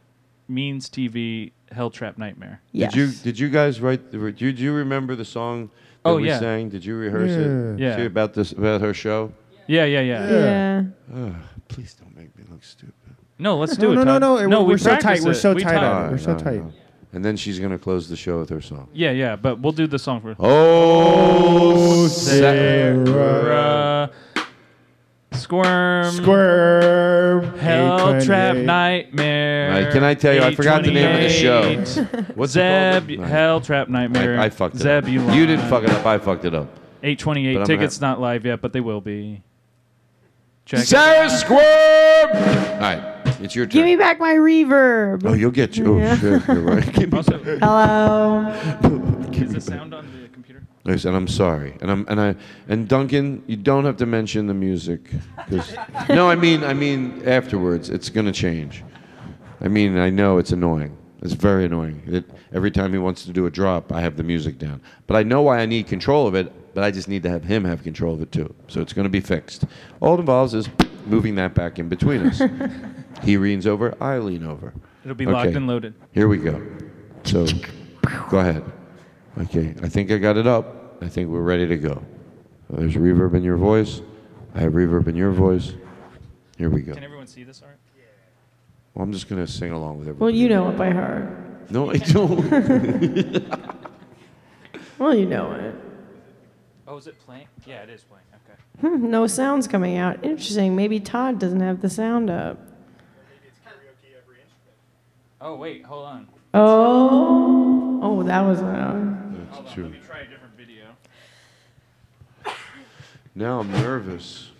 Means 0.48 0.88
TV 0.90 1.52
Hell 1.70 1.90
Trap 1.90 2.18
Nightmare. 2.18 2.60
Yes. 2.72 2.92
Did 2.92 2.98
you 2.98 3.12
Did 3.22 3.38
you 3.38 3.48
guys 3.48 3.80
write? 3.80 4.10
The, 4.10 4.18
do, 4.32 4.46
you, 4.46 4.52
do 4.52 4.62
you 4.64 4.72
remember 4.72 5.14
the 5.14 5.24
song 5.24 5.70
that 6.02 6.10
oh, 6.10 6.16
we 6.16 6.26
yeah. 6.26 6.40
sang? 6.40 6.70
Did 6.70 6.84
you 6.84 6.96
rehearse 6.96 7.30
yeah. 7.30 7.36
it? 7.36 7.78
Yeah. 7.90 7.96
See, 7.98 8.04
about 8.06 8.34
this 8.34 8.50
about 8.50 8.80
her 8.80 8.92
show. 8.92 9.32
Yeah, 9.68 9.84
yeah, 9.84 10.00
yeah. 10.00 10.28
Yeah. 10.30 10.82
yeah. 11.14 11.24
Uh, 11.26 11.32
please 11.68 11.94
don't 11.94 12.14
make 12.16 12.36
me 12.36 12.42
look 12.50 12.64
stupid. 12.64 12.92
No, 13.42 13.56
let's 13.56 13.76
do 13.76 13.90
it. 13.92 13.96
No, 13.96 14.04
no, 14.04 14.18
no, 14.18 14.46
no. 14.46 14.62
we're, 14.62 14.74
we 14.74 14.78
so 14.78 14.96
tight. 14.98 15.20
We're 15.22 15.34
so 15.34 15.52
tight 15.52 15.76
on 15.76 16.12
We're 16.12 16.18
so 16.18 16.36
tight. 16.38 16.62
And 17.14 17.22
then 17.24 17.36
she's 17.36 17.58
gonna 17.58 17.78
close 17.78 18.08
the 18.08 18.14
show 18.16 18.38
with 18.38 18.48
her 18.50 18.60
song. 18.62 18.88
Yeah, 18.94 19.10
yeah, 19.10 19.34
but 19.36 19.58
we'll 19.60 19.72
do 19.72 19.86
the 19.86 19.98
song 19.98 20.22
for. 20.22 20.34
Oh, 20.38 22.06
Sarah. 22.08 24.10
Squirm. 25.32 26.12
Squirm. 26.14 27.58
Hell 27.58 28.20
trap 28.20 28.56
nightmare. 28.56 29.90
can 29.92 30.04
I 30.04 30.14
tell 30.14 30.32
you? 30.34 30.42
I 30.42 30.54
forgot 30.54 30.84
the 30.84 30.92
name 30.92 31.16
of 31.16 31.20
the 31.22 31.28
show. 31.28 31.84
What's 32.36 32.52
Zeb. 32.52 33.10
it 33.10 33.18
Hell 33.18 33.60
trap 33.60 33.88
nightmare. 33.88 34.38
I, 34.38 34.44
I 34.44 34.50
fucked 34.50 34.76
it 34.76 34.86
up. 34.86 35.04
Zebulon. 35.04 35.34
You 35.34 35.46
didn't 35.46 35.68
fuck 35.68 35.82
it 35.84 35.90
up. 35.90 36.06
I 36.06 36.18
fucked 36.18 36.44
it 36.44 36.54
up. 36.54 36.68
Eight 37.02 37.18
twenty 37.18 37.46
eight. 37.48 37.66
tickets 37.66 38.00
not 38.00 38.20
live 38.20 38.46
yet, 38.46 38.60
but 38.60 38.72
they 38.72 38.80
will 38.80 39.00
be. 39.00 39.42
Check 40.64 40.78
it. 40.80 40.86
Sarah 40.86 41.28
Squirm. 41.28 41.58
All 42.74 42.80
right. 42.80 43.11
It's 43.42 43.56
your 43.56 43.66
turn. 43.66 43.80
Give 43.80 43.84
me 43.84 43.96
back 43.96 44.20
my 44.20 44.34
reverb. 44.34 45.22
Oh, 45.24 45.32
you'll 45.32 45.50
get 45.50 45.76
you. 45.76 45.94
Oh, 45.94 45.98
yeah. 45.98 46.12
Oh, 46.12 46.16
shit. 46.18 46.48
You're 46.48 46.60
right. 46.62 47.12
Also, 47.12 47.36
Hello. 47.38 48.52
Is 49.32 49.52
the 49.52 49.60
sound 49.60 49.92
on 49.92 50.06
the 50.22 50.28
computer? 50.28 50.64
I 50.86 50.96
said, 50.96 51.14
I'm 51.14 51.26
sorry. 51.26 51.76
And 51.80 51.90
I'm 51.90 52.06
and 52.08 52.20
I 52.20 52.36
and 52.68 52.88
Duncan, 52.88 53.42
you 53.48 53.56
don't 53.56 53.84
have 53.84 53.96
to 53.98 54.06
mention 54.06 54.46
the 54.46 54.54
music. 54.54 55.00
no, 56.08 56.30
I 56.30 56.36
mean 56.36 56.62
I 56.64 56.72
mean 56.72 57.22
afterwards. 57.28 57.90
It's 57.90 58.08
gonna 58.08 58.32
change. 58.32 58.84
I 59.60 59.68
mean 59.68 59.98
I 59.98 60.08
know 60.10 60.38
it's 60.38 60.52
annoying. 60.52 60.96
It's 61.22 61.34
very 61.34 61.64
annoying. 61.66 62.02
It, 62.06 62.24
every 62.52 62.70
time 62.70 62.92
he 62.92 62.98
wants 62.98 63.24
to 63.24 63.32
do 63.32 63.46
a 63.46 63.50
drop, 63.50 63.92
I 63.92 64.00
have 64.00 64.16
the 64.16 64.24
music 64.24 64.58
down. 64.58 64.80
But 65.06 65.16
I 65.16 65.22
know 65.22 65.42
why 65.42 65.58
I 65.60 65.66
need 65.66 65.86
control 65.86 66.26
of 66.26 66.34
it, 66.34 66.52
but 66.74 66.82
I 66.82 66.90
just 66.90 67.08
need 67.08 67.22
to 67.24 67.30
have 67.30 67.44
him 67.44 67.64
have 67.64 67.82
control 67.84 68.14
of 68.14 68.22
it 68.22 68.32
too. 68.32 68.52
So 68.68 68.80
it's 68.80 68.92
going 68.92 69.04
to 69.04 69.08
be 69.08 69.20
fixed. 69.20 69.62
All 70.00 70.14
it 70.14 70.18
involves 70.20 70.52
is 70.52 70.68
moving 71.06 71.36
that 71.36 71.54
back 71.54 71.78
in 71.78 71.88
between 71.88 72.26
us. 72.26 72.42
He 73.22 73.38
leans 73.38 73.66
over, 73.66 73.94
I 74.00 74.18
lean 74.18 74.44
over. 74.44 74.72
It'll 75.04 75.14
be 75.14 75.26
okay. 75.26 75.32
locked 75.32 75.50
and 75.52 75.66
loaded. 75.66 75.94
Here 76.12 76.28
we 76.28 76.38
go. 76.38 76.60
So 77.24 77.46
go 78.30 78.38
ahead. 78.40 78.64
Okay, 79.40 79.74
I 79.82 79.88
think 79.88 80.10
I 80.10 80.18
got 80.18 80.36
it 80.36 80.46
up. 80.46 80.98
I 81.02 81.08
think 81.08 81.28
we're 81.28 81.40
ready 81.42 81.66
to 81.66 81.76
go. 81.76 82.02
there's 82.70 82.94
reverb 82.94 83.34
in 83.34 83.42
your 83.42 83.56
voice. 83.56 84.02
I 84.54 84.60
have 84.60 84.72
reverb 84.72 85.08
in 85.08 85.16
your 85.16 85.30
voice. 85.30 85.72
Here 86.58 86.70
we 86.70 86.82
go. 86.82 86.94
Can 86.94 87.04
everyone 87.04 87.26
see 87.26 87.44
this 87.44 87.62
art? 87.62 87.78
Yeah. 87.96 88.02
Well, 88.94 89.04
I'm 89.04 89.12
just 89.12 89.28
going 89.28 89.44
to 89.44 89.50
sing 89.50 89.72
along 89.72 89.98
with 89.98 90.08
everyone. 90.08 90.20
Well, 90.30 90.30
you 90.30 90.48
know 90.48 90.68
it 90.70 90.76
by 90.76 90.90
heart. 90.90 91.70
No, 91.70 91.90
I 91.90 91.96
don't. 91.96 93.80
well, 94.98 95.14
you 95.14 95.26
know 95.26 95.52
it. 95.52 95.74
Oh, 96.86 96.96
is 96.98 97.06
it 97.06 97.18
playing? 97.20 97.46
Yeah, 97.66 97.82
it 97.82 97.90
is 97.90 98.04
playing. 98.04 98.24
Okay. 98.44 98.96
Hmm, 98.98 99.10
no 99.10 99.26
sounds 99.26 99.66
coming 99.66 99.96
out. 99.96 100.22
Interesting. 100.24 100.76
Maybe 100.76 101.00
Todd 101.00 101.38
doesn't 101.38 101.60
have 101.60 101.80
the 101.80 101.88
sound 101.90 102.28
up. 102.28 102.58
Oh 105.44 105.56
wait, 105.56 105.84
hold 105.84 106.04
on. 106.06 106.28
Oh, 106.54 107.98
oh, 108.00 108.22
that 108.22 108.42
was 108.42 108.60
loud. 108.60 108.94
Uh, 108.94 109.36
That's 109.56 109.76
on, 109.76 109.96
video. 110.56 110.84
now 113.34 113.58
I'm 113.58 113.72
nervous. 113.72 114.50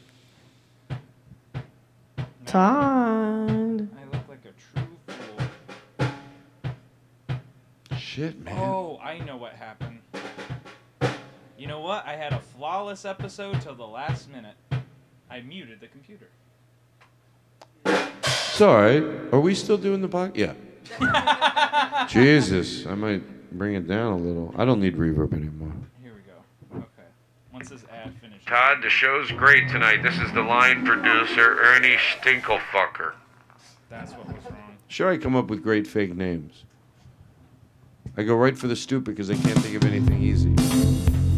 Todd. 2.46 3.46
I 3.46 3.84
look 4.12 4.28
like 4.28 4.44
a 4.44 4.80
true 5.20 5.42
fool. 6.00 6.08
Shit, 7.96 8.40
man. 8.42 8.58
Oh, 8.58 8.98
I 9.00 9.20
know 9.20 9.36
what 9.36 9.52
happened. 9.52 10.00
You 11.56 11.68
know 11.68 11.78
what? 11.78 12.04
I 12.04 12.16
had 12.16 12.32
a 12.32 12.40
flawless 12.40 13.04
episode 13.04 13.60
till 13.60 13.76
the 13.76 13.86
last 13.86 14.28
minute. 14.28 14.56
I 15.30 15.42
muted 15.42 15.78
the 15.80 15.86
computer. 15.86 16.26
It's 17.86 18.60
all 18.60 18.74
right. 18.80 19.04
Are 19.32 19.38
we 19.38 19.54
still 19.54 19.78
doing 19.78 20.02
the 20.02 20.08
podcast? 20.08 20.36
Yeah. 20.36 20.52
Jesus, 22.08 22.86
I 22.86 22.94
might 22.94 23.22
bring 23.56 23.74
it 23.74 23.86
down 23.86 24.12
a 24.12 24.16
little. 24.16 24.52
I 24.56 24.64
don't 24.64 24.80
need 24.80 24.96
reverb 24.96 25.32
anymore. 25.32 25.72
Here 26.02 26.12
we 26.14 26.20
go. 26.80 26.84
Okay. 26.84 27.08
Once 27.52 27.68
this 27.70 27.84
ad 27.90 28.14
finishes. 28.20 28.44
Todd, 28.44 28.78
the 28.82 28.90
show's 28.90 29.30
great 29.32 29.68
tonight. 29.68 30.02
This 30.02 30.18
is 30.18 30.30
the 30.32 30.42
line 30.42 30.84
producer, 30.84 31.58
Ernie 31.60 31.96
Stinklefucker. 31.96 33.14
That's 33.88 34.12
what 34.12 34.26
was 34.26 34.36
wrong. 34.44 34.76
Sure, 34.88 35.10
I 35.10 35.16
come 35.18 35.34
up 35.36 35.48
with 35.48 35.62
great 35.62 35.86
fake 35.86 36.14
names. 36.14 36.64
I 38.16 38.22
go 38.24 38.34
right 38.36 38.56
for 38.56 38.66
the 38.66 38.76
stupid 38.76 39.04
because 39.12 39.30
I 39.30 39.36
can't 39.36 39.58
think 39.60 39.74
of 39.74 39.84
anything 39.84 40.22
easy. 40.22 40.50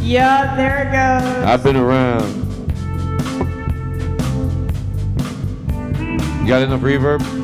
Yeah, 0.04 0.56
there 0.56 0.80
it 0.82 0.84
goes. 0.90 1.46
I've 1.46 1.62
been 1.62 1.76
around. 1.76 2.42
You 6.42 6.48
got 6.48 6.62
enough 6.62 6.80
reverb? 6.80 7.43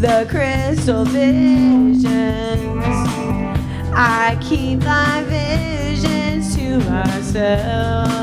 the 0.00 0.26
crystal 0.30 1.04
visions. 1.04 2.06
I 3.92 4.38
keep 4.40 4.78
my 4.80 5.22
visions 5.24 6.56
to 6.56 6.78
myself. 6.90 8.19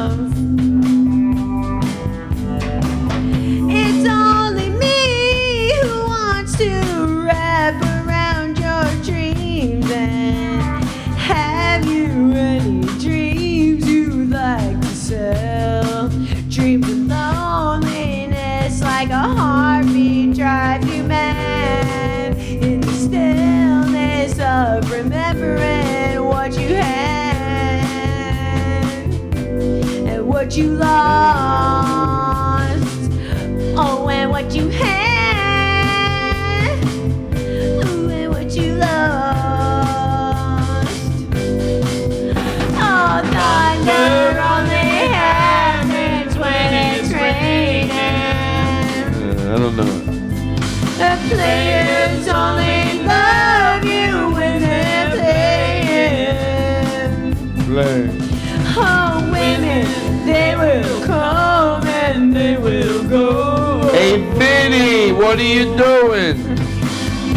What 65.28 65.40
are 65.40 65.44
you 65.44 65.66
doing? 65.76 66.38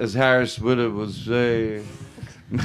as 0.00 0.14
Harris 0.14 0.58
Widow 0.58 0.90
would 0.92 1.12
say. 1.12 1.84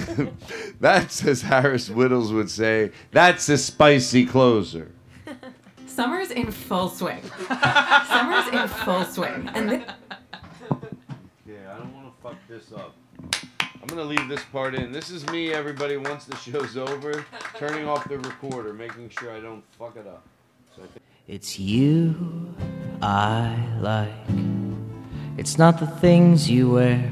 that's 0.79 1.23
as 1.27 1.43
Harris 1.43 1.89
Wittels 1.89 2.33
would 2.33 2.49
say. 2.49 2.91
That's 3.11 3.47
a 3.49 3.57
spicy 3.57 4.25
closer. 4.25 4.91
Summer's 5.85 6.31
in 6.31 6.49
full 6.49 6.89
swing. 6.89 7.21
Summer's 8.07 8.47
in 8.47 8.67
full 8.69 9.03
swing. 9.03 9.47
And 9.53 9.69
th- 9.69 9.81
yeah, 11.45 11.71
I 11.71 11.77
don't 11.77 11.93
want 11.93 12.07
to 12.07 12.21
fuck 12.23 12.35
this 12.47 12.71
up. 12.71 12.95
I'm 13.61 13.87
gonna 13.87 14.03
leave 14.05 14.27
this 14.27 14.43
part 14.51 14.73
in. 14.73 14.91
This 14.91 15.09
is 15.11 15.27
me, 15.29 15.51
everybody. 15.53 15.97
Once 15.97 16.25
the 16.25 16.35
show's 16.37 16.75
over, 16.77 17.23
turning 17.57 17.87
off 17.87 18.07
the 18.09 18.17
recorder, 18.17 18.73
making 18.73 19.09
sure 19.09 19.31
I 19.31 19.39
don't 19.39 19.63
fuck 19.77 19.97
it 19.97 20.07
up. 20.07 20.23
So 20.75 20.81
think- 20.81 20.93
it's 21.27 21.59
you 21.59 22.55
I 23.03 23.55
like. 23.81 24.09
It's 25.37 25.57
not 25.59 25.79
the 25.79 25.85
things 25.87 26.49
you 26.49 26.71
wear 26.71 27.11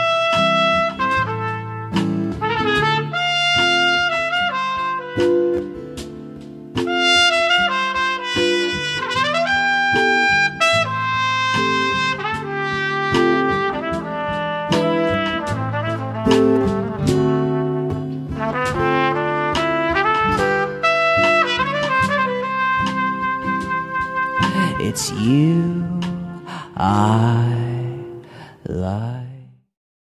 It's 24.91 25.09
you 25.13 25.85
I 26.75 27.50